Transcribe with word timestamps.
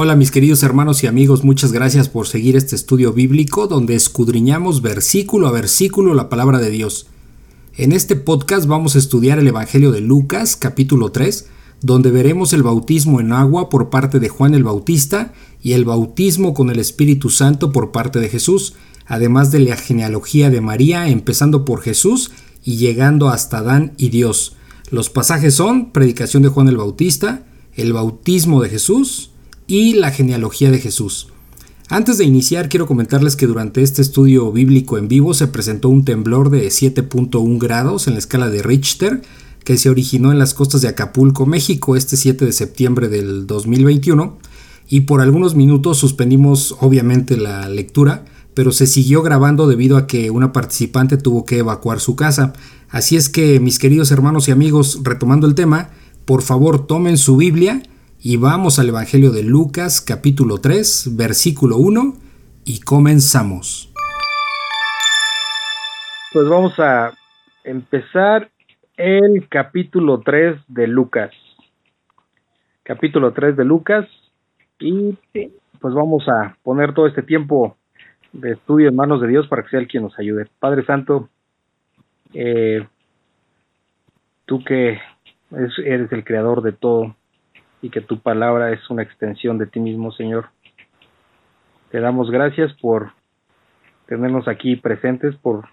Hola 0.00 0.14
mis 0.14 0.30
queridos 0.30 0.62
hermanos 0.62 1.02
y 1.02 1.08
amigos, 1.08 1.42
muchas 1.42 1.72
gracias 1.72 2.08
por 2.08 2.28
seguir 2.28 2.54
este 2.54 2.76
estudio 2.76 3.12
bíblico 3.12 3.66
donde 3.66 3.96
escudriñamos 3.96 4.80
versículo 4.80 5.48
a 5.48 5.50
versículo 5.50 6.14
la 6.14 6.28
palabra 6.28 6.60
de 6.60 6.70
Dios. 6.70 7.08
En 7.76 7.90
este 7.90 8.14
podcast 8.14 8.68
vamos 8.68 8.94
a 8.94 9.00
estudiar 9.00 9.40
el 9.40 9.48
Evangelio 9.48 9.90
de 9.90 10.00
Lucas 10.00 10.54
capítulo 10.54 11.10
3, 11.10 11.48
donde 11.80 12.12
veremos 12.12 12.52
el 12.52 12.62
bautismo 12.62 13.18
en 13.18 13.32
agua 13.32 13.68
por 13.68 13.90
parte 13.90 14.20
de 14.20 14.28
Juan 14.28 14.54
el 14.54 14.62
Bautista 14.62 15.32
y 15.64 15.72
el 15.72 15.84
bautismo 15.84 16.54
con 16.54 16.70
el 16.70 16.78
Espíritu 16.78 17.28
Santo 17.28 17.72
por 17.72 17.90
parte 17.90 18.20
de 18.20 18.28
Jesús, 18.28 18.74
además 19.04 19.50
de 19.50 19.58
la 19.58 19.74
genealogía 19.74 20.48
de 20.48 20.60
María 20.60 21.08
empezando 21.08 21.64
por 21.64 21.80
Jesús 21.80 22.30
y 22.62 22.76
llegando 22.76 23.30
hasta 23.30 23.58
Adán 23.58 23.94
y 23.96 24.10
Dios. 24.10 24.54
Los 24.92 25.10
pasajes 25.10 25.54
son 25.54 25.90
predicación 25.90 26.44
de 26.44 26.50
Juan 26.50 26.68
el 26.68 26.76
Bautista, 26.76 27.48
el 27.74 27.92
bautismo 27.92 28.62
de 28.62 28.68
Jesús 28.68 29.32
y 29.68 29.92
la 29.92 30.10
genealogía 30.10 30.72
de 30.72 30.80
Jesús. 30.80 31.28
Antes 31.90 32.18
de 32.18 32.24
iniciar 32.24 32.68
quiero 32.68 32.86
comentarles 32.86 33.36
que 33.36 33.46
durante 33.46 33.82
este 33.82 34.02
estudio 34.02 34.50
bíblico 34.50 34.98
en 34.98 35.08
vivo 35.08 35.34
se 35.34 35.46
presentó 35.46 35.88
un 35.88 36.04
temblor 36.04 36.50
de 36.50 36.66
7.1 36.66 37.58
grados 37.58 38.08
en 38.08 38.14
la 38.14 38.18
escala 38.18 38.50
de 38.50 38.62
Richter 38.62 39.22
que 39.64 39.76
se 39.76 39.90
originó 39.90 40.32
en 40.32 40.38
las 40.38 40.54
costas 40.54 40.80
de 40.80 40.88
Acapulco, 40.88 41.46
México, 41.46 41.96
este 41.96 42.16
7 42.16 42.44
de 42.44 42.52
septiembre 42.52 43.08
del 43.08 43.46
2021 43.46 44.38
y 44.88 45.02
por 45.02 45.20
algunos 45.20 45.54
minutos 45.54 45.98
suspendimos 45.98 46.76
obviamente 46.80 47.36
la 47.36 47.68
lectura, 47.68 48.24
pero 48.54 48.72
se 48.72 48.86
siguió 48.86 49.22
grabando 49.22 49.66
debido 49.66 49.98
a 49.98 50.06
que 50.06 50.30
una 50.30 50.52
participante 50.52 51.18
tuvo 51.18 51.44
que 51.44 51.58
evacuar 51.58 52.00
su 52.00 52.16
casa. 52.16 52.54
Así 52.88 53.16
es 53.16 53.28
que 53.28 53.60
mis 53.60 53.78
queridos 53.78 54.10
hermanos 54.10 54.48
y 54.48 54.50
amigos, 54.50 55.00
retomando 55.02 55.46
el 55.46 55.54
tema, 55.54 55.90
por 56.24 56.40
favor 56.40 56.86
tomen 56.86 57.18
su 57.18 57.36
Biblia 57.36 57.82
y 58.20 58.36
vamos 58.36 58.80
al 58.80 58.88
Evangelio 58.88 59.30
de 59.30 59.44
Lucas 59.44 60.00
capítulo 60.00 60.58
3 60.58 61.16
versículo 61.16 61.76
1 61.76 62.14
y 62.64 62.80
comenzamos. 62.80 63.92
Pues 66.32 66.48
vamos 66.48 66.76
a 66.80 67.12
empezar 67.62 68.50
el 68.96 69.48
capítulo 69.48 70.20
3 70.20 70.56
de 70.66 70.88
Lucas. 70.88 71.30
Capítulo 72.82 73.32
3 73.32 73.56
de 73.56 73.64
Lucas 73.64 74.08
y 74.80 75.16
pues 75.80 75.94
vamos 75.94 76.28
a 76.28 76.56
poner 76.64 76.94
todo 76.94 77.06
este 77.06 77.22
tiempo 77.22 77.76
de 78.32 78.52
estudio 78.52 78.88
en 78.88 78.96
manos 78.96 79.20
de 79.20 79.28
Dios 79.28 79.46
para 79.46 79.62
que 79.62 79.70
sea 79.70 79.80
el 79.80 79.86
quien 79.86 80.02
nos 80.02 80.18
ayude. 80.18 80.48
Padre 80.58 80.84
Santo, 80.84 81.28
eh, 82.34 82.84
tú 84.44 84.64
que 84.64 84.98
eres 85.52 86.12
el 86.12 86.24
creador 86.24 86.62
de 86.62 86.72
todo 86.72 87.14
y 87.82 87.90
que 87.90 88.00
tu 88.00 88.20
palabra 88.20 88.72
es 88.72 88.90
una 88.90 89.02
extensión 89.02 89.58
de 89.58 89.66
ti 89.66 89.80
mismo, 89.80 90.12
Señor. 90.12 90.46
Te 91.90 92.00
damos 92.00 92.30
gracias 92.30 92.72
por 92.80 93.12
tenernos 94.06 94.48
aquí 94.48 94.76
presentes, 94.76 95.36
por, 95.36 95.68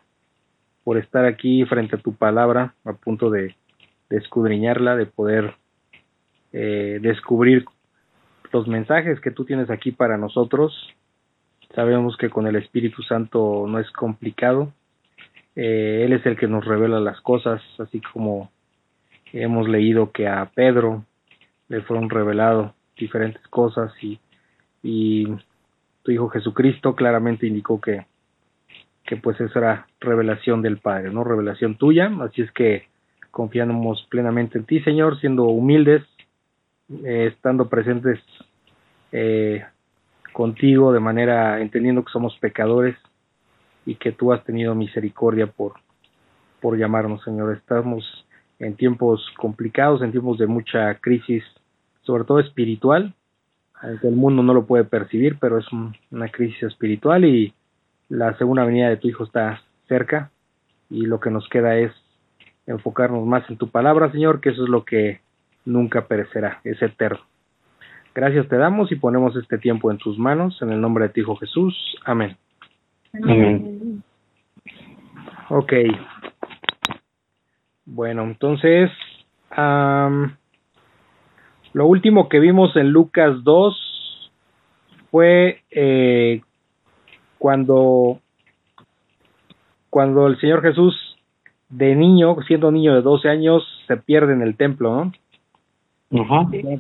por 0.84 0.98
estar 0.98 1.26
aquí 1.26 1.66
frente 1.66 1.96
a 1.96 2.00
tu 2.00 2.14
palabra, 2.14 2.74
a 2.84 2.94
punto 2.94 3.30
de, 3.30 3.56
escudriñarla, 4.10 4.96
de 4.96 5.06
poder 5.08 5.56
eh, 6.54 7.00
descubrir 7.02 7.66
los 8.52 8.68
mensajes 8.68 9.20
que 9.20 9.32
tú 9.32 9.46
tienes 9.46 9.70
aquí 9.70 9.92
para 9.92 10.18
nosotros 10.18 10.96
Sabemos 11.76 12.16
que 12.16 12.30
con 12.30 12.48
el 12.48 12.56
Espíritu 12.56 13.04
Santo 13.04 13.66
no 13.68 13.80
es 13.80 13.92
complicado. 13.92 14.72
Eh, 15.58 16.04
él 16.06 16.14
es 16.14 16.26
el 16.26 16.38
que 16.38 16.48
nos 16.48 16.64
revela 16.64 17.02
las 17.02 17.20
cosas, 17.20 17.62
así 17.80 18.00
como 18.14 18.50
hemos 19.34 19.68
leído 19.68 20.12
que 20.14 20.26
a 20.28 20.50
Pedro 20.56 21.04
le 21.68 21.82
fueron 21.82 22.10
revelados 22.10 22.72
diferentes 22.98 23.46
cosas 23.48 23.92
y, 24.02 24.20
y 24.84 25.28
tu 26.04 26.12
Hijo 26.12 26.30
Jesucristo 26.30 26.96
claramente 26.96 27.48
indicó 27.48 27.82
que, 27.82 28.06
que 29.04 29.18
pues 29.18 29.40
esa 29.42 29.60
era 29.60 29.88
revelación 30.00 30.62
del 30.62 30.78
Padre, 30.78 31.12
no 31.12 31.24
revelación 31.24 31.76
tuya, 31.78 32.12
así 32.22 32.42
es 32.42 32.52
que 32.52 32.88
confiamos 33.32 34.08
plenamente 34.10 34.58
en 34.58 34.66
ti, 34.66 34.80
Señor, 34.82 35.20
siendo 35.20 35.44
humildes, 35.44 36.04
eh, 37.04 37.32
estando 37.34 37.68
presentes 37.68 38.20
eh, 39.12 39.66
contigo 40.32 40.94
de 40.94 41.00
manera 41.00 41.60
entendiendo 41.62 42.04
que 42.04 42.12
somos 42.12 42.38
pecadores 42.40 42.96
y 43.86 43.96
que 43.96 44.12
tú 44.12 44.34
has 44.34 44.44
tenido 44.44 44.76
misericordia 44.76 45.48
por, 45.48 45.74
por 46.62 46.78
llamarnos, 46.78 47.24
Señor. 47.24 47.56
Estamos 47.56 48.25
en 48.60 48.76
tiempos 48.76 49.26
complicados, 49.38 50.02
en 50.02 50.12
tiempos 50.12 50.38
de 50.38 50.48
mucha 50.48 50.96
crisis, 50.96 51.44
sobre 52.04 52.24
todo 52.24 52.40
espiritual. 52.40 53.14
El 54.02 54.16
mundo 54.16 54.42
no 54.42 54.54
lo 54.54 54.66
puede 54.66 54.86
percibir, 54.86 55.38
pero 55.40 55.58
es 55.58 55.66
una 56.12 56.30
crisis 56.30 56.64
espiritual 56.64 57.26
y 57.26 57.54
la 58.10 58.38
segunda 58.38 58.64
venida 58.64 58.90
de 58.90 58.98
tu 58.98 59.08
Hijo 59.08 59.24
está 59.24 59.62
cerca 59.88 60.32
y 60.90 61.06
lo 61.06 61.20
que 61.20 61.30
nos 61.30 61.48
queda 61.50 61.76
es 61.78 61.92
enfocarnos 62.68 63.26
más 63.26 63.48
en 63.50 63.58
tu 63.58 63.70
palabra, 63.70 64.12
Señor, 64.12 64.42
que 64.42 64.50
eso 64.50 64.64
es 64.64 64.70
lo 64.70 64.86
que 64.86 65.20
nunca 65.66 66.08
perecerá, 66.08 66.62
es 66.64 66.82
eterno. 66.82 67.20
Gracias 68.14 68.48
te 68.48 68.56
damos 68.56 68.92
y 68.92 68.96
ponemos 68.96 69.36
este 69.36 69.58
tiempo 69.58 69.92
en 69.92 69.98
tus 69.98 70.18
manos, 70.18 70.62
en 70.62 70.72
el 70.72 70.80
nombre 70.80 71.06
de 71.06 71.14
tu 71.14 71.20
Hijo 71.20 71.36
Jesús. 71.36 71.76
Amén. 72.06 72.38
Amén. 73.14 74.02
Ok. 75.50 75.74
Bueno, 77.86 78.24
entonces, 78.24 78.90
lo 81.74 81.88
último 81.88 82.30
que 82.30 82.40
vimos 82.40 82.76
en 82.76 82.90
Lucas 82.90 83.44
2 83.44 84.32
fue 85.12 85.62
eh, 85.72 86.42
cuando, 87.38 88.20
cuando 89.90 90.28
el 90.28 90.40
Señor 90.40 90.62
Jesús 90.62 90.96
de 91.70 91.96
niño, 91.96 92.36
siendo 92.48 92.72
niño 92.72 92.96
de 92.96 93.02
12 93.02 93.30
años, 93.30 93.64
se 93.88 93.98
pierde 93.98 94.34
en 94.34 94.42
el 94.42 94.56
templo, 94.56 95.06
¿no? 95.06 95.12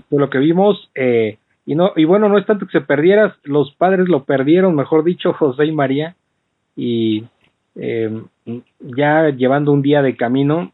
lo 0.09 0.29
que 0.29 0.37
vimos, 0.37 0.89
eh, 0.95 1.37
y 1.65 1.75
no, 1.75 1.91
y 1.95 2.05
bueno, 2.05 2.29
no 2.29 2.37
es 2.37 2.45
tanto 2.45 2.65
que 2.65 2.79
se 2.79 2.85
perdiera, 2.85 3.35
los 3.43 3.73
padres 3.75 4.07
lo 4.07 4.23
perdieron, 4.23 4.75
mejor 4.75 5.03
dicho, 5.03 5.33
José 5.37 5.65
y 5.65 5.71
María, 5.71 6.15
y 6.75 7.25
eh, 7.75 8.21
ya 8.79 9.29
llevando 9.29 9.71
un 9.71 9.81
día 9.81 10.01
de 10.01 10.15
camino, 10.15 10.71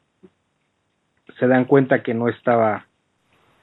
se 1.40 1.48
dan 1.48 1.66
cuenta 1.66 2.04
que 2.04 2.14
no 2.14 2.28
estaba 2.28 2.86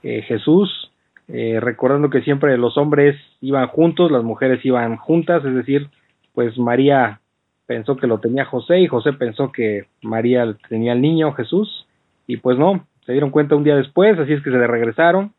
eh, 0.02 0.22
Jesús, 0.22 0.90
recordando 1.28 2.08
que 2.08 2.22
siempre 2.22 2.56
los 2.56 2.78
hombres 2.78 3.14
iban 3.42 3.66
juntos, 3.68 4.10
las 4.10 4.24
mujeres 4.24 4.64
iban 4.64 4.96
juntas, 4.96 5.44
es 5.44 5.54
decir, 5.54 5.90
pues 6.32 6.56
María 6.56 7.20
pensó 7.66 7.98
que 7.98 8.06
lo 8.06 8.18
tenía 8.18 8.46
José 8.46 8.80
y 8.80 8.86
José 8.86 9.12
pensó 9.12 9.52
que 9.52 9.88
María 10.00 10.56
tenía 10.70 10.94
el 10.94 11.02
niño 11.02 11.34
Jesús, 11.34 11.86
y 12.26 12.38
pues 12.38 12.56
no, 12.58 12.86
se 13.04 13.12
dieron 13.12 13.30
cuenta 13.30 13.56
un 13.56 13.64
día 13.64 13.76
después, 13.76 14.18
así 14.18 14.32
es 14.32 14.42
que 14.42 14.50
se 14.50 14.56
le 14.56 14.66
regresaron, 14.66 15.32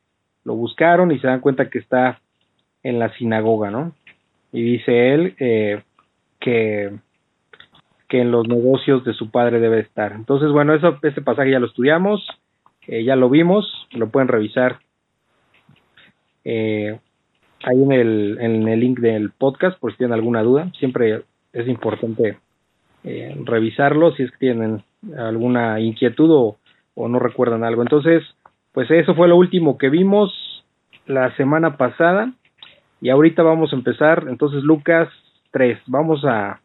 lo 0.43 0.55
buscaron 0.55 1.11
y 1.11 1.19
se 1.19 1.27
dan 1.27 1.39
cuenta 1.39 1.69
que 1.69 1.79
está 1.79 2.19
en 2.83 2.99
la 2.99 3.13
sinagoga, 3.13 3.69
¿no? 3.69 3.93
Y 4.51 4.63
dice 4.63 5.13
él 5.13 5.35
eh, 5.39 5.83
que, 6.39 6.91
que 8.09 8.19
en 8.21 8.31
los 8.31 8.47
negocios 8.47 9.05
de 9.05 9.13
su 9.13 9.31
padre 9.31 9.59
debe 9.59 9.79
estar. 9.79 10.11
Entonces, 10.11 10.51
bueno, 10.51 10.73
eso, 10.73 10.97
ese 11.03 11.21
pasaje 11.21 11.51
ya 11.51 11.59
lo 11.59 11.67
estudiamos, 11.67 12.27
eh, 12.87 13.03
ya 13.03 13.15
lo 13.15 13.29
vimos, 13.29 13.87
lo 13.91 14.09
pueden 14.09 14.27
revisar 14.27 14.79
eh, 16.43 16.99
ahí 17.63 17.83
en 17.83 17.91
el, 17.91 18.37
en 18.41 18.67
el 18.67 18.79
link 18.79 18.99
del 18.99 19.29
podcast 19.31 19.79
por 19.79 19.91
si 19.91 19.99
tienen 19.99 20.13
alguna 20.13 20.41
duda. 20.41 20.71
Siempre 20.79 21.23
es 21.53 21.67
importante 21.67 22.37
revisarlo 23.45 24.11
si 24.11 24.23
es 24.23 24.31
que 24.31 24.37
tienen 24.37 24.83
alguna 25.15 25.79
inquietud 25.79 26.29
o 26.29 26.57
o 26.99 27.07
no 27.07 27.19
recuerdan 27.19 27.63
algo. 27.63 27.81
Entonces, 27.81 28.23
pues 28.73 28.91
eso 28.91 29.15
fue 29.15 29.29
lo 29.29 29.37
último 29.37 29.77
que 29.77 29.89
vimos 29.89 30.65
la 31.05 31.35
semana 31.37 31.77
pasada 31.77 32.33
y 33.01 33.09
ahorita 33.09 33.41
vamos 33.41 33.71
a 33.71 33.77
empezar 33.77 34.25
entonces 34.27 34.63
Lucas 34.63 35.07
3. 35.51 35.79
Vamos 35.87 36.23
a, 36.25 36.59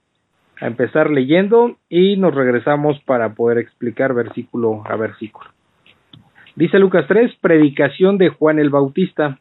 a 0.61 0.67
empezar 0.67 1.11
leyendo 1.11 1.77
y 1.89 2.17
nos 2.17 2.35
regresamos 2.35 3.01
para 3.05 3.35
poder 3.35 3.59
explicar 3.59 4.15
versículo 4.15 4.83
a 4.87 4.97
versículo. 4.97 5.51
Dice 6.57 6.79
Lucas 6.79 7.07
3, 7.09 7.33
predicación 7.41 8.17
de 8.19 8.29
Juan 8.29 8.59
el 8.59 8.71
Bautista. 8.71 9.39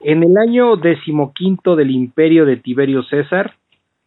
En 0.00 0.22
el 0.22 0.36
año 0.36 0.76
decimoquinto 0.76 1.76
del 1.76 1.90
imperio 1.90 2.44
de 2.44 2.56
Tiberio 2.56 3.02
César, 3.04 3.54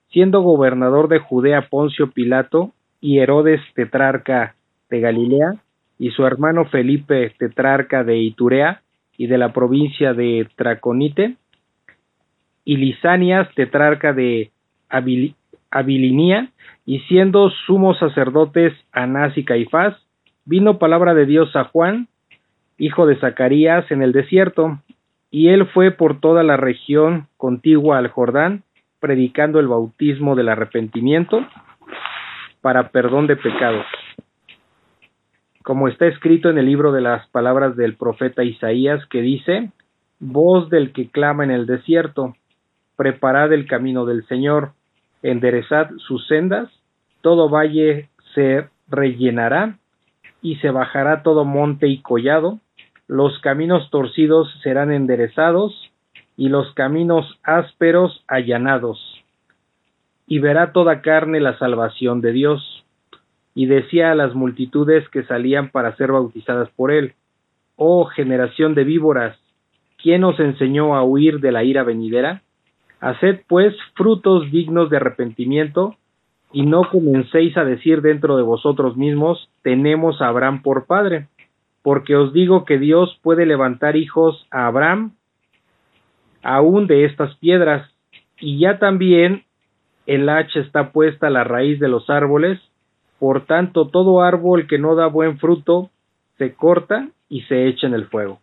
siendo 0.09 0.41
gobernador 0.41 1.07
de 1.07 1.19
Judea 1.19 1.67
Poncio 1.69 2.11
Pilato 2.11 2.71
y 3.01 3.19
Herodes 3.19 3.61
tetrarca 3.73 4.55
de 4.89 4.99
Galilea, 4.99 5.55
y 5.97 6.11
su 6.11 6.25
hermano 6.25 6.65
Felipe, 6.65 7.33
tetrarca 7.37 8.03
de 8.03 8.17
Iturea 8.17 8.81
y 9.17 9.27
de 9.27 9.37
la 9.37 9.53
provincia 9.53 10.13
de 10.13 10.47
Traconite, 10.55 11.35
y 12.65 12.77
Lisanias, 12.77 13.47
tetrarca 13.55 14.13
de 14.13 14.51
Abilinia, 15.75 16.51
y 16.85 16.99
siendo 17.01 17.49
sumos 17.65 17.99
sacerdotes 17.99 18.73
Anás 18.93 19.37
y 19.37 19.43
Caifás, 19.43 19.95
vino 20.45 20.79
palabra 20.79 21.13
de 21.13 21.25
Dios 21.25 21.53
a 21.55 21.65
Juan, 21.65 22.07
hijo 22.77 23.05
de 23.05 23.17
Zacarías, 23.17 23.91
en 23.91 24.01
el 24.01 24.13
desierto, 24.13 24.79
y 25.31 25.49
él 25.49 25.67
fue 25.67 25.91
por 25.91 26.21
toda 26.21 26.43
la 26.43 26.55
región 26.55 27.27
contigua 27.35 27.97
al 27.97 28.07
Jordán, 28.07 28.63
predicando 29.01 29.59
el 29.59 29.67
bautismo 29.67 30.35
del 30.35 30.47
arrepentimiento 30.47 31.45
para 32.61 32.89
perdón 32.89 33.27
de 33.27 33.35
pecados. 33.35 33.85
Como 35.61 35.89
está 35.89 36.05
escrito 36.07 36.49
en 36.49 36.57
el 36.57 36.67
libro 36.67 36.93
de 36.93 37.01
las 37.01 37.27
palabras 37.29 37.75
del 37.75 37.95
profeta 37.95 38.43
Isaías, 38.43 39.05
que 39.07 39.21
dice, 39.21 39.71
Voz 40.19 40.69
del 40.69 40.93
que 40.93 41.09
clama 41.09 41.43
en 41.43 41.51
el 41.51 41.65
desierto, 41.65 42.35
preparad 42.95 43.51
el 43.51 43.67
camino 43.67 44.05
del 44.05 44.25
Señor, 44.27 44.71
enderezad 45.29 45.89
sus 45.97 46.27
sendas, 46.27 46.69
todo 47.21 47.49
valle 47.49 48.09
se 48.33 48.67
rellenará 48.87 49.77
y 50.41 50.57
se 50.57 50.69
bajará 50.69 51.23
todo 51.23 51.45
monte 51.45 51.87
y 51.87 52.01
collado, 52.01 52.59
los 53.07 53.39
caminos 53.39 53.89
torcidos 53.89 54.53
serán 54.61 54.91
enderezados 54.91 55.91
y 56.37 56.49
los 56.49 56.73
caminos 56.73 57.39
ásperos 57.43 58.23
allanados. 58.27 58.99
Y 60.27 60.39
verá 60.39 60.71
toda 60.71 61.01
carne 61.01 61.39
la 61.39 61.57
salvación 61.57 62.21
de 62.21 62.31
Dios. 62.31 62.85
Y 63.53 63.67
decía 63.67 64.11
a 64.11 64.15
las 64.15 64.33
multitudes 64.33 65.07
que 65.09 65.23
salían 65.23 65.69
para 65.69 65.95
ser 65.95 66.11
bautizadas 66.11 66.69
por 66.75 66.91
él, 66.91 67.13
Oh 67.77 68.05
generación 68.05 68.73
de 68.73 68.85
víboras, 68.85 69.37
¿quién 70.01 70.23
os 70.23 70.39
enseñó 70.39 70.95
a 70.95 71.03
huir 71.03 71.41
de 71.41 71.51
la 71.51 71.63
ira 71.63 71.83
venidera? 71.83 72.41
Haced 73.05 73.41
pues 73.47 73.75
frutos 73.93 74.49
dignos 74.49 74.89
de 74.89 74.97
arrepentimiento, 74.97 75.95
y 76.51 76.65
no 76.65 76.89
comencéis 76.89 77.55
a 77.55 77.63
decir 77.63 78.01
dentro 78.01 78.35
de 78.35 78.41
vosotros 78.41 78.97
mismos, 78.97 79.47
tenemos 79.61 80.23
a 80.23 80.29
Abraham 80.29 80.63
por 80.63 80.87
padre, 80.87 81.27
porque 81.83 82.15
os 82.15 82.33
digo 82.33 82.65
que 82.65 82.79
Dios 82.79 83.19
puede 83.21 83.45
levantar 83.45 83.95
hijos 83.95 84.47
a 84.49 84.65
Abraham 84.65 85.11
aún 86.41 86.87
de 86.87 87.05
estas 87.05 87.35
piedras, 87.35 87.87
y 88.39 88.57
ya 88.57 88.79
también 88.79 89.43
el 90.07 90.27
hacha 90.27 90.59
está 90.59 90.91
puesta 90.91 91.27
a 91.27 91.29
la 91.29 91.43
raíz 91.43 91.79
de 91.79 91.89
los 91.89 92.09
árboles, 92.09 92.59
por 93.19 93.45
tanto 93.45 93.89
todo 93.89 94.23
árbol 94.23 94.65
que 94.65 94.79
no 94.79 94.95
da 94.95 95.05
buen 95.05 95.37
fruto 95.37 95.91
se 96.39 96.55
corta 96.55 97.09
y 97.29 97.41
se 97.41 97.67
echa 97.67 97.85
en 97.85 97.93
el 97.93 98.07
fuego. 98.07 98.39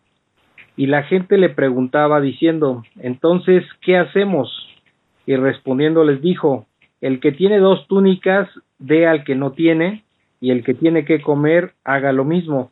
Y 0.76 0.86
la 0.86 1.02
gente 1.02 1.36
le 1.36 1.50
preguntaba 1.50 2.20
diciendo, 2.20 2.82
entonces, 3.00 3.64
¿qué 3.82 3.98
hacemos? 3.98 4.50
Y 5.26 5.36
respondiendo 5.36 6.04
les 6.04 6.20
dijo, 6.22 6.66
el 7.00 7.20
que 7.20 7.32
tiene 7.32 7.58
dos 7.58 7.86
túnicas, 7.88 8.48
dé 8.78 9.06
al 9.06 9.24
que 9.24 9.34
no 9.34 9.52
tiene, 9.52 10.04
y 10.40 10.50
el 10.50 10.64
que 10.64 10.74
tiene 10.74 11.04
que 11.04 11.20
comer, 11.20 11.72
haga 11.84 12.12
lo 12.12 12.24
mismo. 12.24 12.70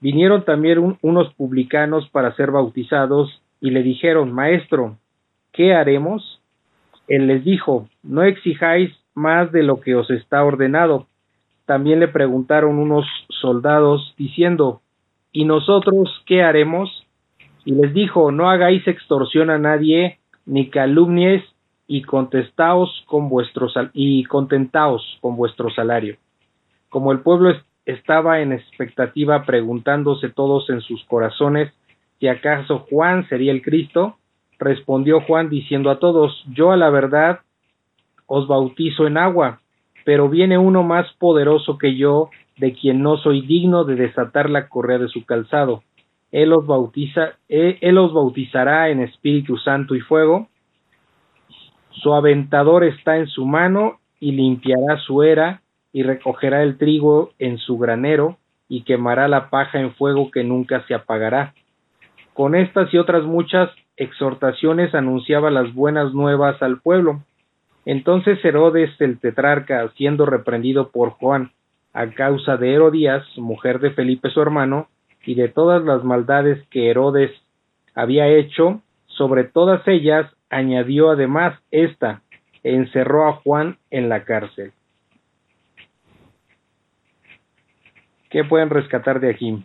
Vinieron 0.00 0.44
también 0.44 0.96
unos 1.02 1.34
publicanos 1.34 2.08
para 2.10 2.34
ser 2.36 2.50
bautizados, 2.50 3.42
y 3.60 3.70
le 3.70 3.82
dijeron, 3.82 4.32
Maestro, 4.32 4.96
¿qué 5.52 5.74
haremos? 5.74 6.40
Él 7.08 7.26
les 7.26 7.44
dijo, 7.44 7.88
no 8.02 8.22
exijáis 8.22 8.92
más 9.14 9.50
de 9.52 9.62
lo 9.62 9.80
que 9.80 9.94
os 9.94 10.10
está 10.10 10.44
ordenado. 10.44 11.06
También 11.66 12.00
le 12.00 12.08
preguntaron 12.08 12.78
unos 12.78 13.06
soldados, 13.28 14.14
diciendo, 14.16 14.80
¿y 15.32 15.44
nosotros 15.44 16.22
qué 16.26 16.42
haremos? 16.42 16.99
Y 17.64 17.72
les 17.72 17.92
dijo, 17.92 18.32
no 18.32 18.50
hagáis 18.50 18.86
extorsión 18.86 19.50
a 19.50 19.58
nadie, 19.58 20.18
ni 20.46 20.70
calumnies, 20.70 21.42
y 21.86 22.02
contestaos 22.02 23.02
con 23.06 23.28
vuestro 23.28 23.66
y 23.94 24.22
contentaos 24.24 25.18
con 25.20 25.34
vuestro 25.34 25.70
salario. 25.70 26.18
Como 26.88 27.10
el 27.10 27.18
pueblo 27.18 27.52
estaba 27.84 28.40
en 28.40 28.52
expectativa 28.52 29.44
preguntándose 29.44 30.28
todos 30.28 30.70
en 30.70 30.82
sus 30.82 31.04
corazones 31.06 31.72
si 32.20 32.28
acaso 32.28 32.86
Juan 32.90 33.26
sería 33.28 33.50
el 33.50 33.62
Cristo, 33.62 34.18
respondió 34.58 35.22
Juan 35.22 35.48
diciendo 35.48 35.90
a 35.90 35.98
todos, 35.98 36.44
yo 36.52 36.70
a 36.70 36.76
la 36.76 36.90
verdad 36.90 37.40
os 38.26 38.46
bautizo 38.46 39.06
en 39.06 39.16
agua, 39.16 39.60
pero 40.04 40.28
viene 40.28 40.58
uno 40.58 40.82
más 40.82 41.10
poderoso 41.14 41.78
que 41.78 41.96
yo, 41.96 42.30
de 42.58 42.74
quien 42.74 43.02
no 43.02 43.16
soy 43.16 43.40
digno 43.40 43.84
de 43.84 43.96
desatar 43.96 44.50
la 44.50 44.68
correa 44.68 44.98
de 44.98 45.08
su 45.08 45.24
calzado 45.24 45.82
él 46.32 46.50
los, 46.50 46.66
bautiza, 46.66 47.34
eh, 47.48 47.78
él 47.80 47.94
los 47.96 48.12
bautizará 48.12 48.88
en 48.88 49.00
Espíritu 49.00 49.56
Santo 49.56 49.94
y 49.94 50.00
fuego. 50.00 50.48
Su 51.90 52.14
aventador 52.14 52.84
está 52.84 53.16
en 53.16 53.26
su 53.26 53.46
mano 53.46 53.98
y 54.20 54.32
limpiará 54.32 54.98
su 54.98 55.22
era 55.22 55.62
y 55.92 56.02
recogerá 56.02 56.62
el 56.62 56.78
trigo 56.78 57.32
en 57.38 57.58
su 57.58 57.78
granero 57.78 58.38
y 58.68 58.82
quemará 58.82 59.26
la 59.26 59.50
paja 59.50 59.80
en 59.80 59.92
fuego 59.94 60.30
que 60.30 60.44
nunca 60.44 60.84
se 60.86 60.94
apagará. 60.94 61.54
Con 62.34 62.54
estas 62.54 62.94
y 62.94 62.98
otras 62.98 63.24
muchas 63.24 63.70
exhortaciones 63.96 64.94
anunciaba 64.94 65.50
las 65.50 65.74
buenas 65.74 66.14
nuevas 66.14 66.62
al 66.62 66.80
pueblo. 66.80 67.22
Entonces 67.84 68.42
Herodes 68.44 68.90
el 69.00 69.18
tetrarca, 69.18 69.90
siendo 69.96 70.26
reprendido 70.26 70.90
por 70.90 71.10
Juan 71.10 71.50
a 71.92 72.06
causa 72.10 72.56
de 72.56 72.72
Herodías, 72.72 73.24
mujer 73.36 73.80
de 73.80 73.90
Felipe 73.90 74.30
su 74.30 74.40
hermano, 74.40 74.88
y 75.24 75.34
de 75.34 75.48
todas 75.48 75.82
las 75.82 76.04
maldades 76.04 76.66
que 76.68 76.90
Herodes 76.90 77.30
había 77.94 78.28
hecho, 78.28 78.82
sobre 79.06 79.44
todas 79.44 79.86
ellas 79.86 80.30
añadió 80.48 81.10
además 81.10 81.58
esta, 81.70 82.22
encerró 82.62 83.28
a 83.28 83.34
Juan 83.34 83.78
en 83.90 84.08
la 84.08 84.24
cárcel. 84.24 84.72
¿Qué 88.30 88.44
pueden 88.44 88.70
rescatar 88.70 89.20
de 89.20 89.30
aquí? 89.30 89.64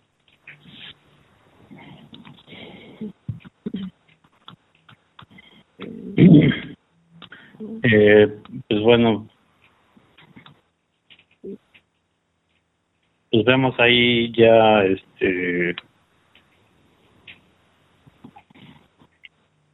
Eh, 7.84 8.36
pues 8.68 8.82
bueno, 8.82 9.28
pues 13.36 13.44
vemos 13.44 13.78
ahí 13.80 14.32
ya 14.32 14.86
este 14.86 15.76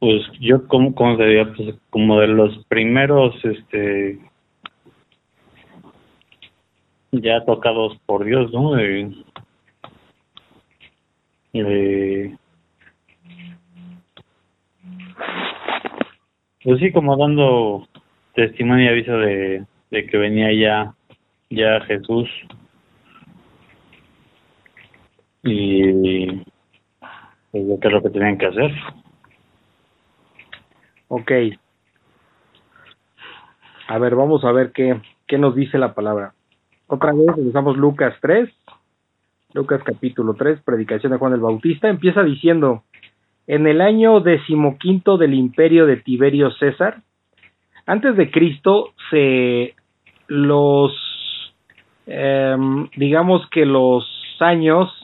pues 0.00 0.22
yo 0.40 0.66
como 0.66 0.92
como 0.96 1.16
sería 1.16 1.44
pues 1.54 1.76
como 1.90 2.18
de 2.18 2.26
los 2.26 2.66
primeros 2.66 3.36
este 3.44 4.18
ya 7.12 7.44
tocados 7.44 7.96
por 8.04 8.24
Dios 8.24 8.52
no 8.52 8.74
de, 8.74 9.14
pues 16.64 16.80
sí 16.80 16.90
como 16.90 17.16
dando 17.16 17.86
testimonio 18.34 18.86
y 18.86 18.88
aviso 18.88 19.12
de, 19.18 19.64
de 19.92 20.06
que 20.06 20.16
venía 20.18 20.52
ya 20.52 20.94
ya 21.48 21.80
Jesús 21.82 22.28
y 25.42 26.26
pues, 27.50 27.80
qué 27.80 27.88
es 27.88 27.92
lo 27.92 28.02
que 28.02 28.10
tenían 28.10 28.38
que 28.38 28.46
hacer. 28.46 28.72
Ok. 31.08 31.32
A 33.88 33.98
ver, 33.98 34.14
vamos 34.14 34.44
a 34.44 34.52
ver 34.52 34.72
qué, 34.72 35.00
qué 35.26 35.38
nos 35.38 35.54
dice 35.54 35.78
la 35.78 35.94
palabra. 35.94 36.34
Otra 36.86 37.12
vez 37.12 37.28
usamos 37.36 37.76
Lucas 37.76 38.14
3, 38.20 38.48
Lucas 39.54 39.82
capítulo 39.84 40.34
3, 40.34 40.60
predicación 40.62 41.12
de 41.12 41.18
Juan 41.18 41.32
el 41.32 41.40
Bautista, 41.40 41.88
empieza 41.88 42.22
diciendo, 42.22 42.84
en 43.46 43.66
el 43.66 43.80
año 43.80 44.20
decimoquinto 44.20 45.18
del 45.18 45.34
imperio 45.34 45.86
de 45.86 45.96
Tiberio 45.96 46.50
César, 46.52 47.02
antes 47.86 48.16
de 48.16 48.30
Cristo, 48.30 48.92
se 49.10 49.74
los, 50.28 50.92
em, 52.06 52.88
digamos 52.96 53.48
que 53.50 53.66
los 53.66 54.06
años 54.40 55.01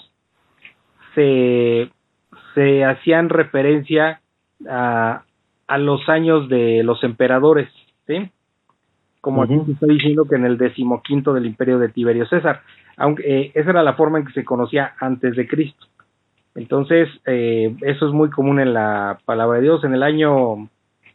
se, 2.55 2.85
hacían 2.85 3.29
referencia 3.29 4.21
a, 4.69 5.23
a 5.67 5.79
los 5.79 6.09
años 6.09 6.49
de 6.49 6.83
los 6.83 7.03
emperadores, 7.05 7.69
¿sí? 8.07 8.31
Como 9.21 9.43
aquí 9.43 9.59
se 9.67 9.73
está 9.73 9.87
diciendo 9.87 10.25
que 10.25 10.37
en 10.37 10.45
el 10.45 10.59
decimoquinto 10.59 11.35
del 11.35 11.47
imperio 11.47 11.79
de 11.79 11.89
Tiberio 11.89 12.27
César, 12.27 12.63
aunque 12.97 13.23
eh, 13.27 13.53
esa 13.55 13.71
era 13.71 13.83
la 13.83 13.95
forma 13.95 14.19
en 14.19 14.27
que 14.27 14.33
se 14.33 14.45
conocía 14.45 14.95
antes 15.01 15.37
de 15.37 15.47
Cristo. 15.47 15.87
Entonces, 16.55 17.09
eh, 17.27 17.77
eso 17.83 18.07
es 18.07 18.13
muy 18.13 18.31
común 18.31 18.59
en 18.61 18.73
la 18.73 19.19
palabra 19.25 19.59
de 19.59 19.65
Dios, 19.65 19.85
en 19.85 19.95
el 19.95 20.03
año 20.03 20.69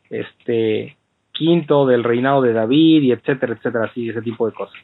este 0.10 0.96
quinto 1.32 1.86
del 1.86 2.04
reinado 2.04 2.42
de 2.42 2.54
David 2.54 3.02
y 3.02 3.12
etcétera, 3.12 3.54
etcétera, 3.54 3.86
así, 3.86 4.10
ese 4.10 4.22
tipo 4.22 4.46
de 4.46 4.54
cosas. 4.54 4.80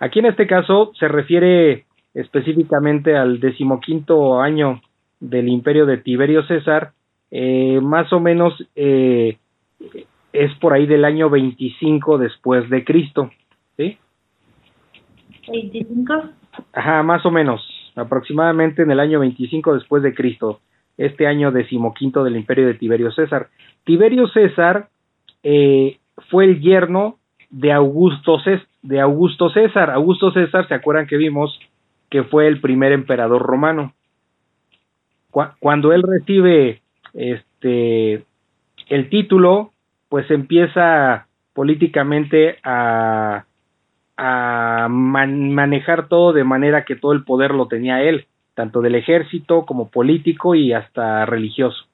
Aquí 0.00 0.18
en 0.20 0.26
este 0.26 0.46
caso 0.46 0.92
se 0.98 1.08
refiere 1.08 1.84
específicamente 2.14 3.16
al 3.16 3.40
decimoquinto 3.40 4.40
año 4.40 4.80
del 5.20 5.48
imperio 5.48 5.84
de 5.86 5.98
Tiberio 5.98 6.46
César, 6.46 6.92
eh, 7.30 7.80
más 7.82 8.12
o 8.12 8.20
menos 8.20 8.54
eh, 8.76 9.38
es 10.32 10.54
por 10.60 10.72
ahí 10.72 10.86
del 10.86 11.04
año 11.04 11.28
25 11.30 12.18
después 12.18 12.68
de 12.70 12.84
Cristo, 12.84 13.30
¿sí? 13.76 13.98
25. 15.48 16.14
Ajá, 16.72 17.02
más 17.02 17.26
o 17.26 17.30
menos, 17.30 17.60
aproximadamente 17.96 18.82
en 18.82 18.90
el 18.90 19.00
año 19.00 19.20
25 19.20 19.74
después 19.74 20.02
de 20.02 20.14
Cristo. 20.14 20.60
este 20.96 21.26
año 21.26 21.50
decimoquinto 21.50 22.22
del 22.22 22.36
imperio 22.36 22.68
de 22.68 22.74
Tiberio 22.74 23.10
César. 23.10 23.48
Tiberio 23.82 24.28
César 24.28 24.90
eh, 25.42 25.98
fue 26.30 26.44
el 26.44 26.60
yerno 26.60 27.18
de 27.50 27.72
Augusto, 27.72 28.38
de 28.82 29.00
Augusto 29.00 29.50
César. 29.50 29.90
Augusto 29.90 30.30
César, 30.30 30.68
¿se 30.68 30.74
acuerdan 30.74 31.08
que 31.08 31.16
vimos 31.16 31.58
que 32.14 32.22
fue 32.22 32.46
el 32.46 32.60
primer 32.60 32.92
emperador 32.92 33.42
romano? 33.42 33.92
Cuando 35.58 35.92
él 35.92 36.04
recibe 36.04 36.80
este 37.12 38.24
el 38.88 39.08
título, 39.08 39.72
pues 40.08 40.30
empieza 40.30 41.26
políticamente 41.54 42.58
a, 42.62 43.46
manejar 44.88 46.06
todo 46.06 46.32
de 46.32 46.44
manera 46.44 46.84
que 46.84 46.94
todo 46.94 47.14
el 47.14 47.24
poder 47.24 47.50
lo 47.50 47.66
tenía 47.66 48.00
él, 48.00 48.26
tanto 48.54 48.80
del 48.80 48.94
ejército 48.94 49.66
como 49.66 49.88
político 49.88 50.54
y 50.54 50.72
hasta 50.72 51.26
religioso. 51.26 51.84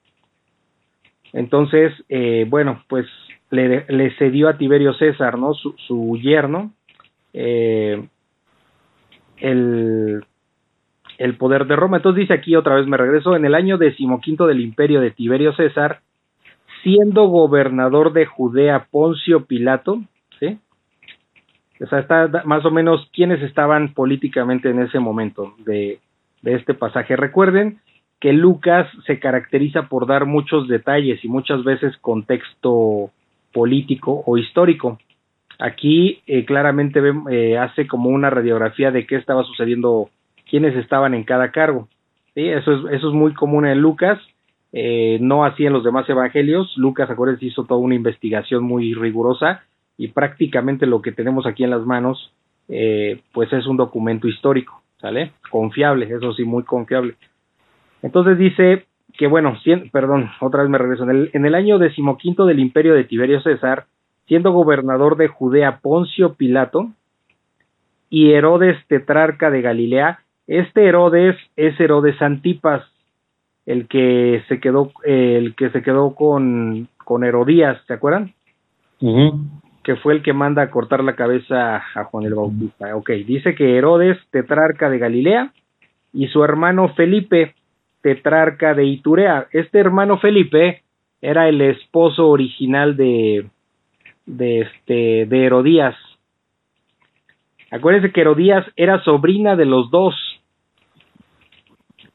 Entonces, 1.33 1.95
eh, 2.11 2.45
bueno, 2.47 2.85
pues 2.89 3.07
le, 3.49 3.87
cedió 4.19 4.51
a 4.51 4.59
Tiberio 4.59 4.93
César, 4.93 5.39
¿no? 5.39 5.55
Su, 5.55 5.75
su 5.79 6.19
yerno, 6.19 6.73
eh, 7.33 8.07
el, 9.41 10.25
el 11.19 11.37
poder 11.37 11.67
de 11.67 11.77
Roma. 11.77 11.99
Entonces 11.99 12.21
dice 12.21 12.35
aquí 12.35 12.57
otra 12.57 12.77
vez, 12.77 12.87
me 12.87 12.97
regreso, 12.97 13.37
en 13.37 13.45
el 13.45 13.55
año 13.55 13.79
decimoquinto 13.79 14.47
del 14.47 14.61
imperio 14.61 15.01
de 15.01 15.11
Tiberio 15.11 15.53
César, 15.55 16.01
siendo 16.83 17.27
gobernador 17.27 18.13
de 18.13 18.27
Judea 18.27 18.87
Poncio 18.91 19.45
Pilato, 19.45 20.03
¿sí? 20.39 20.59
O 21.83 21.87
sea, 21.87 22.01
está 22.01 22.43
más 22.45 22.65
o 22.65 22.71
menos 22.71 23.09
quiénes 23.13 23.43
estaban 23.43 23.95
políticamente 23.95 24.71
en 24.71 24.81
ese 24.81 24.99
momento 24.99 25.55
de, 25.65 26.01
de 26.43 26.55
este 26.55 26.75
pasaje. 26.75 27.17
Recuerden 27.17 27.81
que 28.21 28.33
Lucas 28.35 28.87
se 29.07 29.19
caracteriza 29.19 29.89
por 29.89 30.07
dar 30.07 30.27
muchos 30.27 30.69
detalles 30.69 31.25
y 31.25 31.29
muchas 31.29 31.65
veces 31.65 31.97
contexto 31.99 33.11
político 33.53 34.23
o 34.27 34.37
histórico. 34.37 34.99
Aquí 35.61 36.23
eh, 36.27 36.47
claramente 36.47 37.03
eh, 37.31 37.59
hace 37.59 37.87
como 37.87 38.09
una 38.09 38.31
radiografía 38.31 38.91
de 38.91 39.07
qué 39.07 39.17
estaba 39.17 39.45
sucediendo, 39.45 40.09
quiénes 40.49 40.75
estaban 40.75 41.13
en 41.13 41.25
cada 41.25 41.51
cargo. 41.51 41.87
¿sí? 42.35 42.49
Eso, 42.49 42.73
es, 42.73 42.95
eso 42.95 43.09
es 43.09 43.15
muy 43.15 43.35
común 43.35 43.67
en 43.67 43.79
Lucas, 43.79 44.19
eh, 44.73 45.19
no 45.21 45.45
así 45.45 45.67
en 45.67 45.75
los 45.75 45.85
demás 45.85 46.09
evangelios. 46.09 46.73
Lucas, 46.79 47.11
acuérdense, 47.11 47.45
hizo 47.45 47.65
toda 47.65 47.79
una 47.79 47.95
investigación 47.95 48.65
muy 48.65 48.95
rigurosa 48.95 49.63
y 49.99 50.09
prácticamente 50.09 50.87
lo 50.87 51.03
que 51.03 51.13
tenemos 51.13 51.47
aquí 51.47 51.63
en 51.63 51.71
las 51.71 51.85
manos, 51.85 52.33
pues 53.33 53.53
es 53.53 53.67
un 53.67 53.77
documento 53.77 54.29
histórico, 54.29 54.81
¿sale? 55.01 55.33
Confiable, 55.51 56.07
eso 56.07 56.33
sí, 56.33 56.45
muy 56.45 56.63
confiable. 56.63 57.17
Entonces 58.01 58.39
dice 58.39 58.87
que 59.19 59.27
bueno, 59.27 59.59
perdón, 59.93 60.31
otra 60.41 60.63
vez 60.63 60.71
me 60.71 60.79
regreso, 60.79 61.03
en 61.03 61.11
el, 61.11 61.31
en 61.35 61.45
el 61.45 61.55
año 61.55 61.79
decimoquinto 61.79 62.47
del 62.47 62.61
imperio 62.61 62.95
de 62.95 63.05
Tiberio 63.05 63.43
César, 63.43 63.87
siendo 64.31 64.53
gobernador 64.53 65.17
de 65.17 65.27
Judea 65.27 65.81
Poncio 65.83 66.35
Pilato 66.35 66.93
y 68.09 68.31
Herodes 68.31 68.77
tetrarca 68.87 69.51
de 69.51 69.61
Galilea, 69.61 70.21
este 70.47 70.87
Herodes 70.87 71.37
es 71.57 71.79
Herodes 71.81 72.23
Antipas, 72.23 72.85
el 73.67 73.89
que 73.89 74.45
se 74.47 74.61
quedó, 74.61 74.93
el 75.03 75.57
que 75.57 75.71
se 75.71 75.83
quedó 75.83 76.15
con, 76.15 76.87
con 77.05 77.25
Herodías, 77.25 77.83
¿se 77.89 77.95
acuerdan? 77.95 78.33
Que 79.83 79.97
fue 79.97 80.15
el 80.15 80.23
que 80.23 80.33
manda 80.33 80.63
a 80.63 80.71
cortar 80.71 81.03
la 81.03 81.17
cabeza 81.17 81.83
a 81.93 82.05
Juan 82.05 82.25
el 82.25 82.37
Bautista. 82.37 82.95
Ok, 82.95 83.11
dice 83.27 83.57
que 83.57 83.77
Herodes, 83.79 84.17
tetrarca 84.31 84.89
de 84.91 84.99
Galilea, 84.99 85.53
y 86.13 86.29
su 86.29 86.45
hermano 86.45 86.91
Felipe, 86.95 87.57
tetrarca 88.01 88.75
de 88.75 88.85
Iturea. 88.85 89.49
Este 89.51 89.81
hermano 89.81 90.19
Felipe 90.19 90.85
era 91.21 91.49
el 91.49 91.61
esposo 91.61 92.29
original 92.29 92.97
de, 92.97 93.51
de, 94.27 94.61
este, 94.61 95.27
de 95.27 95.45
Herodías. 95.45 95.97
Acuérdense 97.71 98.13
que 98.13 98.21
Herodías 98.21 98.67
era 98.77 99.03
sobrina 99.05 99.57
de 99.57 99.65
los 99.65 99.91
dos. 99.91 100.15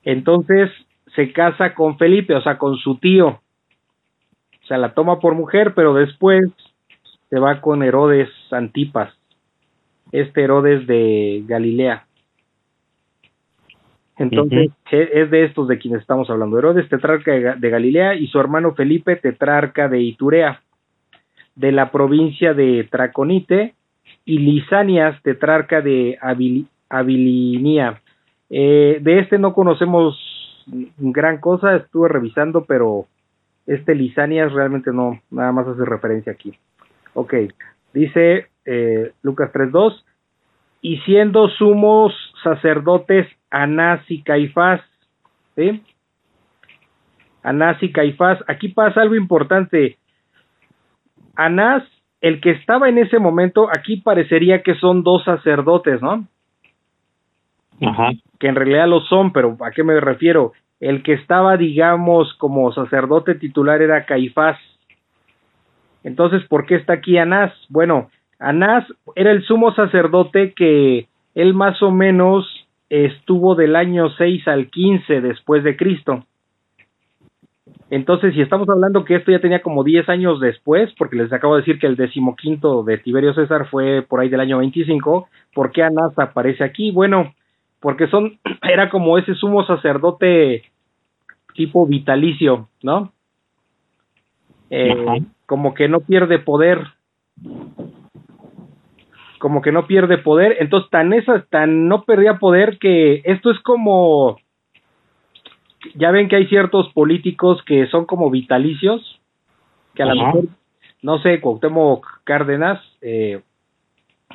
Entonces 0.04 0.70
se 1.16 1.32
casa 1.32 1.74
con 1.74 1.98
Felipe, 1.98 2.36
o 2.36 2.42
sea, 2.42 2.58
con 2.58 2.78
su 2.78 2.98
tío. 2.98 3.28
O 4.64 4.68
sea, 4.68 4.78
la 4.78 4.94
toma 4.94 5.20
por 5.20 5.36
mujer, 5.36 5.74
pero 5.76 5.94
después 5.94 6.44
se 7.30 7.40
va 7.40 7.62
con 7.62 7.84
Herodes 7.84 8.30
Antipas, 8.52 9.14
este 10.12 10.44
Herodes 10.44 10.88
de 10.88 11.44
Galilea. 11.46 12.06
Entonces, 14.18 14.72
es 14.92 15.30
de 15.30 15.44
estos 15.44 15.68
de 15.68 15.78
quienes 15.78 16.02
estamos 16.02 16.30
hablando. 16.30 16.58
Herodes, 16.58 16.88
tetrarca 16.88 17.32
de 17.34 17.70
Galilea, 17.70 18.16
y 18.16 18.28
su 18.28 18.40
hermano 18.40 18.74
Felipe, 18.74 19.18
tetrarca 19.18 19.90
de 19.90 20.02
Iturea, 20.02 20.62
de 21.56 21.72
la 21.72 21.92
provincia 21.92 22.54
de 22.54 22.88
Traconite, 22.90 23.74
y 24.26 24.40
Lisanias, 24.40 25.22
tetrarca 25.22 25.82
de 25.82 26.18
Abilinia. 26.90 28.02
Eh, 28.50 29.00
de 29.02 29.20
este 29.20 29.38
no 29.38 29.54
conocemos 29.54 30.20
gran 30.98 31.40
cosa, 31.40 31.76
estuve 31.76 32.10
revisando, 32.10 32.66
pero 32.66 33.06
este 33.68 33.94
Lisanias 33.96 34.52
realmente 34.52 34.92
no, 34.92 35.22
nada 35.30 35.52
más 35.52 35.68
hace 35.68 35.86
referencia 35.86 36.32
aquí. 36.32 36.54
Ok, 37.14 37.34
dice 37.94 38.48
eh, 38.66 39.12
Lucas 39.22 39.52
3.2, 39.54 40.04
y 40.82 40.98
siendo 41.00 41.48
sumos 41.50 42.14
sacerdotes 42.44 43.28
Anás 43.50 44.02
y 44.10 44.22
Caifás. 44.22 44.82
¿sí? 45.56 45.82
Anás 47.42 47.82
y 47.82 47.92
Caifás. 47.92 48.40
Aquí 48.48 48.68
pasa 48.70 49.02
algo 49.02 49.16
importante. 49.16 49.98
Anás, 51.36 51.84
el 52.22 52.42
que 52.42 52.52
estaba 52.52 52.90
en 52.90 52.98
ese 52.98 53.20
momento, 53.20 53.68
aquí 53.70 53.98
parecería 53.98 54.64
que 54.64 54.76
son 54.76 55.04
dos 55.04 55.24
sacerdotes, 55.24 56.02
¿no? 56.02 56.28
Ajá. 57.82 58.12
Que 58.40 58.48
en 58.48 58.56
realidad 58.56 58.88
lo 58.88 59.02
son, 59.02 59.32
pero 59.34 59.58
¿a 59.62 59.72
qué 59.72 59.84
me 59.84 60.00
refiero? 60.00 60.54
El 60.80 61.04
que 61.04 61.14
estaba, 61.14 61.58
digamos, 61.58 62.34
como 62.36 62.72
sacerdote 62.72 63.36
titular 63.36 63.82
era 63.82 64.06
Caifás. 64.06 64.58
Entonces, 66.04 66.44
¿por 66.48 66.66
qué 66.66 66.76
está 66.76 66.94
aquí 66.94 67.18
Anás? 67.18 67.54
Bueno, 67.70 68.10
Anás 68.40 68.86
era 69.16 69.32
el 69.32 69.44
sumo 69.44 69.74
sacerdote 69.74 70.54
que 70.54 71.08
él 71.34 71.54
más 71.54 71.82
o 71.82 71.92
menos 71.92 72.46
estuvo 72.90 73.56
del 73.56 73.76
año 73.76 74.10
6 74.10 74.48
al 74.48 74.70
15 74.70 75.22
después 75.22 75.64
de 75.64 75.76
Cristo. 75.76 76.26
Entonces, 77.90 78.34
si 78.34 78.42
estamos 78.42 78.68
hablando 78.68 79.06
que 79.06 79.16
esto 79.16 79.32
ya 79.32 79.40
tenía 79.40 79.62
como 79.62 79.84
10 79.84 80.10
años 80.10 80.40
después, 80.40 80.92
porque 80.98 81.18
les 81.18 81.32
acabo 81.32 81.56
de 81.56 81.62
decir 81.62 81.78
que 81.80 81.86
el 81.86 81.96
decimoquinto 81.96 82.84
de 82.84 82.98
Tiberio 82.98 83.34
César 83.34 83.68
fue 83.70 84.02
por 84.02 84.20
ahí 84.20 84.30
del 84.30 84.40
año 84.40 84.58
25, 84.58 85.28
¿por 85.54 85.72
qué 85.72 85.84
Anás 85.84 86.18
aparece 86.18 86.64
aquí? 86.64 86.92
Bueno, 86.92 87.34
porque 87.80 88.08
son, 88.08 88.40
era 88.64 88.90
como 88.90 89.18
ese 89.18 89.36
sumo 89.36 89.66
sacerdote 89.66 90.64
tipo 91.54 91.86
vitalicio, 91.86 92.70
¿no? 92.82 93.14
Eh, 94.72 95.22
como 95.46 95.76
que 95.76 95.88
no 95.88 96.00
pierde 96.00 96.40
poder, 96.40 96.82
como 99.38 99.62
que 99.62 99.72
no 99.72 99.86
pierde 99.86 100.18
poder, 100.18 100.58
entonces 100.60 100.90
tan 100.90 101.14
esa, 101.14 101.46
tan 101.50 101.88
no 101.88 102.04
perdía 102.04 102.40
poder 102.40 102.80
que 102.80 103.22
esto 103.26 103.52
es 103.52 103.60
como 103.60 104.38
ya 105.96 106.12
ven 106.12 106.28
que 106.28 106.36
hay 106.36 106.48
ciertos 106.48 106.92
políticos 106.94 107.62
que 107.66 107.88
son 107.88 108.06
como 108.06 108.30
vitalicios, 108.30 109.22
que 109.94 110.04
a 110.04 110.08
lo 110.08 110.16
mejor, 110.16 110.46
no 111.02 111.20
sé, 111.22 111.40
Cuauhtémoc 111.40 112.06
Cárdenas, 112.24 112.82
eh, 113.02 113.42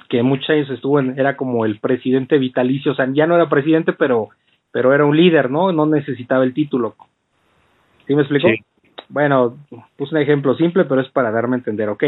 que 0.08 0.22
muchos 0.22 0.50
años 0.50 0.70
estuvo 0.70 1.00
en, 1.00 1.18
era 1.18 1.36
como 1.36 1.64
el 1.64 1.78
presidente 1.78 2.38
vitalicio, 2.38 2.92
o 2.92 2.94
sea, 2.94 3.08
ya 3.12 3.26
no 3.26 3.36
era 3.36 3.48
presidente, 3.48 3.92
pero, 3.92 4.28
pero 4.72 4.94
era 4.94 5.04
un 5.04 5.16
líder, 5.16 5.50
¿no? 5.50 5.72
No 5.72 5.86
necesitaba 5.86 6.44
el 6.44 6.54
título. 6.54 6.94
¿Sí 8.06 8.14
me 8.14 8.22
explico? 8.22 8.48
Bueno, 9.08 9.56
puse 9.96 10.14
un 10.14 10.20
ejemplo 10.20 10.54
simple, 10.56 10.84
pero 10.84 11.00
es 11.00 11.08
para 11.08 11.30
darme 11.30 11.56
a 11.56 11.58
entender, 11.58 11.88
ok. 11.88 12.04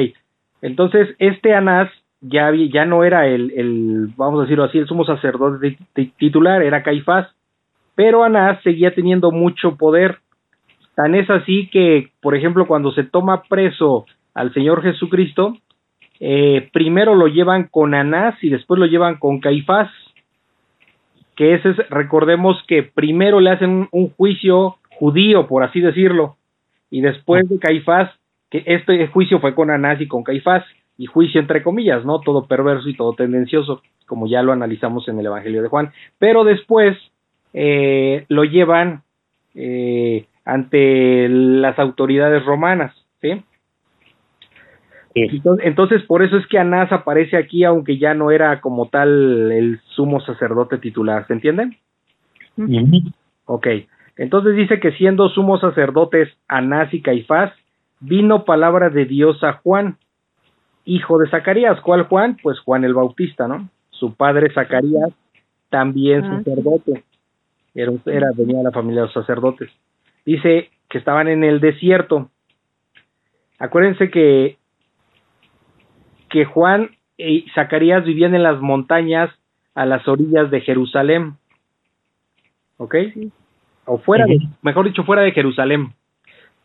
Entonces, 0.62 1.14
este 1.18 1.54
Anás 1.54 1.90
ya, 2.20 2.52
ya 2.72 2.84
no 2.84 3.04
era 3.04 3.26
el, 3.26 3.50
el, 3.56 4.08
vamos 4.16 4.40
a 4.40 4.42
decirlo 4.42 4.64
así, 4.64 4.78
el 4.78 4.87
sumo 4.87 5.04
sacerdote 5.04 5.76
titular, 6.16 6.62
era 6.62 6.82
Caifás, 6.82 7.28
pero 8.02 8.25
Anás 8.25 8.61
seguía 8.64 8.92
teniendo 8.92 9.30
mucho 9.30 9.76
poder. 9.76 10.18
Tan 10.97 11.14
es 11.14 11.30
así 11.30 11.68
que, 11.71 12.11
por 12.21 12.35
ejemplo, 12.35 12.66
cuando 12.66 12.90
se 12.90 13.04
toma 13.04 13.44
preso 13.44 14.06
al 14.35 14.52
Señor 14.52 14.82
Jesucristo, 14.82 15.56
eh, 16.18 16.68
primero 16.73 17.14
lo 17.14 17.28
llevan 17.28 17.68
con 17.68 17.94
Anás 17.94 18.35
y 18.42 18.49
después 18.49 18.80
lo 18.80 18.87
llevan 18.87 19.21
con 19.21 19.38
Caifás, 19.38 19.88
que 21.37 21.54
ese 21.54 21.71
es, 21.71 21.76
recordemos 21.90 22.61
que 22.66 22.82
primero 22.82 23.38
le 23.38 23.50
hacen 23.50 23.87
un, 23.92 24.09
juicio 24.09 24.78
judío, 24.99 25.47
por 25.47 25.62
así 25.62 25.78
decirlo, 25.78 26.35
y 26.90 27.02
después 27.02 27.49
de 27.49 27.61
Caifás, 27.61 28.11
que 28.50 28.64
este 28.66 29.06
juicio 29.06 29.38
fue 29.38 29.54
con 29.54 29.71
Anás 29.71 30.00
y 30.00 30.09
con 30.09 30.25
Caifás, 30.25 30.64
y 30.99 31.06
juicio 31.06 31.40
entre 31.40 31.62
comillas, 31.62 32.04
¿no? 32.04 32.18
Todo 32.18 32.49
perverso 32.49 32.88
y 32.88 32.97
todo 32.97 33.12
tendencioso, 33.12 33.80
como 34.06 34.26
ya 34.26 34.42
lo 34.42 34.50
analizamos 34.50 35.06
en 35.06 35.21
el 35.21 35.26
Evangelio 35.26 35.62
de 35.62 35.68
Juan. 35.68 35.92
Pero 36.18 36.42
después 36.42 36.99
eh, 37.52 38.25
lo 38.28 38.44
llevan, 38.44 39.02
eh, 39.54 40.26
ante 40.44 41.28
las 41.28 41.78
autoridades 41.78 42.44
romanas, 42.44 42.94
¿sí? 43.21 43.42
Entonces, 45.14 46.02
por 46.04 46.23
eso 46.23 46.38
es 46.38 46.47
que 46.47 46.59
Anás 46.59 46.90
aparece 46.90 47.37
aquí, 47.37 47.64
aunque 47.64 47.99
ya 47.99 48.14
no 48.14 48.30
era 48.30 48.61
como 48.61 48.88
tal 48.88 49.52
el 49.52 49.80
sumo 49.94 50.21
sacerdote 50.21 50.78
titular, 50.78 51.26
¿se 51.26 51.35
entiende? 51.35 51.76
Ok, 53.44 53.66
entonces 54.16 54.56
dice 54.56 54.80
que 54.80 54.92
siendo 54.92 55.28
sumos 55.28 55.61
sacerdotes 55.61 56.28
Anás 56.49 56.92
y 56.94 57.02
Caifás, 57.02 57.52
vino 58.00 58.44
palabra 58.44 58.90
de 58.90 59.04
Dios 59.04 59.42
a 59.44 59.54
Juan, 59.54 59.97
hijo 60.85 61.18
de 61.18 61.28
Zacarías. 61.28 61.80
¿Cuál 61.80 62.04
Juan? 62.04 62.37
Pues 62.42 62.59
Juan 62.61 62.85
el 62.85 62.94
Bautista, 62.94 63.47
¿no? 63.49 63.68
Su 63.90 64.14
padre 64.14 64.52
Zacarías, 64.52 65.11
también 65.71 66.25
ah, 66.25 66.38
sacerdote. 66.38 67.04
Era, 67.75 67.93
era, 68.07 68.29
venía 68.37 68.59
de 68.59 68.64
la 68.64 68.73
familia 68.73 69.02
de 69.02 69.07
los 69.07 69.14
sacerdotes. 69.14 69.71
Dice 70.25 70.71
que 70.88 70.99
estaban 70.99 71.29
en 71.29 71.43
el 71.45 71.61
desierto. 71.61 72.31
Acuérdense 73.59 74.11
que 74.11 74.59
que 76.33 76.47
Juan 76.47 76.91
y 77.19 77.47
Zacarías 77.55 78.05
vivían 78.05 78.35
en 78.35 78.43
las 78.43 78.61
montañas 78.61 79.31
a 79.75 79.85
las 79.85 80.09
orillas 80.09 80.50
de 80.50 80.62
Jerusalén. 80.62 81.35
¿Ok? 82.79 82.97
O 83.85 83.99
fuera, 83.99 84.25
de, 84.25 84.38
mejor 84.62 84.87
dicho, 84.87 85.05
fuera 85.05 85.23
de 85.23 85.33
Jerusalén, 85.33 85.93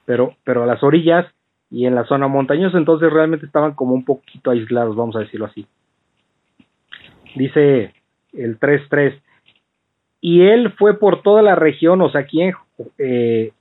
pero, 0.05 0.35
pero 0.43 0.63
a 0.63 0.65
las 0.65 0.81
orillas 0.83 1.25
y 1.69 1.85
en 1.85 1.95
la 1.95 2.05
zona 2.05 2.27
montañosa, 2.27 2.77
entonces 2.77 3.11
realmente 3.11 3.45
estaban 3.45 3.73
como 3.73 3.93
un 3.93 4.05
poquito 4.05 4.51
aislados, 4.51 4.95
vamos 4.95 5.15
a 5.17 5.19
decirlo 5.19 5.47
así. 5.47 5.67
Dice 7.35 7.93
el 8.33 8.59
3.3, 8.59 9.19
y 10.21 10.41
él 10.41 10.73
fue 10.77 10.99
por 10.99 11.21
toda 11.21 11.41
la 11.41 11.55
región, 11.55 12.01
o 12.01 12.09
sea, 12.09 12.25
¿quién? 12.25 12.53
Eh, 12.97 13.51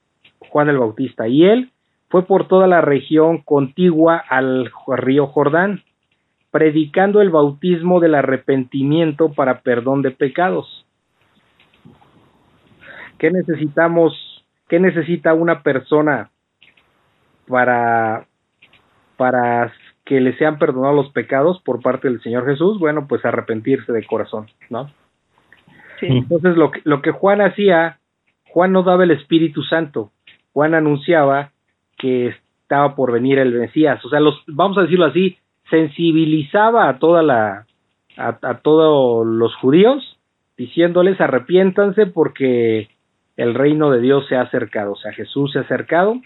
Juan 0.49 0.69
el 0.69 0.79
Bautista, 0.79 1.29
y 1.29 1.45
él 1.45 1.71
fue 2.09 2.27
por 2.27 2.49
toda 2.49 2.67
la 2.67 2.81
región 2.81 3.43
contigua 3.43 4.17
al 4.17 4.71
río 4.87 5.27
Jordán, 5.27 5.83
predicando 6.51 7.21
el 7.21 7.31
bautismo 7.31 8.01
del 8.01 8.15
arrepentimiento 8.15 9.33
para 9.33 9.61
perdón 9.61 10.03
de 10.03 10.13
pecados. 10.13 10.87
¿Qué 13.19 13.31
necesitamos? 13.31 14.15
¿Qué 14.69 14.79
necesita 14.79 15.35
una 15.35 15.63
persona 15.63 16.31
para 17.49 18.27
para 19.17 19.73
que 20.05 20.21
le 20.21 20.37
sean 20.37 20.59
perdonados 20.59 20.97
los 20.97 21.13
pecados 21.13 21.61
por 21.63 21.83
parte 21.83 22.09
del 22.09 22.23
Señor 22.23 22.47
Jesús? 22.47 22.79
Bueno, 22.79 23.07
pues 23.09 23.25
arrepentirse 23.25 23.93
de 23.93 24.07
corazón, 24.07 24.47
¿no? 24.71 24.91
Entonces 26.01 26.57
lo 26.57 26.71
que, 26.71 26.81
lo 26.85 27.03
que 27.03 27.11
Juan 27.11 27.41
hacía, 27.41 27.99
Juan 28.49 28.73
no 28.73 28.83
daba 28.83 29.05
el 29.05 29.11
Espíritu 29.11 29.63
Santo, 29.63 30.11
Juan 30.53 30.75
anunciaba 30.75 31.53
que 31.99 32.35
estaba 32.63 32.95
por 32.95 33.13
venir 33.13 33.39
el 33.39 33.53
Mesías, 33.53 34.05
o 34.05 34.09
sea, 34.09 34.21
los, 34.21 34.43
vamos 34.47 34.77
a 34.79 34.83
decirlo 34.83 35.07
así, 35.07 35.39
sensibilizaba 35.71 36.89
a 36.89 36.99
toda 36.99 37.23
la 37.23 37.67
a, 38.17 38.59
todos 38.63 39.27
los 39.27 39.55
judíos 39.57 40.19
diciéndoles 40.57 41.21
arrepiéntanse 41.21 42.07
porque 42.07 42.89
el 43.37 43.55
reino 43.55 43.91
de 43.91 44.01
Dios 44.01 44.27
se 44.29 44.37
ha 44.37 44.43
acercado, 44.43 44.93
o 44.93 44.97
sea, 44.97 45.13
Jesús 45.13 45.53
se 45.53 45.59
ha 45.59 45.63
acercado, 45.63 46.19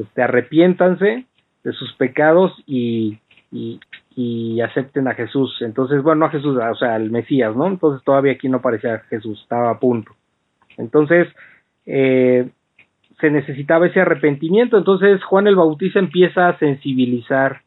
este, 0.00 0.22
arrepiéntanse 0.22 1.26
de 1.62 1.72
sus 1.72 1.92
pecados 1.94 2.52
y, 2.66 3.18
y, 3.52 3.80
y, 4.16 4.60
acepten 4.60 5.08
a 5.08 5.14
Jesús. 5.14 5.56
Entonces, 5.60 6.02
bueno, 6.02 6.20
no 6.20 6.26
a 6.26 6.30
Jesús, 6.30 6.56
o 6.56 6.74
sea, 6.76 6.94
al 6.94 7.10
Mesías, 7.10 7.54
¿no? 7.56 7.66
Entonces 7.66 8.04
todavía 8.04 8.32
aquí 8.32 8.48
no 8.48 8.60
parecía 8.60 9.00
Jesús, 9.10 9.40
estaba 9.42 9.70
a 9.70 9.78
punto. 9.78 10.12
Entonces, 10.76 11.28
eh, 11.86 12.48
se 13.20 13.30
necesitaba 13.30 13.86
ese 13.86 14.00
arrepentimiento, 14.00 14.76
entonces 14.76 15.22
Juan 15.24 15.46
el 15.46 15.56
Bautista 15.56 15.98
empieza 15.98 16.48
a 16.48 16.58
sensibilizar 16.58 17.62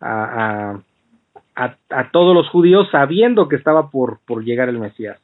a, 0.00 0.80
a, 1.54 2.10
todos 2.10 2.34
los 2.34 2.48
judíos 2.48 2.88
sabiendo 2.90 3.48
que 3.48 3.56
estaba 3.56 3.90
por, 3.90 4.20
por 4.26 4.44
llegar 4.44 4.68
el 4.68 4.78
Mesías. 4.78 5.18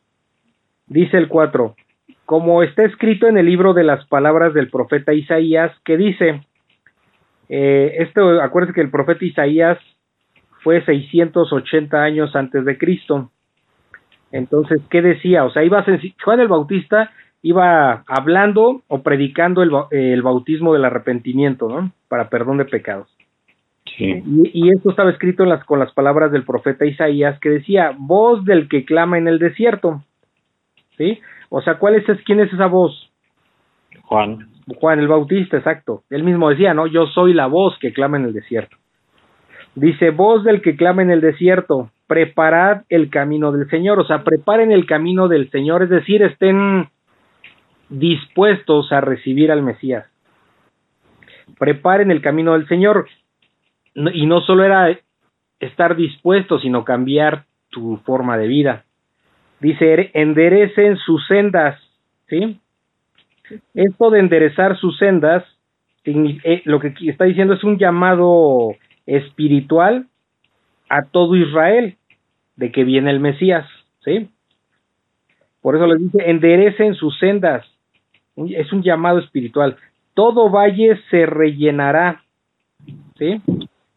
Dice 0.87 1.16
el 1.16 1.29
4, 1.29 1.74
como 2.26 2.62
está 2.62 2.85
escrito 2.85 3.26
en 3.26 3.38
el 3.38 3.46
libro 3.46 3.74
de 3.74 3.85
las 3.85 4.07
palabras 4.07 4.55
del 4.55 4.70
profeta 4.70 5.12
Isaías, 5.12 5.72
que 5.85 5.96
dice, 5.96 6.42
eh, 7.48 7.96
esto, 7.98 8.40
acuérdense 8.40 8.74
que 8.74 8.83
el 8.83 8.90
profeta 8.90 9.24
Isaías 9.24 9.79
fue 10.62 10.85
680 10.85 12.03
años 12.03 12.35
antes 12.35 12.64
de 12.64 12.79
Cristo. 12.79 13.31
Entonces, 14.33 14.81
¿qué 14.90 15.03
decía? 15.03 15.44
O 15.44 15.51
sea, 15.51 15.64
iba 15.64 15.85
Juan 16.25 16.40
el 16.40 16.49
Bautista 16.49 17.11
iba 17.42 18.05
hablando 18.07 18.83
o 18.88 19.03
predicando 19.03 19.62
el, 19.62 19.71
el 19.90 20.23
bautismo 20.23 20.73
del 20.73 20.85
arrepentimiento, 20.85 21.68
¿no? 21.68 21.92
Para 22.09 22.29
perdón 22.29 22.59
de 22.59 22.64
pecados. 22.64 23.09
Y, 23.97 24.71
esto 24.71 24.90
estaba 24.90 25.11
escrito 25.11 25.44
las, 25.44 25.64
con 25.64 25.81
las 25.81 25.92
palabras 25.92 26.31
del 26.31 26.44
profeta 26.44 26.85
Isaías 26.87 27.38
que 27.40 27.49
decía, 27.49 27.94
voz 27.99 28.44
del 28.44 28.68
que 28.68 28.85
clama 28.85 29.18
en 29.18 29.27
el 29.27 29.38
desierto. 29.40 30.03
¿Sí? 30.97 31.18
O 31.49 31.61
sea, 31.62 31.79
¿cuál 31.79 31.97
es, 31.97 32.05
quién 32.25 32.38
es 32.40 32.53
esa 32.53 32.66
voz? 32.66 33.11
Juan. 34.03 34.49
Juan 34.77 35.01
el 35.01 35.09
Bautista, 35.09 35.57
exacto. 35.57 36.05
Él 36.11 36.23
mismo 36.23 36.51
decía, 36.51 36.75
¿no? 36.75 36.87
Yo 36.87 37.07
soy 37.07 37.35
la 37.35 37.47
voz 37.47 37.77
que 37.81 37.92
clama 37.92 38.18
en 38.18 38.27
el 38.27 38.33
desierto. 38.33 38.77
Dice, 39.74 40.11
voz 40.11 40.44
del 40.44 40.61
que 40.61 40.76
clama 40.76 41.02
en 41.02 41.11
el 41.11 41.20
desierto, 41.20 41.90
preparad 42.07 42.83
el 42.88 43.11
camino 43.11 43.52
del 43.52 43.68
Señor. 43.70 44.00
O 44.00 44.04
sea, 44.04 44.24
preparen 44.24 44.72
el 44.72 44.87
camino 44.87 45.28
del 45.28 45.50
Señor, 45.50 45.83
es 45.83 45.90
decir, 45.90 46.22
estén 46.22 46.88
dispuestos 47.88 48.92
a 48.92 49.00
recibir 49.00 49.52
al 49.52 49.62
Mesías. 49.62 50.07
Preparen 51.59 52.11
el 52.11 52.20
camino 52.20 52.52
del 52.52 52.68
Señor 52.68 53.07
y 53.94 54.26
no 54.26 54.40
solo 54.42 54.64
era 54.64 54.98
estar 55.61 55.96
dispuesto, 55.96 56.59
sino 56.61 56.85
cambiar 56.85 57.44
tu 57.70 57.98
forma 57.98 58.37
de 58.37 58.46
vida. 58.46 58.85
Dice, 59.61 60.11
enderecen 60.14 60.96
sus 60.98 61.26
sendas, 61.26 61.81
¿sí? 62.28 62.61
Esto 63.74 64.11
de 64.11 64.20
enderezar 64.20 64.78
sus 64.78 64.98
sendas, 64.98 65.44
eh, 66.04 66.62
lo 66.64 66.81
que 66.81 66.94
está 67.07 67.24
diciendo 67.24 67.54
es 67.54 67.64
un 67.64 67.78
llamado 67.78 68.76
espiritual 69.09 70.07
a 70.88 71.03
todo 71.03 71.35
Israel, 71.37 71.97
de 72.57 72.71
que 72.71 72.85
viene 72.85 73.11
el 73.11 73.21
Mesías, 73.21 73.66
¿sí? 74.05 74.29
Por 75.61 75.77
eso 75.77 75.87
les 75.87 76.01
dice, 76.01 76.31
enderecen 76.31 76.94
sus 76.94 77.18
sendas, 77.18 77.66
es 78.37 78.73
un 78.73 78.83
llamado 78.83 79.18
espiritual. 79.18 79.77
Todo 80.14 80.51
valle 80.51 81.01
se 81.11 81.27
rellenará, 81.27 82.23
¿sí? 83.18 83.42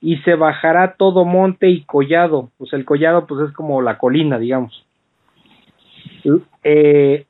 y 0.01 0.17
se 0.17 0.33
bajará 0.33 0.95
todo 0.97 1.23
monte 1.25 1.69
y 1.69 1.83
collado. 1.83 2.49
Pues 2.57 2.73
el 2.73 2.83
collado 2.83 3.27
pues 3.27 3.47
es 3.49 3.53
como 3.53 3.81
la 3.81 3.99
colina, 3.99 4.39
digamos. 4.39 4.85
Eh, 6.63 7.25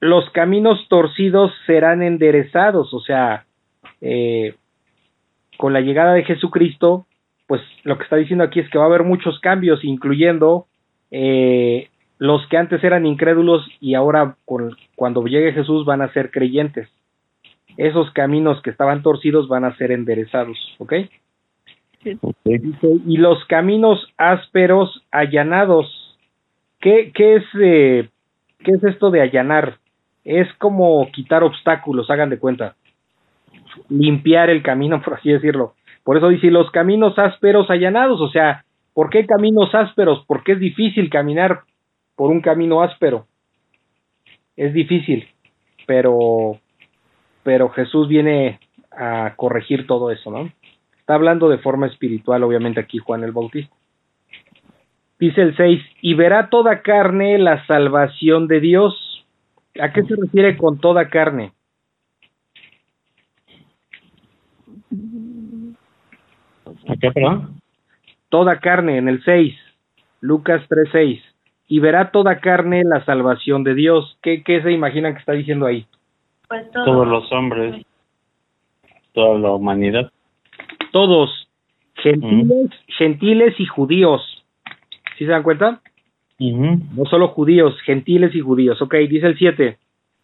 los 0.00 0.28
caminos 0.30 0.86
torcidos 0.88 1.52
serán 1.66 2.02
enderezados, 2.02 2.92
o 2.92 3.00
sea, 3.00 3.46
eh, 4.00 4.54
con 5.58 5.74
la 5.74 5.80
llegada 5.80 6.14
de 6.14 6.24
Jesucristo, 6.24 7.04
pues 7.46 7.60
lo 7.82 7.98
que 7.98 8.04
está 8.04 8.16
diciendo 8.16 8.44
aquí 8.44 8.60
es 8.60 8.70
que 8.70 8.78
va 8.78 8.84
a 8.84 8.86
haber 8.86 9.02
muchos 9.02 9.40
cambios, 9.40 9.84
incluyendo 9.84 10.66
eh, 11.10 11.88
los 12.18 12.46
que 12.46 12.56
antes 12.56 12.82
eran 12.84 13.04
incrédulos 13.04 13.68
y 13.80 13.94
ahora 13.94 14.36
con, 14.44 14.76
cuando 14.94 15.24
llegue 15.26 15.52
Jesús 15.52 15.84
van 15.84 16.00
a 16.00 16.12
ser 16.12 16.30
creyentes. 16.30 16.88
Esos 17.76 18.10
caminos 18.12 18.62
que 18.62 18.70
estaban 18.70 19.02
torcidos 19.02 19.48
van 19.48 19.64
a 19.64 19.76
ser 19.76 19.90
enderezados, 19.90 20.56
¿ok? 20.78 20.94
y 22.04 23.16
los 23.16 23.44
caminos 23.46 24.06
ásperos 24.16 25.04
allanados. 25.10 26.16
¿Qué, 26.80 27.10
qué 27.12 27.36
es, 27.36 27.44
eh, 27.60 28.08
¿Qué 28.60 28.70
es 28.70 28.84
esto 28.84 29.10
de 29.10 29.20
allanar? 29.20 29.78
Es 30.24 30.46
como 30.58 31.10
quitar 31.10 31.42
obstáculos, 31.42 32.08
hagan 32.08 32.30
de 32.30 32.38
cuenta. 32.38 32.76
Limpiar 33.88 34.50
el 34.50 34.62
camino, 34.62 35.02
por 35.02 35.14
así 35.14 35.30
decirlo. 35.30 35.74
Por 36.04 36.16
eso 36.16 36.28
dice 36.28 36.50
los 36.50 36.70
caminos 36.70 37.18
ásperos 37.18 37.70
allanados. 37.70 38.20
O 38.20 38.28
sea, 38.30 38.64
¿por 38.94 39.10
qué 39.10 39.26
caminos 39.26 39.74
ásperos? 39.74 40.24
Porque 40.26 40.52
es 40.52 40.60
difícil 40.60 41.10
caminar 41.10 41.60
por 42.16 42.30
un 42.30 42.40
camino 42.40 42.82
áspero. 42.82 43.26
Es 44.56 44.72
difícil, 44.72 45.28
pero, 45.86 46.58
pero 47.44 47.68
Jesús 47.70 48.08
viene 48.08 48.58
a 48.90 49.34
corregir 49.36 49.86
todo 49.86 50.10
eso, 50.10 50.30
¿no? 50.30 50.50
Está 50.98 51.14
hablando 51.14 51.48
de 51.48 51.58
forma 51.58 51.86
espiritual, 51.86 52.42
obviamente 52.42 52.80
aquí 52.80 52.98
Juan 52.98 53.22
el 53.22 53.32
Bautista. 53.32 53.74
Dice 55.20 55.42
el 55.42 55.56
6, 55.56 55.82
y 56.02 56.14
verá 56.14 56.48
toda 56.48 56.82
carne 56.82 57.38
la 57.38 57.66
salvación 57.66 58.46
de 58.46 58.60
Dios. 58.60 59.26
¿A 59.80 59.92
qué 59.92 60.02
se 60.02 60.16
refiere 60.16 60.56
con 60.56 60.78
toda 60.78 61.08
carne? 61.08 61.52
¿A 66.88 66.96
qué, 66.96 67.10
perdón? 67.12 67.60
Toda 68.30 68.58
carne, 68.60 68.98
en 68.98 69.08
el 69.08 69.22
6, 69.24 69.54
Lucas 70.20 70.62
3, 70.68 70.88
6. 70.90 71.22
Y 71.68 71.80
verá 71.80 72.10
toda 72.10 72.40
carne 72.40 72.82
la 72.84 73.04
salvación 73.04 73.62
de 73.62 73.74
Dios. 73.74 74.18
¿Qué, 74.22 74.42
qué 74.42 74.62
se 74.62 74.72
imaginan 74.72 75.12
que 75.12 75.20
está 75.20 75.32
diciendo 75.32 75.66
ahí? 75.66 75.86
Pues 76.48 76.70
todos. 76.72 77.06
los 77.06 77.30
hombres, 77.30 77.84
toda 79.12 79.38
la 79.38 79.50
humanidad. 79.52 80.10
Todos, 80.92 81.48
gentiles, 81.96 82.70
gentiles 82.96 83.54
y 83.58 83.66
judíos. 83.66 84.22
¿Sí 85.18 85.26
se 85.26 85.30
dan 85.30 85.42
cuenta? 85.42 85.82
No 86.38 87.04
solo 87.10 87.28
judíos, 87.28 87.78
gentiles 87.82 88.34
y 88.34 88.40
judíos. 88.40 88.80
Ok, 88.80 88.94
dice 89.10 89.26
el 89.26 89.36
7. 89.36 89.76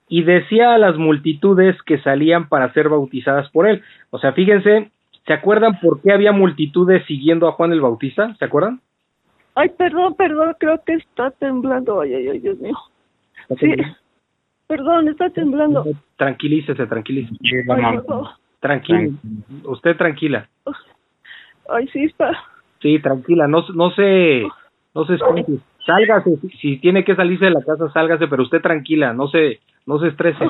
Y 0.08 0.22
decía 0.22 0.74
a 0.74 0.78
las 0.78 0.96
multitudes 0.96 1.76
que 1.82 1.98
salían 1.98 2.48
para 2.48 2.72
ser 2.72 2.88
bautizadas 2.88 3.50
por 3.50 3.68
él. 3.68 3.82
O 4.10 4.18
sea, 4.18 4.32
fíjense, 4.32 4.90
¿se 5.26 5.32
acuerdan 5.32 5.78
por 5.80 6.00
qué 6.00 6.12
había 6.12 6.32
multitudes 6.32 7.04
siguiendo 7.06 7.48
a 7.48 7.52
Juan 7.52 7.72
el 7.72 7.80
Bautista? 7.80 8.34
¿Se 8.36 8.44
acuerdan? 8.44 8.80
Ay, 9.54 9.70
perdón, 9.70 10.14
perdón, 10.14 10.56
creo 10.58 10.82
que 10.84 10.94
está 10.94 11.30
temblando. 11.30 12.00
Ay, 12.00 12.14
ay, 12.14 12.28
ay, 12.28 12.38
Dios 12.40 12.58
mío. 12.58 12.76
Sí, 13.60 13.72
perdón, 14.66 15.08
está 15.08 15.30
temblando. 15.30 15.84
Tranquilícese, 16.16 16.86
tranquilícese. 16.86 17.38
Tranquila, 18.60 19.10
usted 19.64 19.96
tranquila. 19.96 20.48
Ay, 21.68 21.86
sí, 21.88 22.04
está. 22.04 22.32
Sí, 22.80 22.98
tranquila, 22.98 23.46
no, 23.46 23.64
no 23.74 23.90
se, 23.92 24.46
no 24.94 25.04
se 25.06 25.14
esconde. 25.14 25.44
Sálgase, 25.86 26.38
si 26.60 26.78
tiene 26.78 27.04
que 27.04 27.14
salirse 27.14 27.44
de 27.44 27.50
la 27.50 27.62
casa, 27.62 27.90
sálgase, 27.92 28.26
pero 28.26 28.42
usted 28.42 28.62
tranquila, 28.62 29.12
no 29.12 29.28
se, 29.28 29.60
no 29.86 29.98
se 29.98 30.08
estrese. 30.08 30.46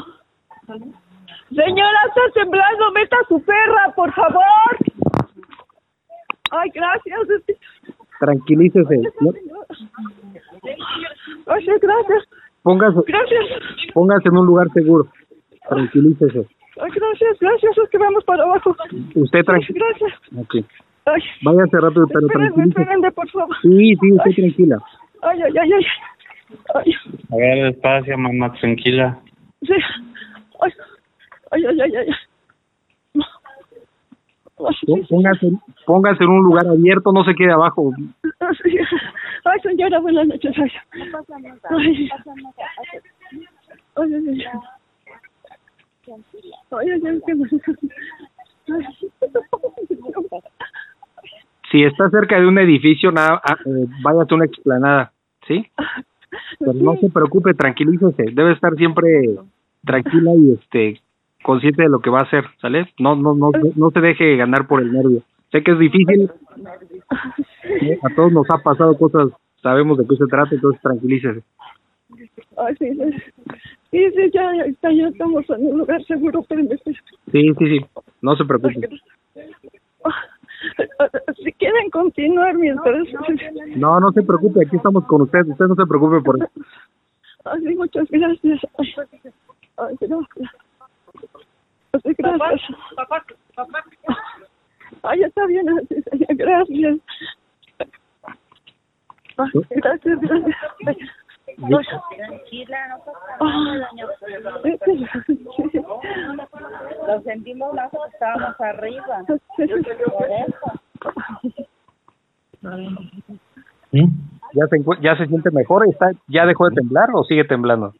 Señora, 1.51 1.99
está 2.09 2.41
temblando, 2.41 2.93
meta 2.93 3.17
a 3.23 3.29
su 3.29 3.43
perra, 3.45 3.93
por 3.95 4.13
favor. 4.13 4.41
Ay, 6.51 6.71
gracias. 6.75 7.59
Tranquilícese. 8.21 9.03
Ay, 11.47 11.67
gracias. 11.81 12.25
Póngase, 12.63 13.01
gracias. 13.07 13.45
póngase 13.93 14.29
en 14.29 14.37
un 14.37 14.47
lugar 14.47 14.69
seguro. 14.73 15.07
Tranquilícese. 15.69 16.47
Ay, 16.81 16.91
gracias, 16.91 17.39
gracias, 17.41 17.79
es 17.79 17.91
que 17.91 17.99
vamos 17.99 18.25
para 18.25 18.43
abajo. 18.43 18.75
Usted 19.15 19.45
tranquila. 19.45 19.87
Gracias. 19.87 20.13
Okay. 20.45 20.65
Ay. 21.07 21.21
Váyase 21.43 21.81
rápido, 21.81 22.07
pero 22.09 22.27
tranquilícese. 22.29 22.81
Espérenme, 22.81 23.13
por 23.13 23.29
favor. 23.31 23.57
Sí, 23.63 23.95
sí, 24.01 24.13
usted 24.13 24.31
tranquila. 24.35 24.79
Ay, 25.23 25.43
ay, 25.43 25.53
ay, 25.61 25.73
ay. 25.73 25.87
ay. 26.75 26.95
A 27.33 27.37
ver, 27.37 27.73
despacio, 27.73 28.19
mamá, 28.19 28.53
tranquila. 28.55 29.19
Sí. 29.63 29.75
Ay, 30.61 30.73
ay, 31.55 31.81
ay, 31.81 31.81
ay. 31.81 31.97
ay. 31.97 32.15
Póngase, 35.09 35.53
póngase 35.85 36.25
en 36.25 36.31
un 36.31 36.45
lugar 36.45 36.67
abierto, 36.67 37.13
no 37.13 37.25
se 37.25 37.35
quede 37.35 37.53
abajo. 37.53 37.93
Ay, 39.45 39.61
señora, 39.63 40.01
buenas 40.01 40.27
noches. 40.27 40.55
Ay, 40.57 40.71
ay, 43.97 44.15
ay, 44.15 44.29
ay. 44.29 44.45
Si 51.71 51.83
está 51.83 52.11
cerca 52.11 52.39
de 52.39 52.47
un 52.47 52.59
edificio, 52.59 53.11
nada, 53.11 53.41
ah, 53.45 53.57
eh, 53.67 53.87
váyase 54.03 54.33
a 54.33 54.37
una 54.37 54.45
explanada, 54.45 55.13
¿sí? 55.47 55.67
Pero 56.59 56.73
no 56.75 56.97
se 56.97 57.11
preocupe, 57.11 57.55
tranquilícese. 57.55 58.31
Debe 58.33 58.53
estar 58.53 58.75
siempre 58.77 59.39
tranquila 59.85 60.33
y 60.37 60.53
este 60.53 61.01
consciente 61.45 61.83
de 61.83 61.89
lo 61.89 62.01
que 62.01 62.11
va 62.11 62.21
a 62.21 62.25
hacer, 62.25 62.45
¿sale? 62.61 62.89
No, 62.99 63.15
no, 63.15 63.35
no, 63.35 63.51
no 63.77 63.91
se 63.91 64.01
deje 64.01 64.37
ganar 64.37 64.67
por 64.67 64.81
el 64.81 64.93
nervio. 64.93 65.23
Sé 65.53 65.63
que 65.63 65.73
es 65.73 65.79
difícil. 65.79 66.31
A 68.03 68.15
todos 68.17 68.33
nos 68.33 68.47
ha 68.51 68.59
pasado 68.59 68.97
cosas, 68.97 69.29
sabemos 69.63 69.99
de 69.99 70.07
qué 70.09 70.17
se 70.17 70.27
trata, 70.27 70.55
entonces 70.55 70.81
tranquilícese. 70.83 71.43
Ay, 72.57 72.75
sí, 72.79 72.89
sí, 73.91 74.11
sí, 74.11 74.31
ya, 74.33 74.51
ya, 74.83 74.91
ya 74.91 75.09
estamos 75.09 75.45
en 75.51 75.67
un 75.67 75.79
lugar 75.79 76.03
seguro, 76.05 76.43
pero 76.49 76.63
Sí, 77.31 77.53
sí, 77.59 77.79
sí, 77.79 77.81
no 78.23 78.35
se 78.37 78.45
preocupe. 78.45 78.89
Si 81.45 81.53
quieren 81.53 81.91
continuar 81.91 82.57
mientras... 82.57 83.07
No, 83.77 84.01
no 84.01 84.13
se 84.13 84.23
preocupe, 84.23 84.65
aquí 84.67 84.77
estamos 84.77 85.05
con 85.05 85.23
usted, 85.23 85.47
usted 85.47 85.67
no 85.67 85.75
se 85.75 85.87
preocupe 85.87 86.23
por 86.23 86.37
eso. 86.37 86.49
Ay, 87.45 87.75
muchas 87.75 88.09
gracias. 88.11 88.61
Ay, 89.77 89.95
gracias. 90.01 90.51
Gracias. 92.03 92.79
Papá, 92.97 93.25
papá, 93.55 93.85
Ay, 95.03 95.23
está 95.23 95.47
bien, 95.47 95.67
gracias. 96.29 96.99
Ay, 99.37 99.51
gracias, 99.71 100.21
gracias. 100.21 101.11
Tranquila, 102.17 102.79
no 102.89 103.47
Lo 107.07 107.21
sentimos 107.23 107.75
más 107.75 107.91
que 107.91 107.99
estábamos 108.13 108.61
arriba. 108.61 109.25
Por 109.27 110.31
eso. 110.31 110.73
¿Ya 114.55 114.67
se, 114.69 114.77
¿Ya 115.01 115.17
se 115.17 115.27
siente 115.27 115.51
mejor? 115.51 115.87
¿Está, 115.89 116.13
¿Ya 116.29 116.47
dejó 116.47 116.69
de 116.69 116.77
temblar 116.77 117.09
o 117.13 117.25
sigue 117.25 117.45
temblando? 117.45 117.93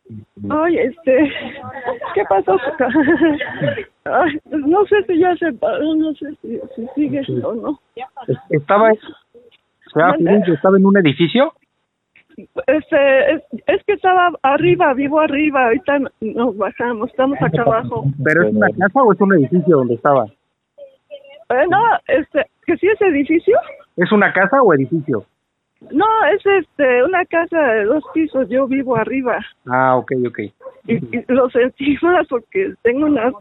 Ay, 0.51 0.79
este... 0.79 1.33
¿Qué 2.15 2.23
pasó? 2.29 2.57
Ay, 4.05 4.41
no 4.51 4.87
sé 4.87 5.03
si 5.05 5.19
ya 5.19 5.35
se 5.37 5.53
paró, 5.53 5.95
no 5.97 6.15
sé 6.15 6.35
si, 6.41 6.61
si 6.77 6.87
sigue 6.95 7.23
o 7.43 7.55
no. 7.55 7.81
¿Estaba, 8.51 8.93
estaba 8.93 10.15
en 10.77 10.87
un 10.87 10.97
edificio? 10.99 11.53
Este, 12.67 13.35
es, 13.35 13.43
es, 13.67 13.85
que 13.85 13.93
estaba 13.93 14.33
arriba, 14.43 14.93
vivo 14.95 15.21
arriba, 15.21 15.67
ahorita 15.67 15.99
nos 16.21 16.57
bajamos, 16.57 17.11
estamos 17.11 17.41
acá 17.41 17.63
abajo. 17.63 18.05
¿Pero 18.25 18.49
es 18.49 18.55
una 18.55 18.69
casa 18.71 19.03
o 19.03 19.13
es 19.13 19.21
un 19.21 19.35
edificio 19.35 19.77
donde 19.77 19.95
estaba? 19.95 20.25
Eh, 20.25 21.67
no, 21.71 21.81
este, 22.09 22.47
que 22.67 22.77
sí 22.77 22.89
es 22.89 23.01
edificio. 23.03 23.57
¿Es 23.97 24.11
una 24.11 24.33
casa 24.33 24.63
o 24.63 24.75
edificio? 24.75 25.25
No, 25.91 26.07
es 26.33 26.45
este, 26.45 27.05
una 27.05 27.25
casa 27.27 27.59
de 27.59 27.85
dos 27.85 28.05
pisos, 28.13 28.49
yo 28.49 28.67
vivo 28.67 28.97
arriba. 28.97 29.39
Ah, 29.67 29.97
ok, 29.97 30.13
ok. 30.29 30.39
Y, 30.87 30.95
y 30.95 31.25
lo 31.29 31.49
sentí 31.51 31.97
más 32.03 32.27
porque 32.29 32.75
tengo 32.83 33.07
una... 33.07 33.33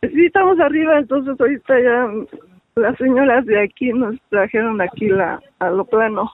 Sí, 0.00 0.26
estamos 0.26 0.58
arriba, 0.60 0.98
entonces 0.98 1.38
ahorita 1.38 1.80
ya 1.80 2.10
las 2.74 2.96
señoras 2.98 3.44
de 3.46 3.62
aquí 3.62 3.92
nos 3.92 4.20
trajeron 4.30 4.80
aquí 4.80 5.08
la, 5.08 5.40
a 5.58 5.70
lo 5.70 5.84
plano. 5.84 6.32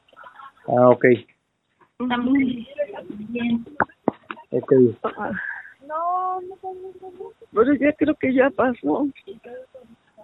Ah, 0.66 0.88
ok. 0.88 1.04
Ok. 4.50 4.72
No, 5.86 6.40
no 6.40 6.56
Pero 7.52 7.74
ya 7.74 7.92
creo 7.92 8.14
que 8.14 8.32
ya 8.32 8.50
pasó. 8.50 9.08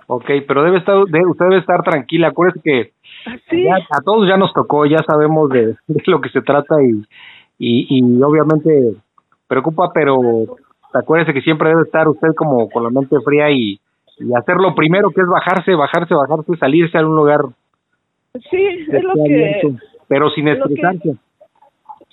Ok, 0.06 0.26
pero 0.46 0.62
debe 0.62 0.78
estar, 0.78 0.96
usted 0.96 1.46
debe 1.46 1.58
estar 1.58 1.82
tranquila. 1.82 2.28
Acuérdese 2.28 2.60
que 2.62 2.92
a 3.26 4.00
todos 4.02 4.28
ya 4.28 4.36
nos 4.36 4.52
tocó, 4.52 4.86
ya 4.86 4.98
sabemos 5.06 5.48
de, 5.50 5.76
lo 6.06 6.20
que 6.20 6.30
se 6.30 6.42
trata 6.42 6.76
y, 6.82 7.02
y, 7.58 7.98
y 7.98 8.22
obviamente 8.22 8.94
preocupa, 9.46 9.90
pero 9.92 10.18
acuérdese 10.92 11.32
que 11.32 11.42
siempre 11.42 11.70
debe 11.70 11.82
estar 11.82 12.08
usted 12.08 12.28
como 12.36 12.68
con 12.70 12.84
la 12.84 12.90
mente 12.90 13.16
fría 13.24 13.50
y, 13.50 13.80
y 14.18 14.34
hacer 14.36 14.56
lo 14.56 14.74
primero 14.74 15.10
que 15.10 15.20
es 15.20 15.26
bajarse, 15.26 15.74
bajarse, 15.74 16.14
bajarse, 16.14 16.56
salirse 16.56 16.98
a 16.98 17.06
un 17.06 17.16
lugar. 17.16 17.40
Sí, 18.50 18.66
es 18.88 19.02
lo 19.02 19.14
que... 19.24 19.74
pero 20.08 20.30
sin 20.30 20.48
estresarse. 20.48 21.16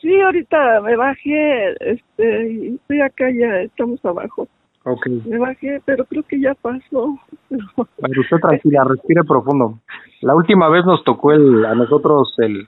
Sí, 0.01 0.19
ahorita 0.19 0.81
me 0.81 0.95
bajé, 0.95 1.73
este, 1.79 2.67
estoy 2.69 3.01
acá 3.01 3.29
ya, 3.29 3.61
estamos 3.61 4.03
abajo. 4.03 4.47
Okay. 4.83 5.21
Me 5.25 5.37
bajé, 5.37 5.79
pero 5.85 6.05
creo 6.05 6.23
que 6.23 6.39
ya 6.39 6.55
pasó. 6.55 7.17
Bueno, 7.49 8.21
usted 8.21 8.37
tranquila, 8.37 8.83
respire 8.83 9.23
profundo. 9.23 9.79
La 10.21 10.35
última 10.35 10.69
vez 10.69 10.85
nos 10.85 11.03
tocó 11.03 11.33
el, 11.33 11.65
a 11.65 11.75
nosotros 11.75 12.33
el, 12.39 12.67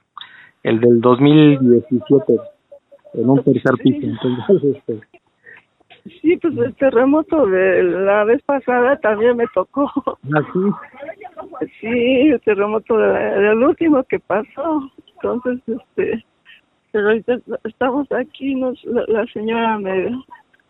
el 0.61 0.79
del 0.79 1.01
2017, 1.01 2.37
en 3.15 3.29
un 3.29 3.43
tercer 3.43 3.73
piso. 3.81 4.05
Entonces, 4.05 4.75
este... 4.75 5.01
Sí, 6.21 6.37
pues 6.37 6.55
el 6.57 6.75
terremoto 6.75 7.45
de 7.47 7.81
la 7.81 8.25
vez 8.25 8.43
pasada 8.43 8.97
también 8.97 9.37
me 9.37 9.45
tocó. 9.53 9.89
¿Ah, 10.05 10.41
sí? 10.51 11.67
Sí, 11.79 12.27
el 12.29 12.41
terremoto 12.41 12.97
del 12.97 13.63
último 13.63 14.03
que 14.03 14.19
pasó. 14.19 14.91
Entonces, 15.15 15.61
este 15.67 16.23
pero 16.93 17.07
ahorita 17.07 17.39
estamos 17.63 18.09
aquí, 18.11 18.53
nos, 18.53 18.81
la, 18.85 19.25
señora 19.33 19.79
me 19.79 20.11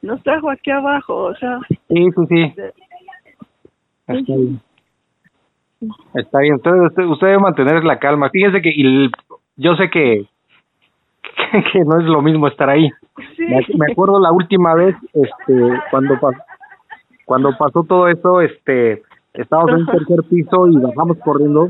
nos 0.04 0.22
trajo 0.22 0.52
aquí 0.52 0.70
abajo, 0.70 1.16
o 1.16 1.36
sea. 1.36 1.60
Sí, 1.70 1.78
sí, 1.88 2.26
sí. 2.30 2.54
Está 4.08 4.36
bien. 4.36 4.62
Está 6.14 6.40
bien, 6.40 6.56
usted, 6.56 7.04
usted, 7.06 7.28
debe 7.28 7.40
mantener 7.40 7.84
la 7.84 8.00
calma. 8.00 8.30
Fíjese 8.30 8.62
que 8.62 9.10
yo 9.56 9.76
sé 9.76 9.90
que, 9.90 10.26
que, 11.74 11.80
no 11.80 12.00
es 12.00 12.06
lo 12.06 12.22
mismo 12.22 12.48
estar 12.48 12.70
ahí. 12.70 12.90
Me, 13.38 13.92
acuerdo 13.92 14.20
la 14.20 14.32
última 14.32 14.76
vez, 14.76 14.96
este, 15.14 15.80
cuando 15.92 16.20
pasó, 16.20 16.40
cuando 17.26 17.58
pasó 17.58 17.84
todo 17.84 18.08
eso, 18.08 18.42
este, 18.42 19.04
estábamos 19.34 19.72
en 19.72 19.80
un 19.82 19.86
tercer 19.88 20.20
piso 20.30 20.68
y 20.68 20.78
bajamos 20.78 21.18
corriendo 21.20 21.70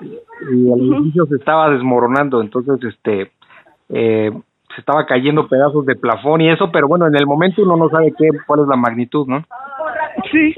y 0.00 0.70
el 0.70 0.94
edificio 0.94 1.26
se 1.26 1.36
estaba 1.36 1.70
desmoronando, 1.70 2.40
entonces, 2.40 2.82
este, 2.82 3.30
eh, 3.90 4.32
se 4.74 4.80
estaba 4.80 5.06
cayendo 5.06 5.48
pedazos 5.48 5.84
de 5.86 5.96
plafón 5.96 6.40
y 6.40 6.50
eso, 6.50 6.70
pero 6.72 6.88
bueno, 6.88 7.06
en 7.06 7.14
el 7.14 7.26
momento 7.26 7.62
uno 7.62 7.76
no 7.76 7.88
sabe 7.88 8.12
qué, 8.16 8.28
cuál 8.46 8.60
es 8.60 8.66
la 8.66 8.76
magnitud, 8.76 9.26
¿no? 9.26 9.44
Sí. 10.30 10.54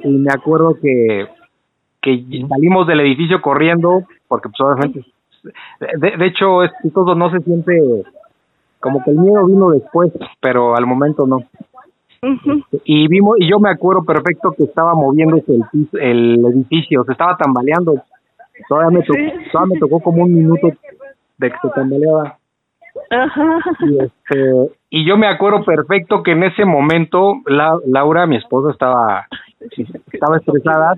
Y, 0.00 0.08
me 0.08 0.32
acuerdo 0.32 0.76
que, 0.80 1.26
que 2.00 2.46
salimos 2.48 2.86
del 2.86 3.00
edificio 3.00 3.40
corriendo, 3.40 4.02
porque 4.28 4.48
pues 4.48 4.60
obviamente, 4.60 5.04
de, 5.98 6.16
de 6.16 6.26
hecho, 6.26 6.62
es 6.62 6.70
todo 6.94 7.14
no 7.14 7.30
se 7.30 7.40
siente 7.40 8.04
como 8.80 9.02
que 9.02 9.10
el 9.10 9.18
miedo 9.18 9.46
vino 9.46 9.70
después, 9.70 10.12
pero 10.40 10.76
al 10.76 10.86
momento 10.86 11.26
no. 11.26 11.38
Y 12.84 13.08
vimos 13.08 13.36
y 13.38 13.48
yo 13.48 13.58
me 13.60 13.70
acuerdo 13.70 14.04
perfecto 14.04 14.52
que 14.56 14.64
estaba 14.64 14.94
moviéndose 14.94 15.52
el 15.52 15.88
el 16.00 16.44
edificio, 16.46 17.04
se 17.04 17.12
estaba 17.12 17.36
tambaleando. 17.36 17.94
Todavía 18.68 18.98
me, 18.98 19.04
tocó, 19.04 19.18
todavía 19.52 19.74
me 19.74 19.80
tocó 19.80 20.00
como 20.00 20.24
un 20.24 20.34
minuto 20.34 20.68
de 21.38 21.50
que 21.50 21.56
se 21.60 21.68
tambaleaba. 21.68 22.38
Y, 23.80 23.98
este, 23.98 24.52
y 24.90 25.06
yo 25.06 25.16
me 25.16 25.28
acuerdo 25.28 25.64
perfecto 25.64 26.22
que 26.22 26.32
en 26.32 26.44
ese 26.44 26.64
momento 26.64 27.42
la, 27.46 27.76
Laura, 27.86 28.26
mi 28.26 28.36
esposa, 28.36 28.70
estaba 28.72 29.26
estaba 30.12 30.36
estresada. 30.38 30.94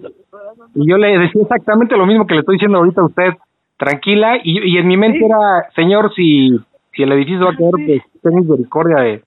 Y 0.75 0.89
yo 0.89 0.97
le 0.97 1.19
decía 1.19 1.43
exactamente 1.43 1.97
lo 1.97 2.07
mismo 2.07 2.27
que 2.27 2.35
le 2.35 2.41
estoy 2.41 2.57
diciendo 2.57 2.79
ahorita 2.79 3.01
a 3.03 3.07
usted, 3.07 3.35
tranquila. 3.77 4.39
Y, 4.43 4.75
y 4.75 4.79
en 4.79 4.87
mi 4.87 4.97
mente 4.97 5.25
era, 5.25 5.69
señor, 5.75 6.13
si 6.15 6.59
si 6.99 7.05
el 7.05 7.13
edificio 7.13 7.47
va 7.47 7.53
a 7.53 7.57
caer, 7.57 7.71
pues 7.71 8.03
ten 8.23 8.35
misericordia 8.35 8.97
de, 8.97 9.23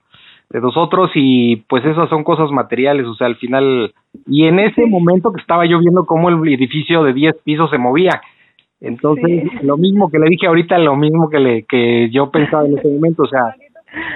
de 0.50 0.60
nosotros 0.60 1.10
y 1.16 1.56
pues 1.70 1.86
esas 1.86 2.10
son 2.10 2.26
cosas 2.26 2.52
materiales, 2.52 3.08
o 3.08 3.16
sea, 3.16 3.28
al 3.28 3.38
final, 3.38 3.94
y 4.28 4.44
en 4.44 4.60
ese 4.60 4.86
momento 4.86 5.32
que 5.32 5.40
estaba 5.40 5.66
yo 5.66 5.80
viendo 5.80 6.06
cómo 6.06 6.28
el 6.28 6.36
edificio 6.54 7.02
de 7.04 7.14
10 7.14 7.38
pisos 7.46 7.70
se 7.70 7.78
movía, 7.78 8.22
entonces 8.82 9.44
lo 9.64 9.78
mismo 9.78 10.10
que 10.10 10.20
le 10.20 10.30
dije 10.30 10.48
ahorita, 10.48 10.78
lo 10.80 10.96
mismo 10.96 11.30
que 11.30 11.40
le 11.40 11.64
que 11.64 12.10
yo 12.12 12.30
pensaba 12.30 12.66
en 12.66 12.78
ese 12.78 12.90
momento, 12.90 13.24
o 13.24 13.28
sea, 13.28 13.56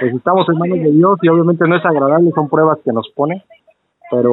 pues 0.00 0.14
estamos 0.14 0.48
en 0.48 0.58
manos 0.58 0.78
de 0.78 0.90
Dios 0.90 1.18
y 1.22 1.28
obviamente 1.28 1.66
no 1.66 1.76
es 1.76 1.84
agradable, 1.84 2.30
son 2.34 2.48
pruebas 2.48 2.78
que 2.84 2.92
nos 2.92 3.08
pone, 3.14 3.42
pero 4.10 4.32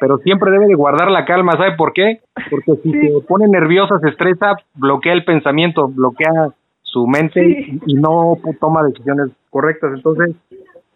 pero 0.00 0.18
siempre 0.18 0.50
debe 0.50 0.66
de 0.66 0.74
guardar 0.74 1.10
la 1.10 1.24
calma, 1.24 1.52
¿sabe 1.52 1.72
por 1.76 1.92
qué? 1.92 2.20
Porque 2.50 2.76
si 2.82 2.92
se 2.92 3.20
pone 3.26 3.48
nerviosa, 3.48 3.98
se 3.98 4.10
estresa, 4.10 4.56
bloquea 4.74 5.12
el 5.12 5.24
pensamiento, 5.24 5.88
bloquea 5.88 6.50
su 6.82 7.06
mente 7.06 7.80
y 7.84 7.94
no 7.94 8.38
toma 8.60 8.84
decisiones 8.84 9.30
correctas. 9.50 9.92
Entonces, 9.94 10.36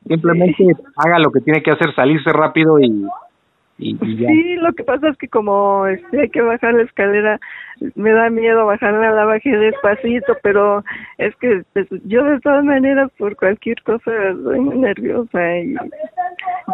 simplemente 0.07 0.68
haga 0.97 1.18
lo 1.18 1.31
que 1.33 1.40
tiene 1.40 1.62
que 1.62 1.73
hacer, 1.73 1.95
salirse 1.95 2.33
rápido 2.33 2.79
y, 2.79 3.07
y, 3.79 3.97
ya. 4.17 4.29
Sí, 4.29 4.57
lo 4.57 4.73
que 4.75 4.85
pasa 4.85 5.09
es 5.09 5.17
que 5.17 5.29
como 5.29 5.87
este, 5.87 6.21
hay 6.21 6.29
que 6.31 6.43
bajar 6.43 6.75
la 6.75 6.83
escalera, 6.83 7.41
me 7.95 8.13
da 8.13 8.31
miedo 8.31 8.67
bajarla, 8.67 9.13
la 9.13 9.25
bajé 9.25 9.57
despacito, 9.57 10.37
pero 10.43 10.85
es 11.19 11.35
que 11.37 11.63
pues, 11.73 11.89
yo 12.05 12.25
de 12.25 12.39
todas 12.41 12.65
maneras 12.65 13.11
por 13.19 13.35
cualquier 13.37 13.83
cosa 13.83 14.11
soy 14.43 14.61
muy 14.61 14.79
nerviosa 14.79 15.59
y 15.59 15.75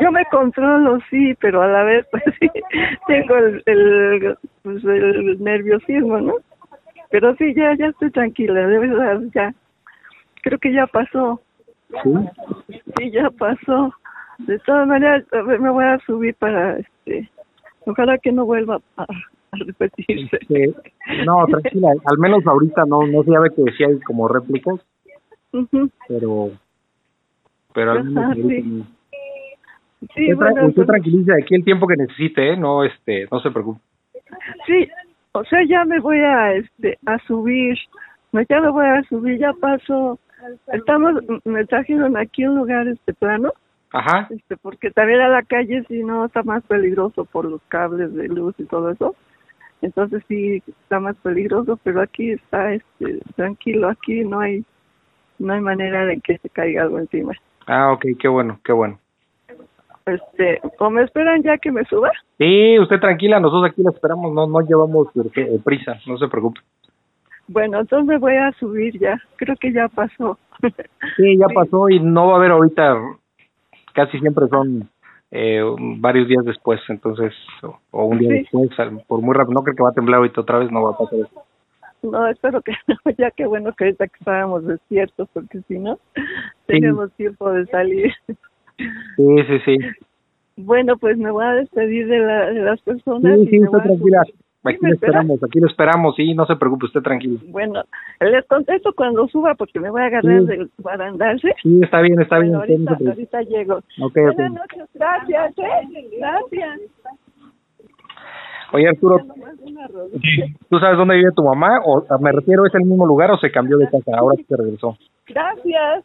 yo 0.00 0.12
me 0.12 0.24
controlo, 0.26 0.98
sí, 1.10 1.34
pero 1.40 1.62
a 1.62 1.68
la 1.68 1.84
vez 1.84 2.06
pues 2.10 2.24
sí, 2.40 2.50
tengo 3.06 3.36
el, 3.36 3.62
el, 3.66 4.36
pues, 4.62 4.84
el 4.84 5.42
nerviosismo, 5.42 6.20
¿no? 6.20 6.34
Pero 7.10 7.34
sí, 7.36 7.54
ya, 7.54 7.74
ya 7.76 7.86
estoy 7.86 8.10
tranquila, 8.10 8.66
de 8.66 8.78
verdad, 8.78 9.20
ya. 9.34 9.54
Creo 10.42 10.58
que 10.58 10.72
ya 10.72 10.86
pasó. 10.86 11.40
Sí. 12.02 12.74
Sí, 12.98 13.10
ya 13.10 13.30
pasó. 13.30 13.94
De 14.38 14.58
todas 14.60 14.86
maneras, 14.86 15.24
me 15.32 15.70
voy 15.70 15.84
a 15.84 15.98
subir 16.06 16.34
para, 16.36 16.78
este, 16.78 17.28
ojalá 17.86 18.18
que 18.18 18.32
no 18.32 18.44
vuelva 18.44 18.80
a, 18.96 19.06
repetirse. 19.52 20.38
Este, 20.40 20.74
no, 21.24 21.44
tranquila, 21.50 21.88
al 22.04 22.18
menos 22.18 22.46
ahorita 22.46 22.84
no, 22.86 23.06
no 23.06 23.22
se 23.24 23.32
sabe 23.32 23.50
que 23.50 23.64
si 23.76 23.84
hay 23.84 23.98
como 24.00 24.28
réplicas, 24.28 24.80
pero, 26.06 26.50
pero 27.74 27.92
al 27.92 28.04
menos 28.04 28.36
sí. 28.36 28.84
Sí, 30.14 30.32
usted, 30.32 30.62
usted 30.64 30.84
tranquiliza 30.84 31.32
aquí 31.34 31.56
el 31.56 31.64
tiempo 31.64 31.88
que 31.88 31.96
necesite, 31.96 32.52
¿eh? 32.52 32.56
no, 32.56 32.84
este, 32.84 33.26
no 33.32 33.40
se 33.40 33.50
preocupe. 33.50 33.80
Sí, 34.66 34.88
o 35.32 35.44
sea, 35.44 35.60
ya 35.68 35.84
me 35.84 35.98
voy 35.98 36.20
a, 36.20 36.54
este, 36.54 36.98
a 37.06 37.18
subir, 37.26 37.76
ya 38.32 38.60
me 38.60 38.70
voy 38.70 38.86
a 38.86 39.02
subir, 39.08 39.38
ya 39.38 39.52
paso, 39.54 40.20
estamos, 40.72 41.14
me 41.44 41.64
trajeron 41.64 42.16
aquí 42.16 42.46
un 42.46 42.58
lugar, 42.58 42.86
este, 42.86 43.12
plano, 43.14 43.52
Ajá. 43.92 44.28
Este, 44.30 44.56
porque 44.56 44.90
también 44.90 45.20
a 45.20 45.28
la 45.28 45.42
calle 45.42 45.82
si 45.88 46.02
no 46.02 46.26
está 46.26 46.42
más 46.42 46.62
peligroso 46.64 47.24
por 47.24 47.46
los 47.46 47.60
cables 47.68 48.14
de 48.14 48.28
luz 48.28 48.54
y 48.58 48.64
todo 48.64 48.90
eso. 48.90 49.16
Entonces 49.80 50.22
sí 50.28 50.62
está 50.66 51.00
más 51.00 51.16
peligroso, 51.16 51.78
pero 51.82 52.02
aquí 52.02 52.32
está 52.32 52.72
este 52.72 53.20
tranquilo, 53.36 53.88
aquí 53.88 54.24
no 54.24 54.40
hay 54.40 54.64
no 55.38 55.52
hay 55.52 55.60
manera 55.60 56.04
de 56.04 56.20
que 56.20 56.38
se 56.38 56.50
caiga 56.50 56.82
algo 56.82 56.98
encima. 56.98 57.32
Ah, 57.66 57.92
ok, 57.92 58.06
qué 58.18 58.28
bueno, 58.28 58.58
qué 58.64 58.72
bueno. 58.72 58.98
Este, 60.04 60.60
¿o 60.78 60.90
me 60.90 61.02
esperan 61.02 61.42
ya 61.42 61.58
que 61.58 61.70
me 61.70 61.84
suba? 61.84 62.10
Sí, 62.38 62.78
usted 62.78 62.98
tranquila, 62.98 63.38
nosotros 63.40 63.70
aquí 63.70 63.82
la 63.82 63.90
esperamos, 63.90 64.32
no 64.32 64.46
no 64.46 64.60
llevamos 64.60 65.08
eh, 65.36 65.60
prisa, 65.62 65.98
no 66.06 66.16
se 66.18 66.28
preocupe. 66.28 66.60
Bueno, 67.46 67.80
entonces 67.80 68.06
me 68.06 68.18
voy 68.18 68.36
a 68.36 68.52
subir 68.52 68.98
ya, 68.98 69.20
creo 69.36 69.56
que 69.56 69.72
ya 69.72 69.88
pasó. 69.88 70.38
Sí, 71.16 71.38
ya 71.38 71.46
pasó 71.54 71.88
y 71.88 72.00
no 72.00 72.26
va 72.26 72.34
a 72.34 72.36
haber 72.36 72.50
ahorita, 72.50 72.96
casi 73.98 74.20
siempre 74.20 74.46
son 74.46 74.88
eh, 75.32 75.60
varios 75.98 76.28
días 76.28 76.44
después, 76.44 76.80
entonces, 76.88 77.34
o, 77.90 78.04
un 78.04 78.18
día 78.18 78.30
después, 78.30 78.70
por 79.08 79.20
muy 79.20 79.34
rápido, 79.34 79.54
no 79.54 79.64
creo 79.64 79.74
que 79.74 79.82
va 79.82 79.90
a 79.90 79.92
temblar 79.92 80.18
ahorita 80.18 80.40
otra 80.40 80.60
vez, 80.60 80.70
no 80.70 80.84
va 80.84 80.90
a 80.90 80.98
pasar 80.98 81.18
eso. 81.18 81.42
No, 82.04 82.28
espero 82.28 82.62
que 82.62 82.72
no, 82.86 82.94
ya 83.18 83.32
que 83.32 83.44
bueno 83.46 83.72
que 83.72 83.86
ahorita 83.86 84.06
que 84.06 84.18
estábamos 84.20 84.64
despiertos, 84.64 85.28
porque 85.32 85.62
si 85.66 85.80
no, 85.80 85.98
tenemos 86.66 87.10
tiempo 87.14 87.50
de 87.50 87.66
salir. 87.66 88.12
Sí, 89.16 89.36
sí, 89.48 89.58
sí. 89.64 89.78
Bueno, 90.56 90.96
pues 90.96 91.18
me 91.18 91.32
voy 91.32 91.44
a 91.44 91.54
despedir 91.54 92.06
de, 92.06 92.18
la, 92.20 92.46
de 92.50 92.60
las 92.60 92.80
personas. 92.82 93.36
Sí, 93.40 93.46
sí, 93.50 93.60
tranquila. 93.68 94.22
Aquí 94.64 94.78
lo 94.82 94.92
esperamos, 94.92 95.42
aquí 95.42 95.60
lo 95.60 95.68
esperamos, 95.68 96.16
sí, 96.16 96.34
no 96.34 96.44
se 96.44 96.56
preocupe, 96.56 96.86
usted 96.86 97.00
tranquilo. 97.00 97.38
Bueno, 97.48 97.82
les 98.20 98.44
contesto 98.46 98.92
cuando 98.94 99.26
suba 99.28 99.54
porque 99.54 99.78
me 99.78 99.88
voy 99.88 100.02
a 100.02 100.06
agarrar 100.06 100.42
del 100.42 100.70
barandarse. 100.78 101.54
Sí, 101.62 101.80
está 101.82 102.00
bien, 102.00 102.20
está 102.20 102.38
bien. 102.38 102.54
Ahorita, 102.54 102.96
ahorita 103.06 103.42
llego. 103.42 103.80
Okay, 104.00 104.24
Buenas 104.24 104.52
noches, 104.52 104.88
gracias, 104.94 105.58
¿eh? 105.58 106.08
Gracias. 106.18 106.80
Oye, 108.72 108.88
Arturo, 108.88 109.18
¿tú 110.68 110.78
sabes 110.78 110.98
dónde 110.98 111.16
vive 111.16 111.30
tu 111.34 111.42
mamá? 111.42 111.80
O 111.84 112.04
me 112.20 112.32
refiero, 112.32 112.66
¿es 112.66 112.74
el 112.74 112.84
mismo 112.84 113.06
lugar 113.06 113.30
o 113.30 113.38
se 113.38 113.50
cambió 113.50 113.78
de 113.78 113.88
casa 113.88 114.12
ahora 114.18 114.36
que 114.36 114.44
se 114.44 114.56
regresó? 114.56 114.98
Gracias. 115.26 116.04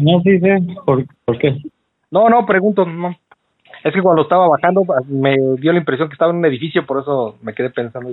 No, 0.00 0.20
sí 0.20 0.38
sé. 0.38 0.58
¿Por, 0.84 1.04
¿Por 1.24 1.38
qué? 1.38 1.56
No, 2.10 2.28
no, 2.28 2.46
pregunto, 2.46 2.84
no. 2.84 3.16
Es 3.86 3.94
que 3.94 4.02
cuando 4.02 4.22
estaba 4.22 4.48
bajando 4.48 4.82
me 5.08 5.36
dio 5.60 5.72
la 5.72 5.78
impresión 5.78 6.08
que 6.08 6.14
estaba 6.14 6.32
en 6.32 6.38
un 6.38 6.44
edificio, 6.44 6.84
por 6.84 6.98
eso 6.98 7.36
me 7.40 7.54
quedé 7.54 7.70
pensando. 7.70 8.10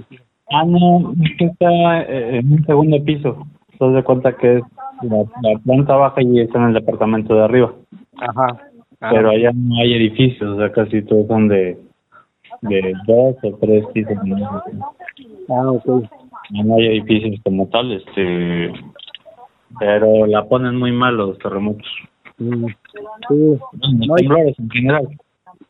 Ah, 0.52 0.64
no, 0.68 1.14
es 1.20 1.36
que 1.36 1.46
está 1.46 2.02
eh, 2.02 2.38
en 2.38 2.54
un 2.54 2.64
segundo 2.64 3.04
piso. 3.04 3.48
Te 3.80 3.92
das 3.92 4.04
cuenta 4.04 4.38
que 4.38 4.58
es 4.58 4.64
la, 5.02 5.58
planta 5.66 5.96
baja 5.96 6.22
y 6.22 6.42
está 6.42 6.60
en 6.60 6.66
el 6.66 6.74
departamento 6.76 7.34
de 7.34 7.44
arriba. 7.44 7.74
Ajá. 8.18 8.60
Ah. 9.02 9.10
Pero 9.10 9.32
allá 9.32 9.50
no 9.52 9.82
hay 9.82 9.96
edificios, 9.96 10.48
o 10.48 10.58
sea, 10.58 10.72
casi 10.72 11.02
todos 11.02 11.26
son 11.26 11.48
de, 11.48 11.76
de 12.62 12.94
dos 13.08 13.36
o 13.42 13.58
tres 13.60 13.84
pisos. 13.96 14.16
Ah, 15.50 15.72
ok. 15.72 16.08
No 16.52 16.76
hay 16.76 16.86
edificios 16.86 17.42
como 17.44 17.68
tal, 17.70 17.94
este, 17.94 18.72
pero 19.80 20.28
la 20.28 20.44
ponen 20.44 20.76
muy 20.76 20.92
mal 20.92 21.18
los 21.18 21.40
terremotos. 21.40 21.88
Mm, 22.38 22.68
sí. 23.28 23.60
No, 24.08 24.16
hay 24.16 24.54
en 24.56 24.70
general 24.70 25.08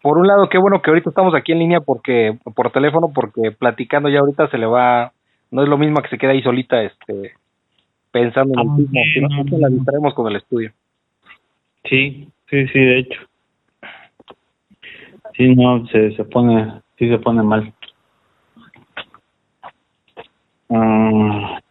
por 0.03 0.17
un 0.17 0.27
lado, 0.27 0.49
qué 0.49 0.57
bueno 0.57 0.81
que 0.81 0.89
ahorita 0.89 1.11
estamos 1.11 1.33
aquí 1.33 1.53
en 1.53 1.59
línea 1.59 1.79
porque 1.79 2.37
por 2.55 2.71
teléfono, 2.71 3.13
porque 3.15 3.53
platicando 3.53 4.09
ya 4.09 4.19
ahorita 4.19 4.49
se 4.49 4.57
le 4.57 4.65
va, 4.65 5.13
no 5.49 5.63
es 5.63 5.69
lo 5.69 5.77
mismo 5.77 6.01
que 6.01 6.09
se 6.09 6.17
queda 6.17 6.31
ahí 6.31 6.43
solita, 6.43 6.83
este, 6.83 7.31
pensando 8.11 8.53
en 8.53 8.59
el 8.59 8.75
mismo, 8.75 8.99
sí, 9.13 9.21
no, 9.21 9.57
la 9.59 9.69
distraemos 9.69 10.13
con 10.13 10.27
el 10.27 10.35
estudio. 10.35 10.73
Sí, 11.85 12.27
sí, 12.49 12.67
sí, 12.67 12.79
de 12.79 12.99
hecho. 12.99 13.21
Sí, 15.37 15.55
no, 15.55 15.87
se, 15.87 16.13
se 16.17 16.25
pone, 16.25 16.81
sí 16.99 17.07
se 17.07 17.17
pone 17.19 17.41
mal. 17.41 17.73
Ah, 20.69 21.61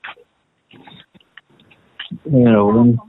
pero 2.25 2.65
bueno. 2.65 3.07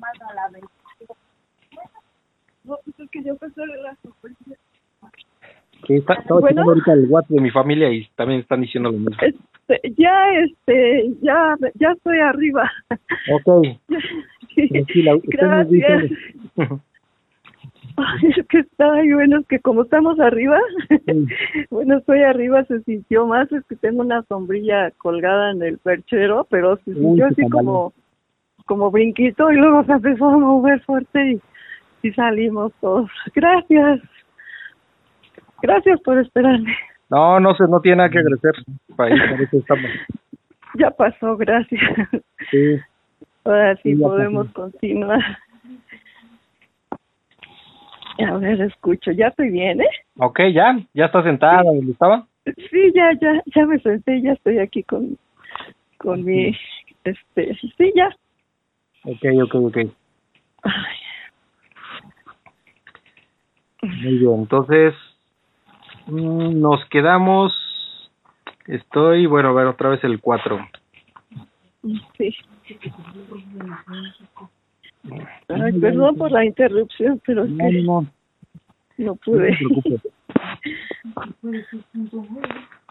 No, 2.66 2.78
pues 2.84 3.00
es 3.00 3.10
que 3.10 3.24
yo 3.24 3.38
pensé 3.38 3.62
la 3.66 3.98
que 5.86 5.98
está, 5.98 6.14
estaba 6.14 6.40
bueno, 6.40 6.64
ahorita 6.64 6.94
el 6.94 7.08
WhatsApp 7.08 7.32
de 7.32 7.42
mi 7.42 7.52
familia 7.52 7.92
y 7.92 8.08
también 8.16 8.42
están 8.42 8.62
diciendo 8.62 8.92
lo 8.92 8.98
mismo. 8.98 9.16
Este, 9.22 9.94
ya, 9.98 10.16
este, 10.44 11.12
ya, 11.22 11.56
ya 11.76 11.92
estoy 11.92 12.20
arriba. 12.20 12.70
Ok. 13.32 13.78
sí, 14.56 14.70
Gracias. 15.26 16.12
es 18.24 18.48
que 18.48 18.60
está 18.60 18.88
bueno, 18.88 19.40
es 19.40 19.48
que 19.48 19.60
como 19.60 19.84
estamos 19.84 20.20
arriba, 20.20 20.58
bueno, 21.70 21.98
estoy 21.98 22.24
arriba, 22.24 22.64
se 22.66 22.82
sintió 22.82 23.28
más, 23.28 23.52
es 23.52 23.64
que 23.66 23.76
tengo 23.76 24.02
una 24.02 24.24
sombrilla 24.24 24.92
colgada 24.98 25.52
en 25.52 25.62
el 25.62 25.78
perchero, 25.78 26.48
pero 26.50 26.78
se 26.86 26.94
sintió 26.94 27.28
así 27.28 27.48
como, 27.50 27.94
como 28.66 28.92
brinquito 28.92 29.52
y 29.52 29.56
luego 29.56 29.84
se 29.86 29.94
empezó 29.94 30.26
a 30.26 30.38
mover 30.38 30.82
fuerte 30.82 31.34
y, 31.34 31.42
y 32.08 32.12
salimos 32.14 32.74
todos. 32.82 33.10
Gracias. 33.36 34.02
Gracias 35.64 36.02
por 36.02 36.20
esperarme. 36.20 36.76
No, 37.10 37.40
no 37.40 37.56
sé, 37.56 37.64
no 37.70 37.80
tiene 37.80 37.98
nada 37.98 38.10
que 38.10 38.20
agradecer. 38.20 38.52
Para 38.96 39.16
eso 39.16 39.58
estamos. 39.58 39.90
Ya 40.76 40.90
pasó, 40.90 41.38
gracias. 41.38 41.80
Sí. 42.50 42.80
Ahora 43.46 43.76
sí 43.76 43.96
Sí, 43.96 44.02
podemos 44.02 44.52
continuar. 44.54 45.20
A 48.28 48.38
ver, 48.38 48.60
escucho. 48.60 49.12
Ya 49.12 49.28
estoy 49.28 49.52
bien, 49.52 49.82
¿eh? 49.82 49.90
Ok, 50.18 50.40
ya, 50.52 50.80
ya 50.96 51.06
está 51.06 51.22
sentada 51.22 51.62
donde 51.62 51.92
estaba. 51.92 52.26
Sí, 52.46 52.92
ya, 52.96 53.12
ya, 53.22 53.44
ya 53.56 53.66
me 53.68 53.78
senté, 53.82 54.20
ya 54.24 54.32
estoy 54.32 54.58
aquí 54.58 54.82
con, 54.82 55.16
con 56.00 56.26
mi, 56.26 56.58
este, 57.04 57.54
sí, 57.78 57.94
ya. 57.96 58.10
Ok, 59.04 59.24
ok, 59.44 59.54
ok. 59.54 59.78
Ay, 60.64 60.98
Muy 63.84 64.18
bien, 64.18 64.40
entonces 64.40 64.96
nos 66.08 66.84
quedamos. 66.86 67.54
Estoy, 68.68 69.26
bueno, 69.26 69.50
a 69.50 69.54
ver 69.54 69.68
otra 69.68 69.90
vez 69.90 70.04
el 70.04 70.20
4. 70.22 70.60
sí. 72.18 72.36
Ay, 75.50 75.80
perdón 75.80 76.16
por 76.16 76.32
la 76.32 76.46
interrupción, 76.46 77.22
pero 77.26 77.44
es 77.44 77.50
No, 77.52 77.58
que 77.70 77.82
no, 77.82 78.02
no, 78.02 78.02
no 78.98 79.06
no 79.06 79.16
pude. 79.16 79.50
te 79.52 79.58
preocupes. 79.58 80.02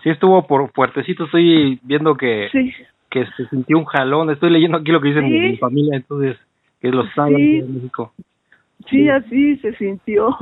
Sí 0.03 0.11
estuvo 0.11 0.45
por 0.49 0.71
fuertecito, 0.73 1.25
estoy 1.27 1.79
viendo 1.85 2.17
que, 2.17 2.49
Sí, 2.51 2.73
que 3.09 3.25
se 3.37 3.47
sintió 3.49 3.79
un 3.79 3.85
jalón. 3.85 4.31
Estoy 4.31 4.51
leyendo 4.51 4.79
aquí 4.79 4.91
lo 4.91 5.01
que 5.01 5.09
dice 5.09 5.21
mi, 5.23 5.31
Sí. 5.31 5.39
mi 5.51 5.57
familia, 5.59 5.97
entonces, 5.97 6.37
que 6.81 6.89
los 6.91 7.07
está 7.09 7.29
Sí. 7.29 7.35
hablando 7.35 7.67
de 7.67 7.73
México. 7.73 8.13
sí, 8.91 9.09
así 9.09 9.57
se 9.59 9.75
sintió. 9.77 10.37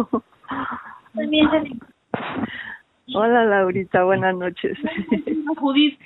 También 1.14 1.50
se 1.50 1.58
Hola, 3.14 3.44
Laurita, 3.44 4.04
buenas 4.04 4.36
noches. 4.36 4.76
Judith. 5.56 5.98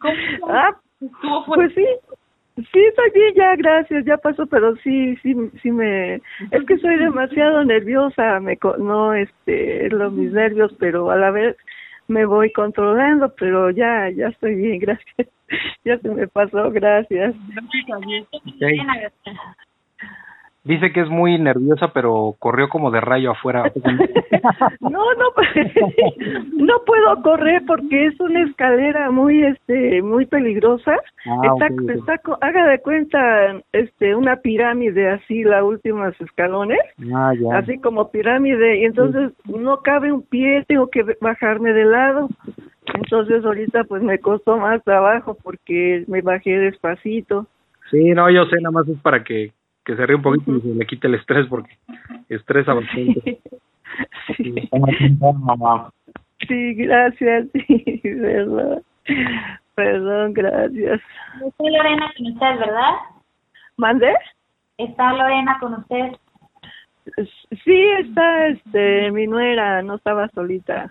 ¿Cómo 0.00 0.14
Ah, 0.48 0.76
estuvo 1.00 1.44
fuerte? 1.44 1.74
Pues 1.74 1.74
sí, 1.74 2.64
sí, 2.72 2.80
estoy 2.80 3.10
bien 3.14 3.34
ya, 3.34 3.56
gracias, 3.56 4.04
ya 4.04 4.16
pasó, 4.16 4.46
pero 4.46 4.74
sí, 4.76 5.16
sí, 5.22 5.34
sí 5.62 5.70
me, 5.70 6.14
es 6.16 6.64
que 6.66 6.78
soy 6.78 6.96
demasiado 6.96 7.64
nerviosa, 7.64 8.40
me, 8.40 8.56
co- 8.56 8.76
no, 8.76 9.14
este, 9.14 9.88
los 9.90 10.12
mis 10.12 10.32
nervios, 10.32 10.74
pero 10.78 11.10
a 11.10 11.16
la 11.16 11.30
vez 11.30 11.56
me 12.08 12.24
voy 12.26 12.50
controlando, 12.52 13.32
pero 13.38 13.70
ya, 13.70 14.10
ya 14.10 14.28
estoy 14.28 14.56
bien, 14.56 14.78
gracias, 14.80 15.28
ya 15.84 15.98
se 15.98 16.08
me 16.08 16.26
pasó, 16.26 16.70
gracias. 16.70 17.34
Dice 20.62 20.92
que 20.92 21.00
es 21.00 21.08
muy 21.08 21.38
nerviosa, 21.38 21.88
pero 21.94 22.34
corrió 22.38 22.68
como 22.68 22.90
de 22.90 23.00
rayo 23.00 23.30
afuera. 23.32 23.70
No, 24.80 25.02
no, 25.14 25.26
no 26.52 26.74
puedo 26.86 27.22
correr 27.22 27.62
porque 27.66 28.06
es 28.06 28.20
una 28.20 28.42
escalera 28.42 29.10
muy, 29.10 29.42
este, 29.42 30.02
muy 30.02 30.26
peligrosa. 30.26 30.96
Ah, 31.26 31.40
está, 31.54 31.66
ok, 31.66 31.80
ok. 31.82 31.90
está, 31.90 32.18
co- 32.18 32.38
haga 32.40 32.66
de 32.68 32.80
cuenta, 32.80 33.60
este, 33.72 34.14
una 34.14 34.36
pirámide 34.36 35.10
así, 35.10 35.42
las 35.44 35.62
últimas 35.62 36.18
escalones. 36.20 36.78
Ah, 37.14 37.32
ya. 37.38 37.58
así 37.58 37.78
como 37.80 38.10
pirámide 38.10 38.78
y 38.80 38.84
entonces 38.84 39.32
no 39.46 39.78
cabe 39.80 40.12
un 40.12 40.22
pie, 40.22 40.64
tengo 40.68 40.88
que 40.88 41.04
bajarme 41.20 41.72
de 41.72 41.84
lado. 41.84 42.28
Entonces 42.94 43.44
ahorita 43.44 43.84
pues 43.84 44.02
me 44.02 44.18
costó 44.18 44.56
más 44.56 44.82
trabajo 44.84 45.36
porque 45.42 46.04
me 46.08 46.22
bajé 46.22 46.58
despacito. 46.58 47.46
Sí, 47.90 48.10
no, 48.12 48.30
yo 48.30 48.44
sé, 48.46 48.56
nada 48.60 48.70
más 48.72 48.88
es 48.88 48.98
para 49.00 49.22
que, 49.24 49.52
que 49.84 49.96
se 49.96 50.06
ríe 50.06 50.16
un 50.16 50.22
poquito 50.22 50.56
y 50.56 50.60
se 50.60 50.68
le 50.68 50.86
quite 50.86 51.06
el 51.06 51.14
estrés, 51.14 51.46
porque 51.48 51.76
estresa 52.28 52.74
bastante. 52.74 53.40
Sí, 54.36 54.54
mamá. 55.20 55.90
sí, 56.46 56.74
gracias, 56.74 57.48
sí, 57.52 58.00
perdón, 58.04 58.82
perdón, 59.74 60.32
gracias. 60.32 61.00
Está 61.44 61.64
Lorena 61.64 62.12
con 62.16 62.26
usted, 62.26 62.58
¿verdad? 62.60 62.92
¿Mande? 63.76 64.14
Está 64.78 65.12
Lorena 65.12 65.58
con 65.60 65.74
usted. 65.74 66.12
Sí, 67.64 67.82
está, 67.98 68.46
este, 68.48 69.10
mi 69.10 69.26
nuera, 69.26 69.82
no 69.82 69.96
estaba 69.96 70.28
solita. 70.28 70.86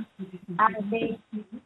Ah, 0.58 0.68
sí. 0.90 1.18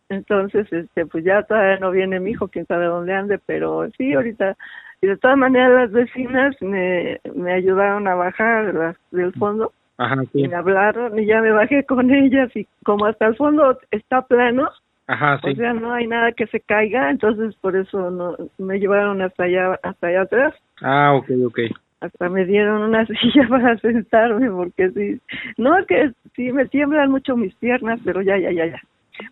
Entonces, 0.10 0.72
este, 0.72 1.06
pues 1.08 1.24
ya 1.26 1.44
todavía 1.44 1.78
no 1.78 1.92
viene 1.92 2.20
mi 2.20 2.32
hijo, 2.32 2.48
quién 2.48 2.66
sabe 2.68 2.86
dónde 2.86 3.14
ande, 3.14 3.40
pero 3.46 3.90
sí, 3.98 4.14
ahorita. 4.14 4.56
Y 5.04 5.08
de 5.08 5.18
todas 5.18 5.38
maneras, 5.38 5.70
las 5.70 5.92
vecinas 5.92 6.56
me, 6.62 7.20
me 7.36 7.52
ayudaron 7.52 8.08
a 8.08 8.16
bajar 8.16 8.74
las 8.74 8.96
del 9.12 9.34
fondo 9.34 9.74
Ajá, 9.98 10.24
sí. 10.32 10.40
y 10.40 10.48
me 10.48 10.56
hablaron 10.56 11.20
y 11.20 11.26
ya 11.26 11.42
me 11.42 11.52
bajé 11.52 11.84
con 11.84 12.10
ellas 12.10 12.50
y 12.56 12.66
como 12.86 13.06
hasta 13.06 13.26
el 13.26 13.36
fondo 13.36 13.78
está 13.92 14.22
plano, 14.22 14.70
Ajá, 15.08 15.42
sí. 15.44 15.50
o 15.50 15.56
sea, 15.56 15.74
no 15.74 15.92
hay 15.92 16.08
nada 16.08 16.32
que 16.32 16.48
se 16.48 16.62
caiga, 16.62 17.12
entonces 17.12 17.54
por 17.56 17.76
eso 17.76 18.12
no 18.12 18.38
me 18.58 18.80
llevaron 18.80 19.22
hasta 19.22 19.44
allá, 19.44 19.78
hasta 19.84 20.08
allá 20.08 20.22
atrás. 20.22 20.54
Ah, 20.82 21.14
ok, 21.16 21.32
ok. 21.48 21.60
Hasta 22.00 22.30
me 22.30 22.46
dieron 22.46 22.84
una 22.84 23.06
silla 23.08 23.46
para 23.50 23.78
sentarme 23.80 24.50
porque 24.52 24.90
sí, 24.92 25.20
no 25.58 25.78
es 25.80 25.86
que 25.86 26.14
sí 26.34 26.54
me 26.54 26.66
tiemblan 26.68 27.12
mucho 27.12 27.36
mis 27.36 27.54
piernas, 27.56 28.00
pero 28.06 28.22
ya, 28.22 28.38
ya, 28.38 28.54
ya, 28.54 28.68
ya. 28.68 28.82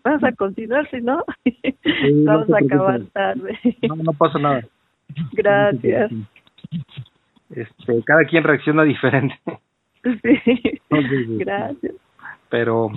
Vamos 0.04 0.22
a 0.26 0.34
continuar, 0.34 0.86
si 0.90 1.00
no, 1.00 1.24
vamos 2.26 2.50
a 2.52 2.58
acabar 2.58 3.00
tarde. 3.14 3.58
No, 3.88 3.96
no 3.96 4.12
pasa 4.12 4.38
nada. 4.38 4.64
Gracias. 5.34 6.12
Este, 7.50 8.04
cada 8.06 8.24
quien 8.26 8.44
reacciona 8.44 8.84
diferente. 8.84 9.40
Sí. 10.04 10.80
Gracias. 11.38 11.94
Pero, 12.50 12.90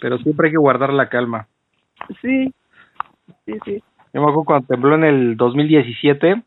pero 0.00 0.18
siempre 0.18 0.48
hay 0.48 0.52
que 0.52 0.58
guardar 0.58 0.92
la 0.92 1.08
calma. 1.08 1.48
Sí. 2.22 2.52
Sí, 3.44 3.54
sí. 3.64 3.82
Yo 4.12 4.20
me 4.20 4.28
acuerdo 4.28 4.44
cuando 4.44 4.66
tembló 4.68 4.94
en 4.94 5.04
el 5.04 5.36
2017, 5.36 6.42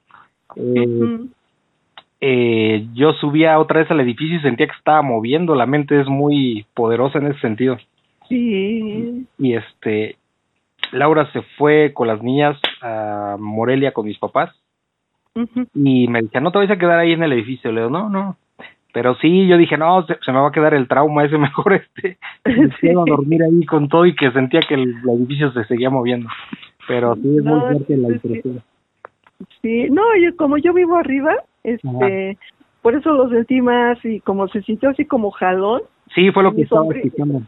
eh, 0.56 1.20
eh, 2.22 2.88
yo 2.94 3.14
subía 3.14 3.60
otra 3.60 3.82
vez 3.82 3.92
al 3.92 4.00
edificio 4.00 4.38
y 4.38 4.42
sentía 4.42 4.68
que 4.68 4.78
estaba 4.78 5.02
moviendo. 5.02 5.56
La 5.56 5.66
mente 5.66 6.00
es 6.00 6.08
muy 6.08 6.66
poderosa 6.74 7.20
en 7.20 7.28
ese 7.28 7.40
sentido. 7.42 7.78
Sí. 8.30 9.28
Y 9.38 9.54
este, 9.56 10.16
Laura 10.92 11.30
se 11.34 11.42
fue 11.58 11.92
con 11.94 12.08
las 12.08 12.22
niñas 12.24 12.58
a 12.82 13.36
Morelia 13.38 13.92
con 13.92 14.06
mis 14.06 14.18
papás 14.18 14.56
Y 15.73 16.08
me 16.08 16.21
decía, 16.21 16.41
no 16.41 16.52
te 16.52 16.58
vais 16.60 16.71
a 16.71 16.78
quedar 16.78 17.00
ahí 17.00 17.13
en 17.13 17.23
el 17.23 17.34
edificio. 17.34 17.71
Le 17.71 17.82
digo, 17.82 17.91
no, 17.91 18.10
no. 18.10 18.38
Pero 18.93 19.15
sí, 19.15 19.47
yo 19.47 19.58
dije, 19.58 19.78
no, 19.78 20.06
se, 20.06 20.17
se 20.23 20.32
me 20.32 20.39
va 20.39 20.47
a 20.47 20.52
quedar 20.52 20.73
el 20.73 20.88
trauma 20.88 21.26
ese 21.26 21.38
mejor 21.38 21.73
este. 21.73 22.17
Sí. 22.82 22.89
a 22.89 22.93
dormir 22.93 23.43
ahí 23.43 23.65
con 23.65 23.89
todo 23.89 24.06
y 24.06 24.15
que 24.15 24.32
sentía 24.32 24.62
que 24.62 24.76
el, 24.76 24.95
el 25.04 25.10
edificio 25.10 25.52
se 25.52 25.65
seguía 25.65 25.89
moviendo. 25.89 26.30
Pero 26.88 27.15
sí 27.15 27.38
es 27.38 27.43
muy 27.43 27.60
fuerte 27.60 27.97
la 27.97 28.08
impresión. 28.10 28.63
Sí, 29.62 29.88
no, 29.89 30.02
yo 30.19 30.36
como 30.36 30.58
yo 30.58 30.73
vivo 30.73 30.95
arriba, 30.95 31.36
este, 31.63 32.38
por 32.82 32.95
eso 32.95 33.12
lo 33.12 33.30
sentí 33.30 33.62
más 33.62 34.04
y 34.04 34.19
como 34.21 34.47
se 34.47 34.63
sintió 34.63 34.89
así 34.89 35.06
como 35.06 35.30
jalón, 35.30 35.82
Sí, 36.15 36.32
fue 36.32 36.43
lo 36.43 36.54
que 36.54 36.62
estaba 36.62 36.86
explicando. 36.86 37.41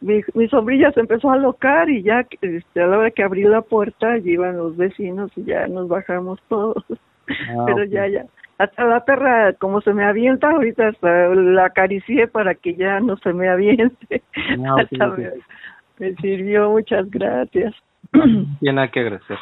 Mi, 0.00 0.20
mi 0.34 0.48
sombrilla 0.48 0.92
se 0.92 1.00
empezó 1.00 1.30
a 1.30 1.34
alocar 1.34 1.88
y 1.90 2.02
ya 2.02 2.26
este, 2.40 2.82
a 2.82 2.86
la 2.86 2.98
hora 2.98 3.10
que 3.10 3.22
abrí 3.22 3.42
la 3.42 3.62
puerta 3.62 4.12
allí 4.12 4.32
iban 4.32 4.56
los 4.56 4.76
vecinos 4.76 5.30
y 5.36 5.44
ya 5.44 5.66
nos 5.66 5.88
bajamos 5.88 6.40
todos. 6.48 6.84
Ah, 7.28 7.64
Pero 7.66 7.84
ya, 7.84 8.06
ya. 8.06 8.26
Hasta 8.58 8.84
la 8.84 9.04
perra, 9.04 9.52
como 9.54 9.80
se 9.80 9.92
me 9.92 10.04
avienta, 10.04 10.50
ahorita 10.50 10.88
hasta 10.88 11.28
la 11.28 11.66
acaricié 11.66 12.26
para 12.26 12.54
que 12.54 12.74
ya 12.74 13.00
no 13.00 13.16
se 13.18 13.32
me 13.32 13.48
aviente. 13.48 14.22
Ah, 14.64 14.74
ok, 14.74 14.80
Hasta 14.80 15.08
ok. 15.08 15.18
Me, 15.18 15.30
me 15.98 16.14
sirvió, 16.16 16.70
muchas 16.70 17.10
gracias. 17.10 17.74
Tiene 18.60 18.76
nada 18.76 18.88
que 18.88 19.00
agradecer. 19.00 19.38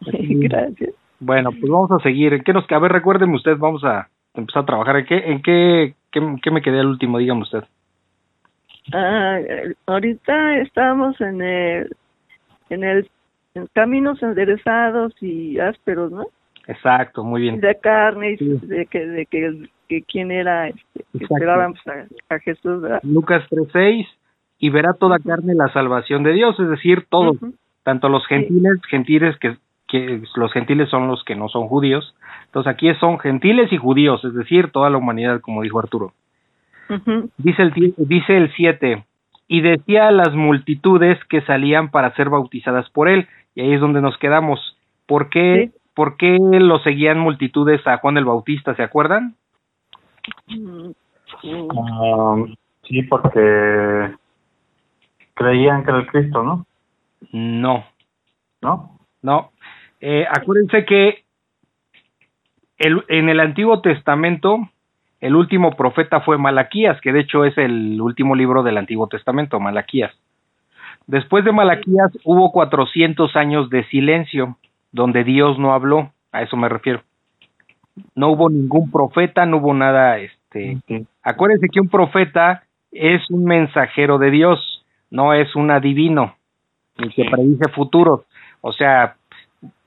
gracias. 0.06 0.94
Bueno, 1.20 1.50
pues 1.50 1.70
vamos 1.70 1.90
a 1.92 1.98
seguir. 2.00 2.42
¿Qué 2.42 2.52
nos, 2.52 2.70
a 2.70 2.78
ver, 2.78 2.92
recuérdeme 2.92 3.36
usted, 3.36 3.56
vamos 3.56 3.84
a 3.84 4.08
empezar 4.34 4.64
a 4.64 4.66
trabajar. 4.66 4.96
¿En 4.96 5.06
qué, 5.06 5.16
en 5.16 5.42
qué, 5.42 5.94
qué, 6.10 6.20
qué 6.42 6.50
me 6.50 6.62
quedé 6.62 6.80
al 6.80 6.86
último? 6.86 7.18
Dígame 7.18 7.42
usted. 7.42 7.64
Ah, 8.92 9.38
ahorita 9.86 10.58
estamos 10.58 11.20
en 11.20 11.40
el, 11.40 11.96
en 12.70 12.84
el 12.84 13.08
en 13.54 13.66
caminos 13.72 14.22
enderezados 14.22 15.14
y 15.22 15.58
ásperos, 15.58 16.10
¿no? 16.10 16.26
Exacto, 16.66 17.22
muy 17.22 17.42
bien. 17.42 17.60
De 17.60 17.78
carne 17.78 18.32
y 18.32 18.36
Sí. 18.36 18.58
de 18.62 18.86
que 18.86 19.06
de 19.06 19.26
que, 19.26 19.68
que 19.88 20.02
quién 20.02 20.30
era 20.30 20.68
este, 20.68 21.04
que 21.18 21.26
pues, 21.26 21.46
a, 21.46 22.34
a 22.34 22.38
Jesús, 22.40 22.82
¿verdad? 22.82 23.00
Lucas 23.02 23.44
3.6, 23.50 24.06
y 24.58 24.70
verá 24.70 24.94
toda 24.94 25.18
carne 25.18 25.54
la 25.54 25.72
salvación 25.72 26.22
de 26.22 26.32
Dios, 26.32 26.58
es 26.58 26.68
decir, 26.68 27.06
todos, 27.08 27.36
tanto 27.82 28.08
los 28.08 28.26
gentiles, 28.26 28.80
gentiles 28.88 29.36
que, 29.38 29.56
que 29.88 30.22
los 30.36 30.52
gentiles 30.52 30.88
son 30.88 31.06
los 31.06 31.22
que 31.24 31.36
no 31.36 31.48
son 31.48 31.68
judíos, 31.68 32.14
entonces 32.46 32.72
aquí 32.72 32.92
son 32.94 33.18
gentiles 33.18 33.72
y 33.72 33.76
judíos, 33.76 34.24
es 34.24 34.34
decir, 34.34 34.70
toda 34.70 34.90
la 34.90 34.96
humanidad, 34.96 35.40
como 35.40 35.62
dijo 35.62 35.78
Arturo. 35.78 36.12
Dice 37.38 37.62
el, 37.62 37.94
dice 37.96 38.36
el 38.36 38.52
7, 38.54 39.04
y 39.48 39.60
decía 39.60 40.08
a 40.08 40.12
las 40.12 40.34
multitudes 40.34 41.18
que 41.28 41.40
salían 41.42 41.90
para 41.90 42.14
ser 42.14 42.30
bautizadas 42.30 42.88
por 42.90 43.08
él, 43.08 43.28
y 43.54 43.60
ahí 43.62 43.72
es 43.74 43.80
donde 43.80 44.00
nos 44.00 44.16
quedamos. 44.18 44.58
¿Por 45.06 45.28
qué, 45.30 45.70
Sí. 45.72 45.78
por 45.94 46.16
qué 46.16 46.36
lo 46.40 46.78
seguían 46.80 47.18
multitudes 47.18 47.86
a 47.86 47.98
Juan 47.98 48.16
el 48.16 48.24
Bautista? 48.24 48.74
¿Se 48.74 48.82
acuerdan? 48.82 49.34
Ah, 51.42 52.36
sí, 52.88 53.02
porque 53.02 54.14
creían 55.34 55.84
que 55.84 55.90
era 55.90 55.98
el 56.00 56.06
Cristo, 56.06 56.42
¿no? 56.42 56.66
No, 57.32 57.84
¿No? 58.62 58.98
no. 59.22 59.50
Eh, 60.00 60.26
acuérdense 60.30 60.84
que 60.84 61.24
el, 62.78 63.04
en 63.08 63.28
el 63.28 63.40
Antiguo 63.40 63.80
Testamento 63.80 64.68
el 65.24 65.36
último 65.36 65.74
profeta 65.74 66.20
fue 66.20 66.36
Malaquías, 66.36 67.00
que 67.00 67.10
de 67.10 67.20
hecho 67.20 67.46
es 67.46 67.56
el 67.56 67.98
último 67.98 68.34
libro 68.34 68.62
del 68.62 68.76
Antiguo 68.76 69.06
Testamento, 69.06 69.58
Malaquías. 69.58 70.12
Después 71.06 71.46
de 71.46 71.52
Malaquías 71.52 72.10
hubo 72.24 72.52
400 72.52 73.34
años 73.34 73.70
de 73.70 73.84
silencio, 73.84 74.58
donde 74.92 75.24
Dios 75.24 75.58
no 75.58 75.72
habló, 75.72 76.12
a 76.30 76.42
eso 76.42 76.58
me 76.58 76.68
refiero. 76.68 77.02
No 78.14 78.32
hubo 78.32 78.50
ningún 78.50 78.90
profeta, 78.90 79.46
no 79.46 79.56
hubo 79.56 79.72
nada, 79.72 80.18
este, 80.18 80.76
Sí. 80.86 81.06
Acuérdense 81.22 81.68
que 81.72 81.80
un 81.80 81.88
profeta 81.88 82.64
es 82.92 83.22
un 83.30 83.44
mensajero 83.44 84.18
de 84.18 84.30
Dios, 84.30 84.84
no 85.10 85.32
es 85.32 85.56
un 85.56 85.70
adivino, 85.70 86.36
ni 86.98 87.08
que 87.08 87.24
predice 87.30 87.70
futuros. 87.70 88.26
O 88.60 88.72
sea, 88.72 89.16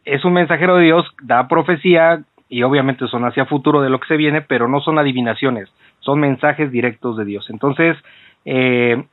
es 0.03 0.25
un 0.25 0.33
mensajero 0.33 0.77
de 0.77 0.85
Dios, 0.85 1.05
da 1.21 1.47
profecía 1.47 2.23
y 2.49 2.63
obviamente 2.63 3.07
son 3.07 3.25
hacia 3.25 3.45
futuro 3.45 3.81
de 3.81 3.89
lo 3.89 3.99
que 3.99 4.07
se 4.07 4.17
viene, 4.17 4.41
pero 4.41 4.67
no 4.67 4.79
son 4.81 4.99
adivinaciones, 4.99 5.69
son 5.99 6.19
mensajes 6.19 6.71
directos 6.71 7.17
de 7.17 7.25
Dios. 7.25 7.49
Entonces, 7.49 7.97
eh, 8.45 9.03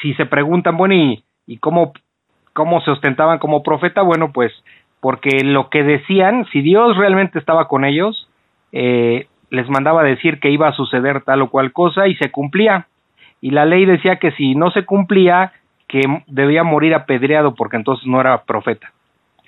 si 0.00 0.14
se 0.14 0.26
preguntan, 0.26 0.76
bueno, 0.76 0.94
¿y, 0.94 1.24
y 1.46 1.58
cómo, 1.58 1.92
cómo 2.52 2.80
se 2.82 2.90
ostentaban 2.90 3.38
como 3.38 3.62
profeta? 3.62 4.02
Bueno, 4.02 4.32
pues 4.32 4.52
porque 5.02 5.42
lo 5.42 5.68
que 5.68 5.82
decían, 5.82 6.46
si 6.52 6.60
Dios 6.60 6.96
realmente 6.96 7.40
estaba 7.40 7.66
con 7.66 7.84
ellos, 7.84 8.28
eh, 8.70 9.26
les 9.50 9.68
mandaba 9.68 10.04
decir 10.04 10.38
que 10.38 10.50
iba 10.50 10.68
a 10.68 10.72
suceder 10.74 11.22
tal 11.22 11.42
o 11.42 11.50
cual 11.50 11.72
cosa 11.72 12.06
y 12.06 12.14
se 12.14 12.30
cumplía. 12.30 12.86
Y 13.40 13.50
la 13.50 13.66
ley 13.66 13.84
decía 13.84 14.16
que 14.16 14.30
si 14.32 14.54
no 14.54 14.70
se 14.70 14.84
cumplía, 14.84 15.52
que 15.88 16.02
debía 16.28 16.62
morir 16.62 16.94
apedreado 16.94 17.54
porque 17.56 17.76
entonces 17.76 18.06
no 18.06 18.20
era 18.20 18.44
profeta. 18.44 18.92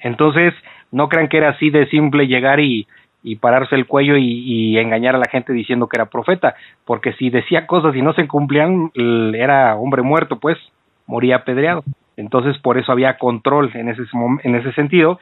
Entonces, 0.03 0.53
no 0.95 1.09
crean 1.09 1.29
que 1.29 1.39
era 1.39 1.51
así 1.51 1.71
de 1.71 1.87
simple 1.89 2.27
llegar 2.27 2.61
y, 2.61 2.87
y 3.23 3.37
pararse 3.37 3.75
el 3.75 3.87
cuello 3.87 4.17
y, 4.17 4.25
y 4.25 4.79
engañar 4.79 5.15
a 5.15 5.19
la 5.19 5.29
gente 5.31 5.53
diciendo 5.53 5.89
que 5.89 5.97
era 5.97 6.07
profeta, 6.07 6.55
porque 6.85 7.13
si 7.15 7.31
decía 7.31 7.67
cosas 7.67 7.95
y 7.97 8.03
no 8.03 8.13
se 8.15 8.27
cumplían, 8.29 8.91
era 9.35 9.77
hombre 9.77 10.03
muerto, 10.03 10.39
pues, 10.39 10.59
moría 11.07 11.37
apedreado. 11.37 11.85
Entonces, 12.17 12.57
por 12.59 12.79
eso 12.79 12.93
había 12.93 13.19
control 13.19 13.71
en 13.75 13.89
ese, 13.89 14.03
en 14.43 14.55
ese 14.55 14.73
sentido. 14.73 15.19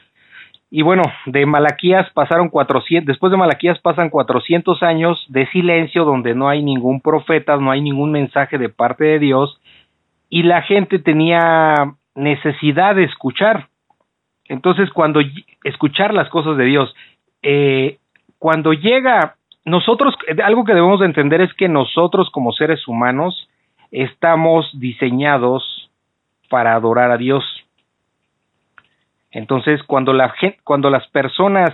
Y 0.74 0.80
bueno, 0.80 1.02
de 1.26 1.44
Malaquías 1.44 2.10
pasaron 2.14 2.48
400, 2.48 3.06
después 3.06 3.30
de 3.30 3.36
Malaquías 3.36 3.78
pasan 3.80 4.08
400 4.08 4.82
años 4.82 5.22
de 5.28 5.46
silencio 5.48 6.06
donde 6.06 6.34
no 6.34 6.48
hay 6.48 6.62
ningún 6.62 7.02
profeta, 7.02 7.58
no 7.58 7.70
hay 7.70 7.82
ningún 7.82 8.10
mensaje 8.10 8.56
de 8.56 8.70
parte 8.70 9.04
de 9.04 9.18
Dios 9.18 9.60
y 10.30 10.44
la 10.44 10.62
gente 10.62 10.98
tenía 10.98 11.92
necesidad 12.14 12.94
de 12.94 13.04
escuchar. 13.04 13.68
Entonces, 14.48 14.90
cuando 14.90 15.20
escuchar 15.64 16.12
las 16.14 16.28
cosas 16.28 16.56
de 16.56 16.64
Dios, 16.64 16.94
eh, 17.42 17.98
cuando 18.38 18.72
llega, 18.72 19.36
nosotros, 19.64 20.14
eh, 20.28 20.36
algo 20.42 20.64
que 20.64 20.74
debemos 20.74 21.00
de 21.00 21.06
entender 21.06 21.40
es 21.40 21.52
que 21.54 21.68
nosotros 21.68 22.30
como 22.30 22.52
seres 22.52 22.86
humanos 22.88 23.48
estamos 23.90 24.68
diseñados 24.74 25.90
para 26.48 26.74
adorar 26.74 27.10
a 27.10 27.16
Dios. 27.16 27.44
Entonces, 29.30 29.82
cuando 29.84 30.12
la 30.12 30.30
gen- 30.30 30.56
cuando 30.64 30.90
las 30.90 31.06
personas 31.08 31.70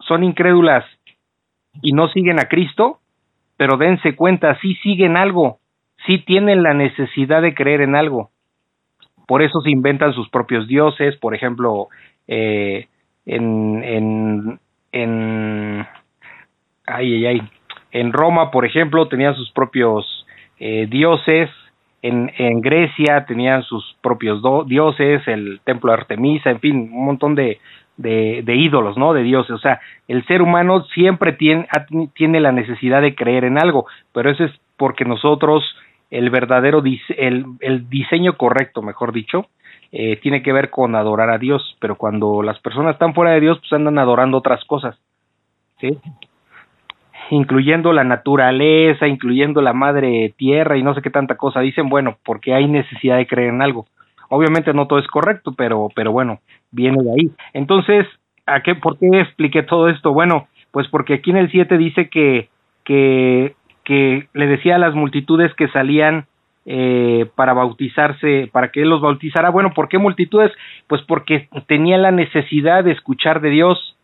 son 0.00 0.22
incrédulas 0.22 0.84
y 1.82 1.92
no 1.92 2.08
siguen 2.08 2.38
a 2.38 2.48
Cristo, 2.48 3.00
pero 3.56 3.76
dense 3.76 4.14
cuenta, 4.14 4.58
sí 4.60 4.74
siguen 4.76 5.16
algo, 5.16 5.58
sí 6.06 6.18
tienen 6.18 6.62
la 6.62 6.74
necesidad 6.74 7.42
de 7.42 7.54
creer 7.54 7.80
en 7.80 7.96
algo. 7.96 8.30
Por 9.26 9.42
eso 9.42 9.60
se 9.60 9.70
inventan 9.70 10.12
sus 10.12 10.28
propios 10.28 10.66
dioses, 10.66 11.16
por 11.16 11.34
ejemplo, 11.34 11.88
eh, 12.28 12.88
en, 13.26 13.82
en, 13.84 14.60
en, 14.92 15.86
en 17.92 18.12
Roma, 18.12 18.50
por 18.50 18.64
ejemplo, 18.64 19.08
tenían 19.08 19.34
sus 19.34 19.50
propios 19.52 20.26
eh, 20.58 20.86
dioses, 20.88 21.50
en, 22.02 22.30
en 22.36 22.60
Grecia 22.60 23.24
tenían 23.26 23.62
sus 23.62 23.96
propios 24.02 24.42
dioses, 24.66 25.26
el 25.26 25.60
templo 25.64 25.90
de 25.90 25.98
Artemisa, 25.98 26.50
en 26.50 26.60
fin, 26.60 26.90
un 26.92 27.06
montón 27.06 27.34
de, 27.34 27.60
de, 27.96 28.56
ídolos, 28.56 28.98
¿no? 28.98 29.14
De 29.14 29.22
dioses. 29.22 29.52
O 29.52 29.58
sea, 29.58 29.80
el 30.06 30.24
ser 30.26 30.42
humano 30.42 30.84
siempre 30.94 31.32
tiene, 31.32 31.66
tiene 32.14 32.40
la 32.40 32.52
necesidad 32.52 33.00
de 33.00 33.14
creer 33.14 33.44
en 33.44 33.58
algo, 33.58 33.86
pero 34.12 34.30
eso 34.30 34.44
es 34.44 34.52
porque 34.76 35.06
nosotros, 35.06 35.64
el 36.18 36.30
verdadero, 36.30 36.80
dise- 36.82 37.16
el, 37.18 37.88
diseño 37.88 38.36
correcto, 38.36 38.82
mejor 38.82 39.12
dicho, 39.12 39.46
eh, 39.90 40.16
tiene 40.22 40.42
que 40.42 40.52
ver 40.52 40.70
con 40.70 40.94
adorar 40.94 41.30
a 41.30 41.38
Dios, 41.38 41.76
pero 41.80 41.96
cuando 41.96 42.42
las 42.42 42.58
personas 42.60 42.94
están 42.94 43.14
fuera 43.14 43.32
de 43.32 43.40
Dios, 43.40 43.58
pues 43.58 43.72
andan 43.72 43.98
adorando 43.98 44.38
otras 44.38 44.64
cosas, 44.64 44.96
¿sí? 45.80 45.98
incluyendo 47.30 47.92
la 47.92 48.04
naturaleza, 48.04 49.08
incluyendo 49.08 49.60
la 49.62 49.72
madre 49.72 50.34
tierra 50.36 50.76
y 50.76 50.82
no 50.82 50.94
sé 50.94 51.02
qué 51.02 51.10
tanta 51.10 51.36
cosa. 51.36 51.60
Dicen, 51.60 51.88
bueno, 51.88 52.18
porque 52.24 52.54
hay 52.54 52.68
necesidad 52.68 53.16
de 53.16 53.26
creer 53.26 53.48
en 53.48 53.62
algo. 53.62 53.86
Obviamente 54.28 54.72
no 54.72 54.86
todo 54.86 54.98
es 54.98 55.06
correcto, 55.08 55.52
pero, 55.56 55.88
pero 55.94 56.12
bueno, 56.12 56.40
viene 56.70 57.02
de 57.02 57.10
ahí. 57.10 57.30
Entonces, 57.52 58.06
¿a 58.46 58.60
qué, 58.62 58.74
¿por 58.74 58.98
qué 58.98 59.08
expliqué 59.20 59.62
todo 59.62 59.88
esto? 59.88 60.12
Bueno, 60.12 60.48
pues 60.70 60.88
porque 60.88 61.14
aquí 61.14 61.30
en 61.30 61.38
el 61.38 61.50
7 61.50 61.78
dice 61.78 62.08
que, 62.08 62.48
que, 62.84 63.54
que 63.84 64.28
le 64.32 64.46
decía 64.46 64.76
a 64.76 64.78
las 64.78 64.94
multitudes 64.94 65.52
que 65.54 65.68
salían 65.68 66.26
eh, 66.66 67.26
para 67.34 67.52
bautizarse, 67.52 68.48
para 68.50 68.68
que 68.68 68.82
él 68.82 68.88
los 68.88 69.02
bautizara. 69.02 69.50
Bueno, 69.50 69.72
¿por 69.74 69.88
qué 69.88 69.98
multitudes? 69.98 70.50
Pues 70.86 71.02
porque 71.02 71.48
tenían 71.66 72.02
la 72.02 72.10
necesidad 72.10 72.84
de 72.84 72.92
escuchar 72.92 73.40
de 73.40 73.50
Dios, 73.50 73.94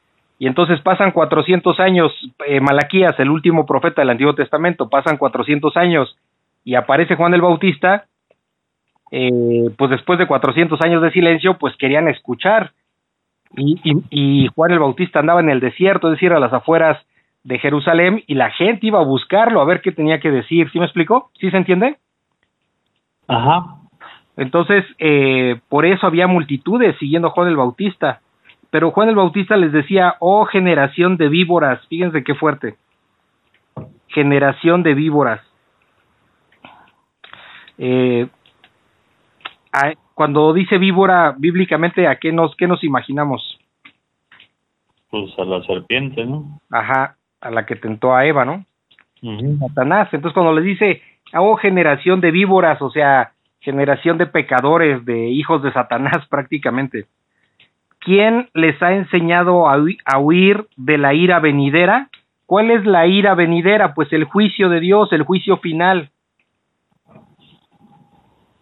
y 0.41 0.47
entonces 0.47 0.81
pasan 0.81 1.11
400 1.13 1.79
años, 1.81 2.13
eh, 2.47 2.61
Malaquías, 2.61 3.13
el 3.19 3.29
último 3.29 3.67
profeta 3.67 4.01
del 4.01 4.09
Antiguo 4.09 4.35
Testamento, 4.35 4.89
pasan 4.89 5.19
400 5.19 5.77
años 5.77 6.17
y 6.65 6.77
aparece 6.77 7.15
Juan 7.15 7.35
el 7.35 7.43
Bautista, 7.43 8.07
eh, 9.11 9.69
pues 9.77 9.91
después 9.91 10.19
de 10.19 10.27
400 10.27 10.81
años 10.81 11.03
de 11.03 11.11
silencio, 11.11 11.59
pues 11.59 11.77
querían 11.77 12.09
escuchar. 12.09 12.73
Y, 13.55 13.81
y, 13.85 14.45
y 14.45 14.47
Juan 14.55 14.71
el 14.71 14.79
Bautista 14.79 15.21
andaba 15.21 15.41
en 15.41 15.51
el 15.51 15.61
desierto, 15.61 16.09
es 16.09 16.13
decir, 16.13 16.33
a 16.33 16.41
las 16.41 16.55
afueras 16.55 16.99
de 17.43 17.59
Jerusalén, 17.59 18.23
y 18.27 18.35
la 18.35 18.51
gente 18.51 18.87
iba 18.87 19.01
a 19.01 19.05
buscarlo, 19.05 19.61
a 19.61 19.65
ver 19.65 19.81
qué 19.81 19.93
tenía 19.93 20.21
que 20.21 20.31
decir. 20.31 20.71
¿Sí 20.71 20.79
me 20.79 20.85
explicó? 20.85 21.31
¿Sí 21.41 21.51
se 21.51 21.57
entiende? 21.57 21.97
Ajá. 23.27 23.77
Entonces, 24.37 24.85
eh, 24.99 25.61
por 25.69 25.87
eso 25.87 26.07
había 26.07 26.27
multitudes 26.27 26.97
siguiendo 26.99 27.29
a 27.29 27.31
Juan 27.31 27.49
el 27.49 27.57
Bautista. 27.57 28.21
Pero 28.71 28.93
Juan 28.93 29.09
el 29.09 29.17
Bautista 29.17 29.57
les 29.57 29.73
decía, 29.73 30.15
oh 30.21 30.45
generación 30.45 31.17
de 31.17 31.29
víboras, 31.29 31.85
fíjense 31.89 32.23
qué 32.23 32.35
fuerte, 32.35 32.77
generación 34.09 34.83
de 34.83 34.95
víboras. 34.95 35.41
Eh, 37.79 38.29
a- 39.73 39.95
cuando 40.15 40.53
dice 40.53 40.79
víbora, 40.79 41.35
bíblicamente, 41.37 42.07
¿a 42.07 42.17
qué 42.17 42.31
nos, 42.31 42.55
qué 42.57 42.69
nos 42.69 42.85
imaginamos? 42.85 43.59
Pues 45.11 45.37
a 45.39 45.45
la 45.45 45.63
serpiente, 45.65 46.25
¿no? 46.25 46.61
Ajá, 46.71 47.17
a 47.41 47.51
la 47.51 47.67
que 47.67 47.77
tentó 47.77 48.15
a 48.15 48.27
Eva, 48.27 48.45
¿no? 48.45 48.65
Satanás. 49.59 50.09
Entonces, 50.13 50.35
cuando 50.35 50.53
les 50.53 50.65
dice, 50.65 51.03
oh 51.35 51.57
generación 51.57 52.21
de 52.21 52.31
víboras, 52.31 52.81
o 52.81 52.91
sea, 52.91 53.33
generación 53.61 54.19
de 54.19 54.27
pecadores, 54.27 55.05
de 55.05 55.29
hijos 55.29 55.63
de 55.63 55.73
Satanás 55.73 56.27
prácticamente, 56.31 57.07
¿quién 57.99 58.49
les 58.55 58.81
ha 58.83 58.93
enseñado 58.93 59.69
a 59.69 60.19
huir 60.19 60.67
de 60.77 60.99
la 60.99 61.15
ira 61.15 61.39
venidera? 61.41 62.09
¿Cuál 62.47 62.71
es 62.71 62.85
la 62.85 63.07
ira 63.07 63.35
venidera? 63.35 63.95
Pues 63.95 64.13
el 64.13 64.25
juicio 64.25 64.69
de 64.69 64.81
Dios, 64.81 65.13
el 65.13 65.23
juicio 65.23 65.59
final. 65.59 66.11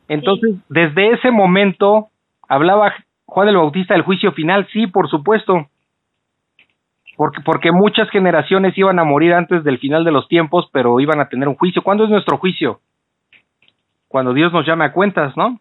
Entonces, 0.09 0.57
desde 0.69 1.13
ese 1.13 1.31
momento, 1.31 2.09
hablaba 2.49 2.93
Juan 3.27 3.49
el 3.49 3.57
Bautista 3.57 3.95
del 3.95 4.03
juicio 4.03 4.33
final, 4.33 4.67
sí, 4.73 4.87
por 4.87 5.09
supuesto, 5.09 5.69
porque, 7.19 7.43
porque 7.45 7.73
muchas 7.73 8.09
generaciones 8.11 8.79
iban 8.79 8.99
a 8.99 9.05
morir 9.05 9.35
antes 9.35 9.65
del 9.65 9.79
final 9.79 10.05
de 10.05 10.13
los 10.13 10.29
tiempos, 10.29 10.69
pero 10.73 10.99
iban 11.01 11.21
a 11.21 11.29
tener 11.29 11.49
un 11.49 11.57
juicio. 11.57 11.83
¿Cuándo 11.83 12.05
es 12.05 12.11
nuestro 12.11 12.39
juicio? 12.39 12.79
Cuando 14.07 14.33
Dios 14.33 14.53
nos 14.53 14.65
llame 14.65 14.85
a 14.87 14.93
cuentas, 14.93 15.37
¿no? 15.37 15.59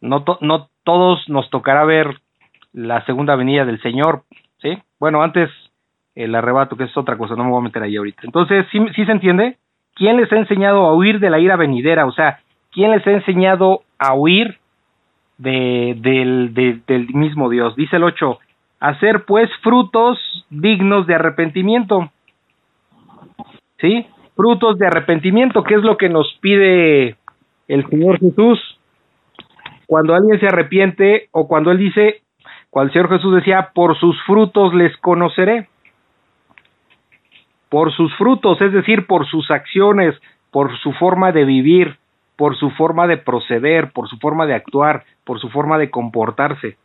No, 0.00 0.24
to- 0.24 0.38
no 0.40 0.68
todos 0.84 1.26
nos 1.28 1.48
tocará 1.48 1.84
ver 1.84 2.18
la 2.72 3.04
segunda 3.06 3.36
venida 3.36 3.64
del 3.64 3.80
Señor, 3.80 4.24
¿sí? 4.60 4.76
Bueno, 4.98 5.22
antes 5.22 5.48
el 6.16 6.34
arrebato, 6.34 6.76
que 6.76 6.84
es 6.84 6.96
otra 6.96 7.16
cosa, 7.16 7.36
no 7.36 7.44
me 7.44 7.50
voy 7.50 7.60
a 7.60 7.64
meter 7.64 7.82
ahí 7.84 7.96
ahorita. 7.96 8.22
Entonces, 8.24 8.66
¿sí, 8.72 8.78
sí 8.96 9.06
se 9.06 9.12
entiende? 9.12 9.56
¿Quién 9.94 10.16
les 10.16 10.30
ha 10.32 10.36
enseñado 10.36 10.84
a 10.86 10.94
huir 10.94 11.20
de 11.20 11.30
la 11.30 11.38
ira 11.38 11.56
venidera? 11.56 12.04
O 12.06 12.12
sea, 12.12 12.40
¿quién 12.72 12.90
les 12.90 13.06
ha 13.06 13.12
enseñado 13.12 13.82
a 13.98 14.12
huir 14.14 14.58
de, 15.38 15.96
del, 15.98 16.52
del 16.86 17.08
mismo 17.14 17.48
Dios. 17.48 17.74
Dice 17.76 17.96
el 17.96 18.04
8, 18.04 18.38
hacer 18.82 19.24
pues 19.26 19.48
frutos 19.62 20.18
dignos 20.50 21.06
de 21.06 21.14
arrepentimiento. 21.14 22.10
¿Sí? 23.78 24.06
Frutos 24.34 24.76
de 24.78 24.86
arrepentimiento, 24.86 25.62
que 25.62 25.74
es 25.74 25.82
lo 25.82 25.96
que 25.96 26.08
nos 26.08 26.26
pide 26.40 27.16
el 27.68 27.86
Señor 27.88 28.18
Jesús. 28.18 28.58
Cuando 29.86 30.14
alguien 30.14 30.40
se 30.40 30.48
arrepiente 30.48 31.28
o 31.30 31.46
cuando 31.46 31.70
Él 31.70 31.78
dice, 31.78 32.22
cuando 32.70 32.88
el 32.88 32.92
Señor 32.92 33.08
Jesús 33.10 33.36
decía, 33.36 33.70
por 33.72 33.96
sus 33.98 34.20
frutos 34.24 34.74
les 34.74 34.96
conoceré. 34.96 35.68
Por 37.68 37.92
sus 37.92 38.12
frutos, 38.16 38.60
es 38.60 38.72
decir, 38.72 39.06
por 39.06 39.26
sus 39.26 39.48
acciones, 39.52 40.16
por 40.50 40.76
su 40.78 40.92
forma 40.94 41.30
de 41.30 41.44
vivir, 41.44 41.98
por 42.36 42.56
su 42.56 42.70
forma 42.70 43.06
de 43.06 43.16
proceder, 43.16 43.92
por 43.92 44.08
su 44.08 44.18
forma 44.18 44.44
de 44.46 44.54
actuar, 44.54 45.04
por 45.24 45.38
su 45.40 45.50
forma 45.50 45.78
de 45.78 45.88
comportarse, 45.88 46.76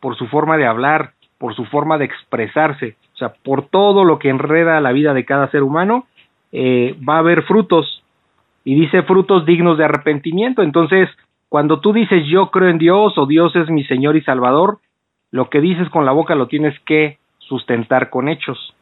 por 0.00 0.16
su 0.16 0.28
forma 0.28 0.56
de 0.56 0.66
hablar, 0.66 1.12
por 1.40 1.56
su 1.56 1.64
forma 1.64 1.96
de 1.96 2.04
expresarse, 2.04 2.96
o 3.14 3.16
sea, 3.16 3.32
por 3.42 3.66
todo 3.68 4.04
lo 4.04 4.18
que 4.18 4.28
enreda 4.28 4.78
la 4.82 4.92
vida 4.92 5.14
de 5.14 5.24
cada 5.24 5.50
ser 5.50 5.62
humano, 5.62 6.04
eh, 6.52 6.94
va 7.08 7.16
a 7.16 7.20
haber 7.20 7.44
frutos. 7.44 8.02
Y 8.62 8.78
dice 8.78 9.04
frutos 9.04 9.46
dignos 9.46 9.78
de 9.78 9.84
arrepentimiento. 9.84 10.62
Entonces, 10.62 11.08
cuando 11.48 11.80
tú 11.80 11.94
dices 11.94 12.24
yo 12.28 12.50
creo 12.50 12.68
en 12.68 12.76
Dios 12.76 13.16
o 13.16 13.24
Dios 13.24 13.56
es 13.56 13.70
mi 13.70 13.84
Señor 13.84 14.16
y 14.16 14.20
Salvador, 14.20 14.80
lo 15.30 15.48
que 15.48 15.62
dices 15.62 15.88
con 15.88 16.04
la 16.04 16.12
boca 16.12 16.34
lo 16.34 16.46
tienes 16.46 16.78
que 16.80 17.16
sustentar 17.38 18.10
con 18.10 18.28
hechos. 18.28 18.74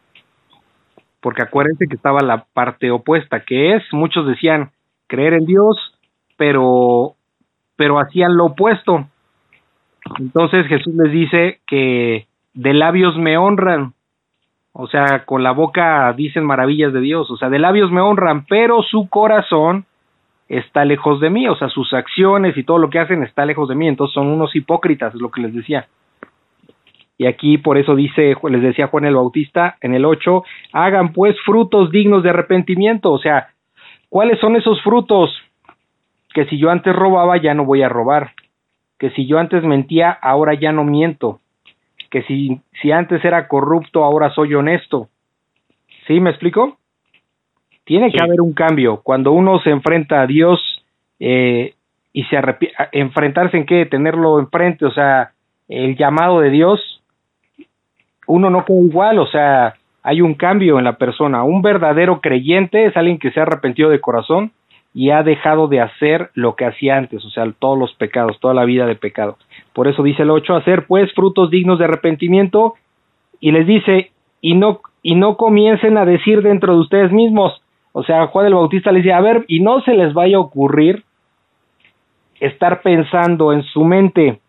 Porque 1.20 1.42
acuérdense 1.42 1.86
que 1.88 1.94
estaba 1.94 2.22
la 2.22 2.44
parte 2.54 2.90
opuesta, 2.90 3.44
que 3.44 3.76
es, 3.76 3.84
muchos 3.92 4.26
decían 4.26 4.72
creer 5.06 5.34
en 5.34 5.46
Dios, 5.46 5.76
pero, 6.36 7.14
pero 7.76 8.00
hacían 8.00 8.36
lo 8.36 8.46
opuesto. 8.46 9.06
Entonces 10.18 10.66
Jesús 10.66 10.94
les 10.96 11.12
dice 11.12 11.60
que 11.64 12.27
de 12.58 12.74
labios 12.74 13.16
me 13.16 13.38
honran, 13.38 13.92
o 14.72 14.88
sea, 14.88 15.24
con 15.24 15.44
la 15.44 15.52
boca 15.52 16.12
dicen 16.14 16.44
maravillas 16.44 16.92
de 16.92 17.00
Dios, 17.00 17.30
o 17.30 17.36
sea, 17.36 17.48
de 17.50 17.60
labios 17.60 17.92
me 17.92 18.00
honran, 18.00 18.46
pero 18.46 18.82
su 18.82 19.08
corazón 19.08 19.84
está 20.48 20.84
lejos 20.84 21.20
de 21.20 21.30
mí, 21.30 21.46
o 21.46 21.54
sea, 21.54 21.68
sus 21.68 21.92
acciones 21.92 22.56
y 22.56 22.64
todo 22.64 22.78
lo 22.78 22.90
que 22.90 22.98
hacen 22.98 23.22
está 23.22 23.46
lejos 23.46 23.68
de 23.68 23.76
mí, 23.76 23.86
entonces 23.86 24.12
son 24.12 24.26
unos 24.26 24.56
hipócritas, 24.56 25.14
es 25.14 25.20
lo 25.20 25.30
que 25.30 25.42
les 25.42 25.54
decía. 25.54 25.86
Y 27.16 27.26
aquí 27.26 27.58
por 27.58 27.78
eso 27.78 27.94
dice, 27.94 28.34
les 28.50 28.62
decía 28.62 28.88
Juan 28.88 29.04
el 29.04 29.14
Bautista 29.14 29.76
en 29.80 29.94
el 29.94 30.04
8, 30.04 30.42
hagan 30.72 31.12
pues 31.12 31.36
frutos 31.44 31.92
dignos 31.92 32.24
de 32.24 32.30
arrepentimiento, 32.30 33.12
o 33.12 33.18
sea, 33.18 33.50
¿cuáles 34.08 34.40
son 34.40 34.56
esos 34.56 34.82
frutos? 34.82 35.30
Que 36.34 36.44
si 36.46 36.58
yo 36.58 36.70
antes 36.70 36.94
robaba, 36.94 37.36
ya 37.36 37.54
no 37.54 37.64
voy 37.64 37.82
a 37.82 37.88
robar. 37.88 38.32
Que 38.98 39.10
si 39.10 39.28
yo 39.28 39.38
antes 39.38 39.62
mentía, 39.62 40.10
ahora 40.10 40.54
ya 40.54 40.72
no 40.72 40.82
miento 40.82 41.38
que 42.10 42.22
si, 42.22 42.60
si 42.80 42.90
antes 42.90 43.24
era 43.24 43.48
corrupto, 43.48 44.04
ahora 44.04 44.30
soy 44.30 44.54
honesto. 44.54 45.08
¿Sí 46.06 46.20
me 46.20 46.30
explico? 46.30 46.78
Tiene 47.84 48.10
que 48.10 48.22
haber 48.22 48.40
un 48.40 48.52
cambio. 48.52 49.00
Cuando 49.02 49.32
uno 49.32 49.60
se 49.60 49.70
enfrenta 49.70 50.20
a 50.22 50.26
Dios 50.26 50.60
eh, 51.20 51.74
y 52.12 52.24
se 52.24 52.36
enfrentarse 52.92 53.56
en 53.56 53.66
qué, 53.66 53.86
tenerlo 53.86 54.38
enfrente, 54.38 54.84
o 54.84 54.90
sea, 54.90 55.32
el 55.68 55.96
llamado 55.96 56.40
de 56.40 56.50
Dios, 56.50 57.02
uno 58.26 58.50
no 58.50 58.64
queda 58.64 58.78
igual, 58.78 59.18
o 59.18 59.26
sea, 59.26 59.74
hay 60.02 60.20
un 60.20 60.34
cambio 60.34 60.78
en 60.78 60.84
la 60.84 60.96
persona. 60.96 61.44
Un 61.44 61.62
verdadero 61.62 62.20
creyente 62.20 62.86
es 62.86 62.96
alguien 62.96 63.18
que 63.18 63.30
se 63.30 63.40
ha 63.40 63.42
arrepentido 63.42 63.90
de 63.90 64.00
corazón 64.00 64.52
y 64.98 65.12
ha 65.12 65.22
dejado 65.22 65.68
de 65.68 65.80
hacer 65.80 66.30
lo 66.34 66.56
que 66.56 66.64
hacía 66.64 66.96
antes, 66.96 67.24
o 67.24 67.30
sea, 67.30 67.44
todos 67.56 67.78
los 67.78 67.94
pecados, 67.94 68.40
toda 68.40 68.52
la 68.52 68.64
vida 68.64 68.84
de 68.84 68.96
pecado. 68.96 69.38
Por 69.72 69.86
eso 69.86 70.02
dice 70.02 70.22
el 70.22 70.30
8, 70.30 70.56
hacer 70.56 70.86
pues 70.88 71.14
frutos 71.14 71.50
dignos 71.50 71.78
de 71.78 71.84
arrepentimiento 71.84 72.74
y 73.38 73.52
les 73.52 73.64
dice, 73.64 74.10
y 74.40 74.56
no, 74.56 74.80
y 75.00 75.14
no 75.14 75.36
comiencen 75.36 75.98
a 75.98 76.04
decir 76.04 76.42
dentro 76.42 76.72
de 76.72 76.80
ustedes 76.80 77.12
mismos, 77.12 77.62
o 77.92 78.02
sea, 78.02 78.26
Juan 78.26 78.46
el 78.46 78.54
Bautista 78.54 78.90
les 78.90 79.04
dice, 79.04 79.12
a 79.12 79.20
ver, 79.20 79.44
y 79.46 79.60
no 79.60 79.82
se 79.82 79.94
les 79.94 80.12
vaya 80.14 80.38
a 80.38 80.40
ocurrir 80.40 81.04
estar 82.40 82.82
pensando 82.82 83.52
en 83.52 83.62
su 83.62 83.84
mente, 83.84 84.40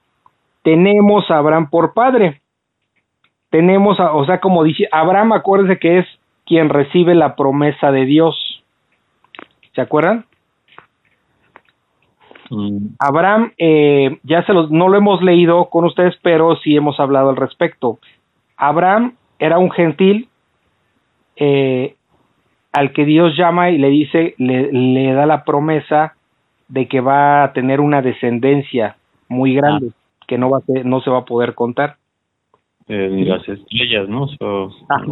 tenemos 0.63 1.29
a 1.29 1.37
Abraham 1.37 1.69
por 1.69 1.93
padre, 1.93 2.41
tenemos, 3.51 3.99
a, 3.99 4.13
o 4.13 4.25
sea, 4.25 4.39
como 4.39 4.63
dice, 4.63 4.89
Abraham, 4.91 5.33
acuérdense 5.33 5.77
que 5.77 5.99
es 5.99 6.07
quien 6.47 6.69
recibe 6.69 7.13
la 7.13 7.35
promesa 7.35 7.91
de 7.91 8.05
Dios, 8.05 8.63
¿se 9.75 9.81
acuerdan? 9.81 10.25
Mm. 12.49 12.95
Abraham, 12.99 13.51
eh, 13.57 14.17
ya 14.23 14.43
se 14.45 14.53
los, 14.53 14.71
no 14.71 14.89
lo 14.89 14.97
hemos 14.97 15.21
leído 15.21 15.69
con 15.69 15.85
ustedes, 15.85 16.15
pero 16.21 16.55
sí 16.57 16.75
hemos 16.75 16.99
hablado 16.99 17.29
al 17.29 17.35
respecto. 17.35 17.99
Abraham 18.57 19.13
era 19.37 19.59
un 19.59 19.71
gentil 19.71 20.27
eh, 21.35 21.95
al 22.73 22.91
que 22.93 23.05
Dios 23.05 23.35
llama 23.37 23.69
y 23.69 23.77
le 23.77 23.89
dice, 23.89 24.35
le, 24.37 25.13
da 25.13 25.25
la 25.25 25.43
promesa 25.43 26.15
de 26.67 26.87
que 26.87 27.01
va 27.01 27.43
a 27.43 27.53
tener 27.53 27.81
una 27.81 28.01
descendencia 28.01 28.97
muy 29.27 29.55
grande, 29.55 29.91
ah. 29.91 30.25
que 30.27 30.37
no, 30.37 30.49
va 30.49 30.57
a 30.59 30.83
no 30.83 31.01
se 31.01 31.09
va 31.09 31.19
a 31.19 31.25
poder 31.25 31.55
contar. 31.55 31.97
Eh, 32.87 33.23
las 33.25 33.47
estrellas, 33.47 34.09
¿no? 34.09 34.27
Ah, 34.89 35.03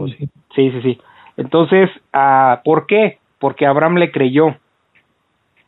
sí, 0.56 0.72
sí, 0.72 0.82
sí. 0.82 1.00
Entonces, 1.38 1.90
ah, 2.12 2.62
¿por 2.66 2.88
qué? 2.88 3.20
Porque 3.40 3.68
Abraham 3.68 3.98
le 3.98 4.12
creyó. 4.12 4.56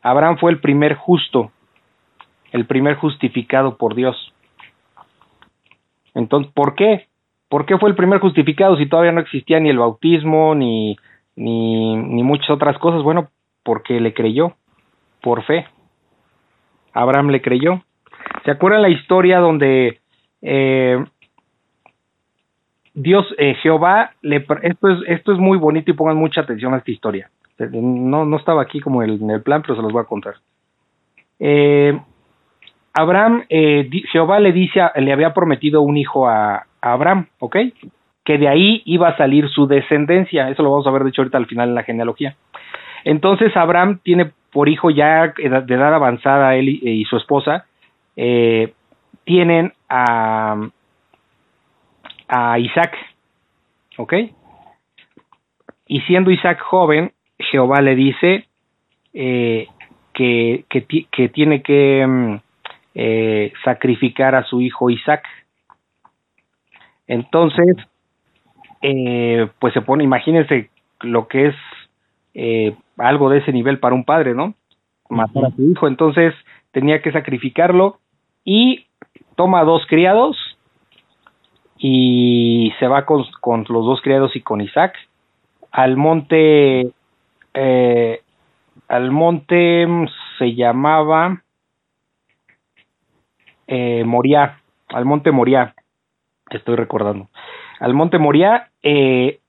Abraham 0.01 0.38
fue 0.39 0.51
el 0.51 0.59
primer 0.59 0.95
justo 0.95 1.51
el 2.51 2.65
primer 2.65 2.95
justificado 2.95 3.77
por 3.77 3.95
Dios. 3.95 4.33
Entonces, 6.13 6.51
¿por 6.53 6.75
qué? 6.75 7.07
¿Por 7.49 7.65
qué 7.65 7.77
fue 7.77 7.89
el 7.89 7.95
primer 7.95 8.19
justificado 8.19 8.77
si 8.77 8.87
todavía 8.87 9.11
no 9.11 9.21
existía 9.21 9.59
ni 9.59 9.69
el 9.69 9.79
bautismo 9.79 10.53
ni, 10.53 10.97
ni, 11.35 12.23
muchas 12.23 12.49
otras 12.49 12.77
cosas? 12.77 13.01
Bueno, 13.01 13.29
porque 13.63 13.99
le 13.99 14.13
creyó, 14.13 14.53
por 15.21 15.43
fe. 15.43 15.65
Abraham 16.93 17.29
le 17.29 17.41
creyó. 17.41 17.83
¿Se 18.45 18.51
acuerdan 18.51 18.83
la 18.83 18.89
historia 18.89 19.39
donde 19.39 19.99
eh, 20.41 21.03
Dios, 22.93 23.25
eh, 23.37 23.55
Jehová, 23.61 24.11
le, 24.21 24.45
esto, 24.63 24.89
es, 24.89 24.99
esto 25.07 25.31
es 25.31 25.39
muy 25.39 25.57
bonito 25.57 25.89
y 25.89 25.95
pongan 25.95 26.17
mucha 26.17 26.41
atención 26.41 26.73
a 26.73 26.77
esta 26.77 26.91
historia. 26.91 27.29
No, 27.57 28.25
no 28.25 28.37
estaba 28.37 28.61
aquí 28.61 28.79
como 28.79 29.03
en 29.03 29.29
el 29.29 29.41
plan, 29.41 29.61
pero 29.61 29.75
se 29.75 29.81
los 29.81 29.91
voy 29.91 30.01
a 30.01 30.07
contar. 30.07 30.35
Eh, 31.39 31.99
Abraham, 32.93 33.45
eh, 33.49 33.89
Jehová 34.11 34.39
le 34.39 34.51
dice, 34.51 34.81
le 34.95 35.13
había 35.13 35.33
prometido 35.33 35.81
un 35.81 35.97
hijo 35.97 36.27
a, 36.27 36.65
Abraham, 36.81 37.27
¿ok? 37.39 37.57
Que 38.23 38.37
de 38.37 38.47
ahí 38.47 38.81
iba 38.85 39.09
a 39.09 39.17
salir 39.17 39.49
su 39.49 39.67
descendencia. 39.67 40.49
Eso 40.49 40.63
lo 40.63 40.71
vamos 40.71 40.87
a 40.87 40.91
ver, 40.91 41.03
de 41.03 41.09
hecho, 41.09 41.21
ahorita 41.21 41.37
al 41.37 41.45
final 41.45 41.69
en 41.69 41.75
la 41.75 41.83
genealogía. 41.83 42.35
Entonces, 43.03 43.55
Abraham 43.57 43.99
tiene 44.01 44.31
por 44.51 44.69
hijo 44.69 44.89
ya 44.89 45.33
de 45.37 45.45
edad 45.45 45.93
avanzada, 45.93 46.55
él 46.55 46.69
y, 46.69 47.03
su 47.05 47.17
esposa, 47.17 47.65
eh, 48.15 48.73
tienen 49.25 49.73
a, 49.89 50.69
a 52.27 52.59
Isaac, 52.59 52.95
¿ok? 53.97 54.13
Y 55.87 56.01
siendo 56.01 56.31
Isaac 56.31 56.61
joven, 56.61 57.11
Jehová 57.39 57.81
le 57.81 57.95
dice 57.95 58.45
eh, 59.13 59.67
que, 60.13 60.65
que, 60.69 61.29
tiene 61.29 61.61
que 61.61 62.05
mm, 62.05 62.35
eh, 63.01 63.53
sacrificar 63.63 64.35
a 64.35 64.43
su 64.43 64.59
hijo 64.59 64.89
Isaac. 64.89 65.23
Entonces, 67.07 67.77
eh, 68.81 69.47
pues 69.59 69.73
se 69.73 69.79
pone, 69.79 70.03
imagínense 70.03 70.69
lo 70.99 71.29
que 71.29 71.47
es 71.47 71.55
eh, 72.33 72.75
algo 72.97 73.29
de 73.29 73.37
ese 73.37 73.53
nivel 73.53 73.79
para 73.79 73.95
un 73.95 74.03
padre, 74.03 74.33
¿no? 74.33 74.53
Matar 75.07 75.45
a 75.45 75.51
su 75.51 75.71
hijo, 75.71 75.87
entonces 75.87 76.33
tenía 76.71 77.01
que 77.01 77.13
sacrificarlo 77.13 77.99
y 78.43 78.87
toma 79.37 79.63
dos 79.63 79.85
criados 79.87 80.35
y 81.77 82.73
se 82.79 82.87
va 82.87 83.05
con, 83.05 83.23
con 83.39 83.65
los 83.69 83.85
dos 83.85 84.01
criados 84.01 84.35
y 84.35 84.41
con 84.41 84.59
Isaac 84.59 84.93
al 85.71 85.95
monte, 85.95 86.91
al 88.89 89.11
monte 89.11 89.87
se 90.37 90.53
llamaba 90.53 91.43
eh, 93.70 94.03
al 94.89 95.05
monte 95.05 95.32
Moria, 95.32 95.76
estoy 96.49 96.76
recordando, 96.76 97.30
al 97.80 97.93
monte 97.93 98.17
Moria, 98.17 98.70
eh, 98.82 99.39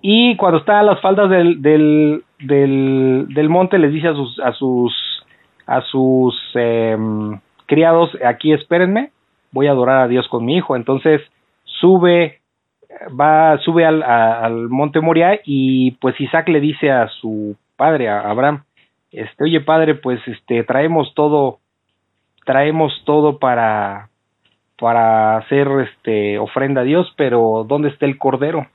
y 0.00 0.36
cuando 0.36 0.58
está 0.58 0.78
a 0.78 0.84
las 0.84 1.00
faldas 1.00 1.28
del, 1.28 1.60
del, 1.60 2.22
del, 2.38 3.48
monte 3.48 3.78
les 3.78 3.92
dice 3.92 4.08
a 4.08 4.14
sus, 4.14 4.38
a 4.38 4.52
sus, 4.52 5.26
a 5.66 5.80
sus 5.82 6.40
em, 6.54 7.40
criados, 7.66 8.16
aquí 8.24 8.52
espérenme, 8.52 9.10
voy 9.50 9.66
a 9.66 9.72
adorar 9.72 10.02
a 10.02 10.08
Dios 10.08 10.28
con 10.28 10.44
mi 10.44 10.56
hijo, 10.56 10.76
entonces 10.76 11.20
sube, 11.64 12.38
va, 13.20 13.58
sube 13.58 13.84
al, 13.84 14.04
al 14.04 14.68
monte 14.68 15.00
Moria 15.00 15.40
y 15.44 15.92
pues 16.00 16.20
Isaac 16.20 16.48
le 16.48 16.60
dice 16.60 16.92
a 16.92 17.08
su 17.08 17.56
padre, 17.76 18.08
a 18.08 18.20
Abraham, 18.20 18.62
este, 19.10 19.44
oye 19.44 19.60
padre, 19.60 19.94
pues 19.94 20.20
este, 20.26 20.62
traemos 20.64 21.12
todo, 21.14 21.58
traemos 22.48 23.02
todo 23.04 23.38
para 23.38 24.08
para 24.78 25.36
hacer 25.36 25.68
este 25.80 26.38
ofrenda 26.38 26.80
a 26.80 26.84
Dios, 26.84 27.12
pero 27.14 27.66
¿dónde 27.68 27.90
está 27.90 28.06
el 28.06 28.16
cordero? 28.16 28.66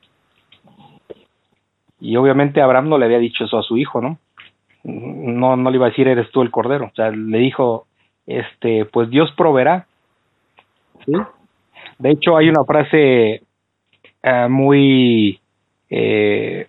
Y 1.99 2.15
obviamente 2.17 2.61
Abraham 2.61 2.89
no 2.89 2.99
le 2.99 3.05
había 3.05 3.17
dicho 3.17 3.45
eso 3.45 3.57
a 3.57 3.63
su 3.63 3.77
hijo, 3.77 3.99
¿no? 3.99 4.19
No, 4.83 5.55
no 5.55 5.71
le 5.71 5.77
iba 5.77 5.87
a 5.87 5.89
decir 5.89 6.07
eres 6.07 6.29
tú 6.29 6.43
el 6.43 6.51
cordero. 6.51 6.85
O 6.85 6.95
sea, 6.95 7.09
le 7.09 7.39
dijo, 7.39 7.87
este, 8.27 8.85
pues 8.85 9.09
Dios 9.09 9.33
proveerá. 9.35 9.87
¿Sí? 11.03 11.13
De 11.97 12.11
hecho, 12.11 12.37
hay 12.37 12.49
una 12.49 12.65
frase 12.65 13.41
eh, 14.21 14.47
muy, 14.49 15.39
eh, 15.89 16.67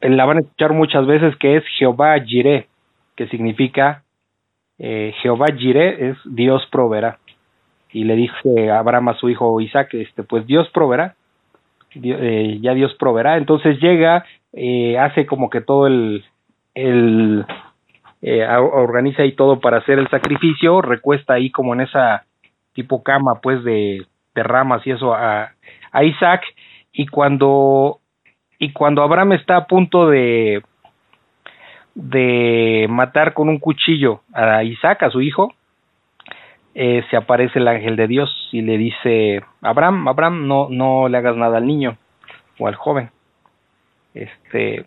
la 0.00 0.24
van 0.24 0.38
a 0.38 0.40
escuchar 0.40 0.72
muchas 0.72 1.06
veces 1.06 1.36
que 1.36 1.58
es 1.58 1.64
Jehová 1.78 2.18
Jireh, 2.18 2.66
que 3.14 3.28
significa 3.28 4.02
eh, 4.80 5.14
Jehová 5.22 5.46
Jireh 5.56 6.10
es 6.10 6.16
Dios 6.24 6.66
proveerá. 6.72 7.18
Y 7.92 8.04
le 8.04 8.16
dije 8.16 8.70
a 8.70 8.80
Abraham 8.80 9.10
a 9.10 9.14
su 9.14 9.28
hijo 9.28 9.60
Isaac, 9.60 9.94
este, 9.94 10.24
pues 10.24 10.46
Dios 10.46 10.68
proveerá 10.70 11.14
eh, 11.94 12.58
ya 12.60 12.74
Dios 12.74 12.94
proveerá. 12.94 13.36
Entonces 13.36 13.80
llega, 13.80 14.24
eh, 14.52 14.98
hace 14.98 15.26
como 15.26 15.50
que 15.50 15.60
todo 15.60 15.86
el, 15.86 16.24
el 16.74 17.44
eh, 18.22 18.46
organiza 18.46 19.22
ahí 19.22 19.32
todo 19.32 19.60
para 19.60 19.78
hacer 19.78 19.98
el 19.98 20.08
sacrificio, 20.08 20.82
recuesta 20.82 21.34
ahí 21.34 21.50
como 21.50 21.74
en 21.74 21.82
esa 21.82 22.24
tipo 22.74 23.02
cama 23.02 23.40
pues 23.42 23.64
de, 23.64 24.06
de 24.34 24.42
ramas 24.42 24.86
y 24.86 24.92
eso 24.92 25.14
a, 25.14 25.52
a 25.90 26.04
Isaac 26.04 26.42
y 26.92 27.06
cuando 27.06 27.98
y 28.58 28.72
cuando 28.72 29.02
Abraham 29.02 29.32
está 29.32 29.56
a 29.56 29.66
punto 29.66 30.08
de 30.08 30.62
de 31.94 32.86
matar 32.88 33.34
con 33.34 33.48
un 33.48 33.58
cuchillo 33.58 34.20
a 34.32 34.62
Isaac, 34.62 35.02
a 35.02 35.10
su 35.10 35.20
hijo, 35.20 35.52
eh, 36.74 37.04
se 37.10 37.16
aparece 37.16 37.58
el 37.58 37.68
ángel 37.68 37.96
de 37.96 38.06
Dios 38.06 38.48
y 38.52 38.62
le 38.62 38.78
dice, 38.78 39.42
Abraham, 39.60 40.06
Abraham, 40.08 40.46
no, 40.46 40.68
no 40.70 41.08
le 41.08 41.18
hagas 41.18 41.36
nada 41.36 41.58
al 41.58 41.66
niño 41.66 41.96
o 42.58 42.68
al 42.68 42.76
joven. 42.76 43.10
Este, 44.14 44.86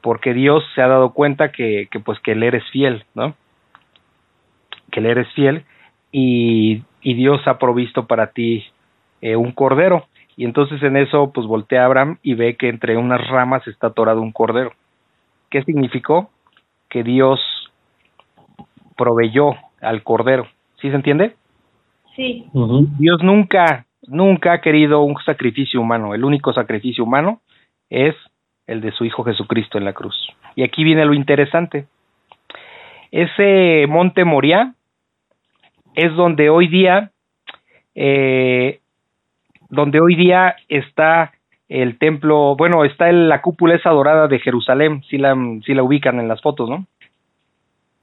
porque 0.00 0.34
Dios 0.34 0.64
se 0.74 0.82
ha 0.82 0.88
dado 0.88 1.12
cuenta 1.12 1.52
que, 1.52 1.88
que 1.90 2.00
pues 2.00 2.18
que 2.20 2.32
él 2.32 2.42
eres 2.42 2.64
fiel, 2.70 3.04
¿no? 3.14 3.34
Que 4.90 5.00
él 5.00 5.06
eres 5.06 5.28
fiel 5.32 5.64
y, 6.10 6.82
y 7.00 7.14
Dios 7.14 7.40
ha 7.46 7.58
provisto 7.58 8.06
para 8.06 8.28
ti 8.28 8.64
eh, 9.20 9.36
un 9.36 9.52
cordero. 9.52 10.06
Y 10.36 10.44
entonces 10.44 10.82
en 10.82 10.96
eso 10.96 11.32
pues 11.32 11.46
voltea 11.46 11.84
Abraham 11.84 12.18
y 12.22 12.34
ve 12.34 12.56
que 12.56 12.68
entre 12.68 12.96
unas 12.96 13.26
ramas 13.28 13.66
está 13.68 13.88
atorado 13.88 14.20
un 14.20 14.32
cordero. 14.32 14.72
¿Qué 15.52 15.62
significó? 15.64 16.30
Que 16.88 17.02
Dios 17.02 17.38
proveyó 18.96 19.54
al 19.82 20.02
cordero 20.02 20.46
¿Sí 20.80 20.88
se 20.88 20.96
entiende? 20.96 21.36
Sí. 22.16 22.46
Dios 22.98 23.22
nunca, 23.22 23.86
nunca 24.08 24.54
ha 24.54 24.60
querido 24.62 25.02
un 25.02 25.14
sacrificio 25.24 25.80
humano. 25.80 26.14
El 26.14 26.24
único 26.24 26.52
sacrificio 26.54 27.04
humano 27.04 27.40
es 27.90 28.16
el 28.66 28.80
de 28.80 28.92
su 28.92 29.04
Hijo 29.04 29.22
Jesucristo 29.24 29.76
en 29.76 29.84
la 29.84 29.92
cruz. 29.92 30.16
Y 30.56 30.64
aquí 30.64 30.82
viene 30.84 31.04
lo 31.04 31.14
interesante. 31.14 31.86
Ese 33.10 33.86
monte 33.88 34.24
Moria 34.24 34.74
es 35.94 36.12
donde 36.16 36.48
hoy 36.48 36.66
día, 36.66 37.10
eh, 37.94 38.80
donde 39.68 40.00
hoy 40.00 40.16
día 40.16 40.56
está 40.68 41.32
el 41.80 41.98
templo, 41.98 42.56
bueno, 42.56 42.84
está 42.84 43.10
la 43.10 43.40
cúpula 43.40 43.74
esa 43.74 43.90
dorada 43.90 44.28
de 44.28 44.38
Jerusalén, 44.38 45.02
si 45.08 45.18
la, 45.18 45.34
si 45.64 45.74
la 45.74 45.82
ubican 45.82 46.20
en 46.20 46.28
las 46.28 46.40
fotos, 46.40 46.68
¿no? 46.68 46.86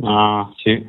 Ah, 0.03 0.51
sí 0.63 0.85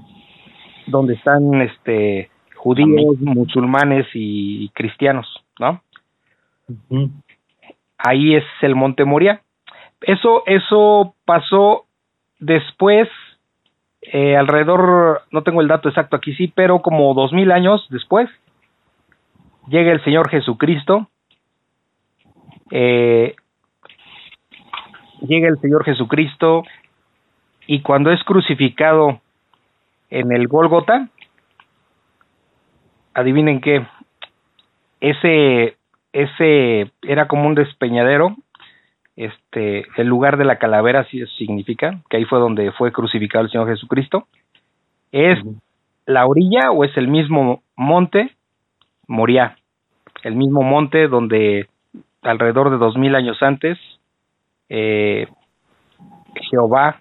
donde 0.91 1.15
están 1.15 1.63
este 1.63 2.31
judíos, 2.55 3.19
musulmanes 3.21 4.07
y, 4.13 4.69
cristianos, 4.75 5.27
¿no? 5.59 5.81
Ahí 7.97 8.35
es 8.35 8.45
el 8.61 8.75
Monte 8.75 9.05
Moria. 9.07 9.41
Eso, 10.03 10.43
eso 10.45 11.15
pasó 11.25 11.87
después, 12.39 13.09
eh, 14.03 14.37
alrededor, 14.37 15.23
no 15.31 15.43
tengo 15.43 15.63
el 15.63 15.69
dato 15.69 15.89
exacto 15.89 16.17
aquí 16.17 16.35
sí, 16.35 16.53
pero 16.55 16.83
como 16.83 17.15
dos 17.15 17.33
mil 17.33 17.51
años 17.51 17.87
después, 17.89 18.29
llega 19.69 19.93
el 19.93 20.05
Señor 20.05 20.29
Jesucristo, 20.29 21.09
eh, 22.71 23.35
llega 25.21 25.49
el 25.49 25.59
Señor 25.61 25.85
Jesucristo 25.85 26.65
y 27.67 27.83
cuando 27.83 28.11
es 28.11 28.23
crucificado 28.25 29.21
en 30.11 30.33
el 30.33 30.49
Golgota, 30.49 31.09
adivinen 33.15 33.61
qué, 33.61 33.87
ese, 35.01 35.77
ese 36.13 36.91
era 37.03 37.29
como 37.29 37.47
un 37.47 37.55
despeñadero, 37.55 38.37
este, 39.17 39.87
el 39.97 40.07
lugar 40.07 40.37
de 40.37 40.45
la 40.45 40.59
calavera 40.59 41.05
sí 41.11 41.25
significa, 41.39 42.01
que 42.09 42.17
ahí 42.17 42.25
fue 42.25 42.39
donde 42.39 42.73
fue 42.73 42.93
crucificado 42.93 43.45
el 43.45 43.51
Señor 43.51 43.69
Jesucristo, 43.69 44.27
es 45.13 45.39
la 46.07 46.27
orilla 46.27 46.71
o 46.71 46.85
es 46.85 46.97
el 46.97 47.09
mismo 47.09 47.63
monte 47.77 48.35
Moría, 49.07 49.57
el 50.23 50.37
mismo 50.37 50.63
monte 50.63 51.09
donde 51.09 51.67
alrededor 52.23 52.71
de 52.71 52.79
dos 52.79 52.97
mil 52.97 53.15
años 53.15 53.43
antes 53.43 53.79
eh, 54.69 55.27
Jehová 56.51 57.01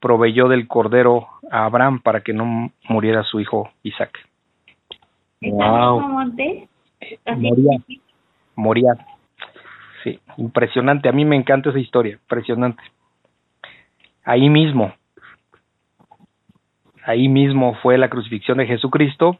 proveyó 0.00 0.48
del 0.48 0.68
cordero 0.68 1.26
a 1.50 1.64
Abraham 1.64 2.00
para 2.00 2.20
que 2.20 2.32
no 2.32 2.70
muriera 2.88 3.24
su 3.24 3.40
hijo 3.40 3.70
Isaac. 3.82 4.12
Wow. 5.40 6.00
Moría. 7.36 7.78
Moría. 8.54 9.06
Sí, 10.04 10.20
impresionante. 10.36 11.08
A 11.08 11.12
mí 11.12 11.24
me 11.24 11.36
encanta 11.36 11.70
esa 11.70 11.78
historia, 11.78 12.12
impresionante. 12.12 12.82
Ahí 14.24 14.48
mismo, 14.48 14.92
ahí 17.04 17.28
mismo 17.28 17.74
fue 17.82 17.98
la 17.98 18.08
crucifixión 18.08 18.58
de 18.58 18.66
Jesucristo. 18.66 19.38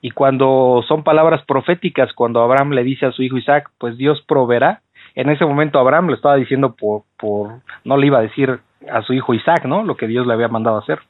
Y 0.00 0.10
cuando 0.10 0.84
son 0.86 1.02
palabras 1.02 1.42
proféticas, 1.44 2.12
cuando 2.12 2.40
Abraham 2.40 2.70
le 2.70 2.84
dice 2.84 3.06
a 3.06 3.12
su 3.12 3.22
hijo 3.22 3.36
Isaac, 3.36 3.70
pues 3.78 3.96
Dios 3.96 4.22
proveerá, 4.26 4.82
en 5.14 5.30
ese 5.30 5.44
momento 5.44 5.78
Abraham 5.78 6.08
lo 6.08 6.14
estaba 6.14 6.36
diciendo 6.36 6.74
por, 6.74 7.02
por, 7.18 7.60
no 7.84 7.96
le 7.96 8.06
iba 8.06 8.18
a 8.18 8.22
decir 8.22 8.60
a 8.90 9.02
su 9.02 9.12
hijo 9.12 9.34
Isaac, 9.34 9.64
¿no? 9.64 9.82
Lo 9.82 9.96
que 9.96 10.06
Dios 10.06 10.26
le 10.26 10.32
había 10.32 10.48
mandado 10.48 10.78
hacer. 10.78 11.00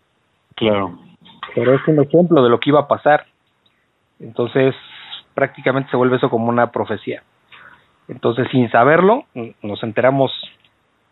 Claro. 0.55 0.99
Pero 1.55 1.75
es 1.75 1.87
un 1.87 2.01
ejemplo 2.03 2.43
de 2.43 2.49
lo 2.49 2.59
que 2.59 2.71
iba 2.71 2.81
a 2.81 2.89
pasar. 2.89 3.27
Entonces, 4.19 4.75
prácticamente 5.35 5.91
se 5.91 5.97
vuelve 5.97 6.17
eso 6.17 6.31
como 6.31 6.49
una 6.49 6.73
profecía. 6.73 7.23
Entonces, 8.09 8.49
sin 8.51 8.71
saberlo, 8.71 9.25
nos 9.63 9.83
enteramos 9.83 10.33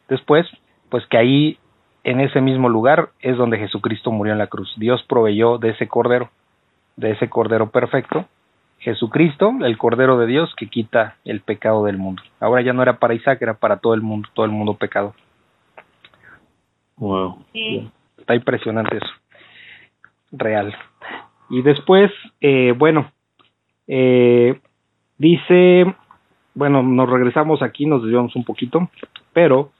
después, 0.09 0.47
pues 0.89 1.07
que 1.07 1.19
ahí, 1.19 1.59
en 2.05 2.21
ese 2.21 2.41
mismo 2.41 2.69
lugar, 2.69 3.11
es 3.21 3.37
donde 3.37 3.59
Jesucristo 3.59 4.11
murió 4.11 4.33
en 4.33 4.39
la 4.39 4.47
cruz. 4.47 4.73
Dios 4.79 5.05
proveyó 5.07 5.59
de 5.59 5.71
ese 5.71 5.89
cordero, 5.89 6.31
de 6.97 7.13
ese 7.13 7.29
cordero 7.29 7.71
perfecto, 7.71 8.27
Jesucristo, 8.79 9.53
el 9.63 9.79
Cordero 9.79 10.19
de 10.19 10.27
Dios 10.27 10.55
que 10.57 10.69
quita 10.69 11.17
el 11.25 11.41
pecado 11.41 11.85
del 11.85 11.99
mundo. 11.99 12.23
Ahora 12.41 12.63
ya 12.63 12.73
no 12.73 12.83
era 12.83 12.99
para 12.99 13.15
Isaac, 13.15 13.41
era 13.43 13.55
para 13.55 13.79
todo 13.79 13.95
el 13.95 14.03
mundo, 14.03 14.29
todo 14.35 14.47
el 14.47 14.53
mundo 14.53 14.75
pecado. 14.75 15.15
Wow. 16.97 17.45
Está 18.17 18.35
impresionante 18.35 18.97
eso. 18.97 19.13
Real. 20.33 20.75
Y 21.51 21.63
después, 21.63 22.11
eh, 22.41 22.75
bueno, 22.77 23.11
eh, 23.87 24.61
dice, 25.19 25.95
bueno, 26.55 26.83
nos 26.83 27.09
regresamos 27.09 27.63
aquí, 27.63 27.87
nos 27.87 28.03
desviamos 28.03 28.35
un 28.37 28.45
poquito, 28.45 28.91
pero 29.33 29.71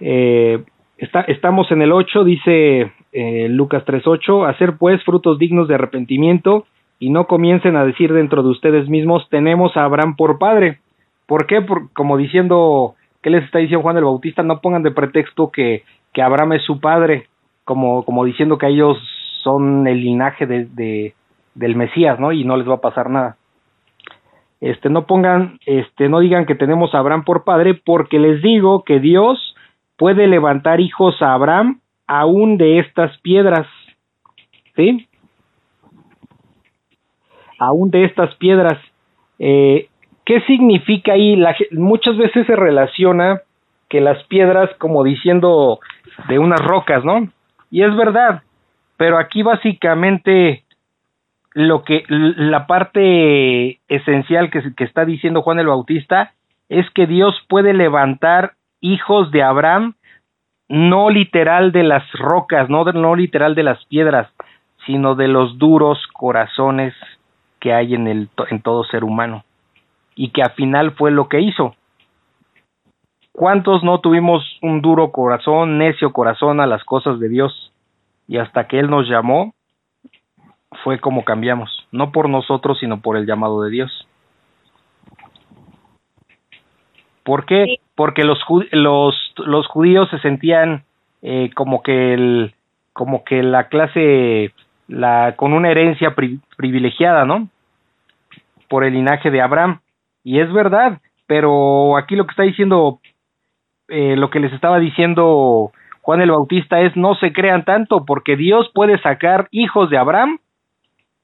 eh, 0.00 0.64
está, 0.98 1.22
estamos 1.22 1.70
en 1.70 1.82
el 1.82 1.92
8, 1.92 2.24
dice 2.24 2.92
eh, 3.12 3.48
Lucas 3.48 3.84
3.8, 3.84 4.48
hacer 4.48 4.76
pues 4.76 5.02
frutos 5.04 5.38
dignos 5.38 5.68
de 5.68 5.74
arrepentimiento 5.74 6.66
y 6.98 7.10
no 7.10 7.26
comiencen 7.26 7.76
a 7.76 7.84
decir 7.84 8.12
dentro 8.12 8.42
de 8.42 8.50
ustedes 8.50 8.88
mismos, 8.88 9.26
tenemos 9.30 9.76
a 9.76 9.84
Abraham 9.84 10.16
por 10.16 10.38
padre. 10.38 10.80
¿Por 11.26 11.46
qué? 11.46 11.62
Por, 11.62 11.92
como 11.92 12.16
diciendo, 12.16 12.94
¿qué 13.22 13.30
les 13.30 13.44
está 13.44 13.58
diciendo 13.58 13.82
Juan 13.82 13.96
el 13.96 14.04
Bautista? 14.04 14.42
No 14.42 14.60
pongan 14.60 14.82
de 14.82 14.90
pretexto 14.90 15.50
que 15.50 15.84
que 16.12 16.22
Abraham 16.22 16.54
es 16.54 16.62
su 16.64 16.80
padre, 16.80 17.26
como, 17.64 18.04
como 18.04 18.24
diciendo 18.24 18.58
que 18.58 18.66
ellos 18.66 18.98
son 19.42 19.86
el 19.86 20.00
linaje 20.00 20.46
de, 20.46 20.66
de, 20.66 21.14
del 21.54 21.76
Mesías, 21.76 22.18
¿no? 22.18 22.32
Y 22.32 22.44
no 22.44 22.56
les 22.56 22.68
va 22.68 22.74
a 22.74 22.80
pasar 22.80 23.10
nada. 23.10 23.36
Este, 24.60 24.90
no 24.90 25.06
pongan, 25.06 25.58
este, 25.66 26.08
no 26.08 26.20
digan 26.20 26.46
que 26.46 26.54
tenemos 26.54 26.94
a 26.94 26.98
Abraham 26.98 27.24
por 27.24 27.44
padre, 27.44 27.74
porque 27.74 28.18
les 28.18 28.42
digo 28.42 28.82
que 28.84 29.00
Dios 29.00 29.54
puede 29.96 30.26
levantar 30.26 30.80
hijos 30.80 31.20
a 31.22 31.32
Abraham 31.32 31.79
aún 32.10 32.58
de 32.58 32.80
estas 32.80 33.16
piedras, 33.18 33.68
¿sí? 34.74 35.06
Aún 37.60 37.92
de 37.92 38.04
estas 38.04 38.34
piedras. 38.34 38.76
Eh, 39.38 39.88
¿Qué 40.26 40.40
significa 40.40 41.12
ahí? 41.12 41.36
La, 41.36 41.54
muchas 41.70 42.16
veces 42.16 42.48
se 42.48 42.56
relaciona 42.56 43.42
que 43.88 44.00
las 44.00 44.20
piedras 44.24 44.70
como 44.78 45.04
diciendo 45.04 45.78
de 46.28 46.40
unas 46.40 46.60
rocas, 46.60 47.04
¿no? 47.04 47.28
Y 47.70 47.84
es 47.84 47.94
verdad, 47.94 48.42
pero 48.96 49.16
aquí 49.16 49.44
básicamente 49.44 50.64
lo 51.52 51.84
que 51.84 52.04
la 52.08 52.66
parte 52.66 53.78
esencial 53.86 54.50
que, 54.50 54.74
que 54.74 54.84
está 54.84 55.04
diciendo 55.04 55.42
Juan 55.42 55.60
el 55.60 55.68
Bautista 55.68 56.32
es 56.68 56.90
que 56.90 57.06
Dios 57.06 57.36
puede 57.48 57.72
levantar 57.72 58.54
hijos 58.80 59.30
de 59.30 59.44
Abraham 59.44 59.94
no 60.70 61.10
literal 61.10 61.72
de 61.72 61.82
las 61.82 62.04
rocas, 62.12 62.70
no, 62.70 62.84
no 62.84 63.16
literal 63.16 63.56
de 63.56 63.64
las 63.64 63.84
piedras, 63.86 64.32
sino 64.86 65.16
de 65.16 65.26
los 65.26 65.58
duros 65.58 65.98
corazones 66.12 66.94
que 67.58 67.74
hay 67.74 67.94
en, 67.94 68.06
el, 68.06 68.28
en 68.50 68.62
todo 68.62 68.84
ser 68.84 69.02
humano. 69.02 69.44
Y 70.14 70.30
que 70.30 70.42
al 70.42 70.52
final 70.52 70.92
fue 70.92 71.10
lo 71.10 71.28
que 71.28 71.40
hizo. 71.40 71.74
¿Cuántos 73.32 73.82
no 73.82 73.98
tuvimos 73.98 74.44
un 74.62 74.80
duro 74.80 75.10
corazón, 75.10 75.76
necio 75.76 76.12
corazón 76.12 76.60
a 76.60 76.66
las 76.66 76.84
cosas 76.84 77.18
de 77.18 77.28
Dios? 77.28 77.72
Y 78.28 78.38
hasta 78.38 78.68
que 78.68 78.78
Él 78.78 78.90
nos 78.90 79.08
llamó, 79.08 79.54
fue 80.84 81.00
como 81.00 81.24
cambiamos, 81.24 81.88
no 81.90 82.12
por 82.12 82.28
nosotros, 82.28 82.78
sino 82.78 83.00
por 83.00 83.16
el 83.16 83.26
llamado 83.26 83.62
de 83.62 83.70
Dios. 83.70 84.06
¿Por 87.24 87.44
qué? 87.44 87.80
Porque 88.00 88.24
los, 88.24 88.38
los, 88.72 89.14
los 89.36 89.66
judíos 89.66 90.08
se 90.08 90.18
sentían 90.20 90.84
eh, 91.20 91.50
como 91.54 91.82
que 91.82 92.14
el, 92.14 92.54
como 92.94 93.24
que 93.24 93.42
la 93.42 93.68
clase 93.68 94.54
la 94.88 95.34
con 95.36 95.52
una 95.52 95.70
herencia 95.70 96.14
privilegiada, 96.56 97.26
¿no? 97.26 97.50
Por 98.70 98.84
el 98.84 98.94
linaje 98.94 99.30
de 99.30 99.42
Abraham. 99.42 99.80
Y 100.24 100.40
es 100.40 100.50
verdad, 100.50 101.02
pero 101.26 101.98
aquí 101.98 102.16
lo 102.16 102.24
que 102.24 102.30
está 102.30 102.44
diciendo, 102.44 103.00
eh, 103.88 104.16
lo 104.16 104.30
que 104.30 104.40
les 104.40 104.54
estaba 104.54 104.78
diciendo 104.78 105.70
Juan 106.00 106.22
el 106.22 106.30
Bautista 106.30 106.80
es 106.80 106.96
no 106.96 107.16
se 107.16 107.34
crean 107.34 107.66
tanto, 107.66 108.06
porque 108.06 108.34
Dios 108.34 108.70
puede 108.72 108.98
sacar 109.02 109.46
hijos 109.50 109.90
de 109.90 109.98
Abraham 109.98 110.38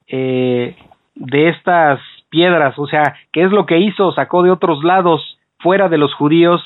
eh, 0.09 0.77
de 1.15 1.49
estas 1.49 2.01
piedras, 2.29 2.79
o 2.79 2.87
sea, 2.87 3.15
¿qué 3.33 3.45
es 3.45 3.51
lo 3.51 3.65
que 3.65 3.79
hizo? 3.79 4.13
Sacó 4.13 4.43
de 4.43 4.51
otros 4.51 4.85
lados 4.85 5.36
fuera 5.67 5.89
de 5.89 5.99
los 5.99 6.15
judíos 6.15 6.63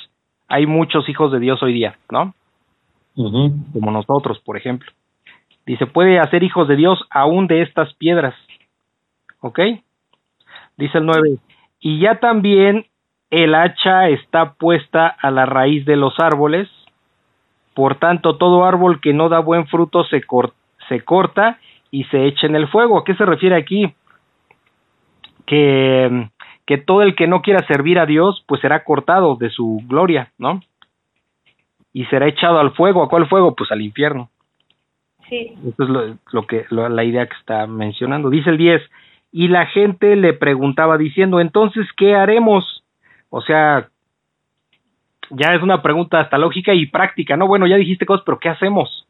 hay 0.47 0.67
muchos 0.67 1.09
hijos 1.09 1.33
de 1.33 1.41
Dios 1.41 1.63
hoy 1.63 1.73
día, 1.73 1.97
¿no? 2.11 2.35
Como 3.73 3.91
nosotros, 3.91 4.39
por 4.41 4.59
ejemplo. 4.59 4.93
Dice, 5.65 5.87
puede 5.87 6.19
hacer 6.19 6.43
hijos 6.43 6.69
de 6.69 6.77
Dios 6.77 7.03
aún 7.09 7.47
de 7.47 7.63
estas 7.63 7.95
piedras. 7.95 8.35
¿Ok? 9.41 9.59
Dice 10.77 10.99
el 10.99 11.07
9. 11.07 11.39
Y 11.81 11.99
ya 11.99 12.21
también 12.21 12.85
el 13.31 13.55
hacha 13.55 14.11
está 14.11 14.53
puesta 14.53 15.07
a 15.07 15.31
la 15.31 15.47
raíz 15.47 15.87
de 15.87 15.97
los 15.97 16.13
árboles. 16.19 16.69
Por 17.73 17.95
tanto, 17.95 18.37
todo 18.37 18.67
árbol 18.67 19.01
que 19.01 19.15
no 19.15 19.31
da 19.31 19.39
buen 19.39 19.67
fruto 19.67 20.05
se, 20.05 20.21
se 20.91 21.01
corta 21.07 21.59
y 21.91 22.05
se 22.05 22.27
echa 22.27 22.47
en 22.47 22.55
el 22.55 22.69
fuego. 22.69 22.99
¿A 22.99 23.05
qué 23.05 23.15
se 23.15 23.25
refiere 23.25 23.57
aquí? 23.57 23.95
Que 25.47 26.29
que 26.71 26.79
todo 26.79 27.03
el 27.03 27.17
que 27.17 27.27
no 27.27 27.43
quiera 27.43 27.67
servir 27.67 27.99
a 27.99 28.07
Dios, 28.07 28.45
pues 28.47 28.61
será 28.61 28.85
cortado 28.85 29.35
de 29.35 29.51
su 29.51 29.83
gloria, 29.89 30.31
¿no? 30.39 30.61
Y 31.93 32.05
será 32.05 32.29
echado 32.29 32.61
al 32.61 32.75
fuego. 32.75 33.03
¿A 33.03 33.09
cuál 33.09 33.27
fuego? 33.27 33.57
Pues 33.57 33.73
al 33.73 33.81
infierno. 33.83 34.31
Sí. 35.29 35.53
Eso 35.67 35.83
es 35.83 35.89
lo, 36.33 36.47
que, 36.47 36.67
la 36.71 37.03
idea 37.03 37.27
que 37.27 37.37
está 37.37 37.67
mencionando. 37.67 38.31
Dice 38.31 38.51
el 38.51 38.57
10, 38.57 38.83
y 39.33 39.49
la 39.49 39.67
gente 39.67 40.15
le 40.15 40.33
preguntaba 40.33 40.97
diciendo, 40.97 41.41
entonces, 41.41 41.89
¿qué 41.97 42.15
haremos? 42.15 42.85
O 43.31 43.41
sea, 43.41 43.89
ya 45.31 45.53
es 45.57 45.65
una 45.65 45.83
pregunta 45.83 46.21
hasta 46.21 46.39
lógica 46.39 46.73
y 46.73 46.87
práctica, 46.87 47.37
¿no? 47.37 47.49
Bueno, 47.49 47.67
ya 47.67 47.79
dijiste 47.79 48.07
cosas, 48.07 48.23
pero 48.25 48.39
¿qué 48.39 48.49
hacemos? 48.49 49.09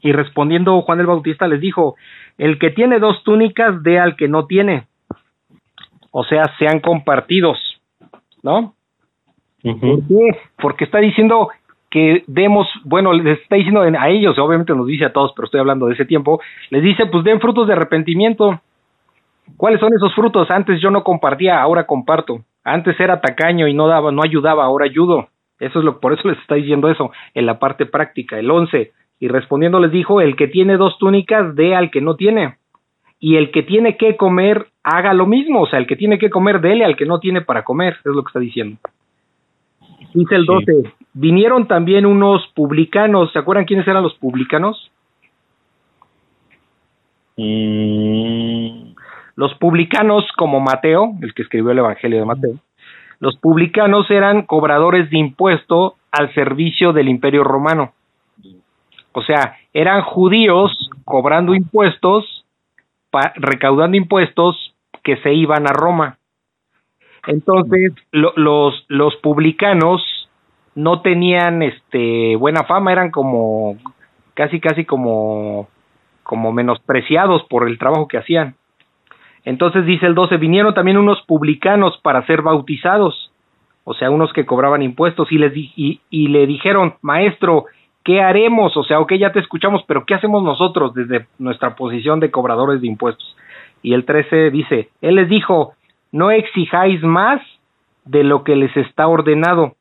Y 0.00 0.12
respondiendo 0.12 0.80
Juan 0.80 1.00
el 1.00 1.06
Bautista 1.08 1.46
les 1.46 1.60
dijo, 1.60 1.96
el 2.38 2.58
que 2.58 2.70
tiene 2.70 3.00
dos 3.00 3.22
túnicas, 3.22 3.82
dé 3.82 3.98
al 3.98 4.16
que 4.16 4.28
no 4.28 4.46
tiene 4.46 4.86
o 6.16 6.22
sea, 6.22 6.44
sean 6.60 6.78
compartidos, 6.78 7.58
¿no? 8.44 8.74
¿Por 9.64 10.06
qué? 10.06 10.38
Porque 10.62 10.84
está 10.84 11.00
diciendo 11.00 11.48
que 11.90 12.22
demos, 12.28 12.68
bueno, 12.84 13.12
les 13.12 13.40
está 13.40 13.56
diciendo 13.56 13.80
a 13.80 14.08
ellos, 14.08 14.38
obviamente 14.38 14.76
nos 14.76 14.86
dice 14.86 15.06
a 15.06 15.12
todos, 15.12 15.32
pero 15.34 15.46
estoy 15.46 15.58
hablando 15.58 15.86
de 15.86 15.94
ese 15.94 16.04
tiempo, 16.04 16.40
les 16.70 16.84
dice, 16.84 17.06
pues 17.06 17.24
den 17.24 17.40
frutos 17.40 17.66
de 17.66 17.72
arrepentimiento. 17.72 18.60
¿Cuáles 19.56 19.80
son 19.80 19.92
esos 19.92 20.14
frutos? 20.14 20.48
Antes 20.52 20.80
yo 20.80 20.92
no 20.92 21.02
compartía, 21.02 21.60
ahora 21.60 21.84
comparto. 21.84 22.44
Antes 22.62 22.98
era 23.00 23.20
tacaño 23.20 23.66
y 23.66 23.74
no 23.74 23.88
daba, 23.88 24.12
no 24.12 24.22
ayudaba, 24.24 24.64
ahora 24.64 24.84
ayudo. 24.84 25.30
Eso 25.58 25.80
es 25.80 25.84
lo, 25.84 25.98
por 25.98 26.12
eso 26.12 26.28
les 26.28 26.38
está 26.38 26.54
diciendo 26.54 26.88
eso, 26.88 27.10
en 27.34 27.44
la 27.44 27.58
parte 27.58 27.86
práctica. 27.86 28.38
El 28.38 28.52
11, 28.52 28.92
y 29.18 29.26
respondiendo 29.26 29.80
les 29.80 29.90
dijo, 29.90 30.20
el 30.20 30.36
que 30.36 30.46
tiene 30.46 30.76
dos 30.76 30.96
túnicas, 30.98 31.56
dé 31.56 31.74
al 31.74 31.90
que 31.90 32.00
no 32.00 32.14
tiene 32.14 32.58
y 33.18 33.36
el 33.36 33.50
que 33.50 33.64
tiene 33.64 33.96
que 33.96 34.16
comer 34.16 34.68
haga 34.84 35.14
lo 35.14 35.26
mismo, 35.26 35.62
o 35.62 35.66
sea, 35.66 35.78
el 35.78 35.86
que 35.86 35.96
tiene 35.96 36.18
que 36.18 36.30
comer 36.30 36.60
dele 36.60 36.84
al 36.84 36.94
que 36.94 37.06
no 37.06 37.18
tiene 37.18 37.40
para 37.40 37.64
comer, 37.64 37.94
es 37.94 38.04
lo 38.04 38.22
que 38.22 38.28
está 38.28 38.38
diciendo. 38.38 38.76
Dice 40.12 40.36
el 40.36 40.44
12, 40.44 40.94
vinieron 41.14 41.66
también 41.66 42.06
unos 42.06 42.46
publicanos, 42.54 43.32
¿se 43.32 43.38
acuerdan 43.38 43.64
quiénes 43.64 43.88
eran 43.88 44.02
los 44.02 44.14
publicanos? 44.14 44.90
Mm. 47.36 48.94
Los 49.36 49.54
publicanos 49.54 50.24
como 50.36 50.60
Mateo, 50.60 51.14
el 51.20 51.34
que 51.34 51.42
escribió 51.42 51.72
el 51.72 51.78
Evangelio 51.78 52.20
de 52.20 52.24
Mateo, 52.24 52.54
los 53.18 53.36
publicanos 53.38 54.08
eran 54.10 54.42
cobradores 54.42 55.10
de 55.10 55.18
impuesto 55.18 55.96
al 56.12 56.32
servicio 56.34 56.92
del 56.92 57.08
imperio 57.08 57.42
romano. 57.42 57.92
O 59.12 59.22
sea, 59.22 59.56
eran 59.72 60.02
judíos 60.02 60.90
cobrando 61.04 61.54
impuestos 61.54 62.44
recaudando 63.36 63.96
impuestos 63.96 64.73
que 65.04 65.18
se 65.18 65.32
iban 65.32 65.68
a 65.68 65.72
Roma. 65.72 66.18
Entonces, 67.26 67.92
los, 68.10 68.84
los 68.88 69.16
publicanos 69.16 70.02
no 70.74 71.00
tenían 71.02 71.62
este 71.62 72.36
buena 72.36 72.64
fama, 72.64 72.92
eran 72.92 73.10
como 73.10 73.76
casi 74.34 74.60
casi 74.60 74.84
como 74.84 75.68
como 76.22 76.52
menospreciados 76.52 77.44
por 77.44 77.68
el 77.68 77.78
trabajo 77.78 78.08
que 78.08 78.18
hacían. 78.18 78.56
Entonces 79.44 79.84
dice 79.84 80.06
el 80.06 80.14
12, 80.14 80.38
vinieron 80.38 80.74
también 80.74 80.96
unos 80.96 81.20
publicanos 81.26 81.98
para 82.02 82.26
ser 82.26 82.40
bautizados, 82.40 83.30
o 83.84 83.92
sea, 83.92 84.10
unos 84.10 84.32
que 84.32 84.46
cobraban 84.46 84.82
impuestos 84.82 85.30
y 85.30 85.38
les 85.38 85.52
y, 85.54 86.00
y 86.10 86.28
le 86.28 86.46
dijeron, 86.46 86.94
"Maestro, 87.02 87.66
¿qué 88.04 88.22
haremos? 88.22 88.76
O 88.76 88.84
sea, 88.84 89.00
ok, 89.00 89.12
ya 89.14 89.32
te 89.32 89.40
escuchamos, 89.40 89.82
pero 89.86 90.04
¿qué 90.06 90.14
hacemos 90.14 90.42
nosotros 90.42 90.94
desde 90.94 91.26
nuestra 91.38 91.76
posición 91.76 92.20
de 92.20 92.30
cobradores 92.30 92.80
de 92.80 92.86
impuestos? 92.86 93.36
Y 93.84 93.92
el 93.92 94.06
13 94.06 94.50
dice, 94.50 94.88
Él 95.02 95.16
les 95.16 95.28
dijo, 95.28 95.74
no 96.10 96.30
exijáis 96.30 97.02
más 97.02 97.42
de 98.06 98.24
lo 98.24 98.42
que 98.42 98.56
les 98.56 98.74
está 98.78 99.06
ordenado. 99.06 99.76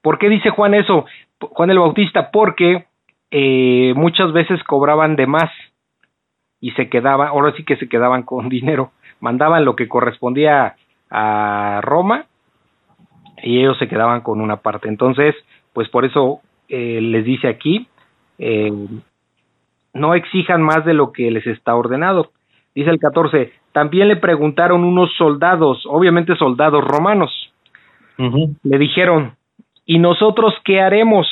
¿Por 0.00 0.18
qué 0.18 0.30
dice 0.30 0.48
Juan 0.48 0.72
eso? 0.72 1.04
Juan 1.38 1.68
el 1.68 1.78
Bautista, 1.78 2.30
porque 2.30 2.86
eh, 3.30 3.92
muchas 3.94 4.32
veces 4.32 4.64
cobraban 4.64 5.14
de 5.14 5.26
más 5.26 5.50
y 6.58 6.70
se 6.70 6.88
quedaban, 6.88 7.28
ahora 7.28 7.52
sí 7.52 7.64
que 7.64 7.76
se 7.76 7.86
quedaban 7.86 8.22
con 8.22 8.48
dinero, 8.48 8.92
mandaban 9.20 9.66
lo 9.66 9.76
que 9.76 9.88
correspondía 9.88 10.76
a 11.10 11.80
Roma 11.82 12.24
y 13.42 13.58
ellos 13.58 13.76
se 13.78 13.88
quedaban 13.88 14.22
con 14.22 14.40
una 14.40 14.56
parte. 14.56 14.88
Entonces, 14.88 15.34
pues 15.74 15.90
por 15.90 16.06
eso 16.06 16.40
eh, 16.70 17.00
les 17.02 17.26
dice 17.26 17.46
aquí, 17.46 17.88
eh, 18.38 18.72
no 19.92 20.14
exijan 20.14 20.62
más 20.62 20.86
de 20.86 20.94
lo 20.94 21.12
que 21.12 21.30
les 21.30 21.46
está 21.46 21.74
ordenado. 21.74 22.30
Dice 22.78 22.90
el 22.90 22.98
14, 22.98 23.52
también 23.72 24.08
le 24.08 24.16
preguntaron 24.16 24.84
unos 24.84 25.10
soldados, 25.16 25.84
obviamente 25.86 26.36
soldados 26.36 26.84
romanos, 26.84 27.52
le 28.16 28.78
dijeron, 28.78 29.34
¿y 29.84 29.98
nosotros 29.98 30.54
qué 30.64 30.80
haremos? 30.80 31.26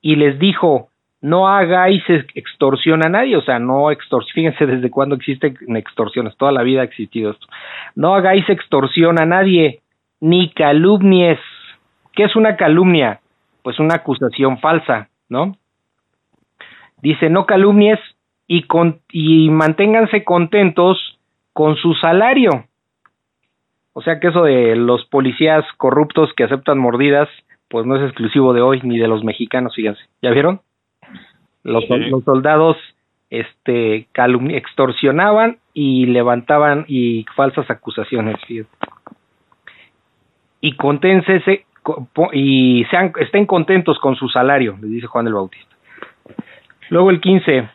Y 0.00 0.16
les 0.16 0.38
dijo, 0.38 0.88
no 1.20 1.48
hagáis 1.48 2.02
extorsión 2.34 3.04
a 3.04 3.08
nadie, 3.08 3.36
o 3.36 3.42
sea, 3.42 3.58
no 3.58 3.90
extorsión, 3.90 4.34
fíjense 4.34 4.66
desde 4.66 4.90
cuándo 4.90 5.14
existen 5.14 5.56
extorsiones, 5.76 6.36
toda 6.36 6.52
la 6.52 6.62
vida 6.62 6.82
ha 6.82 6.84
existido 6.84 7.30
esto. 7.30 7.46
No 7.94 8.14
hagáis 8.14 8.48
extorsión 8.48 9.20
a 9.20 9.26
nadie, 9.26 9.80
ni 10.20 10.50
calumnies. 10.50 11.38
¿Qué 12.12 12.24
es 12.24 12.36
una 12.36 12.56
calumnia? 12.56 13.20
pues 13.66 13.80
una 13.80 13.96
acusación 13.96 14.60
falsa, 14.60 15.08
¿no? 15.28 15.56
Dice, 17.02 17.28
no 17.28 17.46
calumnies 17.46 17.98
y, 18.46 18.62
con, 18.64 19.00
y 19.10 19.50
manténganse 19.50 20.24
contentos 20.24 21.18
con 21.52 21.76
su 21.76 21.94
salario. 21.94 22.50
O 23.92 24.02
sea 24.02 24.20
que 24.20 24.28
eso 24.28 24.42
de 24.44 24.76
los 24.76 25.04
policías 25.06 25.64
corruptos 25.78 26.30
que 26.36 26.44
aceptan 26.44 26.78
mordidas, 26.78 27.28
pues 27.68 27.86
no 27.86 27.96
es 27.96 28.02
exclusivo 28.02 28.52
de 28.52 28.60
hoy 28.60 28.80
ni 28.82 28.98
de 28.98 29.08
los 29.08 29.24
mexicanos, 29.24 29.74
fíjense. 29.74 30.02
¿Ya 30.22 30.30
vieron? 30.30 30.60
Los, 31.62 31.84
los 31.88 32.22
soldados 32.24 32.76
este 33.30 34.06
extorsionaban 34.48 35.58
y 35.74 36.06
levantaban 36.06 36.84
y 36.86 37.24
falsas 37.34 37.68
acusaciones. 37.70 38.36
Fíjense. 38.46 38.70
Y 40.60 40.76
conténse 40.76 41.64
y 42.32 42.84
sean, 42.90 43.12
estén 43.18 43.46
contentos 43.46 43.98
con 43.98 44.16
su 44.16 44.28
salario, 44.28 44.76
le 44.80 44.88
dice 44.88 45.06
Juan 45.06 45.26
el 45.26 45.34
Bautista. 45.34 45.74
Luego 46.90 47.10
el 47.10 47.20
15. 47.20 47.68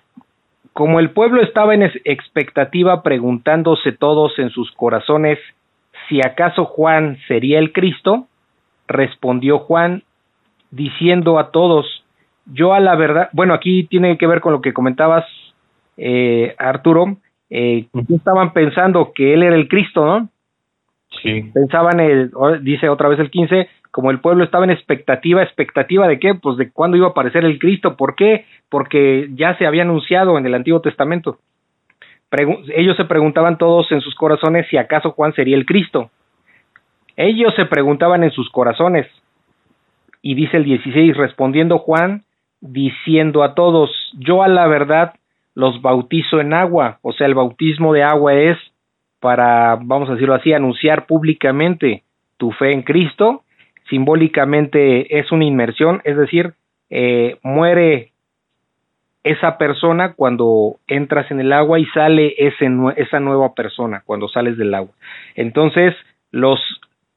Como 0.73 0.99
el 0.99 1.11
pueblo 1.11 1.41
estaba 1.41 1.73
en 1.73 1.83
expectativa 2.05 3.03
preguntándose 3.03 3.91
todos 3.91 4.37
en 4.39 4.49
sus 4.49 4.71
corazones 4.71 5.37
si 6.11 6.19
acaso 6.19 6.65
Juan 6.65 7.17
sería 7.27 7.59
el 7.59 7.71
Cristo, 7.71 8.27
respondió 8.87 9.59
Juan 9.59 10.03
diciendo 10.69 11.39
a 11.39 11.51
todos, 11.51 12.03
yo 12.45 12.73
a 12.73 12.79
la 12.79 12.95
verdad, 12.95 13.29
bueno, 13.31 13.53
aquí 13.53 13.85
tiene 13.85 14.17
que 14.17 14.27
ver 14.27 14.41
con 14.41 14.51
lo 14.51 14.61
que 14.61 14.73
comentabas, 14.73 15.25
eh, 15.97 16.55
Arturo, 16.57 17.17
eh, 17.49 17.87
estaban 18.09 18.53
pensando 18.53 19.11
que 19.13 19.33
él 19.33 19.43
era 19.43 19.55
el 19.55 19.67
Cristo, 19.67 20.05
¿no? 20.05 20.29
Pensaban, 21.23 21.99
el, 21.99 22.31
dice 22.61 22.89
otra 22.89 23.09
vez 23.09 23.19
el 23.19 23.29
15, 23.29 23.67
como 23.91 24.11
el 24.11 24.19
pueblo 24.19 24.43
estaba 24.43 24.63
en 24.63 24.71
expectativa, 24.71 25.43
expectativa 25.43 26.07
de 26.07 26.19
qué? 26.19 26.33
Pues 26.33 26.57
de 26.57 26.71
cuándo 26.71 26.97
iba 26.97 27.07
a 27.07 27.11
aparecer 27.11 27.45
el 27.45 27.59
Cristo. 27.59 27.95
¿Por 27.95 28.15
qué? 28.15 28.45
Porque 28.69 29.29
ya 29.33 29.57
se 29.57 29.65
había 29.65 29.83
anunciado 29.83 30.37
en 30.37 30.45
el 30.45 30.53
Antiguo 30.53 30.81
Testamento. 30.81 31.39
ellos 32.75 32.95
se 32.95 33.05
preguntaban 33.05 33.57
todos 33.57 33.91
en 33.91 34.01
sus 34.01 34.15
corazones 34.15 34.67
si 34.69 34.77
acaso 34.77 35.11
Juan 35.11 35.33
sería 35.33 35.57
el 35.57 35.65
Cristo. 35.65 36.09
Ellos 37.17 37.53
se 37.55 37.65
preguntaban 37.65 38.23
en 38.23 38.31
sus 38.31 38.49
corazones. 38.49 39.07
Y 40.21 40.35
dice 40.35 40.57
el 40.57 40.63
16, 40.63 41.17
respondiendo 41.17 41.79
Juan, 41.79 42.23
diciendo 42.61 43.43
a 43.43 43.55
todos, 43.55 43.89
yo 44.13 44.43
a 44.43 44.47
la 44.47 44.67
verdad 44.67 45.15
los 45.55 45.81
bautizo 45.81 46.39
en 46.39 46.53
agua. 46.53 46.99
O 47.01 47.11
sea, 47.11 47.27
el 47.27 47.33
bautismo 47.33 47.93
de 47.93 48.03
agua 48.03 48.33
es 48.33 48.57
para, 49.21 49.77
vamos 49.81 50.09
a 50.09 50.13
decirlo 50.13 50.35
así, 50.35 50.51
anunciar 50.51 51.05
públicamente 51.05 52.03
tu 52.37 52.51
fe 52.51 52.73
en 52.73 52.81
Cristo 52.81 53.43
simbólicamente 53.91 55.19
es 55.19 55.31
una 55.33 55.43
inmersión, 55.43 56.01
es 56.05 56.15
decir, 56.15 56.53
eh, 56.89 57.37
muere 57.43 58.13
esa 59.23 59.57
persona 59.57 60.13
cuando 60.13 60.77
entras 60.87 61.29
en 61.29 61.41
el 61.41 61.51
agua 61.51 61.77
y 61.77 61.85
sale 61.87 62.33
ese, 62.37 62.69
esa 62.95 63.19
nueva 63.19 63.53
persona 63.53 64.01
cuando 64.05 64.29
sales 64.29 64.57
del 64.57 64.73
agua. 64.73 64.93
Entonces, 65.35 65.93
los 66.31 66.59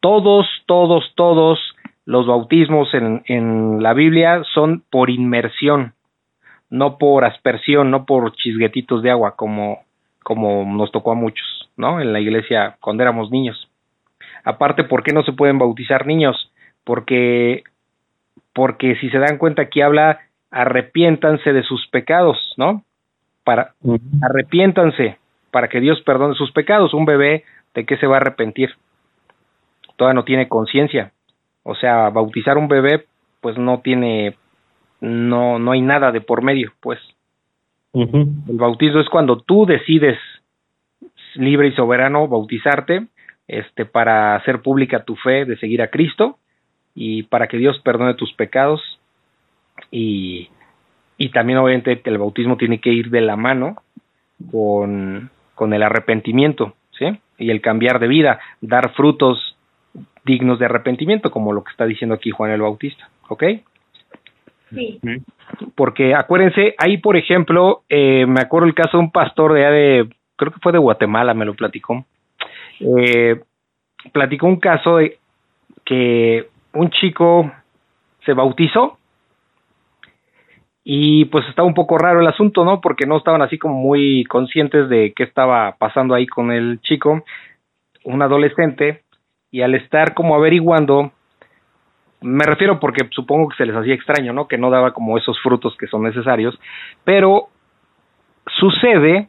todos, 0.01 0.47
todos, 0.67 1.13
todos 1.15 1.59
los 2.05 2.27
bautismos 2.27 2.93
en, 2.93 3.23
en 3.27 3.83
la 3.83 3.95
Biblia 3.95 4.43
son 4.53 4.83
por 4.91 5.09
inmersión, 5.09 5.95
no 6.69 6.99
por 6.99 7.25
aspersión, 7.25 7.91
no 7.91 8.05
por 8.05 8.33
chisguetitos 8.35 9.03
de 9.03 9.13
agua, 9.13 9.37
como, 9.37 9.85
como 10.25 10.65
nos 10.67 10.91
tocó 10.91 11.13
a 11.13 11.15
muchos, 11.15 11.47
¿no? 11.77 12.01
En 12.01 12.12
la 12.12 12.20
iglesia 12.20 12.77
cuando 12.81 13.03
éramos 13.03 13.31
niños. 13.31 13.68
Aparte, 14.45 14.85
¿por 14.85 15.03
qué 15.03 15.12
no 15.12 15.22
se 15.22 15.33
pueden 15.33 15.59
bautizar 15.59 16.07
niños? 16.07 16.51
porque 16.85 17.64
porque 18.53 18.95
si 18.97 19.11
se 19.11 19.18
dan 19.18 19.39
cuenta 19.39 19.62
aquí 19.62 19.81
habla 19.81 20.20
arrepiéntanse 20.51 21.53
de 21.53 21.64
sus 21.64 21.89
pecados, 21.89 22.39
¿no? 22.57 22.85
Para 23.43 23.75
arrepiéntanse 24.22 25.18
para 25.51 25.68
que 25.68 25.81
Dios 25.81 26.01
perdone 26.03 26.35
sus 26.35 26.53
pecados. 26.53 26.95
Un 26.95 27.05
bebé 27.05 27.45
de 27.75 27.85
qué 27.85 27.97
se 27.97 28.07
va 28.07 28.16
a 28.16 28.20
arrepentir? 28.20 28.70
Todavía 29.97 30.14
no 30.14 30.25
tiene 30.25 30.49
conciencia. 30.49 31.12
O 31.62 31.75
sea, 31.75 32.11
bautizar 32.11 32.59
un 32.59 32.68
bebé 32.68 33.07
pues 33.41 33.59
no 33.59 33.81
tiene 33.81 34.37
no 35.01 35.59
no 35.59 35.72
hay 35.72 35.81
nada 35.81 36.12
de 36.12 36.20
por 36.20 36.43
medio, 36.43 36.72
pues. 36.81 37.01
El 37.93 38.57
bautismo 38.57 39.01
es 39.01 39.09
cuando 39.09 39.39
tú 39.39 39.66
decides 39.66 40.18
libre 41.37 41.68
y 41.68 41.72
soberano 41.72 42.28
bautizarte 42.28 43.07
este 43.47 43.85
para 43.85 44.37
hacer 44.37 44.62
pública 44.62 45.05
tu 45.05 45.16
fe 45.16 45.45
de 45.45 45.57
seguir 45.59 45.82
a 45.82 45.89
Cristo 45.89 46.39
y 46.95 47.24
para 47.24 47.47
que 47.47 47.59
Dios 47.59 47.78
perdone 47.80 48.14
tus 48.14 48.32
pecados 48.32 48.80
y, 49.91 50.49
y 51.18 51.30
también 51.30 51.59
obviamente 51.59 52.01
el 52.05 52.18
bautismo 52.18 52.57
tiene 52.57 52.80
que 52.80 52.91
ir 52.91 53.11
de 53.11 53.20
la 53.20 53.37
mano 53.37 53.76
con, 54.51 55.30
con 55.55 55.72
el 55.72 55.82
arrepentimiento, 55.82 56.74
¿sí? 56.99 57.07
Y 57.39 57.51
el 57.51 57.61
cambiar 57.61 57.99
de 57.99 58.09
vida, 58.09 58.41
dar 58.61 58.93
frutos 58.95 59.57
dignos 60.24 60.59
de 60.59 60.66
arrepentimiento, 60.66 61.30
como 61.30 61.53
lo 61.53 61.64
que 61.64 61.70
está 61.70 61.85
diciendo 61.85 62.14
aquí 62.14 62.30
Juan 62.30 62.51
el 62.51 62.62
Bautista, 62.62 63.09
¿ok? 63.28 63.45
Sí. 64.72 65.01
Porque 65.74 66.14
acuérdense, 66.14 66.74
ahí 66.78 66.99
por 66.99 67.16
ejemplo, 67.16 67.82
eh, 67.89 68.24
me 68.26 68.41
acuerdo 68.41 68.66
el 68.66 68.74
caso 68.74 68.97
de 68.97 69.05
un 69.05 69.12
pastor 69.12 69.53
de, 69.53 69.61
de 69.61 70.09
creo 70.37 70.53
que 70.53 70.61
fue 70.61 70.72
de 70.72 70.78
Guatemala, 70.78 71.35
me 71.35 71.45
lo 71.45 71.55
platicó. 71.55 72.05
Eh, 72.80 73.41
platicó 74.12 74.47
un 74.47 74.61
caso 74.61 74.97
de 74.99 75.18
que 75.85 76.49
un 76.72 76.91
chico 76.91 77.51
se 78.24 78.32
bautizó 78.32 78.99
y 80.82 81.24
pues 81.26 81.47
estaba 81.49 81.66
un 81.66 81.74
poco 81.74 81.97
raro 81.97 82.20
el 82.20 82.26
asunto, 82.26 82.64
¿no? 82.64 82.80
Porque 82.80 83.07
no 83.07 83.16
estaban 83.16 83.41
así 83.41 83.59
como 83.59 83.74
muy 83.74 84.24
conscientes 84.24 84.89
de 84.91 85.14
qué 85.16 85.22
estaba 85.22 85.76
pasando 85.78 86.14
ahí 86.14 86.26
con 86.26 86.53
el 86.53 86.80
chico, 86.82 87.24
un 88.05 88.22
adolescente, 88.22 89.03
y 89.51 89.62
al 89.62 89.74
estar 89.74 90.12
como 90.12 90.35
averiguando, 90.35 91.12
me 92.20 92.45
refiero 92.45 92.80
porque 92.80 93.09
supongo 93.12 93.49
que 93.49 93.57
se 93.57 93.66
les 93.66 93.76
hacía 93.76 93.95
extraño, 93.95 94.35
¿no? 94.35 94.47
Que 94.47 94.59
no 94.59 94.68
daba 94.68 94.93
como 94.93 95.16
esos 95.16 95.41
frutos 95.41 95.74
que 95.78 95.87
son 95.87 96.03
necesarios, 96.03 96.59
pero 97.05 97.49
sucede 98.47 99.28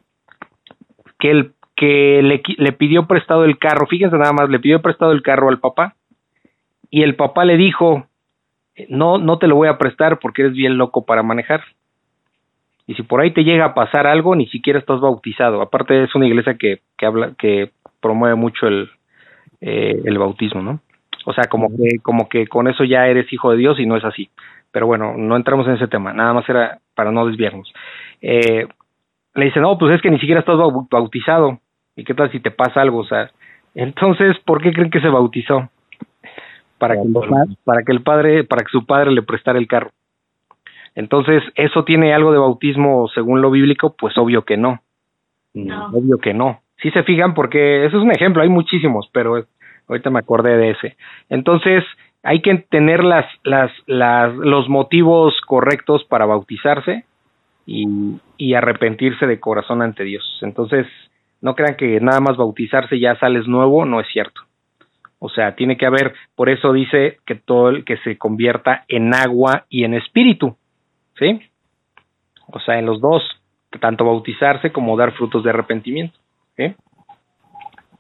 que 1.20 1.32
el 1.32 1.52
que 1.76 2.22
le, 2.24 2.42
le 2.58 2.72
pidió 2.72 3.06
prestado 3.06 3.44
el 3.44 3.58
carro, 3.58 3.86
fíjense 3.86 4.18
nada 4.18 4.32
más, 4.32 4.50
le 4.50 4.60
pidió 4.60 4.82
prestado 4.82 5.12
el 5.12 5.22
carro 5.22 5.50
al 5.50 5.60
papá 5.60 5.96
y 6.90 7.04
el 7.04 7.16
papá 7.16 7.44
le 7.44 7.58
dijo, 7.58 8.08
no, 8.90 9.18
no 9.18 9.38
te 9.38 9.48
lo 9.48 9.56
voy 9.56 9.68
a 9.68 9.78
prestar 9.78 10.20
porque 10.20 10.44
eres 10.44 10.54
bien 10.54 10.78
loco 10.78 11.06
para 11.06 11.24
manejar. 11.24 11.64
Y 12.88 12.94
si 12.94 13.04
por 13.04 13.20
ahí 13.20 13.32
te 13.32 13.44
llega 13.44 13.66
a 13.66 13.74
pasar 13.74 14.06
algo, 14.08 14.36
ni 14.36 14.48
siquiera 14.48 14.80
estás 14.80 15.00
bautizado. 15.00 15.62
Aparte 15.62 16.04
es 16.04 16.14
una 16.16 16.28
iglesia 16.28 16.56
que, 16.56 16.82
que 16.98 17.06
habla, 17.06 17.32
que 17.38 17.72
promueve 18.00 18.36
mucho 18.36 18.68
el, 18.68 18.90
eh, 19.62 20.02
el 20.06 20.18
bautismo, 20.18 20.62
¿no? 20.62 20.80
O 21.26 21.34
sea, 21.34 21.46
como 21.46 21.70
que, 21.70 21.98
como 22.04 22.30
que 22.30 22.48
con 22.48 22.68
eso 22.68 22.84
ya 22.84 23.08
eres 23.08 23.32
hijo 23.34 23.52
de 23.52 23.58
Dios 23.58 23.80
y 23.80 23.88
no 23.88 23.98
es 23.98 24.06
así. 24.06 24.30
Pero 24.72 24.86
bueno, 24.86 25.16
no 25.18 25.36
entramos 25.36 25.68
en 25.68 25.74
ese 25.74 25.88
tema, 25.88 26.14
nada 26.14 26.34
más 26.34 26.48
era 26.48 26.80
para 26.94 27.12
no 27.12 27.26
desviarnos. 27.26 27.74
Eh, 28.22 28.68
le 29.36 29.46
dice, 29.46 29.60
no, 29.60 29.78
pues 29.78 29.94
es 29.96 30.02
que 30.02 30.10
ni 30.10 30.20
siquiera 30.20 30.40
estás 30.40 30.58
bautizado. 30.90 31.60
¿Y 31.96 32.04
qué 32.04 32.14
tal 32.14 32.32
si 32.32 32.40
te 32.40 32.52
pasa 32.52 32.82
algo? 32.82 33.00
O 33.00 33.06
sea, 33.06 33.32
entonces, 33.74 34.38
¿por 34.46 34.62
qué 34.62 34.72
creen 34.72 34.90
que 34.90 35.02
se 35.02 35.10
bautizó? 35.10 35.70
para 36.78 36.96
que, 36.96 37.10
para 37.64 37.84
que 37.84 37.92
el 37.92 38.02
padre, 38.02 38.44
para 38.44 38.66
que 38.66 38.72
su 38.72 38.86
padre 38.86 39.12
le 39.12 39.22
prestara 39.22 39.58
el 39.58 39.68
carro. 39.68 39.92
Entonces, 40.94 41.44
¿eso 41.56 41.84
tiene 41.84 42.14
algo 42.14 42.32
de 42.32 42.38
bautismo 42.38 43.08
según 43.10 43.42
lo 43.42 43.52
bíblico? 43.52 43.96
Pues 43.98 44.18
obvio 44.18 44.44
que 44.44 44.58
no. 44.58 44.82
No. 45.54 45.88
Obvio 45.88 46.18
que 46.18 46.34
no. 46.34 46.62
Si 46.82 46.92
se 46.92 47.04
fijan, 47.04 47.34
porque 47.34 47.86
eso 47.86 47.98
es 47.98 48.04
un 48.04 48.12
ejemplo, 48.12 48.42
hay 48.42 48.50
muchísimos, 48.50 49.10
pero 49.14 49.46
ahorita 49.88 50.10
me 50.10 50.20
acordé 50.20 50.58
de 50.58 50.72
ese. 50.72 50.98
Entonces, 51.30 51.84
hay 52.24 52.42
que 52.42 52.56
tener 52.70 53.04
las, 53.04 53.26
las, 53.44 53.72
las, 53.88 54.36
los 54.36 54.70
motivos 54.70 55.34
correctos 55.46 56.04
para 56.06 56.26
bautizarse 56.26 57.06
y, 57.66 58.54
arrepentirse 58.54 59.26
de 59.26 59.40
corazón 59.40 59.82
ante 59.82 60.04
Dios. 60.04 60.24
Entonces, 60.42 60.88
no 61.42 61.56
crean 61.56 61.76
que 61.76 62.00
nada 62.00 62.20
más 62.20 62.38
bautizarse 62.38 63.00
ya 63.00 63.18
sales 63.20 63.48
nuevo, 63.48 63.86
no 63.86 64.00
es 64.00 64.08
cierto. 64.12 64.42
O 65.20 65.30
sea, 65.30 65.56
tiene 65.56 65.78
que 65.78 65.86
haber, 65.86 66.14
por 66.36 66.50
eso 66.50 66.72
dice 66.74 67.18
que 67.26 67.36
todo 67.36 67.70
el 67.70 67.84
que 67.84 67.98
se 67.98 68.18
convierta 68.18 68.86
en 68.88 69.14
agua 69.14 69.66
y 69.70 69.84
en 69.84 69.94
espíritu, 69.96 70.56
¿sí? 71.18 71.42
O 72.48 72.60
sea, 72.60 72.78
en 72.78 72.86
los 72.86 73.02
dos, 73.02 73.24
tanto 73.80 74.06
bautizarse 74.06 74.72
como 74.72 74.98
dar 74.98 75.14
frutos 75.14 75.44
de 75.44 75.50
arrepentimiento, 75.50 76.18
¿sí? 76.56 76.76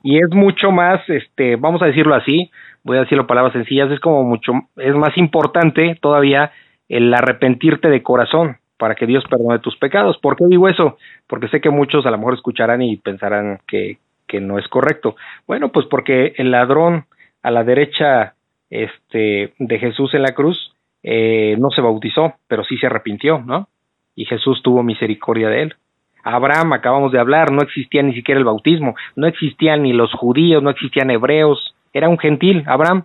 Y 0.03 0.19
es 0.19 0.29
mucho 0.31 0.71
más, 0.71 1.01
este, 1.09 1.55
vamos 1.55 1.81
a 1.81 1.87
decirlo 1.87 2.13
así, 2.13 2.51
voy 2.83 2.97
a 2.97 3.01
decirlo 3.01 3.25
palabras 3.25 3.53
sencillas, 3.53 3.89
es 3.89 3.99
como 3.99 4.23
mucho, 4.23 4.53
es 4.75 4.93
más 4.93 5.17
importante 5.17 5.97
todavía 5.99 6.51
el 6.87 7.11
arrepentirte 7.11 7.89
de 7.89 8.03
corazón 8.03 8.57
para 8.77 8.95
que 8.95 9.05
Dios 9.05 9.23
perdone 9.29 9.59
tus 9.59 9.75
pecados. 9.77 10.17
¿Por 10.17 10.35
qué 10.35 10.45
digo 10.47 10.67
eso? 10.67 10.97
Porque 11.27 11.47
sé 11.47 11.61
que 11.61 11.69
muchos 11.69 12.05
a 12.05 12.11
lo 12.11 12.17
mejor 12.17 12.33
escucharán 12.33 12.81
y 12.81 12.97
pensarán 12.97 13.59
que, 13.67 13.97
que 14.27 14.39
no 14.39 14.59
es 14.59 14.67
correcto. 14.67 15.15
Bueno, 15.47 15.71
pues 15.71 15.85
porque 15.87 16.33
el 16.37 16.51
ladrón 16.51 17.05
a 17.41 17.51
la 17.51 17.63
derecha 17.63 18.33
este, 18.69 19.53
de 19.59 19.79
Jesús 19.79 20.13
en 20.13 20.23
la 20.23 20.33
cruz 20.33 20.73
eh, 21.03 21.55
no 21.59 21.69
se 21.69 21.81
bautizó, 21.81 22.35
pero 22.47 22.63
sí 22.63 22.77
se 22.77 22.87
arrepintió, 22.87 23.39
¿no? 23.45 23.67
Y 24.15 24.25
Jesús 24.25 24.61
tuvo 24.63 24.81
misericordia 24.81 25.49
de 25.49 25.63
él. 25.63 25.75
Abraham, 26.23 26.73
acabamos 26.73 27.11
de 27.11 27.19
hablar, 27.19 27.51
no 27.51 27.61
existía 27.61 28.01
ni 28.01 28.13
siquiera 28.15 28.39
el 28.39 28.45
bautismo, 28.45 28.95
no 29.15 29.27
existían 29.27 29.83
ni 29.83 29.93
los 29.93 30.11
judíos, 30.13 30.63
no 30.63 30.71
existían 30.71 31.11
hebreos, 31.11 31.75
era 31.93 32.09
un 32.09 32.17
gentil, 32.17 32.63
Abraham, 32.65 33.03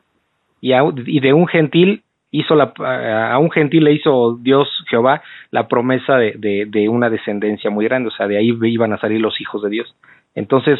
y, 0.63 0.73
y 0.73 1.21
de 1.21 1.33
un 1.35 1.47
gentil 1.47 2.03
hizo 2.31 2.55
la, 2.55 2.73
a 3.33 3.39
un 3.39 3.51
gentil 3.51 3.85
le 3.85 3.93
hizo 3.93 4.39
Dios 4.41 4.69
Jehová 4.89 5.23
la 5.51 5.69
promesa 5.69 6.17
de, 6.17 6.35
de, 6.39 6.67
de, 6.69 6.89
una 6.89 7.11
descendencia 7.11 7.71
muy 7.71 7.85
grande, 7.87 8.09
o 8.09 8.13
sea, 8.13 8.29
de 8.29 8.39
ahí 8.39 8.57
iban 8.63 8.93
a 8.93 8.99
salir 8.99 9.21
los 9.21 9.41
hijos 9.41 9.63
de 9.63 9.71
Dios. 9.71 9.95
Entonces, 10.35 10.79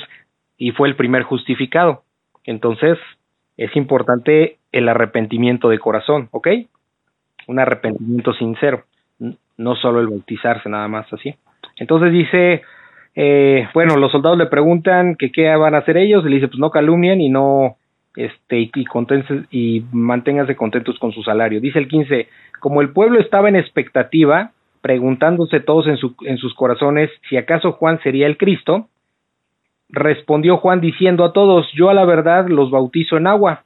y 0.57 0.73
fue 0.73 0.89
el 0.89 0.97
primer 0.97 1.23
justificado. 1.23 2.03
Entonces, 2.45 2.99
es 3.57 3.75
importante 3.77 4.59
el 4.73 4.89
arrepentimiento 4.89 5.69
de 5.69 5.79
corazón, 5.79 6.29
¿ok? 6.31 6.49
Un 7.49 7.59
arrepentimiento 7.59 8.33
sincero. 8.35 8.85
no 9.57 9.77
solo 9.77 10.01
el 10.01 10.09
bautizarse 10.09 10.71
nada 10.71 10.89
más 10.89 11.13
así. 11.13 11.35
Entonces 11.77 12.13
dice, 12.13 12.63
eh, 13.15 13.69
bueno, 13.75 13.97
los 13.97 14.13
soldados 14.13 14.39
le 14.39 14.47
preguntan 14.47 15.17
que 15.17 15.31
qué 15.31 15.55
van 15.57 15.75
a 15.75 15.79
hacer 15.79 15.97
ellos, 15.99 16.25
y 16.25 16.29
le 16.29 16.37
dice, 16.37 16.49
pues 16.49 16.59
no 16.59 16.71
calumnien 16.71 17.21
y 17.21 17.29
no, 17.29 17.77
este, 18.25 18.59
y, 18.59 18.85
y, 19.51 19.85
manténganse 19.93 20.57
contentos 20.57 20.99
con 20.99 21.13
su 21.13 21.23
salario. 21.23 21.61
Dice 21.61 21.79
el 21.79 21.89
15, 21.89 22.29
como 22.61 22.83
el 22.83 22.91
pueblo 22.91 23.19
estaba 23.19 23.49
en 23.49 23.57
expectativa, 23.57 24.53
preguntándose 24.83 25.61
todos 25.61 25.87
en, 25.87 25.97
su, 25.97 26.15
en 26.27 26.37
sus 26.37 26.55
corazones 26.55 27.11
si 27.29 27.37
acaso 27.37 27.73
Juan 27.73 27.99
sería 28.03 28.27
el 28.27 28.37
Cristo, 28.37 28.89
respondió 29.89 30.59
Juan 30.59 30.81
diciendo 30.81 31.25
a 31.25 31.33
todos, 31.33 31.67
yo 31.73 31.89
a 31.89 31.95
la 31.95 32.05
verdad 32.05 32.47
los 32.49 32.71
bautizo 32.71 33.17
en 33.17 33.27
agua, 33.27 33.65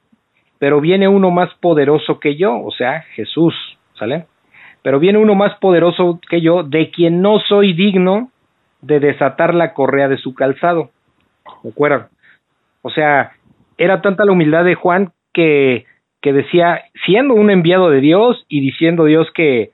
pero 0.57 0.79
viene 0.79 1.07
uno 1.07 1.31
más 1.31 1.53
poderoso 1.59 2.19
que 2.19 2.35
yo, 2.35 2.57
o 2.57 2.71
sea, 2.71 3.01
Jesús, 3.13 3.53
¿sale? 3.99 4.25
Pero 4.81 4.99
viene 4.99 5.17
uno 5.17 5.35
más 5.35 5.57
poderoso 5.59 6.19
que 6.29 6.41
yo, 6.41 6.63
de 6.63 6.91
quien 6.91 7.21
no 7.21 7.39
soy 7.39 7.73
digno 7.73 8.29
de 8.81 8.99
desatar 8.99 9.53
la 9.53 9.73
correa 9.73 10.07
de 10.07 10.17
su 10.17 10.33
calzado. 10.33 10.91
¿De? 11.63 12.09
O 12.81 12.89
sea, 12.89 13.31
era 13.77 14.01
tanta 14.01 14.25
la 14.25 14.31
humildad 14.31 14.63
de 14.63 14.75
Juan 14.75 15.11
que, 15.33 15.85
que 16.21 16.33
decía, 16.33 16.81
siendo 17.05 17.33
un 17.33 17.49
enviado 17.51 17.89
de 17.89 18.01
Dios 18.01 18.45
y 18.47 18.61
diciendo 18.61 19.05
Dios 19.05 19.27
que, 19.33 19.71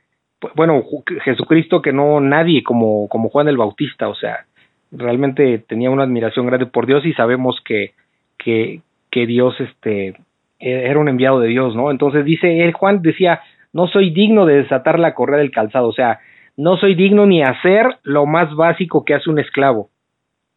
bueno, 0.55 0.83
Jesucristo 1.23 1.81
que 1.81 1.93
no 1.93 2.19
nadie 2.19 2.63
como, 2.63 3.07
como 3.07 3.29
Juan 3.29 3.47
el 3.47 3.57
Bautista, 3.57 4.07
o 4.07 4.15
sea, 4.15 4.45
realmente 4.91 5.59
tenía 5.59 5.89
una 5.89 6.03
admiración 6.03 6.47
grande 6.47 6.65
por 6.65 6.87
Dios 6.87 7.05
y 7.05 7.13
sabemos 7.13 7.61
que, 7.63 7.93
que, 8.37 8.81
que 9.09 9.25
Dios 9.25 9.55
este, 9.59 10.15
era 10.59 10.99
un 10.99 11.09
enviado 11.09 11.39
de 11.39 11.47
Dios, 11.47 11.75
¿no? 11.75 11.91
Entonces 11.91 12.25
dice, 12.25 12.63
él, 12.63 12.73
Juan 12.73 13.01
decía, 13.01 13.41
no 13.73 13.87
soy 13.87 14.11
digno 14.11 14.45
de 14.45 14.63
desatar 14.63 14.99
la 14.99 15.13
correa 15.13 15.39
del 15.39 15.51
calzado, 15.51 15.87
o 15.87 15.93
sea, 15.93 16.19
no 16.57 16.77
soy 16.77 16.95
digno 16.95 17.25
ni 17.25 17.41
hacer 17.41 17.97
lo 18.03 18.25
más 18.25 18.53
básico 18.55 19.05
que 19.05 19.13
hace 19.13 19.29
un 19.29 19.39
esclavo, 19.39 19.89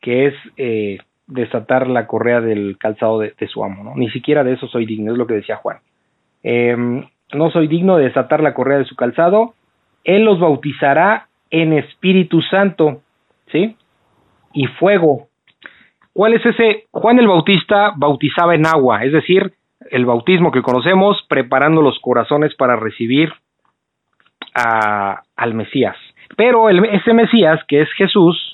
que 0.01 0.27
es 0.27 0.35
eh, 0.57 0.99
desatar 1.27 1.89
la 1.89 2.07
correa 2.07 2.41
del 2.41 2.77
calzado 2.79 3.21
de, 3.21 3.35
su 3.49 3.65
amo, 3.65 3.85
¿no? 3.85 3.95
Ni 3.97 4.11
siquiera 4.11 4.45
de 4.45 4.53
eso 4.53 4.67
soy 4.69 4.87
digno, 4.87 5.13
es 5.13 5.19
lo 5.19 5.27
que 5.27 5.35
decía 5.35 5.57
Juan. 5.57 5.79
Eh, 6.43 6.77
no 7.33 7.51
soy 7.51 7.67
digno 7.69 7.97
de 7.97 8.05
desatar 8.05 8.43
la 8.43 8.55
correa 8.55 8.79
de 8.79 8.85
su 8.85 8.97
calzado, 8.97 9.55
él 10.05 10.25
los 10.25 10.39
bautizará 10.39 11.29
en 11.51 11.73
Espíritu 11.73 12.43
Santo, 12.43 13.01
¿sí? 13.51 13.77
Y 14.53 14.67
fuego. 14.67 15.29
¿Cuál 16.13 16.35
es 16.35 16.47
ese? 16.47 16.85
Juan 16.91 17.19
el 17.19 17.27
Bautista 17.27 17.93
bautizaba 17.97 18.55
en 18.55 18.67
agua, 18.67 19.05
es 19.05 19.13
decir, 19.13 19.55
el 19.91 20.07
bautismo 20.07 20.53
que 20.53 20.63
conocemos, 20.63 21.25
preparando 21.29 21.83
los 21.83 21.99
corazones 22.01 22.55
para 22.55 22.77
recibir 22.77 23.33
a, 24.55 25.23
al 25.37 25.55
Mesías. 25.55 25.97
Pero 26.37 26.69
ese 26.69 27.13
Mesías, 27.13 27.61
que 27.69 27.83
es 27.83 27.93
Jesús, 27.95 28.54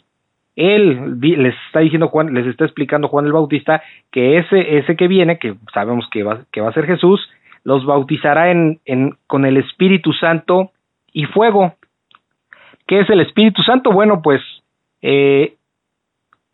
él 0.61 1.19
les 1.21 1.55
está 1.67 1.81
diciendo 1.81 2.09
Juan, 2.09 2.35
les 2.35 2.47
está 2.47 2.65
explicando 2.65 3.09
Juan 3.09 3.27
el 3.27 3.33
Bautista 3.33 3.83
que 4.13 4.39
ese, 4.39 4.79
ese 4.79 4.97
que 4.97 5.09
viene, 5.09 5.39
que 5.39 5.55
sabemos 5.73 6.07
que 6.11 6.23
va, 6.23 6.43
que 6.53 6.61
va 6.61 6.69
a 6.69 6.75
ser 6.75 6.87
Jesús, 6.87 7.21
los 7.65 7.85
bautizará 7.85 8.51
en, 8.51 8.81
en, 8.85 9.17
con 9.27 9.45
el 9.45 9.57
Espíritu 9.57 10.13
Santo 10.13 10.71
y 11.13 11.25
fuego. 11.25 11.75
¿Qué 12.87 13.01
es 13.01 13.11
el 13.11 13.21
Espíritu 13.21 13.63
Santo? 13.63 13.91
Bueno, 13.93 14.21
pues 14.23 14.43
eh, 15.03 15.55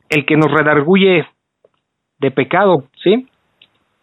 el 0.08 0.24
que 0.26 0.36
nos 0.36 0.52
redarguye 0.52 1.26
de 2.18 2.30
pecado, 2.30 2.84
¿sí? 3.02 3.26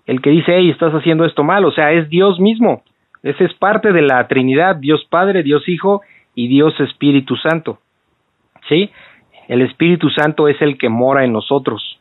El 0.06 0.22
que 0.22 0.32
dice, 0.32 0.54
hey, 0.58 0.70
estás 0.70 0.94
haciendo 0.94 1.26
esto 1.26 1.44
mal, 1.44 1.64
o 1.66 1.72
sea, 1.72 1.92
es 1.94 2.10
Dios 2.10 2.40
mismo. 2.40 2.84
Ese 3.22 3.46
es 3.46 3.54
parte 3.54 3.94
de 3.94 4.02
la 4.02 4.28
Trinidad, 4.28 4.76
Dios 4.76 5.06
Padre, 5.10 5.44
Dios 5.44 5.68
Hijo 5.70 6.02
y 6.36 6.50
Dios 6.50 6.78
Espíritu 6.80 7.38
Santo. 7.38 7.80
¿Sí? 8.68 8.90
El 9.54 9.62
Espíritu 9.62 10.10
Santo 10.10 10.48
es 10.48 10.60
el 10.64 10.80
que 10.80 10.90
mora 10.90 11.24
en 11.26 11.32
nosotros. 11.32 12.00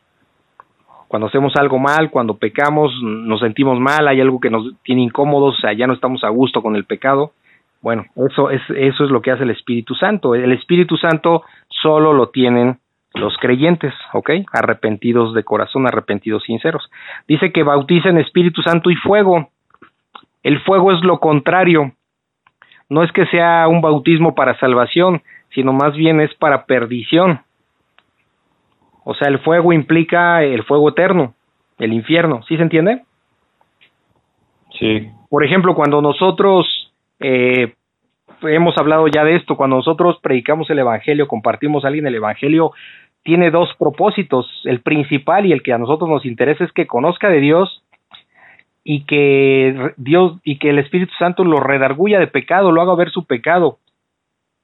Cuando 1.07 1.27
hacemos 1.27 1.55
algo 1.55 1.77
mal, 1.77 2.09
cuando 2.09 2.35
pecamos, 2.35 2.91
nos 3.03 3.41
sentimos 3.41 3.79
mal, 3.79 4.07
hay 4.07 4.19
algo 4.19 4.39
que 4.39 4.49
nos 4.49 4.73
tiene 4.81 5.03
incómodos, 5.03 5.59
o 5.59 5.61
sea, 5.61 5.71
ya 5.71 5.85
no 5.85 5.93
estamos 5.93 6.23
a 6.23 6.29
gusto 6.29 6.63
con 6.63 6.75
el 6.75 6.85
pecado. 6.85 7.33
Bueno, 7.79 8.05
eso 8.27 8.49
es, 8.49 8.59
eso 8.75 9.03
es 9.03 9.11
lo 9.11 9.21
que 9.21 9.29
hace 9.29 9.43
el 9.43 9.51
Espíritu 9.51 9.93
Santo. 9.93 10.33
El 10.33 10.51
Espíritu 10.51 10.97
Santo 10.97 11.43
solo 11.69 12.11
lo 12.13 12.29
tienen 12.29 12.79
los 13.13 13.37
creyentes, 13.37 13.93
¿ok? 14.13 14.31
Arrepentidos 14.51 15.35
de 15.35 15.43
corazón, 15.43 15.85
arrepentidos 15.85 16.41
sinceros. 16.45 16.89
Dice 17.27 17.51
que 17.51 17.61
bautizan 17.61 18.17
Espíritu 18.17 18.63
Santo 18.63 18.89
y 18.89 18.95
fuego. 18.95 19.49
El 20.41 20.59
fuego 20.61 20.91
es 20.91 21.03
lo 21.03 21.19
contrario. 21.19 21.91
No 22.89 23.03
es 23.03 23.11
que 23.11 23.27
sea 23.27 23.67
un 23.67 23.81
bautismo 23.81 24.33
para 24.33 24.57
salvación, 24.57 25.21
sino 25.53 25.73
más 25.73 25.95
bien 25.95 26.21
es 26.21 26.33
para 26.35 26.65
perdición. 26.65 27.41
O 29.03 29.13
sea, 29.13 29.27
el 29.27 29.39
fuego 29.39 29.73
implica 29.73 30.43
el 30.43 30.63
fuego 30.63 30.89
eterno, 30.89 31.33
el 31.77 31.93
infierno. 31.93 32.41
¿Sí 32.47 32.55
se 32.55 32.63
entiende? 32.63 33.03
Sí. 34.79 35.09
Por 35.29 35.43
ejemplo, 35.43 35.75
cuando 35.75 36.01
nosotros 36.01 36.91
eh, 37.19 37.73
hemos 38.41 38.77
hablado 38.77 39.07
ya 39.07 39.23
de 39.23 39.35
esto, 39.35 39.55
cuando 39.55 39.77
nosotros 39.77 40.19
predicamos 40.21 40.69
el 40.69 40.79
Evangelio, 40.79 41.27
compartimos 41.27 41.83
a 41.83 41.87
alguien 41.87 42.07
el 42.07 42.15
Evangelio, 42.15 42.71
tiene 43.23 43.51
dos 43.51 43.69
propósitos. 43.77 44.47
El 44.65 44.81
principal 44.81 45.45
y 45.45 45.53
el 45.53 45.63
que 45.63 45.73
a 45.73 45.77
nosotros 45.77 46.09
nos 46.09 46.25
interesa 46.25 46.63
es 46.63 46.71
que 46.71 46.87
conozca 46.87 47.29
de 47.29 47.39
Dios 47.39 47.83
y 48.83 49.05
que 49.05 49.93
Dios 49.97 50.39
y 50.43 50.59
que 50.59 50.69
el 50.69 50.79
Espíritu 50.79 51.13
Santo 51.17 51.43
lo 51.43 51.59
redarguya 51.59 52.19
de 52.19 52.27
pecado, 52.27 52.71
lo 52.71 52.81
haga 52.81 52.95
ver 52.95 53.11
su 53.11 53.25
pecado. 53.25 53.77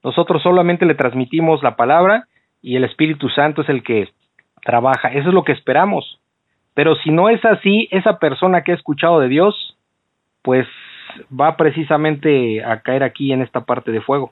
Nosotros 0.03 0.41
solamente 0.41 0.85
le 0.85 0.95
transmitimos 0.95 1.61
la 1.63 1.75
palabra 1.75 2.27
y 2.61 2.75
el 2.75 2.83
Espíritu 2.83 3.29
Santo 3.29 3.61
es 3.61 3.69
el 3.69 3.83
que 3.83 4.09
trabaja. 4.63 5.09
Eso 5.09 5.29
es 5.29 5.33
lo 5.33 5.43
que 5.43 5.51
esperamos. 5.51 6.19
Pero 6.73 6.95
si 6.95 7.11
no 7.11 7.29
es 7.29 7.43
así, 7.43 7.87
esa 7.91 8.19
persona 8.19 8.61
que 8.61 8.71
ha 8.71 8.75
escuchado 8.75 9.19
de 9.19 9.27
Dios, 9.27 9.77
pues 10.41 10.67
va 11.29 11.57
precisamente 11.57 12.63
a 12.63 12.81
caer 12.81 13.03
aquí 13.03 13.33
en 13.33 13.41
esta 13.41 13.65
parte 13.65 13.91
de 13.91 14.01
fuego. 14.01 14.31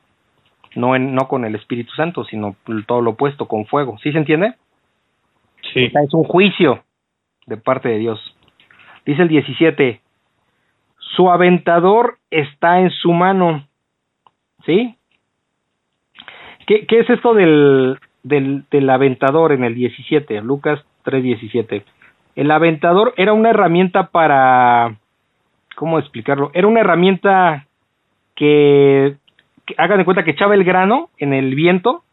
No, 0.75 0.95
en, 0.95 1.15
no 1.15 1.27
con 1.27 1.43
el 1.45 1.55
Espíritu 1.55 1.91
Santo, 1.93 2.23
sino 2.25 2.55
todo 2.85 3.01
lo 3.01 3.11
opuesto, 3.11 3.47
con 3.47 3.65
fuego. 3.65 3.97
¿Sí 4.03 4.11
se 4.11 4.17
entiende? 4.17 4.53
Sí. 5.73 5.87
O 5.87 5.89
sea, 5.89 6.03
es 6.03 6.13
un 6.13 6.23
juicio 6.23 6.83
de 7.47 7.57
parte 7.57 7.89
de 7.89 7.97
Dios. 7.97 8.35
Dice 9.05 9.23
el 9.23 9.27
17, 9.27 10.01
su 10.97 11.29
aventador 11.31 12.19
está 12.29 12.79
en 12.79 12.91
su 12.91 13.11
mano. 13.11 13.65
¿Sí? 14.65 14.96
¿Qué, 16.67 16.85
es 16.89 17.09
esto 17.09 17.33
del, 17.33 17.97
del, 18.23 18.89
aventador 18.89 19.53
en 19.53 19.63
el 19.63 19.73
17? 19.73 20.41
Lucas 20.41 20.83
3:17. 21.05 21.83
El 22.35 22.51
aventador 22.51 23.13
era 23.15 23.31
una 23.31 23.51
herramienta 23.51 24.07
para 24.07 24.97
¿cómo 25.75 25.97
explicarlo? 25.97 26.51
Era 26.53 26.67
una 26.67 26.81
herramienta 26.81 27.65
que, 28.35 29.15
hagan 29.77 29.99
de 29.99 30.05
cuenta 30.05 30.23
que 30.23 30.31
echaba 30.31 30.55
el 30.55 30.65
grano 30.65 31.09
en 31.17 31.33
el 31.33 31.55
viento 31.55 32.03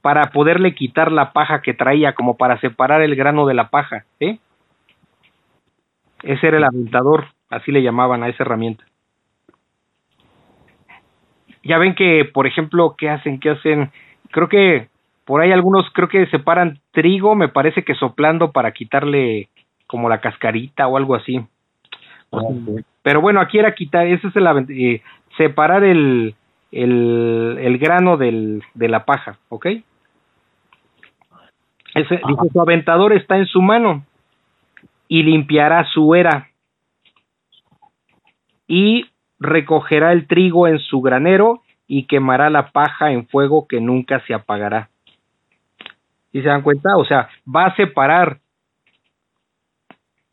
para 0.00 0.30
poderle 0.30 0.74
quitar 0.74 1.12
la 1.12 1.32
paja 1.32 1.60
que 1.60 1.74
traía, 1.74 2.14
como 2.14 2.36
para 2.36 2.58
separar 2.60 3.02
el 3.02 3.14
grano 3.14 3.46
de 3.46 3.54
la 3.54 3.68
paja, 3.68 4.04
¿sí? 4.18 4.40
Ese 6.22 6.48
era 6.48 6.56
el 6.56 6.64
aventador, 6.64 7.26
así 7.50 7.70
le 7.70 7.82
llamaban 7.82 8.22
a 8.22 8.28
esa 8.28 8.44
herramienta. 8.44 8.84
Ya 11.64 11.78
ven 11.78 11.94
que, 11.94 12.24
por 12.24 12.46
ejemplo, 12.46 12.94
¿qué 12.96 13.08
hacen? 13.08 13.38
¿Qué 13.38 13.50
hacen? 13.50 13.90
Creo 14.30 14.48
que 14.48 14.88
por 15.24 15.40
ahí 15.40 15.52
algunos 15.52 15.86
creo 15.92 16.08
que 16.08 16.26
separan 16.26 16.80
trigo, 16.90 17.34
me 17.34 17.48
parece 17.48 17.84
que 17.84 17.94
soplando 17.94 18.52
para 18.52 18.72
quitarle 18.72 19.48
como 19.86 20.08
la 20.08 20.20
cascarita 20.20 20.88
o 20.88 20.96
algo 20.96 21.14
así. 21.14 21.40
Pero 23.02 23.20
bueno, 23.20 23.40
aquí 23.40 23.58
era 23.58 23.74
quitar, 23.74 24.06
ese 24.06 24.28
es 24.28 24.36
el 24.36 24.46
eh, 24.70 25.02
separar 25.36 25.84
el, 25.84 26.34
el, 26.70 27.58
el 27.60 27.78
grano 27.78 28.16
del, 28.16 28.62
de 28.74 28.88
la 28.88 29.04
paja, 29.04 29.38
¿ok? 29.48 29.66
Ese, 31.94 32.14
dice, 32.26 32.48
su 32.52 32.60
aventador 32.60 33.12
está 33.12 33.36
en 33.36 33.46
su 33.46 33.60
mano 33.60 34.04
y 35.08 35.22
limpiará 35.22 35.84
su 35.92 36.14
era 36.14 36.48
y 38.66 39.04
recogerá 39.42 40.12
el 40.12 40.26
trigo 40.26 40.66
en 40.66 40.78
su 40.78 41.00
granero 41.00 41.62
y 41.86 42.04
quemará 42.04 42.48
la 42.50 42.70
paja 42.70 43.12
en 43.12 43.26
fuego 43.26 43.66
que 43.68 43.80
nunca 43.80 44.20
se 44.26 44.34
apagará. 44.34 44.88
¿Sí 46.32 46.40
se 46.40 46.48
dan 46.48 46.62
cuenta? 46.62 46.96
O 46.96 47.04
sea, 47.04 47.28
va 47.46 47.66
a 47.66 47.76
separar 47.76 48.38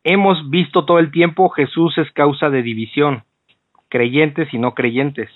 hemos 0.04 0.48
visto 0.50 0.84
todo 0.84 0.98
el 0.98 1.10
tiempo 1.10 1.50
Jesús 1.50 1.96
es 1.98 2.10
causa 2.12 2.50
de 2.50 2.62
división, 2.62 3.24
creyentes 3.88 4.52
y 4.52 4.58
no 4.58 4.74
creyentes. 4.74 5.30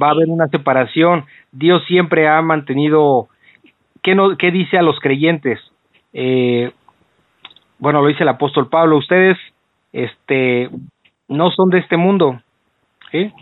Va 0.00 0.08
a 0.08 0.12
haber 0.12 0.28
una 0.28 0.46
separación. 0.48 1.24
Dios 1.50 1.82
siempre 1.86 2.28
ha 2.28 2.40
mantenido. 2.42 3.28
¿Qué, 4.02 4.14
no, 4.14 4.36
qué 4.36 4.52
dice 4.52 4.78
a 4.78 4.82
los 4.82 5.00
creyentes? 5.00 5.58
Eh, 6.12 6.72
bueno, 7.78 8.00
lo 8.00 8.06
dice 8.06 8.22
el 8.22 8.28
apóstol 8.28 8.68
Pablo. 8.68 8.98
Ustedes 8.98 9.36
este, 9.92 10.70
no 11.26 11.50
son 11.50 11.70
de 11.70 11.78
este 11.78 11.96
mundo. 11.96 12.40
¿Sí? 13.10 13.32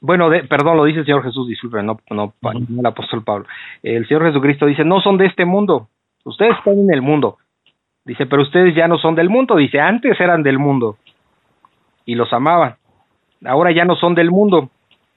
bueno, 0.00 0.30
de, 0.30 0.44
perdón, 0.44 0.76
lo 0.76 0.84
dice 0.84 1.00
el 1.00 1.04
Señor 1.04 1.22
Jesús, 1.22 1.46
disculpen, 1.46 1.86
no, 1.86 1.98
no, 2.10 2.34
no 2.40 2.80
el 2.80 2.86
apóstol 2.86 3.22
Pablo. 3.22 3.46
El 3.82 4.06
Señor 4.08 4.24
Jesucristo 4.24 4.66
dice, 4.66 4.84
no 4.84 5.00
son 5.00 5.18
de 5.18 5.26
este 5.26 5.44
mundo, 5.44 5.88
ustedes 6.24 6.56
están 6.58 6.78
en 6.78 6.92
el 6.92 7.02
mundo. 7.02 7.36
Dice, 8.04 8.24
pero 8.26 8.42
ustedes 8.42 8.74
ya 8.74 8.88
no 8.88 8.98
son 8.98 9.14
del 9.14 9.28
mundo, 9.28 9.56
dice, 9.56 9.78
antes 9.78 10.18
eran 10.18 10.42
del 10.42 10.58
mundo 10.58 10.96
y 12.06 12.14
los 12.14 12.32
amaban. 12.32 12.76
Ahora 13.44 13.72
ya 13.72 13.84
no 13.84 13.94
son 13.96 14.14
del 14.14 14.30
mundo 14.30 14.70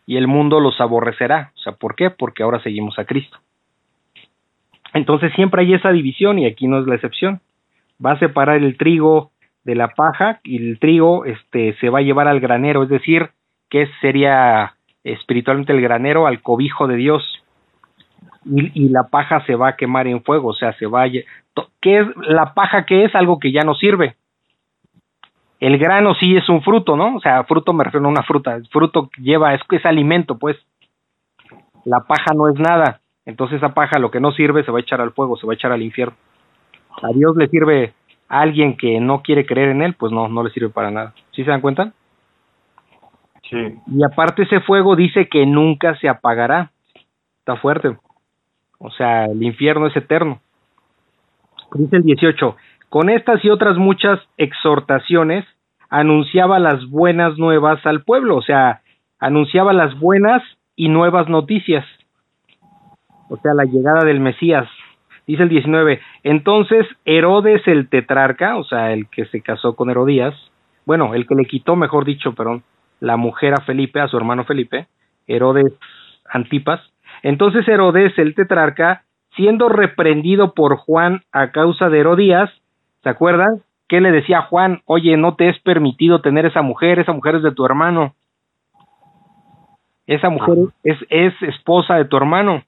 y 0.05 0.17
el 0.17 0.27
mundo 0.27 0.59
los 0.59 0.79
aborrecerá. 0.81 1.51
O 1.55 1.59
sea, 1.59 1.73
¿por 1.73 1.95
qué? 1.95 2.09
Porque 2.09 2.43
ahora 2.43 2.61
seguimos 2.61 2.99
a 2.99 3.05
Cristo. 3.05 3.37
Entonces 4.93 5.31
siempre 5.33 5.61
hay 5.61 5.73
esa 5.73 5.91
división 5.91 6.39
y 6.39 6.45
aquí 6.45 6.67
no 6.67 6.79
es 6.79 6.87
la 6.87 6.95
excepción. 6.95 7.39
Va 8.05 8.11
a 8.11 8.19
separar 8.19 8.57
el 8.57 8.77
trigo 8.77 9.31
de 9.63 9.75
la 9.75 9.89
paja 9.89 10.39
y 10.43 10.57
el 10.57 10.79
trigo 10.79 11.25
este 11.25 11.75
se 11.79 11.89
va 11.89 11.99
a 11.99 12.03
llevar 12.03 12.27
al 12.27 12.39
granero, 12.39 12.83
es 12.83 12.89
decir, 12.89 13.29
que 13.69 13.87
sería 14.01 14.75
espiritualmente 15.03 15.73
el 15.73 15.81
granero 15.81 16.27
al 16.27 16.41
cobijo 16.41 16.87
de 16.87 16.95
Dios. 16.95 17.23
Y, 18.45 18.89
la 18.89 19.07
paja 19.07 19.45
se 19.45 19.55
va 19.55 19.69
a 19.69 19.75
quemar 19.77 20.05
en 20.05 20.21
fuego, 20.21 20.49
o 20.49 20.53
sea, 20.53 20.73
se 20.73 20.85
va 20.85 21.03
a... 21.03 21.09
¿Qué 21.09 21.99
es 21.99 22.07
la 22.27 22.53
paja? 22.53 22.85
que 22.85 23.05
es? 23.05 23.15
Algo 23.15 23.39
que 23.39 23.53
ya 23.53 23.61
no 23.61 23.73
sirve. 23.73 24.17
El 25.61 25.77
grano 25.77 26.13
sí 26.15 26.35
es 26.35 26.49
un 26.49 26.61
fruto, 26.61 26.97
¿no? 26.97 27.15
O 27.15 27.19
sea, 27.21 27.45
fruto 27.45 27.71
me 27.71 27.85
refiero 27.85 28.05
a 28.05 28.09
una 28.09 28.23
fruta. 28.23 28.55
El 28.55 28.67
fruto 28.67 29.09
lleva, 29.17 29.53
es, 29.53 29.61
es 29.71 29.85
alimento, 29.85 30.37
pues. 30.37 30.57
La 31.85 32.01
paja 32.01 32.33
no 32.35 32.49
es 32.49 32.59
nada. 32.59 32.99
Entonces 33.25 33.57
esa 33.57 33.73
paja, 33.73 33.97
lo 33.97 34.11
que 34.11 34.19
no 34.19 34.33
sirve, 34.33 34.65
se 34.65 34.71
va 34.71 34.79
a 34.79 34.81
echar 34.81 34.99
al 34.99 35.13
fuego, 35.13 35.37
se 35.37 35.47
va 35.47 35.53
a 35.53 35.55
echar 35.55 35.71
al 35.71 35.81
infierno. 35.81 36.17
A 37.01 37.13
Dios 37.13 37.35
le 37.37 37.47
sirve 37.47 37.93
alguien 38.27 38.77
que 38.77 38.99
no 38.99 39.21
quiere 39.21 39.45
creer 39.45 39.69
en 39.69 39.81
él, 39.81 39.95
pues 39.95 40.11
no, 40.11 40.27
no 40.27 40.43
le 40.43 40.49
sirve 40.51 40.69
para 40.69 40.91
nada. 40.91 41.13
¿Sí 41.31 41.43
se 41.43 41.51
dan 41.51 41.61
cuenta? 41.61 41.93
Y 43.51 44.03
aparte 44.03 44.43
ese 44.43 44.61
fuego 44.61 44.95
dice 44.95 45.27
que 45.27 45.45
nunca 45.45 45.95
se 45.99 46.09
apagará. 46.09 46.71
Está 47.39 47.55
fuerte. 47.57 47.97
O 48.79 48.89
sea, 48.91 49.25
el 49.25 49.41
infierno 49.43 49.87
es 49.87 49.95
eterno. 49.95 50.41
Dice 51.75 51.97
el 51.97 52.03
18, 52.03 52.55
con 52.89 53.09
estas 53.09 53.43
y 53.43 53.49
otras 53.49 53.77
muchas 53.77 54.19
exhortaciones 54.37 55.45
anunciaba 55.89 56.59
las 56.59 56.87
buenas 56.89 57.37
nuevas 57.37 57.83
al 57.85 58.03
pueblo, 58.03 58.35
o 58.37 58.41
sea, 58.41 58.81
anunciaba 59.19 59.73
las 59.73 59.99
buenas 59.99 60.41
y 60.75 60.89
nuevas 60.89 61.29
noticias. 61.29 61.85
O 63.29 63.37
sea, 63.37 63.53
la 63.53 63.63
llegada 63.65 64.03
del 64.03 64.19
Mesías. 64.19 64.67
Dice 65.25 65.43
el 65.43 65.49
19, 65.49 66.01
entonces 66.23 66.85
Herodes 67.05 67.65
el 67.67 67.87
tetrarca, 67.87 68.57
o 68.57 68.63
sea, 68.65 68.91
el 68.91 69.07
que 69.07 69.25
se 69.25 69.41
casó 69.41 69.75
con 69.75 69.89
Herodías, 69.89 70.33
bueno, 70.85 71.13
el 71.13 71.25
que 71.25 71.35
le 71.35 71.45
quitó, 71.45 71.75
mejor 71.77 72.03
dicho, 72.03 72.33
perdón, 72.33 72.63
la 72.99 73.15
mujer 73.15 73.53
a 73.53 73.61
Felipe, 73.61 74.01
a 74.01 74.07
su 74.07 74.17
hermano 74.17 74.43
Felipe, 74.43 74.87
Herodes 75.27 75.73
Antipas. 76.29 76.81
Entonces 77.21 77.67
Herodes, 77.67 78.17
el 78.17 78.35
tetrarca, 78.35 79.03
siendo 79.35 79.69
reprendido 79.69 80.53
por 80.53 80.75
Juan 80.77 81.21
a 81.31 81.51
causa 81.51 81.89
de 81.89 81.99
Herodías, 81.99 82.49
¿se 83.01 83.09
acuerdan? 83.09 83.61
¿Qué 83.87 84.01
le 84.01 84.11
decía 84.11 84.39
a 84.39 84.43
Juan? 84.43 84.81
Oye, 84.85 85.15
no 85.17 85.35
te 85.35 85.49
es 85.49 85.59
permitido 85.59 86.21
tener 86.21 86.45
esa 86.45 86.61
mujer, 86.61 86.99
esa 86.99 87.13
mujer 87.13 87.35
es 87.35 87.43
de 87.43 87.51
tu 87.51 87.65
hermano. 87.65 88.13
Esa 90.05 90.29
mujer 90.29 90.57
es, 90.83 90.97
es 91.09 91.33
esposa 91.41 91.95
de 91.95 92.05
tu 92.05 92.17
hermano. 92.17 92.63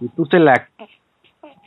Y 0.00 0.08
tú 0.08 0.24
se 0.26 0.38
la, 0.38 0.68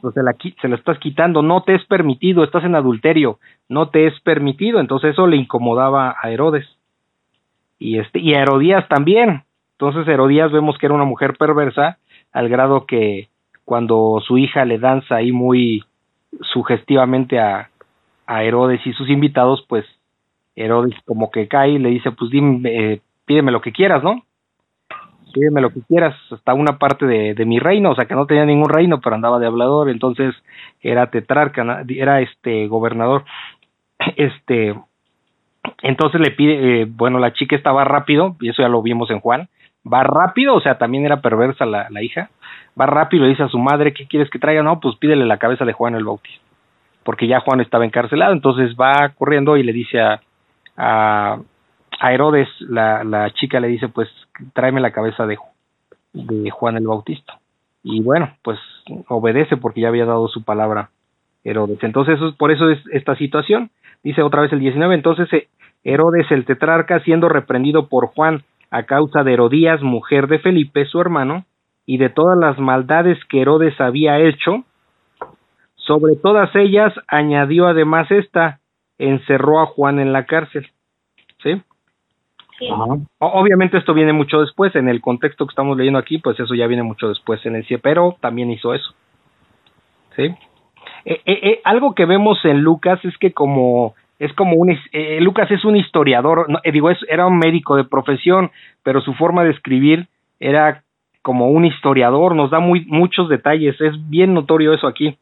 pues 0.06 0.14
se 0.14 0.22
la, 0.22 0.36
se 0.62 0.76
estás 0.76 0.99
quitando, 0.99 1.41
no 1.41 1.64
te 1.64 1.74
es 1.74 1.84
permitido, 1.86 2.43
estás 2.43 2.64
en 2.64 2.76
adulterio, 2.76 3.39
no 3.70 3.89
te 3.89 4.06
es 4.06 4.14
permitido. 4.20 4.80
Entonces 4.80 5.14
eso 5.14 5.26
le 5.26 5.36
incomodaba 5.36 6.16
a 6.22 6.30
Herodes 6.30 6.68
y 7.80 7.97
este 7.97 8.20
y 8.20 8.34
Herodías 8.34 8.88
también. 8.88 9.45
Entonces 9.72 10.08
Herodías 10.08 10.51
vemos 10.51 10.78
que 10.78 10.86
era 10.86 10.93
una 10.93 11.06
mujer 11.06 11.38
perversa 11.39 11.97
al 12.32 12.49
grado 12.49 12.86
que 12.86 13.30
cuando 13.64 14.22
su 14.24 14.38
hija 14.38 14.64
le 14.64 14.78
danza 14.78 15.16
ahí 15.16 15.32
muy 15.32 15.84
sugestivamente 16.53 17.39
a, 17.39 17.72
a 18.28 18.43
Herodes 18.43 18.86
y 18.86 18.93
sus 18.93 19.10
invitados, 19.10 19.66
pues 19.68 19.86
Herodes 20.56 20.93
como 21.06 21.32
que 21.32 21.47
cae 21.47 21.72
y 21.72 21.80
le 21.80 21.89
dice, 21.89 22.12
pues 22.12 22.30
dime, 22.30 22.70
eh, 22.70 23.01
pídeme 23.26 23.51
lo 23.51 23.62
que 23.62 23.72
quieras, 23.72 24.03
¿no? 24.03 24.24
Pídeme 25.36 25.59
lo 25.59 25.69
que 25.69 25.81
quieras, 25.81 26.15
hasta 26.31 26.53
una 26.53 26.79
parte 26.79 27.05
de, 27.05 27.33
de, 27.33 27.45
mi 27.45 27.59
reino, 27.59 27.91
o 27.91 27.95
sea 27.95 28.05
que 28.05 28.15
no 28.15 28.25
tenía 28.25 28.45
ningún 28.45 28.69
reino, 28.69 29.01
pero 29.01 29.17
andaba 29.17 29.38
de 29.38 29.47
hablador, 29.47 29.89
entonces 29.89 30.33
era 30.81 31.11
tetrarca, 31.11 31.83
era 31.89 32.21
este 32.21 32.67
gobernador, 32.67 33.25
este, 34.15 34.73
entonces 35.81 36.21
le 36.21 36.31
pide, 36.31 36.83
eh, 36.83 36.86
bueno, 36.89 37.19
la 37.19 37.33
chica 37.33 37.53
estaba 37.53 37.83
rápido, 37.83 38.38
y 38.39 38.47
eso 38.47 38.61
ya 38.61 38.69
lo 38.69 38.81
vimos 38.81 39.11
en 39.11 39.19
Juan, 39.19 39.49
va 39.86 40.03
rápido, 40.03 40.55
o 40.55 40.61
sea, 40.61 40.77
también 40.77 41.05
era 41.05 41.19
perversa 41.19 41.65
la, 41.65 41.89
la 41.89 42.01
hija, 42.01 42.29
va 42.79 42.86
rápido, 42.86 43.23
le 43.23 43.31
dice 43.31 43.43
a 43.43 43.49
su 43.49 43.59
madre, 43.59 43.93
¿qué 43.93 44.07
quieres 44.07 44.29
que 44.29 44.39
traiga? 44.39 44.63
No, 44.63 44.79
pues 44.79 44.95
pídele 44.95 45.25
la 45.25 45.38
cabeza 45.38 45.65
de 45.65 45.73
Juan 45.73 45.95
el 45.95 46.05
Bautista, 46.05 46.45
porque 47.03 47.27
ya 47.27 47.41
Juan 47.41 47.59
estaba 47.59 47.83
encarcelado, 47.83 48.31
entonces 48.31 48.73
va 48.79 49.09
corriendo 49.09 49.57
y 49.57 49.63
le 49.63 49.73
dice 49.73 49.99
a, 49.99 50.21
a, 50.77 51.39
Herodes, 52.01 52.47
la, 52.59 53.03
la 53.03 53.31
chica 53.31 53.59
le 53.59 53.67
dice, 53.67 53.87
pues 53.87 54.09
tráeme 54.53 54.81
la 54.81 54.91
cabeza 54.91 55.25
de, 55.25 55.37
de 56.13 56.49
Juan 56.49 56.77
el 56.77 56.87
Bautista. 56.87 57.39
Y 57.83 58.01
bueno, 58.01 58.35
pues 58.43 58.59
obedece 59.07 59.57
porque 59.57 59.81
ya 59.81 59.89
había 59.89 60.05
dado 60.05 60.27
su 60.27 60.43
palabra 60.43 60.89
Herodes. 61.43 61.83
Entonces, 61.83 62.19
por 62.37 62.51
eso 62.51 62.69
es 62.69 62.79
esta 62.91 63.15
situación. 63.15 63.69
Dice 64.03 64.23
otra 64.23 64.41
vez 64.41 64.51
el 64.51 64.59
19, 64.59 64.95
entonces 64.95 65.31
eh, 65.33 65.47
Herodes 65.83 66.29
el 66.31 66.45
tetrarca, 66.45 66.99
siendo 67.01 67.29
reprendido 67.29 67.87
por 67.87 68.07
Juan 68.07 68.43
a 68.71 68.83
causa 68.83 69.23
de 69.23 69.33
Herodías, 69.33 69.81
mujer 69.81 70.27
de 70.27 70.39
Felipe, 70.39 70.85
su 70.85 70.99
hermano, 70.99 71.45
y 71.85 71.97
de 71.97 72.09
todas 72.09 72.37
las 72.37 72.57
maldades 72.57 73.17
que 73.29 73.41
Herodes 73.41 73.79
había 73.79 74.19
hecho, 74.19 74.63
sobre 75.75 76.15
todas 76.15 76.49
ellas 76.55 76.93
añadió 77.07 77.67
además 77.67 78.09
esta, 78.09 78.59
encerró 78.97 79.61
a 79.61 79.67
Juan 79.67 79.99
en 79.99 80.11
la 80.11 80.25
cárcel. 80.25 80.67
¿Sí? 81.43 81.61
Obviamente 83.20 83.78
esto 83.78 83.93
viene 83.93 84.14
mucho 84.14 84.39
después, 84.41 84.76
en 84.76 84.88
el 84.88 85.01
contexto 85.01 85.45
que 85.45 85.51
estamos 85.51 85.78
leyendo 85.78 85.99
aquí, 85.99 86.20
pues 86.20 86.39
eso 86.39 86.56
ya 86.56 86.68
viene 86.68 86.84
mucho 86.84 87.10
después 87.10 87.45
en 87.45 87.56
el 87.56 87.66
CIE, 87.66 87.80
pero 87.80 88.16
también 88.22 88.51
hizo 88.51 88.74
eso. 88.74 88.93
¿Sí? 90.16 90.24
Eh, 91.03 91.22
eh, 91.26 91.39
eh, 91.41 91.62
algo 91.64 91.93
que 91.93 92.06
vemos 92.06 92.43
en 92.45 92.62
Lucas 92.62 93.03
es 93.03 93.18
que 93.18 93.34
como 93.34 93.93
es 94.18 94.32
como 94.34 94.56
un 94.56 94.72
eh, 94.91 95.20
Lucas 95.20 95.51
es 95.51 95.66
un 95.66 95.76
historiador, 95.76 96.49
no, 96.49 96.60
digo, 96.72 96.90
es, 96.90 96.98
era 97.10 97.27
un 97.27 97.38
médico 97.38 97.76
de 97.76 97.84
profesión, 97.84 98.52
pero 98.84 99.02
su 99.02 99.14
forma 99.14 99.44
de 99.44 99.52
escribir 99.52 100.07
era 100.40 100.84
como 101.22 101.49
un 101.49 101.65
historiador, 101.65 102.36
nos 102.36 102.52
da 102.52 102.60
muy, 102.60 102.86
muchos 102.86 103.30
detalles, 103.30 103.80
es 103.82 104.10
bien 104.10 104.34
notorio 104.34 104.73
eso 104.73 104.88
aquí, 104.88 105.18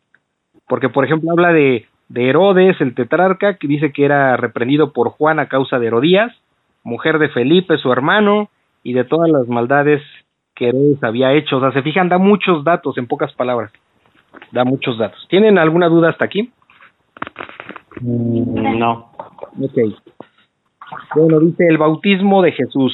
porque 0.67 0.89
por 0.89 1.05
ejemplo 1.05 1.31
habla 1.31 1.53
de, 1.53 1.87
de 2.09 2.29
Herodes, 2.29 2.79
el 2.81 2.93
tetrarca, 2.93 3.57
que 3.57 3.67
dice 3.67 3.91
que 3.91 4.05
era 4.05 4.37
reprendido 4.37 4.93
por 4.93 5.09
Juan 5.09 5.39
a 5.39 5.47
causa 5.47 5.79
de 5.79 5.87
Herodías, 5.87 6.31
mujer 6.83 7.19
de 7.19 7.29
Felipe, 7.29 7.77
su 7.77 7.91
hermano, 7.91 8.49
y 8.83 8.93
de 8.93 9.03
todas 9.03 9.29
las 9.29 9.47
maldades 9.47 10.01
que 10.55 10.67
Herodes 10.67 11.03
había 11.03 11.33
hecho, 11.33 11.57
o 11.57 11.61
sea, 11.61 11.71
se 11.71 11.81
fijan, 11.81 12.09
da 12.09 12.17
muchos 12.17 12.63
datos 12.63 12.97
en 12.97 13.07
pocas 13.07 13.33
palabras, 13.33 13.71
da 14.51 14.63
muchos 14.63 14.97
datos. 14.97 15.25
¿Tienen 15.29 15.57
alguna 15.57 15.87
duda 15.87 16.09
hasta 16.09 16.25
aquí? 16.25 16.51
Mm, 18.01 18.77
no. 18.77 19.11
Ok. 19.61 19.77
Bueno, 21.15 21.39
dice 21.39 21.65
el 21.67 21.77
bautismo 21.77 22.41
de 22.41 22.51
Jesús. 22.51 22.93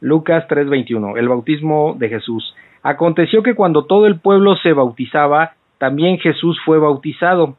Lucas 0.00 0.46
3:21. 0.48 1.16
El 1.16 1.28
bautismo 1.28 1.94
de 1.98 2.08
Jesús. 2.08 2.54
Aconteció 2.82 3.42
que 3.42 3.54
cuando 3.54 3.84
todo 3.84 4.06
el 4.06 4.20
pueblo 4.20 4.56
se 4.56 4.72
bautizaba, 4.72 5.52
también 5.78 6.18
Jesús 6.18 6.58
fue 6.64 6.78
bautizado. 6.78 7.56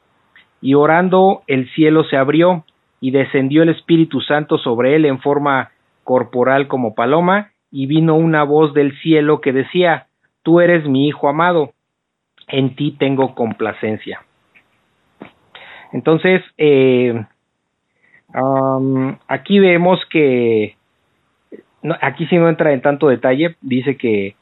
Y 0.61 0.73
orando 0.75 1.41
el 1.47 1.69
cielo 1.71 2.03
se 2.05 2.17
abrió 2.17 2.63
y 3.01 3.11
descendió 3.11 3.63
el 3.63 3.69
Espíritu 3.69 4.21
Santo 4.21 4.57
sobre 4.57 4.95
él 4.95 5.05
en 5.05 5.19
forma 5.19 5.71
corporal 6.05 6.69
como 6.69 6.95
paloma, 6.95 7.51
y 7.69 7.87
vino 7.87 8.15
una 8.15 8.43
voz 8.43 8.73
del 8.73 8.97
cielo 8.99 9.41
que 9.41 9.51
decía, 9.51 10.07
Tú 10.43 10.59
eres 10.59 10.87
mi 10.87 11.07
Hijo 11.07 11.29
amado, 11.29 11.73
en 12.47 12.75
ti 12.75 12.95
tengo 12.97 13.35
complacencia. 13.35 14.21
Entonces, 15.93 16.41
eh, 16.57 17.25
aquí 19.27 19.59
vemos 19.59 19.99
que, 20.09 20.75
aquí 22.01 22.25
sí 22.27 22.37
no 22.37 22.49
entra 22.49 22.73
en 22.73 22.81
tanto 22.81 23.07
detalle, 23.07 23.55
dice 23.61 23.97
que, 23.97 24.35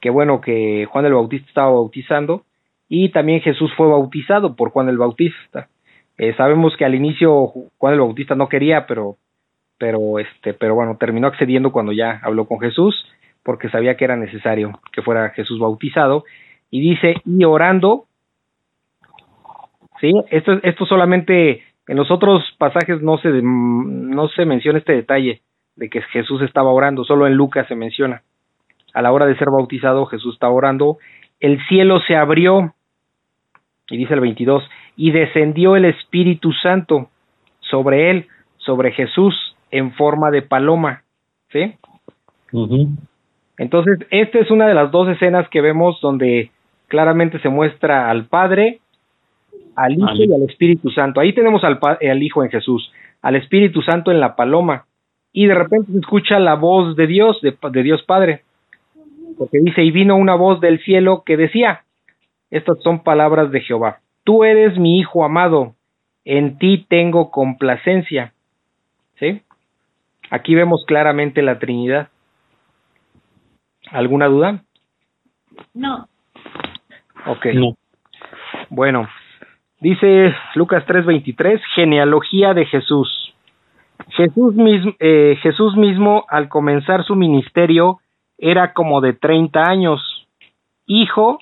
que 0.00 0.10
bueno, 0.10 0.40
que 0.40 0.86
Juan 0.90 1.04
el 1.06 1.14
Bautista 1.14 1.48
estaba 1.48 1.70
bautizando 1.70 2.44
y 2.88 3.10
también 3.10 3.40
Jesús 3.40 3.72
fue 3.76 3.88
bautizado 3.88 4.54
por 4.54 4.70
Juan 4.70 4.88
el 4.88 4.98
Bautista. 4.98 5.68
Eh, 6.18 6.34
sabemos 6.36 6.76
que 6.76 6.84
al 6.84 6.94
inicio 6.94 7.52
Juan 7.78 7.94
el 7.94 8.00
Bautista 8.00 8.34
no 8.34 8.48
quería, 8.48 8.86
pero, 8.86 9.16
pero, 9.78 10.18
este, 10.18 10.54
pero 10.54 10.74
bueno, 10.74 10.96
terminó 10.98 11.26
accediendo 11.26 11.72
cuando 11.72 11.92
ya 11.92 12.20
habló 12.22 12.46
con 12.46 12.60
Jesús, 12.60 13.06
porque 13.42 13.68
sabía 13.70 13.96
que 13.96 14.04
era 14.04 14.16
necesario 14.16 14.78
que 14.92 15.02
fuera 15.02 15.30
Jesús 15.30 15.58
bautizado. 15.58 16.24
Y 16.70 16.80
dice, 16.80 17.16
y 17.24 17.44
orando, 17.44 18.06
¿sí? 20.00 20.12
Esto, 20.30 20.58
esto 20.62 20.86
solamente 20.86 21.62
en 21.88 21.96
los 21.96 22.10
otros 22.10 22.42
pasajes 22.58 23.02
no 23.02 23.18
se, 23.18 23.28
no 23.42 24.28
se 24.28 24.44
menciona 24.44 24.78
este 24.78 24.94
detalle, 24.94 25.42
de 25.76 25.88
que 25.88 26.02
Jesús 26.02 26.42
estaba 26.42 26.70
orando, 26.70 27.04
solo 27.04 27.26
en 27.26 27.34
Lucas 27.34 27.66
se 27.66 27.74
menciona. 27.74 28.22
A 28.94 29.02
la 29.02 29.12
hora 29.12 29.26
de 29.26 29.36
ser 29.36 29.48
bautizado, 29.50 30.06
Jesús 30.06 30.34
estaba 30.34 30.52
orando, 30.52 30.98
el 31.40 31.58
cielo 31.66 32.00
se 32.06 32.14
abrió, 32.14 32.74
y 33.88 33.96
dice 33.96 34.14
el 34.14 34.20
22, 34.20 34.62
y 34.96 35.10
descendió 35.10 35.76
el 35.76 35.84
Espíritu 35.84 36.52
Santo 36.52 37.08
sobre 37.60 38.10
él, 38.10 38.26
sobre 38.58 38.92
Jesús, 38.92 39.34
en 39.70 39.92
forma 39.92 40.30
de 40.30 40.42
paloma. 40.42 41.02
¿Sí? 41.50 41.74
Entonces, 43.58 43.98
esta 44.10 44.38
es 44.38 44.50
una 44.50 44.66
de 44.66 44.74
las 44.74 44.90
dos 44.90 45.08
escenas 45.08 45.48
que 45.48 45.60
vemos 45.60 46.00
donde 46.00 46.50
claramente 46.88 47.38
se 47.40 47.48
muestra 47.48 48.10
al 48.10 48.26
Padre, 48.26 48.80
al 49.76 49.94
Hijo 49.94 50.14
y 50.14 50.34
al 50.34 50.42
Espíritu 50.42 50.90
Santo. 50.90 51.20
Ahí 51.20 51.32
tenemos 51.32 51.64
al, 51.64 51.78
al 51.82 52.22
Hijo 52.22 52.44
en 52.44 52.50
Jesús, 52.50 52.92
al 53.22 53.36
Espíritu 53.36 53.82
Santo 53.82 54.10
en 54.10 54.20
la 54.20 54.36
paloma, 54.36 54.84
y 55.32 55.46
de 55.46 55.54
repente 55.54 55.92
se 55.92 55.98
escucha 55.98 56.38
la 56.38 56.54
voz 56.54 56.94
de 56.96 57.06
Dios, 57.06 57.40
de, 57.40 57.56
de 57.70 57.82
Dios 57.82 58.02
Padre, 58.02 58.42
porque 59.38 59.58
dice, 59.60 59.82
y 59.82 59.90
vino 59.90 60.16
una 60.16 60.34
voz 60.34 60.60
del 60.60 60.80
cielo 60.80 61.22
que 61.24 61.36
decía, 61.36 61.84
estas 62.50 62.78
son 62.82 63.02
palabras 63.02 63.50
de 63.50 63.62
Jehová, 63.62 64.00
tú 64.24 64.44
eres 64.44 64.78
mi 64.78 64.98
Hijo 64.98 65.24
amado, 65.24 65.74
en 66.24 66.58
ti 66.58 66.86
tengo 66.88 67.30
complacencia. 67.30 68.32
¿Sí? 69.18 69.42
Aquí 70.30 70.54
vemos 70.54 70.84
claramente 70.86 71.42
la 71.42 71.58
Trinidad. 71.58 72.08
¿Alguna 73.90 74.26
duda? 74.26 74.62
No. 75.74 76.08
Ok. 77.26 77.46
Bueno, 78.70 79.08
dice 79.80 80.34
Lucas 80.54 80.84
3:23, 80.86 81.60
genealogía 81.74 82.54
de 82.54 82.66
Jesús. 82.66 83.34
Jesús 84.08 84.54
mismo, 84.54 84.94
eh, 84.98 85.38
Jesús 85.42 85.76
mismo 85.76 86.24
al 86.28 86.48
comenzar 86.48 87.04
su 87.04 87.14
ministerio 87.14 88.00
era 88.38 88.72
como 88.72 89.00
de 89.00 89.12
30 89.12 89.62
años, 89.62 90.26
hijo, 90.86 91.38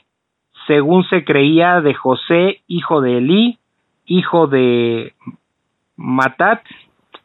según 0.71 1.03
se 1.09 1.25
creía, 1.25 1.81
de 1.81 1.95
José, 1.95 2.61
hijo 2.69 3.01
de 3.01 3.19
Elí, 3.19 3.59
hijo 4.07 4.47
de 4.47 5.15
Matat, 5.97 6.63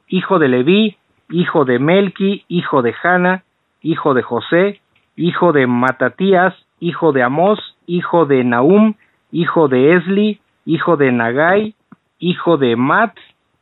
hijo 0.08 0.40
de 0.40 0.48
Leví, 0.48 0.98
hijo 1.30 1.64
de 1.64 1.78
Melqui, 1.78 2.44
hijo 2.48 2.82
de 2.82 2.94
Jana, 2.94 3.44
hijo 3.84 4.16
de 4.16 4.24
José, 4.24 4.82
hijo 5.16 5.52
de 5.54 5.68
Matatías, 5.68 6.56
hijo 6.80 7.12
de 7.12 7.22
Amós, 7.22 7.60
hijo 7.86 8.26
de 8.26 8.44
Naum, 8.44 8.96
hijo 9.32 9.68
de 9.68 9.94
Esli, 9.94 10.40
hijo 10.66 10.98
de 10.98 11.12
Nagai, 11.12 11.76
hijo 12.18 12.58
de 12.58 12.76
Mat, 12.76 13.16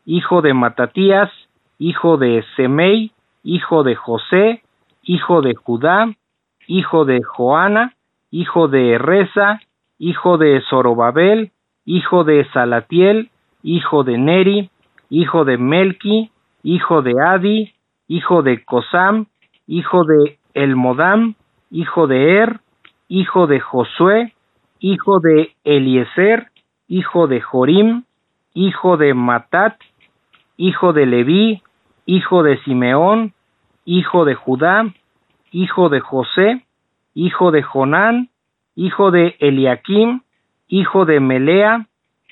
hijo 0.06 0.42
de 0.42 0.54
Matatías, 0.54 1.30
hijo 1.78 2.16
de 2.16 2.46
Semei, 2.56 3.12
hijo 3.44 3.84
de 3.84 3.96
José, 3.96 4.62
hijo 5.04 5.42
de 5.42 5.56
Judá, 5.56 6.08
hijo 6.68 7.04
de 7.04 7.22
Joana, 7.22 7.96
hijo 8.32 8.70
de 8.70 8.98
Reza, 8.98 9.60
hijo 10.04 10.38
de 10.38 10.62
Zorobabel, 10.70 11.52
hijo 11.86 12.26
de 12.26 12.46
Salatiel, 12.52 13.30
hijo 13.64 14.04
de 14.04 14.18
Neri, 14.18 14.70
hijo 15.10 15.46
de 15.46 15.58
Melki, 15.58 16.30
hijo 16.62 17.02
de 17.02 17.14
Adi, 17.26 17.74
hijo 18.10 18.42
de 18.42 18.66
Cosam, 18.66 19.28
hijo 19.66 20.04
de 20.04 20.38
Elmodam, 20.54 21.36
hijo 21.72 22.08
de 22.08 22.38
Er, 22.40 22.60
hijo 23.08 23.48
de 23.48 23.62
Josué, 23.62 24.34
hijo 24.82 25.22
de 25.22 25.54
Eliezer, 25.64 26.48
hijo 26.90 27.28
de 27.28 27.40
Jorim, 27.40 28.04
hijo 28.54 28.98
de 28.98 29.14
Matat, 29.14 29.80
hijo 30.58 30.92
de 30.92 31.06
Leví, 31.06 31.62
hijo 32.06 32.44
de 32.44 32.58
Simeón, 32.64 33.32
hijo 33.86 34.26
de 34.26 34.36
Judá, 34.36 34.84
hijo 35.52 35.88
de 35.88 36.02
José, 36.02 36.66
hijo 37.14 37.52
de 37.52 37.64
Jonán, 37.64 38.28
hijo 38.76 39.12
de 39.12 39.36
Eliakim, 39.40 40.22
hijo 40.68 41.06
de 41.06 41.20
Melea, 41.20 41.88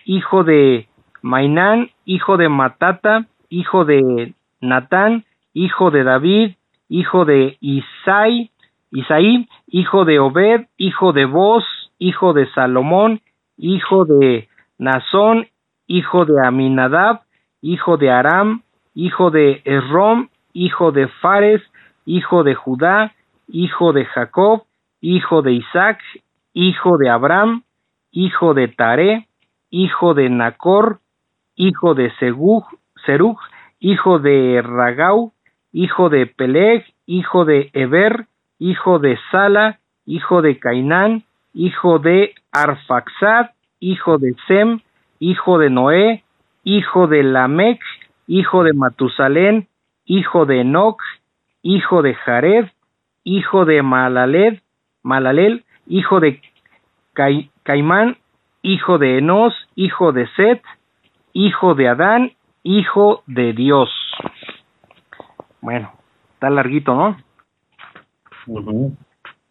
hijo 0.06 0.44
de 0.44 0.88
Mainán, 1.22 1.90
hijo 2.06 2.38
de 2.38 2.50
Matata, 2.50 3.26
hijo 3.50 3.86
de 3.86 4.34
Natán, 4.60 5.24
hijo 5.54 5.92
de 5.92 6.04
David, 6.04 6.56
hijo 6.90 7.26
de 7.26 7.58
Isai, 7.60 8.52
Isaí, 8.92 9.48
hijo 9.68 10.06
de 10.06 10.20
Obed, 10.20 10.68
hijo 10.78 11.14
de 11.14 11.26
Boz, 11.26 11.64
hijo 12.00 12.34
de 12.34 12.50
Salomón, 12.52 13.22
hijo 13.58 14.06
de 14.06 14.50
Nazón, 14.78 15.48
hijo 15.88 16.26
de 16.26 16.46
Aminadab, 16.46 17.22
hijo 17.62 17.98
de 17.98 18.10
Aram, 18.10 18.64
hijo 18.96 19.30
de 19.32 19.62
Esrom, 19.66 20.30
hijo 20.54 20.92
de 20.92 21.08
Fares, 21.08 21.62
hijo 22.06 22.44
de 22.44 22.56
Judá, 22.56 23.14
hijo 23.48 23.94
de 23.94 24.06
Jacob, 24.06 24.64
hijo 25.02 25.42
de 25.42 25.54
Isaac, 25.54 26.00
hijo 26.54 26.98
de 26.98 27.10
Abraham, 27.10 27.64
hijo 28.12 28.54
de 28.54 28.68
Taré, 28.68 29.28
hijo 29.70 30.14
de 30.14 30.30
Nacor, 30.30 31.00
hijo 31.56 31.94
de 31.94 32.12
Serug, 32.20 32.66
hijo 33.80 34.20
de 34.20 34.62
Ragau, 34.62 35.34
hijo 35.72 36.10
de 36.10 36.28
Peleg, 36.28 36.86
hijo 37.06 37.46
de 37.46 37.70
Eber, 37.74 38.28
hijo 38.60 39.00
de 39.00 39.18
Sala, 39.32 39.80
hijo 40.06 40.42
de 40.42 40.60
Cainán, 40.60 41.24
hijo 41.54 42.00
de 42.00 42.34
Arfaxad, 42.52 43.52
hijo 43.80 44.18
de 44.18 44.36
Sem, 44.48 44.80
hijo 45.20 45.58
de 45.58 45.70
Noé, 45.70 46.24
hijo 46.64 47.08
de 47.08 47.24
Lamech, 47.24 47.82
hijo 48.28 48.64
de 48.64 48.74
Matusalén, 48.74 49.68
hijo 50.06 50.46
de 50.46 50.62
Enoch, 50.62 51.02
hijo 51.62 52.02
de 52.02 52.14
Jared, 52.16 52.68
hijo 53.24 53.66
de 53.66 53.82
Malaled, 53.82 54.60
Malalel, 55.04 55.64
hijo 55.92 56.22
de 56.22 56.42
Caimán, 57.64 58.18
hijo 58.62 58.98
de 58.98 59.18
Enos, 59.18 59.54
hijo 59.76 60.14
de 60.14 60.28
Set, 60.36 60.64
hijo 61.34 61.76
de 61.76 61.90
Adán, 61.90 62.32
hijo 62.64 63.24
de 63.28 63.52
Dios. 63.54 63.90
Bueno, 65.60 65.92
está 66.34 66.50
larguito, 66.50 66.96
¿no? 66.96 67.18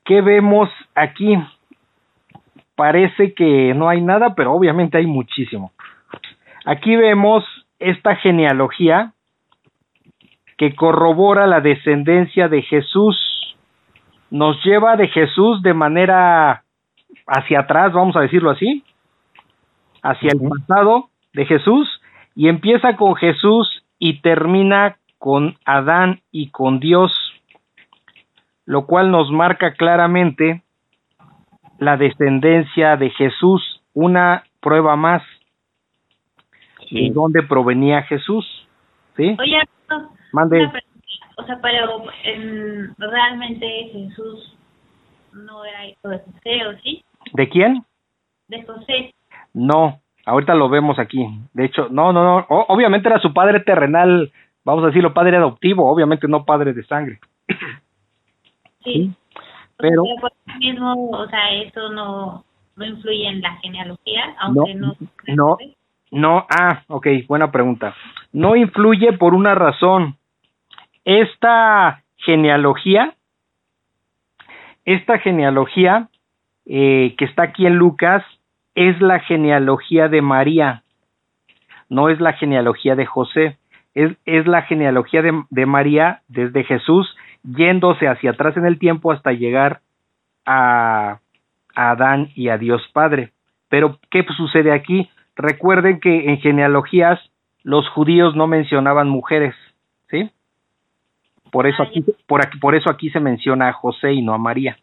¿Qué 0.04 0.22
vemos 0.22 0.70
aquí? 0.94 1.36
Parece 2.74 3.34
que 3.34 3.74
no 3.74 3.88
hay 3.90 4.00
nada, 4.00 4.34
pero 4.34 4.52
obviamente 4.52 4.96
hay 4.96 5.06
muchísimo. 5.06 5.72
Aquí 6.64 6.96
vemos 6.96 7.44
esta 7.78 8.16
genealogía 8.16 9.12
que 10.56 10.74
corrobora 10.74 11.46
la 11.46 11.60
descendencia 11.60 12.48
de 12.48 12.62
Jesús. 12.62 13.16
Nos 14.30 14.62
lleva 14.64 14.96
de 14.96 15.08
Jesús 15.08 15.62
de 15.62 15.74
manera 15.74 16.62
hacia 17.26 17.60
atrás, 17.60 17.92
vamos 17.92 18.16
a 18.16 18.20
decirlo 18.20 18.50
así, 18.50 18.84
hacia 20.02 20.30
el 20.32 20.48
pasado 20.48 21.10
de 21.32 21.46
Jesús 21.46 21.88
y 22.34 22.48
empieza 22.48 22.96
con 22.96 23.14
Jesús 23.16 23.84
y 23.98 24.20
termina 24.20 24.96
con 25.18 25.56
Adán 25.64 26.20
y 26.30 26.50
con 26.50 26.80
Dios 26.80 27.12
lo 28.70 28.86
cual 28.86 29.10
nos 29.10 29.32
marca 29.32 29.74
claramente 29.74 30.62
la 31.80 31.96
descendencia 31.96 32.96
de 32.96 33.10
Jesús, 33.10 33.82
una 33.94 34.44
prueba 34.60 34.94
más 34.94 35.24
de 36.88 37.10
dónde 37.12 37.42
provenía 37.42 38.02
Jesús. 38.02 38.46
¿Sí? 39.16 39.36
Oye, 39.40 39.58
Mande. 40.32 40.70
O 41.40 41.46
sea, 41.46 41.58
pero 41.60 42.04
realmente 42.98 43.90
Jesús 43.92 44.56
no 45.32 45.64
era 45.64 45.86
hijo 45.86 46.08
de 46.08 46.18
José, 46.18 46.66
¿o 46.66 46.78
sí? 46.82 47.04
¿De 47.32 47.48
quién? 47.48 47.84
De 48.48 48.62
José. 48.64 49.14
No, 49.54 50.00
ahorita 50.26 50.54
lo 50.54 50.68
vemos 50.68 50.98
aquí. 50.98 51.26
De 51.54 51.64
hecho, 51.64 51.88
no, 51.90 52.12
no, 52.12 52.24
no. 52.24 52.46
obviamente 52.48 53.08
era 53.08 53.20
su 53.20 53.32
padre 53.32 53.60
terrenal, 53.60 54.32
vamos 54.64 54.84
a 54.84 54.88
decirlo, 54.88 55.14
padre 55.14 55.36
adoptivo, 55.36 55.90
obviamente 55.90 56.28
no 56.28 56.44
padre 56.44 56.72
de 56.72 56.84
sangre. 56.84 57.18
Sí. 58.84 59.12
Pero, 59.76 60.02
mismo, 60.58 61.10
o 61.10 61.26
sea, 61.28 61.52
eso 61.52 61.90
no, 61.90 62.44
no 62.76 62.84
influye 62.84 63.28
en 63.28 63.40
la 63.40 63.56
genealogía, 63.56 64.34
aunque 64.40 64.74
no. 64.74 64.96
No, 65.26 65.58
no, 66.10 66.46
ah, 66.50 66.82
ok, 66.88 67.06
buena 67.28 67.50
pregunta. 67.50 67.94
No 68.32 68.56
influye 68.56 69.12
por 69.14 69.34
una 69.34 69.54
razón. 69.54 70.16
Esta 71.04 72.02
genealogía, 72.16 73.14
esta 74.84 75.18
genealogía 75.18 76.08
eh, 76.66 77.14
que 77.16 77.24
está 77.24 77.44
aquí 77.44 77.66
en 77.66 77.76
Lucas 77.76 78.22
es 78.74 79.00
la 79.00 79.20
genealogía 79.20 80.08
de 80.08 80.22
María, 80.22 80.82
no 81.88 82.08
es 82.08 82.20
la 82.20 82.34
genealogía 82.34 82.94
de 82.94 83.06
José, 83.06 83.56
es, 83.94 84.16
es 84.24 84.46
la 84.46 84.62
genealogía 84.62 85.22
de, 85.22 85.42
de 85.50 85.66
María 85.66 86.22
desde 86.28 86.64
Jesús 86.64 87.16
yéndose 87.42 88.06
hacia 88.06 88.30
atrás 88.30 88.56
en 88.56 88.66
el 88.66 88.78
tiempo 88.78 89.12
hasta 89.12 89.32
llegar 89.32 89.80
a, 90.46 91.18
Adán 91.74 92.30
y 92.34 92.48
a 92.48 92.58
Dios 92.58 92.82
Padre. 92.92 93.32
Pero, 93.68 93.98
¿qué 94.10 94.24
sucede 94.36 94.72
aquí? 94.72 95.08
Recuerden 95.36 96.00
que 96.00 96.30
en 96.30 96.38
genealogías 96.38 97.20
los 97.62 97.88
judíos 97.88 98.34
no 98.34 98.46
mencionaban 98.46 99.08
mujeres, 99.08 99.54
¿sí? 100.10 100.30
Por 101.50 101.66
eso 101.66 101.82
Ah, 101.82 101.86
aquí, 101.88 102.04
por 102.26 102.40
aquí, 102.44 102.58
por 102.58 102.74
eso 102.74 102.90
aquí 102.90 103.10
se 103.10 103.20
menciona 103.20 103.68
a 103.68 103.72
José 103.72 104.12
y 104.12 104.22
no 104.22 104.32
a 104.34 104.38
María. 104.38 104.76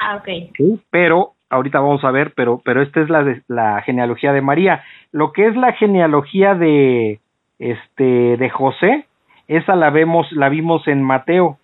Ah, 0.00 0.16
ok. 0.16 0.28
¿sí? 0.56 0.80
Pero 0.90 1.32
ahorita 1.50 1.80
vamos 1.80 2.04
a 2.04 2.10
ver, 2.10 2.32
pero, 2.34 2.60
pero 2.64 2.82
esta 2.82 3.00
es 3.00 3.08
la, 3.10 3.22
de- 3.24 3.42
la 3.48 3.80
genealogía 3.82 4.32
de 4.32 4.40
María. 4.42 4.82
Lo 5.12 5.32
que 5.32 5.46
es 5.46 5.56
la 5.56 5.72
genealogía 5.72 6.54
de, 6.54 7.20
este, 7.58 8.36
de 8.36 8.50
José, 8.50 9.06
esa 9.48 9.74
la 9.76 9.90
vemos, 9.90 10.30
la 10.32 10.48
vimos 10.48 10.86
en 10.88 11.02
Mateo. 11.02 11.58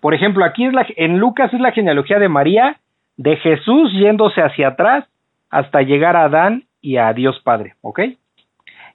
Por 0.00 0.14
ejemplo, 0.14 0.44
aquí 0.44 0.66
es 0.66 0.72
la, 0.72 0.86
en 0.96 1.18
Lucas 1.18 1.52
es 1.52 1.60
la 1.60 1.72
genealogía 1.72 2.18
de 2.18 2.28
María, 2.28 2.76
de 3.16 3.36
Jesús 3.36 3.92
yéndose 3.92 4.40
hacia 4.42 4.68
atrás 4.68 5.06
hasta 5.50 5.82
llegar 5.82 6.14
a 6.16 6.24
Adán 6.24 6.64
y 6.80 6.98
a 6.98 7.12
Dios 7.12 7.40
Padre, 7.42 7.74
¿ok? 7.80 8.00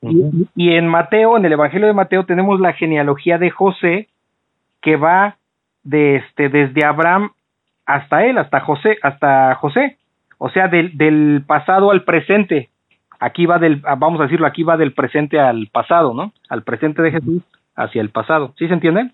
Y, 0.03 0.47
y 0.55 0.73
en 0.73 0.87
Mateo, 0.87 1.37
en 1.37 1.45
el 1.45 1.53
Evangelio 1.53 1.87
de 1.87 1.93
Mateo, 1.93 2.25
tenemos 2.25 2.59
la 2.59 2.73
genealogía 2.73 3.37
de 3.37 3.49
José 3.49 4.09
que 4.81 4.97
va 4.97 5.37
de 5.83 6.17
este, 6.17 6.49
desde 6.49 6.85
Abraham 6.85 7.31
hasta 7.85 8.25
él, 8.25 8.37
hasta 8.37 8.59
José, 8.61 8.97
hasta 9.01 9.55
José. 9.55 9.97
O 10.37 10.49
sea, 10.49 10.67
del, 10.67 10.97
del 10.97 11.43
pasado 11.47 11.91
al 11.91 12.03
presente. 12.03 12.69
Aquí 13.19 13.45
va 13.45 13.59
del, 13.59 13.77
vamos 13.77 14.19
a 14.19 14.23
decirlo, 14.23 14.45
aquí 14.45 14.63
va 14.63 14.75
del 14.75 14.93
presente 14.93 15.39
al 15.39 15.67
pasado, 15.67 16.13
¿no? 16.13 16.33
Al 16.49 16.63
presente 16.63 17.01
de 17.01 17.11
Jesús 17.11 17.43
hacia 17.75 18.01
el 18.01 18.09
pasado. 18.09 18.53
¿Sí 18.57 18.67
se 18.67 18.73
entiende? 18.73 19.11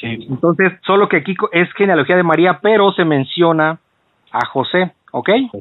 Sí. 0.00 0.26
Entonces, 0.28 0.72
solo 0.86 1.08
que 1.08 1.18
aquí 1.18 1.34
es 1.52 1.70
genealogía 1.74 2.16
de 2.16 2.22
María, 2.22 2.60
pero 2.62 2.92
se 2.92 3.04
menciona 3.04 3.78
a 4.30 4.46
José, 4.46 4.92
¿ok? 5.12 5.30
Ajá. 5.52 5.58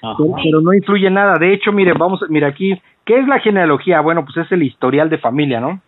Pero, 0.00 0.34
pero 0.42 0.60
no 0.60 0.72
influye 0.74 1.10
nada. 1.10 1.38
De 1.38 1.52
hecho, 1.52 1.72
mire, 1.72 1.92
vamos, 1.92 2.20
mira 2.28 2.48
aquí, 2.48 2.80
¿qué 3.04 3.18
es 3.18 3.26
la 3.26 3.40
genealogía? 3.40 4.00
Bueno, 4.00 4.24
pues 4.24 4.36
es 4.36 4.52
el 4.52 4.62
historial 4.62 5.10
de 5.10 5.18
familia, 5.18 5.60
¿no? 5.60 5.80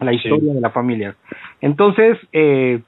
La 0.00 0.12
historia 0.12 0.52
de 0.52 0.60
la 0.60 0.70
familia. 0.70 1.14
Entonces, 1.60 2.18
eh, 2.32 2.80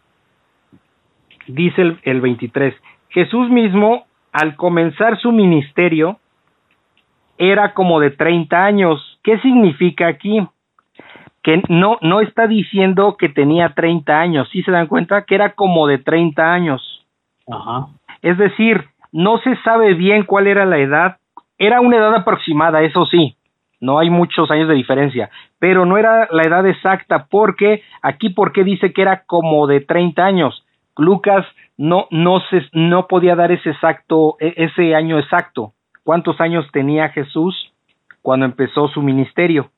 dice 1.46 1.82
el, 1.82 1.98
el 2.02 2.20
23, 2.20 2.74
Jesús 3.10 3.48
mismo, 3.50 4.06
al 4.32 4.56
comenzar 4.56 5.18
su 5.20 5.30
ministerio, 5.30 6.18
era 7.38 7.74
como 7.74 8.00
de 8.00 8.10
30 8.10 8.64
años. 8.64 9.20
¿Qué 9.22 9.38
significa 9.38 10.08
aquí? 10.08 10.46
Que 11.42 11.62
no, 11.68 11.98
no 12.00 12.20
está 12.20 12.46
diciendo 12.46 13.16
que 13.18 13.28
tenía 13.28 13.74
30 13.74 14.18
años, 14.18 14.48
¿sí 14.50 14.62
se 14.62 14.70
dan 14.70 14.86
cuenta? 14.86 15.24
Que 15.24 15.34
era 15.34 15.52
como 15.52 15.86
de 15.86 15.98
30 15.98 16.52
años. 16.52 17.06
Ajá. 17.46 17.88
Es 18.22 18.38
decir, 18.38 18.84
no 19.14 19.38
se 19.38 19.56
sabe 19.62 19.94
bien 19.94 20.24
cuál 20.24 20.48
era 20.48 20.66
la 20.66 20.78
edad. 20.78 21.18
Era 21.56 21.80
una 21.80 21.98
edad 21.98 22.14
aproximada, 22.16 22.82
eso 22.82 23.06
sí. 23.06 23.36
No 23.80 24.00
hay 24.00 24.10
muchos 24.10 24.50
años 24.50 24.68
de 24.68 24.74
diferencia, 24.74 25.30
pero 25.60 25.86
no 25.86 25.96
era 25.96 26.26
la 26.32 26.42
edad 26.42 26.66
exacta 26.66 27.26
porque 27.30 27.82
aquí 28.02 28.30
porque 28.30 28.64
dice 28.64 28.92
que 28.92 29.02
era 29.02 29.22
como 29.24 29.68
de 29.68 29.80
30 29.80 30.24
años. 30.24 30.64
Lucas 30.96 31.46
no 31.76 32.06
no 32.10 32.40
se 32.50 32.62
no 32.72 33.06
podía 33.06 33.36
dar 33.36 33.52
ese 33.52 33.70
exacto 33.70 34.36
e- 34.40 34.54
ese 34.56 34.94
año 34.96 35.18
exacto. 35.18 35.72
¿Cuántos 36.02 36.40
años 36.40 36.66
tenía 36.72 37.10
Jesús 37.10 37.54
cuando 38.20 38.46
empezó 38.46 38.88
su 38.88 39.00
ministerio? 39.00 39.70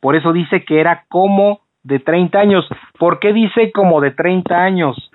Por 0.00 0.16
eso 0.16 0.32
dice 0.32 0.64
que 0.64 0.80
era 0.80 1.04
como 1.08 1.60
de 1.82 1.98
30 1.98 2.38
años. 2.38 2.66
¿Por 2.98 3.18
qué 3.18 3.34
dice 3.34 3.72
como 3.72 4.00
de 4.00 4.12
30 4.12 4.56
años? 4.56 5.10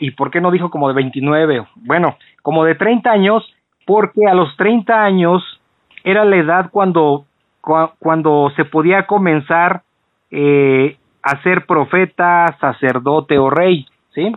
¿Y 0.00 0.12
por 0.12 0.30
qué 0.30 0.40
no 0.40 0.50
dijo 0.50 0.70
como 0.70 0.88
de 0.88 0.94
29? 0.94 1.66
Bueno, 1.76 2.16
como 2.44 2.62
de 2.64 2.74
30 2.74 3.10
años, 3.10 3.42
porque 3.86 4.26
a 4.30 4.34
los 4.34 4.54
30 4.58 5.02
años 5.02 5.42
era 6.04 6.26
la 6.26 6.36
edad 6.36 6.68
cuando, 6.70 7.24
cua- 7.62 7.92
cuando 7.98 8.52
se 8.54 8.66
podía 8.66 9.06
comenzar 9.06 9.80
eh, 10.30 10.98
a 11.22 11.42
ser 11.42 11.64
profeta, 11.64 12.54
sacerdote 12.60 13.38
o 13.38 13.48
rey, 13.48 13.86
¿sí? 14.14 14.30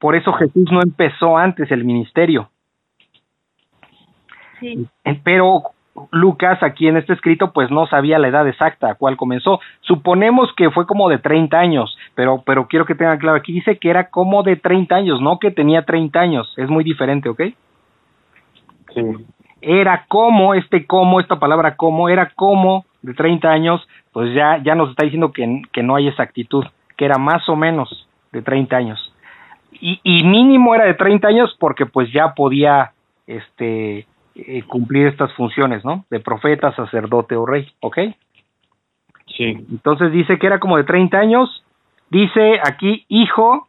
Por 0.00 0.16
eso 0.16 0.32
Jesús 0.32 0.64
no 0.72 0.82
empezó 0.82 1.36
antes 1.38 1.70
el 1.70 1.84
ministerio. 1.84 2.50
Sí. 4.58 4.88
Eh, 5.04 5.20
Pero 5.22 5.62
Lucas 6.10 6.62
aquí 6.62 6.88
en 6.88 6.96
este 6.96 7.12
escrito 7.12 7.52
pues 7.52 7.70
no 7.70 7.86
sabía 7.86 8.18
la 8.18 8.28
edad 8.28 8.46
exacta 8.46 8.90
a 8.90 8.94
cuál 8.94 9.16
comenzó. 9.16 9.60
Suponemos 9.80 10.52
que 10.56 10.70
fue 10.70 10.86
como 10.86 11.08
de 11.08 11.18
30 11.18 11.58
años, 11.58 11.96
pero 12.14 12.42
pero 12.44 12.68
quiero 12.68 12.84
que 12.86 12.94
tengan 12.94 13.18
claro, 13.18 13.36
aquí 13.36 13.52
dice 13.52 13.78
que 13.78 13.90
era 13.90 14.10
como 14.10 14.42
de 14.42 14.56
30 14.56 14.94
años, 14.94 15.20
no 15.20 15.38
que 15.38 15.50
tenía 15.50 15.82
30 15.82 16.18
años, 16.20 16.54
es 16.56 16.68
muy 16.68 16.84
diferente, 16.84 17.28
¿ok? 17.28 17.42
Sí. 18.94 19.02
Era 19.60 20.04
como, 20.08 20.54
este 20.54 20.86
como, 20.86 21.20
esta 21.20 21.38
palabra 21.38 21.76
como, 21.76 22.08
era 22.08 22.30
como 22.36 22.84
de 23.02 23.14
30 23.14 23.48
años, 23.48 23.86
pues 24.12 24.32
ya, 24.34 24.58
ya 24.62 24.74
nos 24.74 24.90
está 24.90 25.04
diciendo 25.04 25.32
que, 25.32 25.62
que 25.72 25.82
no 25.82 25.96
hay 25.96 26.08
exactitud, 26.08 26.64
que 26.96 27.04
era 27.04 27.18
más 27.18 27.48
o 27.48 27.56
menos 27.56 28.08
de 28.32 28.42
30 28.42 28.76
años. 28.76 29.14
Y, 29.72 30.00
y 30.02 30.22
mínimo 30.24 30.74
era 30.74 30.84
de 30.84 30.94
30 30.94 31.28
años 31.28 31.56
porque 31.58 31.86
pues 31.86 32.12
ya 32.12 32.34
podía 32.34 32.92
este 33.26 34.06
eh, 34.38 34.62
cumplir 34.66 35.06
estas 35.08 35.32
funciones, 35.34 35.84
¿no? 35.84 36.04
De 36.10 36.20
profeta, 36.20 36.74
sacerdote 36.74 37.36
o 37.36 37.44
rey, 37.46 37.70
¿ok? 37.80 37.98
Sí. 39.36 39.66
Entonces 39.70 40.12
dice 40.12 40.38
que 40.38 40.46
era 40.46 40.58
como 40.58 40.76
de 40.76 40.84
30 40.84 41.18
años. 41.18 41.64
Dice 42.10 42.60
aquí, 42.66 43.04
hijo, 43.08 43.68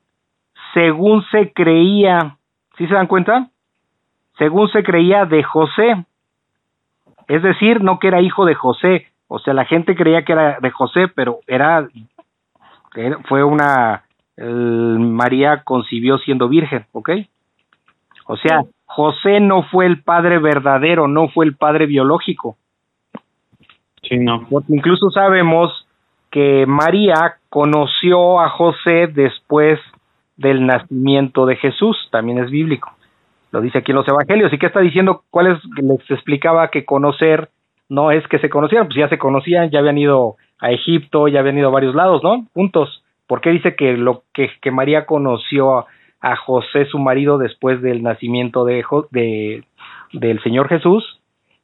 según 0.73 1.23
se 1.31 1.51
creía. 1.53 2.37
¿Sí 2.77 2.87
se 2.87 2.93
dan 2.93 3.07
cuenta? 3.07 3.49
Según 4.37 4.69
se 4.69 4.83
creía 4.83 5.25
de 5.25 5.43
José. 5.43 6.05
Es 7.27 7.43
decir, 7.43 7.83
no 7.83 7.99
que 7.99 8.07
era 8.07 8.21
hijo 8.21 8.45
de 8.45 8.55
José. 8.55 9.07
O 9.27 9.37
sea, 9.39 9.53
la 9.53 9.65
gente 9.65 9.95
creía 9.95 10.23
que 10.23 10.31
era 10.31 10.59
de 10.59 10.71
José, 10.71 11.07
pero 11.09 11.39
era. 11.47 11.87
era- 12.95 13.19
fue 13.27 13.43
una. 13.43 14.03
el- 14.37 14.97
María 14.99 15.63
concibió 15.63 16.17
siendo 16.19 16.47
virgen, 16.47 16.85
¿ok? 16.93 17.09
O 18.31 18.37
sea, 18.37 18.63
José 18.85 19.39
no 19.39 19.63
fue 19.63 19.87
el 19.87 20.03
padre 20.03 20.37
verdadero, 20.37 21.07
no 21.07 21.29
fue 21.29 21.45
el 21.45 21.55
padre 21.55 21.87
biológico. 21.87 22.57
Sí, 24.03 24.19
no. 24.19 24.45
Porque 24.47 24.71
incluso 24.71 25.09
sabemos 25.09 25.87
que 26.29 26.65
María 26.67 27.37
conoció 27.49 28.39
a 28.39 28.49
José 28.49 29.07
después 29.07 29.79
del 30.37 30.63
nacimiento 30.63 31.47
de 31.47 31.55
Jesús, 31.55 31.97
también 32.11 32.37
es 32.37 32.51
bíblico. 32.51 32.91
Lo 33.51 33.61
dice 33.61 33.79
aquí 33.79 33.93
en 33.93 33.97
los 33.97 34.07
evangelios. 34.07 34.53
¿Y 34.53 34.59
qué 34.59 34.67
está 34.67 34.81
diciendo? 34.81 35.23
¿Cuál 35.31 35.47
es? 35.47 35.57
Les 35.81 36.11
explicaba 36.11 36.69
que 36.69 36.85
conocer 36.85 37.49
no 37.89 38.11
es 38.11 38.27
que 38.27 38.37
se 38.37 38.49
conocieran, 38.51 38.85
pues 38.85 38.99
ya 38.99 39.09
se 39.09 39.17
conocían, 39.17 39.71
ya 39.71 39.79
habían 39.79 39.97
ido 39.97 40.35
a 40.59 40.71
Egipto, 40.71 41.27
ya 41.27 41.39
habían 41.39 41.57
ido 41.57 41.69
a 41.69 41.71
varios 41.71 41.95
lados, 41.95 42.21
¿no? 42.21 42.45
Juntos. 42.53 43.03
¿Por 43.25 43.41
qué 43.41 43.49
dice 43.49 43.75
que 43.75 43.97
lo 43.97 44.21
que, 44.35 44.51
que 44.61 44.69
María 44.69 45.07
conoció 45.07 45.87
a, 46.21 46.35
José, 46.35 46.85
su 46.85 46.99
marido, 46.99 47.37
después 47.37 47.81
del 47.81 48.03
nacimiento 48.03 48.65
de, 48.65 49.63
del 50.13 50.43
Señor 50.43 50.67
Jesús? 50.69 51.19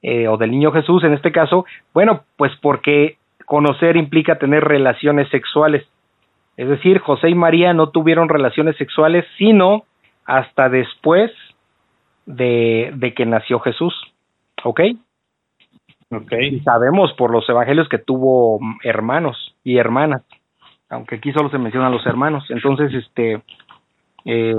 eh, 0.07 0.27
o 0.27 0.37
del 0.37 0.51
niño 0.51 0.71
Jesús 0.71 1.03
en 1.03 1.13
este 1.13 1.31
caso, 1.31 1.65
bueno, 1.91 2.25
pues 2.37 2.51
porque 2.61 3.17
conocer 3.45 3.97
implica 3.97 4.37
tener 4.37 4.63
relaciones 4.63 5.27
sexuales. 5.29 5.83
Es 6.57 6.69
decir, 6.69 6.99
José 6.99 7.29
y 7.29 7.35
María 7.35 7.73
no 7.73 7.89
tuvieron 7.89 8.29
relaciones 8.29 8.77
sexuales 8.77 9.25
sino 9.39 9.85
hasta 10.23 10.69
después 10.69 11.31
de, 12.27 12.91
de 12.95 13.15
que 13.15 13.25
nació 13.25 13.59
Jesús. 13.61 13.95
¿Ok? 14.63 14.81
Ok. 16.11 16.33
Y 16.39 16.59
sabemos 16.59 17.11
por 17.13 17.31
los 17.31 17.49
evangelios 17.49 17.89
que 17.89 17.97
tuvo 17.97 18.59
hermanos 18.83 19.55
y 19.63 19.77
hermanas, 19.77 20.21
aunque 20.87 21.15
aquí 21.15 21.31
solo 21.31 21.49
se 21.49 21.57
mencionan 21.57 21.91
los 21.91 22.05
hermanos. 22.05 22.45
Entonces, 22.49 22.93
este, 22.93 23.41
eh, 24.25 24.55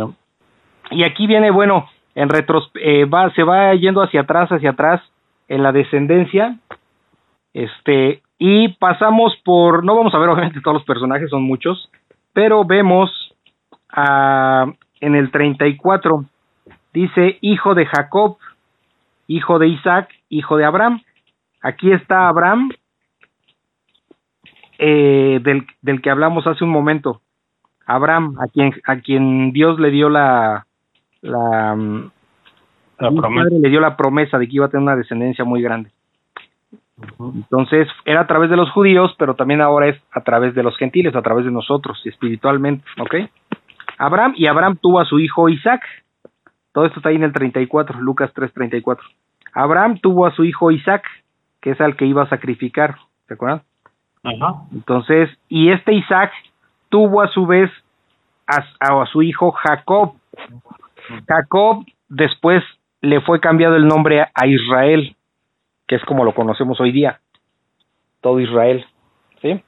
y 0.91 1.05
aquí 1.05 1.27
viene, 1.27 1.51
bueno, 1.51 1.89
en 2.15 2.29
retros, 2.29 2.71
eh, 2.77 3.05
va, 3.05 3.33
se 3.35 3.43
va 3.43 3.75
yendo 3.75 4.03
hacia 4.03 4.23
atrás, 4.23 4.51
hacia 4.51 4.71
atrás 4.71 5.03
en 5.49 5.63
la 5.63 5.73
descendencia, 5.73 6.59
este, 7.53 8.23
y 8.39 8.69
pasamos 8.69 9.37
por, 9.45 9.85
no 9.85 9.97
vamos 9.97 10.15
a 10.15 10.19
ver 10.19 10.29
obviamente 10.31 10.61
todos 10.61 10.77
los 10.77 10.85
personajes, 10.85 11.31
son 11.31 11.43
muchos, 11.43 11.91
pero 12.33 12.65
vemos 12.65 13.11
a, 13.91 14.67
en 15.01 15.15
el 15.15 15.31
34, 15.31 16.25
dice 16.93 17.39
hijo 17.41 17.75
de 17.75 17.87
Jacob, 17.87 18.39
hijo 19.27 19.59
de 19.59 19.69
Isaac, 19.69 20.11
hijo 20.29 20.57
de 20.57 20.65
Abraham. 20.65 21.03
Aquí 21.63 21.91
está 21.91 22.29
Abraham, 22.29 22.71
eh, 24.79 25.41
del, 25.43 25.67
del 25.83 26.01
que 26.03 26.11
hablamos 26.11 26.47
hace 26.47 26.65
un 26.65 26.71
momento. 26.71 27.21
Abraham, 27.87 28.37
a 28.41 28.49
quien, 28.49 28.75
a 28.85 28.97
quien 28.97 29.53
Dios 29.53 29.79
le 29.79 29.91
dio 29.91 30.09
la, 30.09 30.67
la, 31.23 31.75
mm, 31.75 32.11
La 32.99 33.11
promesa. 33.11 33.49
Le 33.61 33.69
dio 33.69 33.81
la 33.81 33.97
promesa 33.97 34.39
de 34.39 34.49
que 34.49 34.57
iba 34.57 34.67
a 34.67 34.69
tener 34.69 34.83
una 34.83 34.97
descendencia 34.97 35.45
muy 35.45 35.63
grande. 35.63 35.91
Entonces 37.19 37.89
era 38.05 38.23
a 38.23 38.27
través 38.27 38.49
de 38.51 38.57
los 38.57 38.71
judíos, 38.71 39.15
pero 39.19 39.35
también 39.35 39.61
ahora 39.61 39.89
es 39.89 40.01
a 40.13 40.23
través 40.23 40.55
de 40.55 40.63
los 40.63 40.77
gentiles, 40.79 41.15
a 41.15 41.23
través 41.23 41.45
de 41.45 41.51
nosotros, 41.51 42.01
espiritualmente, 42.07 42.85
¿ok? 42.99 43.31
Abraham 43.99 44.33
y 44.37 44.47
Abraham 44.47 44.79
tuvo 44.81 45.01
a 45.01 45.05
su 45.05 45.19
hijo 45.19 45.49
Isaac. 45.49 45.83
Todo 46.73 46.87
esto 46.87 47.01
está 47.01 47.11
ahí 47.11 47.17
en 47.17 47.25
el 47.25 47.33
34, 47.33 48.01
Lucas 48.01 48.33
3:34. 48.35 48.99
Abraham 49.53 49.99
tuvo 49.99 50.27
a 50.27 50.35
su 50.35 50.45
hijo 50.45 50.71
Isaac, 50.71 51.05
que 51.61 51.71
es 51.71 51.81
al 51.81 51.97
que 51.97 52.07
iba 52.07 52.23
a 52.23 52.29
sacrificar, 52.29 52.97
¿se 53.29 53.35
acuerdan? 53.35 53.63
Ajá. 54.23 54.63
Entonces, 54.73 55.31
y 55.49 55.71
este 55.71 55.93
Isaac 55.95 56.33
tuvo 56.97 57.21
a 57.21 57.29
su 57.29 57.45
vez 57.45 57.71
a, 58.47 58.65
a 58.81 59.07
su 59.13 59.21
hijo 59.21 59.53
Jacob. 59.53 60.15
Jacob 61.29 61.85
después 62.09 62.65
le 63.03 63.21
fue 63.21 63.39
cambiado 63.39 63.77
el 63.77 63.87
nombre 63.87 64.23
a 64.23 64.47
Israel, 64.47 65.15
que 65.87 65.97
es 65.97 66.05
como 66.07 66.25
lo 66.25 66.35
conocemos 66.35 66.81
hoy 66.81 66.93
día, 66.93 67.21
todo 68.23 68.41
Israel, 68.41 68.87
¿sí? 69.43 69.61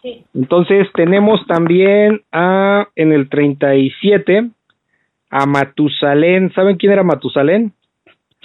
Sí. 0.00 0.24
Entonces 0.32 0.88
tenemos 0.94 1.46
también 1.46 2.22
a, 2.32 2.88
en 2.96 3.12
el 3.12 3.28
37 3.28 4.48
a 5.28 5.44
Matusalén. 5.44 6.54
¿Saben 6.54 6.78
quién 6.78 6.92
era 6.92 7.02
Matusalén? 7.02 7.74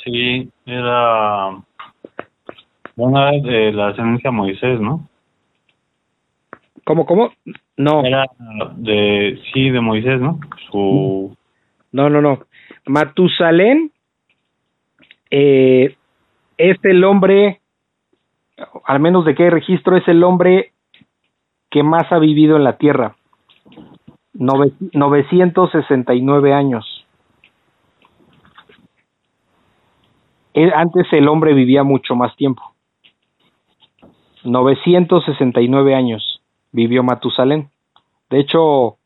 Sí, 0.04 0.50
era 0.66 1.52
una 2.98 3.32
vez 3.32 3.44
de 3.44 3.72
la 3.72 3.88
ascendencia 3.88 4.32
de 4.32 4.36
Moisés, 4.36 4.82
¿no? 4.82 5.08
¿Cómo, 6.92 7.06
cómo? 7.06 7.32
No, 7.78 8.04
Era 8.04 8.26
de, 8.76 9.40
sí, 9.54 9.70
de 9.70 9.80
Moisés, 9.80 10.20
¿no? 10.20 10.42
Su, 10.70 11.34
no, 11.94 12.10
no, 12.10 12.22
no. 12.22 12.40
Matusalén 12.86 13.94
eh, 15.30 15.96
es 16.58 16.78
el 16.84 17.06
hombre, 17.06 17.62
al 18.84 19.00
menos 19.00 19.24
de 19.24 19.36
qué 19.36 19.50
registro, 19.50 19.96
es 19.96 20.06
el 20.10 20.22
hombre 20.22 20.74
que 21.70 21.82
más 21.82 22.12
ha 22.12 22.20
vivido 22.20 22.58
en 22.58 22.66
la 22.66 22.76
tierra. 22.78 23.16
Nove- 24.34 24.74
969 24.92 26.54
años. 26.54 27.06
Eh, 30.56 30.70
Antes 30.76 31.08
el 31.14 31.30
hombre 31.30 31.54
vivía 31.54 31.84
mucho 31.84 32.18
más 32.18 32.36
tiempo. 32.36 32.62
969 34.44 35.96
años 35.96 36.31
vivió 36.72 37.04
Matusalén. 37.04 37.70
De 38.30 38.40
hecho, 38.40 38.98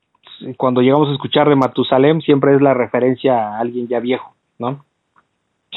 cuando 0.57 0.81
llegamos 0.81 1.09
a 1.09 1.13
escuchar 1.13 1.49
de 1.49 1.55
Matusalén, 1.55 2.21
siempre 2.21 2.55
es 2.55 2.61
la 2.61 2.73
referencia 2.73 3.49
a 3.49 3.59
alguien 3.59 3.87
ya 3.87 3.99
viejo, 3.99 4.33
¿no? 4.59 4.83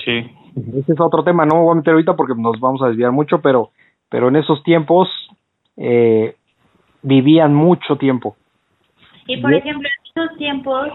sí, 0.05 0.31
Ese 0.78 0.93
es 0.93 1.01
otro 1.01 1.24
tema, 1.24 1.44
no 1.44 1.56
me 1.56 1.62
voy 1.62 1.73
a 1.73 1.77
meter 1.77 1.93
ahorita 1.93 2.16
porque 2.16 2.35
nos 2.36 2.59
vamos 2.60 2.82
a 2.82 2.89
desviar 2.89 3.12
mucho, 3.12 3.40
pero, 3.40 3.70
pero 4.09 4.28
en 4.28 4.36
esos 4.36 4.62
tiempos 4.62 5.09
eh, 5.77 6.36
vivían 7.02 7.55
mucho 7.55 7.97
tiempo. 7.97 8.36
Y 9.27 9.40
por 9.40 9.52
ejemplo, 9.52 9.89
en 9.89 10.23
esos 10.27 10.39
tiempos, 10.39 10.89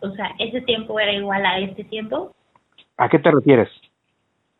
o 0.00 0.10
sea, 0.10 0.30
ese 0.38 0.60
tiempo 0.62 0.98
era 0.98 1.12
igual 1.12 1.44
a 1.44 1.58
este 1.58 1.84
tiempo. 1.84 2.32
¿A 2.96 3.08
qué 3.08 3.18
te 3.18 3.30
refieres? 3.30 3.68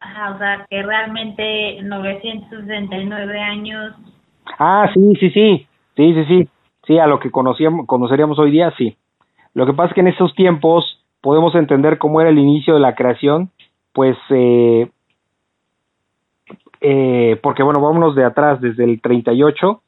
Ajá, 0.00 0.34
o 0.34 0.38
sea, 0.38 0.66
que 0.68 0.82
realmente 0.82 1.80
969 1.82 3.40
años. 3.40 3.94
Ah, 4.58 4.90
sí, 4.92 5.14
sí, 5.18 5.30
sí, 5.30 5.66
sí, 5.96 6.14
sí, 6.14 6.24
sí, 6.26 6.48
sí, 6.86 6.98
a 6.98 7.06
lo 7.06 7.18
que 7.18 7.30
conocíamos, 7.30 7.86
conoceríamos 7.86 8.38
hoy 8.38 8.50
día, 8.50 8.72
sí. 8.76 8.96
Lo 9.54 9.66
que 9.66 9.72
pasa 9.72 9.88
es 9.88 9.94
que 9.94 10.00
en 10.00 10.08
esos 10.08 10.34
tiempos 10.34 11.04
podemos 11.20 11.54
entender 11.54 11.98
cómo 11.98 12.20
era 12.20 12.30
el 12.30 12.38
inicio 12.38 12.74
de 12.74 12.80
la 12.80 12.94
creación, 12.94 13.50
pues, 13.92 14.16
eh, 14.30 14.90
eh, 16.80 17.38
porque 17.42 17.62
bueno, 17.62 17.80
vámonos 17.80 18.14
de 18.14 18.24
atrás, 18.24 18.60
desde 18.60 18.84
el 18.84 19.00
38, 19.00 19.80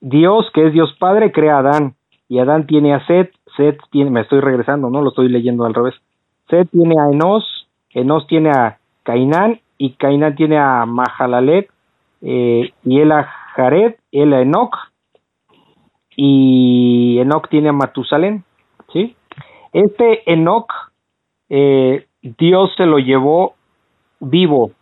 Dios, 0.00 0.50
que 0.52 0.66
es 0.66 0.72
Dios 0.72 0.94
Padre, 0.98 1.32
crea 1.32 1.56
a 1.56 1.58
Adán, 1.60 1.94
y 2.28 2.38
Adán 2.38 2.66
tiene 2.66 2.94
a 2.94 3.06
Set, 3.06 3.32
Set 3.56 3.78
tiene, 3.90 4.10
me 4.10 4.22
estoy 4.22 4.40
regresando, 4.40 4.90
no 4.90 5.02
lo 5.02 5.10
estoy 5.10 5.28
leyendo 5.28 5.64
al 5.64 5.74
revés, 5.74 5.94
Set 6.48 6.68
tiene 6.70 6.98
a 6.98 7.10
Enos, 7.10 7.68
Enos 7.90 8.26
tiene 8.26 8.50
a 8.50 8.78
Cainán, 9.02 9.60
y 9.76 9.92
Cainán 9.92 10.34
tiene 10.34 10.58
a 10.58 10.84
Mahalalet, 10.86 11.70
eh, 12.22 12.72
y 12.84 13.00
él 13.00 13.12
a 13.12 13.24
Jared, 13.54 13.94
él 14.12 14.32
a 14.32 14.40
Enoch, 14.40 14.76
y 16.20 17.16
Enoch 17.20 17.48
tiene 17.48 17.68
a 17.68 17.72
Matusalén, 17.72 18.42
¿sí? 18.92 19.14
Este 19.72 20.28
Enoch, 20.32 20.66
eh, 21.48 22.06
Dios 22.22 22.72
se 22.76 22.86
lo 22.86 22.98
llevó 22.98 23.54
vivo. 24.18 24.72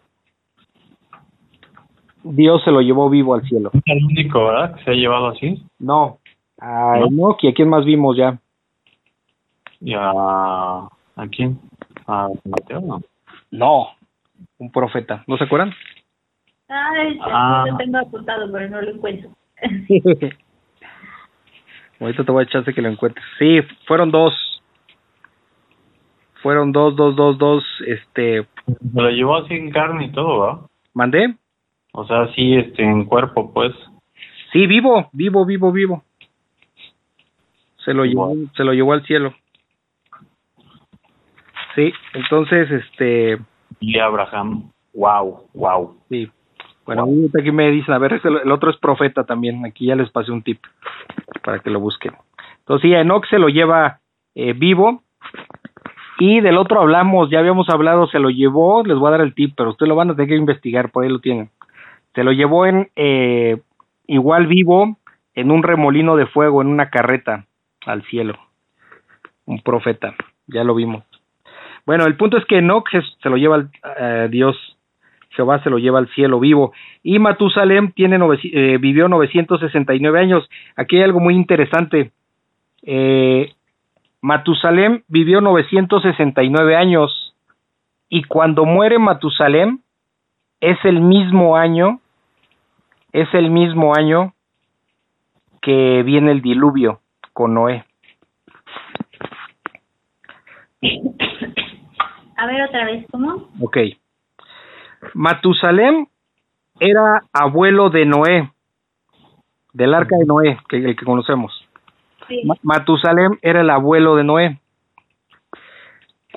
Dios 2.23 2.63
se 2.65 2.71
lo 2.71 2.81
llevó 2.81 3.11
vivo 3.11 3.35
al 3.35 3.43
cielo. 3.43 3.71
es 3.75 3.83
el 3.85 4.03
único, 4.07 4.47
¿verdad? 4.47 4.77
Que 4.77 4.85
se 4.85 4.91
ha 4.93 4.95
llevado 4.95 5.27
así. 5.29 5.63
No, 5.79 6.21
a 6.59 7.01
¿No? 7.01 7.07
Enoch 7.09 7.45
y 7.45 7.49
a 7.49 7.53
quién 7.55 7.69
más 7.69 7.85
vimos 7.85 8.17
ya. 8.17 8.39
Y 9.83 9.93
a, 9.93 10.09
¿a 10.09 11.29
quién? 11.31 11.61
A 12.07 12.29
Mateo, 12.47 12.81
¿no? 12.81 13.03
No, 13.51 13.89
un 14.57 14.73
profeta, 14.73 15.23
¿no 15.27 15.37
se 15.37 15.45
acuerdan? 15.45 15.75
Ay, 16.69 17.19
Ah. 17.23 17.67
lo 17.71 17.77
tengo 17.77 17.99
apuntado, 17.99 18.51
pero 18.51 18.71
no 18.71 18.81
lo 18.81 18.91
encuentro. 18.93 19.29
Ahorita 22.01 22.25
te 22.25 22.33
voy 22.33 22.43
a 22.43 22.45
echar 22.45 22.65
que 22.65 22.83
lo 22.83 22.89
encuentres. 22.89 23.25
Sí, 23.39 23.61
fueron 23.87 24.11
dos. 24.11 24.35
Fueron 26.43 26.73
dos, 26.73 26.95
dos, 26.95 27.17
dos, 27.17 27.39
dos, 27.39 27.65
este, 27.87 28.47
Se 28.67 29.01
lo 29.01 29.11
llevó 29.11 29.37
así 29.37 29.55
en 29.55 29.71
carne 29.71 30.07
y 30.07 30.13
todo, 30.13 30.41
¿verdad? 30.41 30.61
¿mandé? 30.95 31.35
O 31.93 32.07
sea, 32.07 32.33
sí, 32.35 32.55
este, 32.55 32.83
en 32.83 33.05
cuerpo, 33.05 33.53
pues. 33.53 33.73
Sí, 34.53 34.67
vivo, 34.67 35.09
vivo, 35.13 35.45
vivo, 35.45 35.73
vivo. 35.73 36.05
Se 37.85 37.95
lo 37.95 38.05
llevó, 38.05 38.35
se 38.57 38.65
lo 38.65 38.73
llevó 38.73 38.93
al 38.93 39.05
cielo. 39.07 39.35
Sí, 41.75 41.93
entonces, 42.15 42.71
este, 42.71 43.39
Y 43.81 43.99
Abraham. 43.99 44.71
Wow, 44.95 45.49
wow. 45.55 45.97
sí. 46.09 46.31
Bueno, 46.87 47.03
ahorita 47.03 47.41
aquí 47.41 47.51
me 47.51 47.71
dicen, 47.71 47.93
a 47.95 47.99
ver, 47.99 48.15
ese- 48.15 48.29
el 48.29 48.51
otro 48.53 48.71
es 48.71 48.77
profeta 48.79 49.25
también. 49.25 49.65
Aquí 49.67 49.87
ya 49.87 49.97
les 49.97 50.11
pasé 50.11 50.31
un 50.31 50.43
tip 50.43 50.61
para 51.43 51.59
que 51.59 51.71
lo 51.71 51.81
busquen. 51.81 52.15
Entonces, 52.61 52.89
sí, 52.89 52.95
Enoch 52.95 53.27
se 53.29 53.39
lo 53.39 53.49
lleva 53.49 53.99
eh, 54.35 54.53
vivo. 54.53 55.03
Y 56.19 56.41
del 56.41 56.57
otro 56.57 56.81
hablamos, 56.81 57.29
ya 57.31 57.41
habíamos 57.41 57.69
hablado, 57.69 58.07
se 58.07 58.19
lo 58.19 58.31
llevó, 58.31 58.83
les 58.85 58.97
voy 58.97 59.09
a 59.09 59.11
dar 59.13 59.21
el 59.21 59.35
tip, 59.35 59.53
pero 59.57 59.71
ustedes 59.71 59.89
lo 59.89 59.97
van 59.97 60.11
a 60.11 60.15
tener 60.15 60.29
que 60.29 60.37
investigar, 60.37 60.91
por 60.91 61.05
ahí 61.05 61.11
lo 61.11 61.19
tienen. 61.21 61.51
Se 62.15 62.25
lo 62.25 62.33
llevó 62.33 62.65
en 62.65 62.89
eh, 62.97 63.61
igual 64.07 64.47
vivo, 64.47 64.97
en 65.35 65.51
un 65.51 65.63
remolino 65.63 66.17
de 66.17 66.27
fuego, 66.27 66.63
en 66.63 66.69
una 66.69 66.89
carreta 66.89 67.45
al 67.85 68.03
cielo. 68.05 68.39
Un 69.45 69.61
profeta, 69.61 70.15
ya 70.47 70.65
lo 70.65 70.75
vimos. 70.75 71.05
Bueno, 71.85 72.05
el 72.07 72.17
punto 72.17 72.39
es 72.39 72.45
que 72.47 72.59
Enoch 72.59 72.89
se 72.91 73.29
lo 73.29 73.37
lleva 73.37 73.67
eh, 73.99 74.29
Dios, 74.31 74.57
Jehová 75.37 75.63
se 75.63 75.71
lo 75.71 75.79
lleva 75.79 75.99
al 75.99 76.09
cielo 76.09 76.41
vivo. 76.41 76.73
Y 77.03 77.19
Matusalem 77.19 77.93
tiene 77.93 78.19
nove- 78.19 78.41
eh, 78.43 78.79
vivió 78.79 79.07
969 79.09 80.19
años. 80.19 80.49
Aquí 80.75 80.97
hay 80.97 81.03
algo 81.03 81.21
muy 81.21 81.35
interesante. 81.35 82.11
Eh, 82.83 83.53
Matusalem 84.23 85.03
vivió 85.09 85.41
969 85.41 86.75
años 86.75 87.35
y 88.09 88.25
cuando 88.25 88.65
muere 88.65 88.99
Matusalem 88.99 89.81
es 90.61 90.79
el 90.85 91.01
mismo 91.01 91.57
año, 91.57 92.01
es 93.13 93.33
el 93.35 93.51
mismo 93.51 93.95
año 93.95 94.33
que 95.61 96.03
viene 96.03 96.33
el 96.33 96.41
diluvio 96.41 97.01
con 97.33 97.55
Noé. 97.55 97.85
A 102.37 102.47
ver 102.47 102.63
otra 102.63 102.85
vez, 102.85 103.07
¿cómo? 103.11 103.49
Ok. 103.61 103.77
Matusalem 105.15 106.07
era 106.81 107.23
abuelo 107.33 107.91
de 107.91 108.05
Noé, 108.07 108.51
del 109.73 109.95
arca 109.95 110.17
de 110.19 110.25
Noé, 110.27 110.59
que 110.69 110.77
el 110.77 110.97
que 110.97 111.05
conocemos. 111.05 111.53
Sí. 112.29 112.43
Ma- 112.45 112.57
Matusalem 112.63 113.39
era 113.43 113.61
el 113.61 113.71
abuelo 113.71 114.17
de 114.17 114.25
Noé. 114.25 114.59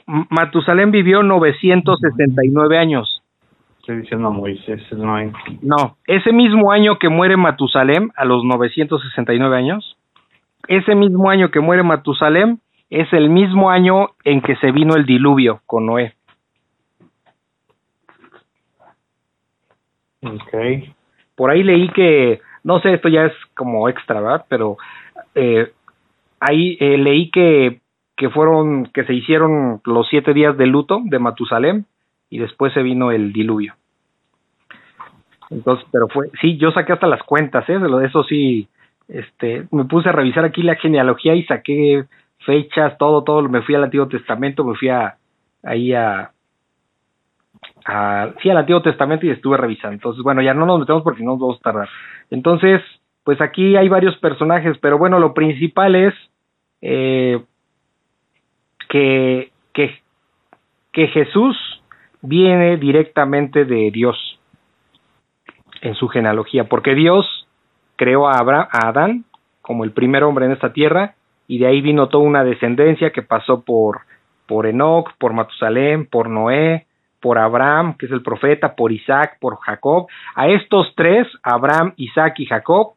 Matusalem 0.05 0.91
vivió 0.91 1.23
969 1.23 2.77
años. 2.77 3.21
Estoy 3.79 3.97
diciendo 4.01 4.31
Moisés, 4.31 4.81
no 4.93 5.15
hay. 5.15 5.31
No, 5.61 5.97
ese 6.05 6.31
mismo 6.31 6.71
año 6.71 6.97
que 6.99 7.09
muere 7.09 7.37
Matusalem, 7.37 8.09
a 8.15 8.25
los 8.25 8.43
969 8.43 9.55
años, 9.57 9.97
ese 10.67 10.95
mismo 10.95 11.29
año 11.29 11.49
que 11.51 11.59
muere 11.59 11.83
Matusalem, 11.83 12.57
es 12.89 13.11
el 13.13 13.29
mismo 13.29 13.69
año 13.69 14.09
en 14.23 14.41
que 14.41 14.55
se 14.57 14.71
vino 14.71 14.95
el 14.95 15.05
diluvio 15.05 15.61
con 15.65 15.85
Noé. 15.85 16.13
Ok. 20.35 20.89
Por 21.35 21.51
ahí 21.51 21.63
leí 21.63 21.89
que, 21.89 22.41
no 22.63 22.79
sé, 22.81 22.93
esto 22.93 23.09
ya 23.09 23.25
es 23.25 23.33
como 23.55 23.87
extra, 23.89 24.19
¿verdad? 24.21 24.45
Pero 24.49 24.77
eh, 25.35 25.71
ahí 26.39 26.77
eh, 26.79 26.97
leí 26.97 27.31
que, 27.31 27.79
que 28.17 28.29
fueron, 28.29 28.87
que 28.93 29.05
se 29.05 29.13
hicieron 29.13 29.81
los 29.85 30.07
siete 30.09 30.33
días 30.33 30.57
de 30.57 30.67
luto 30.67 30.99
de 31.05 31.19
Matusalem 31.19 31.85
y 32.29 32.39
después 32.39 32.73
se 32.73 32.83
vino 32.83 33.11
el 33.11 33.33
diluvio. 33.33 33.75
Entonces, 35.49 35.85
pero 35.91 36.07
fue, 36.07 36.29
sí, 36.41 36.57
yo 36.57 36.71
saqué 36.71 36.93
hasta 36.93 37.07
las 37.07 37.23
cuentas, 37.23 37.67
¿eh? 37.69 37.79
Eso 38.03 38.23
sí, 38.23 38.67
este, 39.07 39.65
me 39.71 39.85
puse 39.85 40.09
a 40.09 40.11
revisar 40.11 40.45
aquí 40.45 40.61
la 40.61 40.75
genealogía 40.75 41.33
y 41.33 41.43
saqué 41.45 42.05
fechas, 42.45 42.97
todo, 42.97 43.23
todo, 43.23 43.41
me 43.49 43.61
fui 43.63 43.75
al 43.75 43.85
Antiguo 43.85 44.07
Testamento, 44.07 44.63
me 44.63 44.75
fui 44.75 44.89
a, 44.89 45.15
ahí 45.63 45.93
a, 45.93 46.31
sí, 48.41 48.49
al 48.49 48.57
Antiguo 48.57 48.81
Testamento 48.81 49.25
y 49.25 49.31
estuve 49.31 49.57
revisando. 49.57 49.93
Entonces, 49.93 50.23
bueno, 50.23 50.41
ya 50.41 50.53
no 50.53 50.65
nos 50.65 50.79
metemos 50.79 51.03
porque 51.03 51.23
no 51.23 51.31
nos 51.31 51.39
vamos 51.39 51.57
a 51.57 51.63
tardar. 51.63 51.89
Entonces, 52.29 52.81
pues 53.23 53.41
aquí 53.41 53.75
hay 53.75 53.89
varios 53.89 54.17
personajes, 54.17 54.77
pero 54.79 54.97
bueno, 54.97 55.19
lo 55.19 55.33
principal 55.33 55.95
es 55.95 56.13
eh, 56.81 57.41
que, 58.89 59.51
que, 59.73 59.99
que 60.91 61.07
Jesús 61.07 61.57
viene 62.21 62.77
directamente 62.77 63.65
de 63.65 63.91
Dios 63.91 64.17
en 65.81 65.95
su 65.95 66.07
genealogía, 66.07 66.65
porque 66.65 66.95
Dios 66.95 67.25
creó 67.95 68.27
a, 68.27 68.33
Abraham, 68.33 68.67
a 68.71 68.87
Adán 68.89 69.25
como 69.61 69.83
el 69.83 69.91
primer 69.91 70.23
hombre 70.23 70.45
en 70.45 70.51
esta 70.51 70.73
tierra 70.73 71.15
y 71.47 71.59
de 71.59 71.67
ahí 71.67 71.81
vino 71.81 72.09
toda 72.09 72.23
una 72.23 72.43
descendencia 72.43 73.11
que 73.11 73.21
pasó 73.21 73.63
por 73.63 74.01
por 74.49 74.65
Enoch, 74.65 75.11
por 75.19 75.33
Matusalén, 75.33 76.07
por 76.07 76.27
Noé, 76.27 76.87
por 77.19 77.37
Abraham, 77.37 77.95
que 77.97 78.05
es 78.05 78.11
el 78.11 78.21
profeta, 78.21 78.75
por 78.75 78.91
Isaac, 78.91 79.37
por 79.39 79.57
Jacob. 79.59 80.07
A 80.35 80.47
estos 80.47 80.93
tres, 80.95 81.27
Abraham, 81.43 81.93
Isaac 81.97 82.39
y 82.39 82.45
Jacob, 82.45 82.93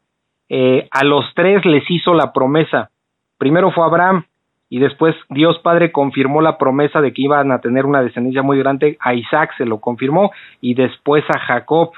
eh, 0.49 0.87
a 0.91 1.03
los 1.03 1.25
tres 1.35 1.65
les 1.65 1.83
hizo 1.89 2.13
la 2.13 2.31
promesa. 2.31 2.89
Primero 3.37 3.71
fue 3.71 3.85
Abraham 3.85 4.25
y 4.69 4.79
después 4.79 5.15
Dios 5.29 5.59
Padre 5.59 5.91
confirmó 5.91 6.41
la 6.41 6.57
promesa 6.57 7.01
de 7.01 7.13
que 7.13 7.21
iban 7.21 7.51
a 7.51 7.59
tener 7.59 7.85
una 7.85 8.01
descendencia 8.01 8.41
muy 8.41 8.57
grande. 8.57 8.97
A 8.99 9.13
Isaac 9.13 9.51
se 9.57 9.65
lo 9.65 9.79
confirmó 9.79 10.31
y 10.61 10.73
después 10.73 11.23
a 11.29 11.39
Jacob. 11.39 11.91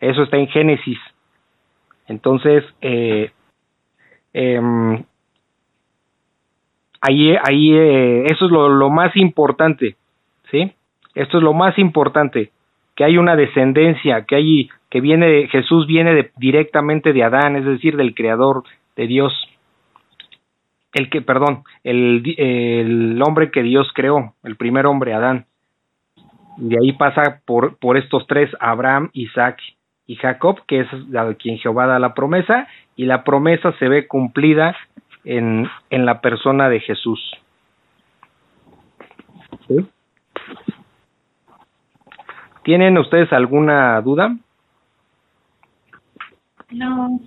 Eso 0.00 0.22
está 0.22 0.36
en 0.36 0.48
Génesis. 0.48 0.98
Entonces, 2.06 2.64
eh, 2.80 3.32
em, 4.32 5.04
ahí, 7.00 7.36
ahí 7.42 7.72
eh, 7.72 8.24
eso 8.26 8.46
es 8.46 8.50
lo, 8.50 8.68
lo, 8.68 8.90
más 8.90 9.14
importante, 9.16 9.96
¿sí? 10.50 10.74
Esto 11.14 11.38
es 11.38 11.44
lo 11.44 11.52
más 11.52 11.78
importante, 11.78 12.50
que 12.96 13.04
hay 13.04 13.18
una 13.18 13.36
descendencia, 13.36 14.24
que 14.24 14.36
hay, 14.36 14.68
que 14.90 15.00
viene, 15.00 15.48
Jesús 15.48 15.86
viene 15.86 16.14
de, 16.14 16.30
directamente 16.36 17.12
de 17.12 17.24
Adán, 17.24 17.56
es 17.56 17.64
decir, 17.64 17.96
del 17.96 18.14
Creador 18.14 18.64
de 18.96 19.06
Dios, 19.06 19.32
el 20.92 21.10
que, 21.10 21.20
perdón, 21.22 21.64
el, 21.82 22.22
el 22.38 23.20
hombre 23.22 23.50
que 23.50 23.62
Dios 23.62 23.90
creó, 23.94 24.34
el 24.44 24.56
primer 24.56 24.86
hombre, 24.86 25.12
Adán. 25.12 25.46
Y 26.56 26.68
de 26.68 26.76
ahí 26.80 26.92
pasa 26.92 27.40
por, 27.44 27.76
por 27.78 27.96
estos 27.96 28.26
tres, 28.28 28.50
Abraham, 28.60 29.10
Isaac 29.12 29.58
y 30.06 30.16
Jacob, 30.16 30.60
que 30.68 30.80
es 30.80 30.88
a 31.16 31.34
quien 31.34 31.58
Jehová 31.58 31.86
da 31.86 31.98
la 31.98 32.14
promesa, 32.14 32.68
y 32.94 33.06
la 33.06 33.24
promesa 33.24 33.72
se 33.78 33.88
ve 33.88 34.06
cumplida 34.06 34.76
en, 35.24 35.68
en 35.90 36.06
la 36.06 36.20
persona 36.20 36.68
de 36.68 36.78
Jesús. 36.80 37.20
¿Tienen 42.64 42.96
ustedes 42.98 43.32
alguna 43.32 44.00
duda? 44.00 44.34
No. 46.70 47.20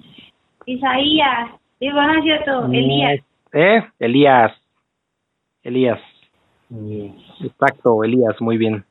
Isaías. 0.65 1.51
Digo, 1.79 2.01
no 2.01 2.13
es 2.15 2.23
cierto, 2.23 2.65
Elías. 2.65 3.21
¿Eh? 3.53 3.83
Elías. 3.99 4.51
Elías. 5.63 5.99
Exacto, 7.41 8.03
Elías, 8.03 8.41
muy 8.41 8.57
bien. 8.57 8.83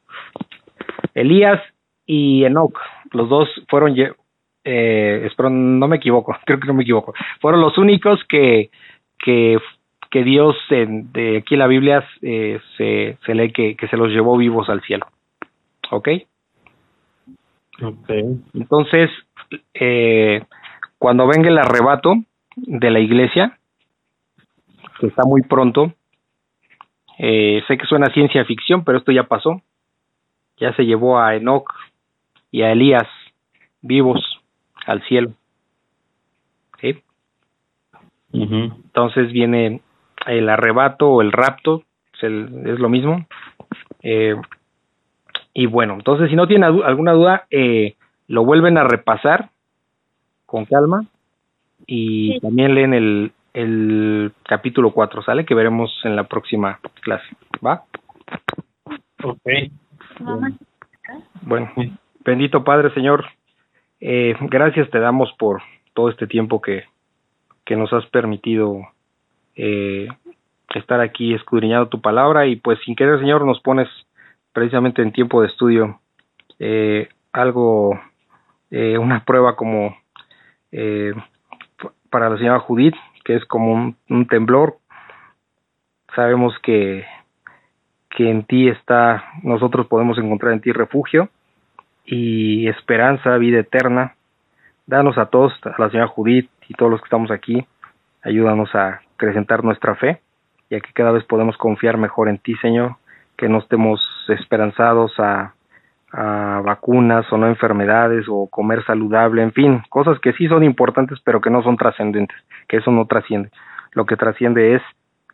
Elías 1.14 1.60
y 2.06 2.44
Enoch, 2.44 2.78
los 3.10 3.28
dos 3.28 3.48
fueron, 3.68 3.96
eh, 3.98 5.22
espero 5.26 5.50
no 5.50 5.88
me 5.88 5.96
equivoco, 5.96 6.36
creo 6.46 6.60
que 6.60 6.66
no 6.66 6.74
me 6.74 6.84
equivoco, 6.84 7.12
fueron 7.40 7.60
los 7.60 7.76
únicos 7.76 8.22
que, 8.28 8.70
que, 9.18 9.58
que 10.10 10.22
Dios 10.22 10.56
en, 10.70 11.12
de 11.12 11.38
aquí 11.38 11.54
en 11.54 11.58
la 11.58 11.66
Biblia 11.66 12.06
eh, 12.22 12.60
se, 12.76 13.18
se 13.26 13.34
lee 13.34 13.52
que, 13.52 13.76
que 13.76 13.88
se 13.88 13.96
los 13.96 14.10
llevó 14.10 14.36
vivos 14.36 14.68
al 14.68 14.80
cielo. 14.82 15.06
¿Ok? 15.90 16.08
Entonces, 18.54 19.10
eh, 19.74 20.42
cuando 20.98 21.26
venga 21.26 21.48
el 21.48 21.58
arrebato 21.58 22.14
de 22.56 22.90
la 22.90 23.00
iglesia, 23.00 23.58
que 24.98 25.08
está 25.08 25.24
muy 25.24 25.42
pronto, 25.42 25.92
eh, 27.18 27.62
sé 27.66 27.76
que 27.76 27.86
suena 27.86 28.12
ciencia 28.12 28.44
ficción, 28.44 28.84
pero 28.84 28.98
esto 28.98 29.12
ya 29.12 29.24
pasó. 29.24 29.62
Ya 30.58 30.74
se 30.74 30.84
llevó 30.84 31.18
a 31.18 31.34
Enoch 31.34 31.70
y 32.50 32.62
a 32.62 32.72
Elías 32.72 33.06
vivos 33.82 34.20
al 34.86 35.02
cielo. 35.06 35.32
¿Sí? 36.80 37.02
Entonces 38.32 39.32
viene 39.32 39.80
el 40.26 40.48
arrebato 40.48 41.08
o 41.08 41.22
el 41.22 41.32
rapto, 41.32 41.84
es, 42.14 42.22
el, 42.22 42.66
es 42.66 42.78
lo 42.78 42.88
mismo. 42.88 43.26
Eh, 44.02 44.36
y 45.58 45.64
bueno, 45.64 45.94
entonces 45.94 46.28
si 46.28 46.36
no 46.36 46.46
tienen 46.46 46.64
alguna 46.84 47.12
duda, 47.12 47.46
eh, 47.50 47.96
lo 48.28 48.44
vuelven 48.44 48.76
a 48.76 48.84
repasar 48.84 49.48
con 50.44 50.66
calma 50.66 51.06
y 51.86 52.34
sí. 52.34 52.40
también 52.40 52.74
leen 52.74 52.92
el, 52.92 53.32
el 53.54 54.32
capítulo 54.42 54.90
4, 54.90 55.22
¿sale? 55.22 55.46
Que 55.46 55.54
veremos 55.54 55.90
en 56.04 56.14
la 56.14 56.24
próxima 56.24 56.78
clase, 57.00 57.24
¿va? 57.66 57.84
Ok. 59.24 59.40
Bueno, 60.20 60.58
bueno 61.40 61.72
bendito 62.22 62.62
Padre 62.62 62.92
Señor, 62.92 63.24
eh, 63.98 64.36
gracias 64.38 64.90
te 64.90 65.00
damos 65.00 65.32
por 65.38 65.62
todo 65.94 66.10
este 66.10 66.26
tiempo 66.26 66.60
que, 66.60 66.84
que 67.64 67.76
nos 67.76 67.90
has 67.94 68.04
permitido 68.10 68.82
eh, 69.54 70.06
estar 70.74 71.00
aquí 71.00 71.32
escudriñando 71.32 71.88
tu 71.88 72.02
palabra 72.02 72.46
y 72.46 72.56
pues 72.56 72.78
sin 72.84 72.94
querer 72.94 73.18
Señor 73.20 73.46
nos 73.46 73.58
pones 73.60 73.88
precisamente 74.56 75.02
en 75.02 75.12
tiempo 75.12 75.42
de 75.42 75.48
estudio 75.48 76.00
eh, 76.58 77.10
algo, 77.30 78.00
eh, 78.70 78.96
una 78.96 79.22
prueba 79.22 79.54
como 79.54 79.94
eh, 80.72 81.12
para 82.08 82.30
la 82.30 82.38
señora 82.38 82.60
Judith, 82.60 82.94
que 83.22 83.36
es 83.36 83.44
como 83.44 83.94
un, 84.08 84.26
temblor. 84.28 84.78
Sabemos 86.14 86.54
que, 86.62 87.04
que 88.08 88.30
en 88.30 88.44
ti 88.44 88.68
está, 88.68 89.24
nosotros 89.42 89.88
podemos 89.88 90.16
encontrar 90.16 90.54
en 90.54 90.62
ti 90.62 90.72
refugio 90.72 91.28
y 92.06 92.66
esperanza, 92.66 93.36
vida 93.36 93.58
eterna. 93.58 94.14
Danos 94.86 95.18
a 95.18 95.26
todos, 95.26 95.52
a 95.66 95.74
la 95.76 95.90
señora 95.90 96.08
Judith 96.08 96.48
y 96.66 96.72
todos 96.72 96.90
los 96.90 97.02
que 97.02 97.08
estamos 97.08 97.30
aquí, 97.30 97.66
ayúdanos 98.22 98.74
a 98.74 99.02
acrecentar 99.16 99.64
nuestra 99.64 99.96
fe, 99.96 100.22
ya 100.70 100.80
que 100.80 100.94
cada 100.94 101.12
vez 101.12 101.24
podemos 101.24 101.58
confiar 101.58 101.98
mejor 101.98 102.30
en 102.30 102.38
ti, 102.38 102.54
Señor 102.62 102.96
que 103.36 103.48
no 103.48 103.58
estemos 103.58 104.00
esperanzados 104.28 105.12
a, 105.18 105.52
vacunas 106.64 107.30
o 107.30 107.36
no 107.36 107.46
enfermedades 107.46 108.24
o 108.26 108.46
comer 108.46 108.82
saludable, 108.86 109.42
en 109.42 109.52
fin, 109.52 109.82
cosas 109.90 110.18
que 110.20 110.32
sí 110.32 110.46
son 110.48 110.64
importantes 110.64 111.18
pero 111.22 111.42
que 111.42 111.50
no 111.50 111.62
son 111.62 111.76
trascendentes, 111.76 112.36
que 112.68 112.78
eso 112.78 112.90
no 112.90 113.04
trasciende. 113.04 113.50
Lo 113.92 114.06
que 114.06 114.16
trasciende 114.16 114.76
es 114.76 114.82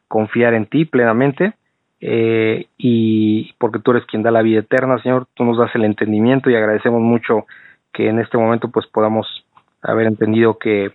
confiar 0.09 0.55
en 0.55 0.67
ti 0.67 0.85
plenamente 0.85 1.55
eh, 2.01 2.67
y 2.79 3.53
porque 3.59 3.79
tú 3.79 3.93
eres 3.93 4.05
quien 4.07 4.25
da 4.25 4.33
la 4.33 4.43
vida 4.43 4.59
eterna, 4.59 5.01
Señor, 5.01 5.29
tú 5.35 5.45
nos 5.45 5.57
das 5.57 5.73
el 5.77 5.85
entendimiento 5.85 6.51
y 6.51 6.57
agradecemos 6.57 7.01
mucho 7.01 7.47
que 7.93 8.09
en 8.09 8.19
este 8.19 8.37
momento 8.37 8.69
pues 8.69 8.87
podamos 8.89 9.27
haber 9.83 10.09
entendido 10.09 10.59
que, 10.59 10.91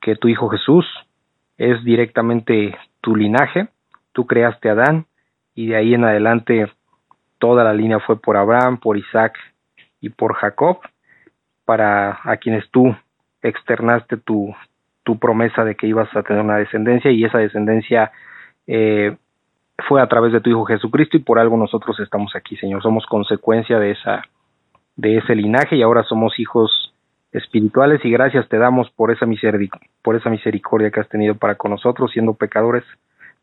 que 0.00 0.16
tu 0.16 0.26
Hijo 0.26 0.48
Jesús 0.48 0.86
es 1.56 1.84
directamente 1.84 2.76
tu 3.00 3.14
linaje, 3.14 3.68
tú 4.12 4.26
creaste 4.26 4.70
a 4.70 4.72
Adán, 4.72 5.06
y 5.54 5.68
de 5.68 5.76
ahí 5.76 5.94
en 5.94 6.04
adelante 6.04 6.70
toda 7.38 7.64
la 7.64 7.72
línea 7.72 8.00
fue 8.00 8.20
por 8.20 8.36
Abraham, 8.36 8.78
por 8.78 8.96
Isaac 8.96 9.36
y 10.00 10.10
por 10.10 10.34
Jacob, 10.34 10.78
para 11.64 12.20
a 12.22 12.36
quienes 12.36 12.68
tú 12.70 12.94
externaste 13.42 14.16
tu, 14.16 14.54
tu 15.02 15.18
promesa 15.18 15.64
de 15.64 15.74
que 15.74 15.86
ibas 15.86 16.14
a 16.16 16.22
tener 16.22 16.42
una 16.42 16.56
descendencia 16.56 17.10
y 17.10 17.24
esa 17.24 17.38
descendencia 17.38 18.10
eh, 18.66 19.16
fue 19.88 20.00
a 20.00 20.06
través 20.08 20.32
de 20.32 20.40
tu 20.40 20.50
Hijo 20.50 20.64
Jesucristo 20.64 21.16
y 21.16 21.20
por 21.20 21.38
algo 21.38 21.56
nosotros 21.56 21.98
estamos 22.00 22.34
aquí, 22.36 22.56
Señor. 22.56 22.82
Somos 22.82 23.06
consecuencia 23.06 23.78
de 23.78 23.92
esa 23.92 24.22
de 24.96 25.18
ese 25.18 25.34
linaje 25.34 25.76
y 25.76 25.82
ahora 25.82 26.04
somos 26.04 26.38
hijos 26.38 26.94
espirituales 27.32 28.00
y 28.04 28.10
gracias 28.10 28.48
te 28.48 28.58
damos 28.58 28.90
por 28.90 29.10
esa 29.10 29.26
misericordia, 29.26 29.90
por 30.02 30.14
esa 30.14 30.30
misericordia 30.30 30.90
que 30.92 31.00
has 31.00 31.08
tenido 31.08 31.34
para 31.34 31.56
con 31.56 31.72
nosotros 31.72 32.12
siendo 32.12 32.34
pecadores 32.34 32.84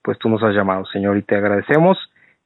pues 0.03 0.18
tú 0.19 0.30
nos 0.30 0.44
has 0.44 0.53
llamado, 0.56 0.86
Señor, 0.86 1.18
y 1.18 1.22
te 1.22 1.36
agradecemos 1.36 1.98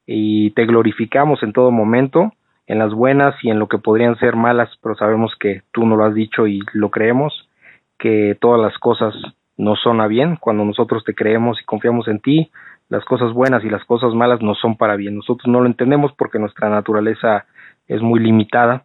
y 0.06 0.52
te 0.52 0.66
glorificamos 0.66 1.42
en 1.44 1.54
todo 1.54 1.72
momento, 1.72 2.32
en 2.68 2.80
las 2.80 2.94
buenas 2.94 3.36
y 3.44 3.50
en 3.50 3.60
lo 3.60 3.68
que 3.68 3.78
podrían 3.78 4.18
ser 4.18 4.36
malas, 4.36 4.70
pero 4.82 4.96
sabemos 4.96 5.36
que 5.40 5.64
tú 5.72 5.86
nos 5.86 5.98
lo 5.98 6.06
has 6.06 6.14
dicho 6.14 6.48
y 6.48 6.62
lo 6.74 6.90
creemos, 6.90 7.50
que 7.98 8.38
todas 8.40 8.62
las 8.62 8.78
cosas 8.80 9.14
nos 9.58 9.80
son 9.82 10.02
a 10.02 10.08
bien 10.08 10.36
cuando 10.36 10.66
nosotros 10.66 11.04
te 11.04 11.16
creemos 11.16 11.60
y 11.62 11.66
confiamos 11.66 12.08
en 12.08 12.20
ti, 12.20 12.52
las 12.90 13.04
cosas 13.06 13.34
buenas 13.34 13.64
y 13.64 13.70
las 13.70 13.84
cosas 13.86 14.14
malas 14.14 14.42
no 14.42 14.54
son 14.56 14.78
para 14.78 14.96
bien. 14.96 15.16
Nosotros 15.16 15.48
no 15.48 15.62
lo 15.62 15.66
entendemos 15.66 16.12
porque 16.14 16.40
nuestra 16.40 16.70
naturaleza 16.70 17.46
es 17.88 18.02
muy 18.02 18.20
limitada. 18.20 18.84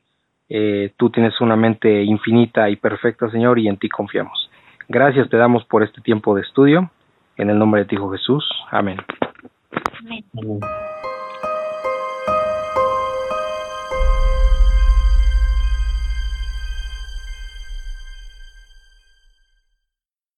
Eh, 0.49 0.93
tú 0.97 1.11
tienes 1.11 1.41
una 1.41 1.57
mente 1.57 2.03
infinita 2.03 2.71
y 2.71 2.77
perfecta, 2.77 3.31
Señor, 3.31 3.59
y 3.59 3.69
en 3.69 3.77
ti 3.77 3.89
confiamos. 3.89 4.51
Gracias 4.89 5.29
te 5.29 5.37
damos 5.37 5.65
por 5.65 5.83
este 5.83 6.01
tiempo 6.01 6.35
de 6.35 6.43
estudio. 6.43 6.91
En 7.41 7.49
el 7.49 7.59
nombre 7.59 7.81
de 7.81 7.87
ti, 7.87 7.95
Hijo 7.95 8.12
Jesús. 8.12 8.45
Amén. 8.71 8.99
Amén. 10.37 10.61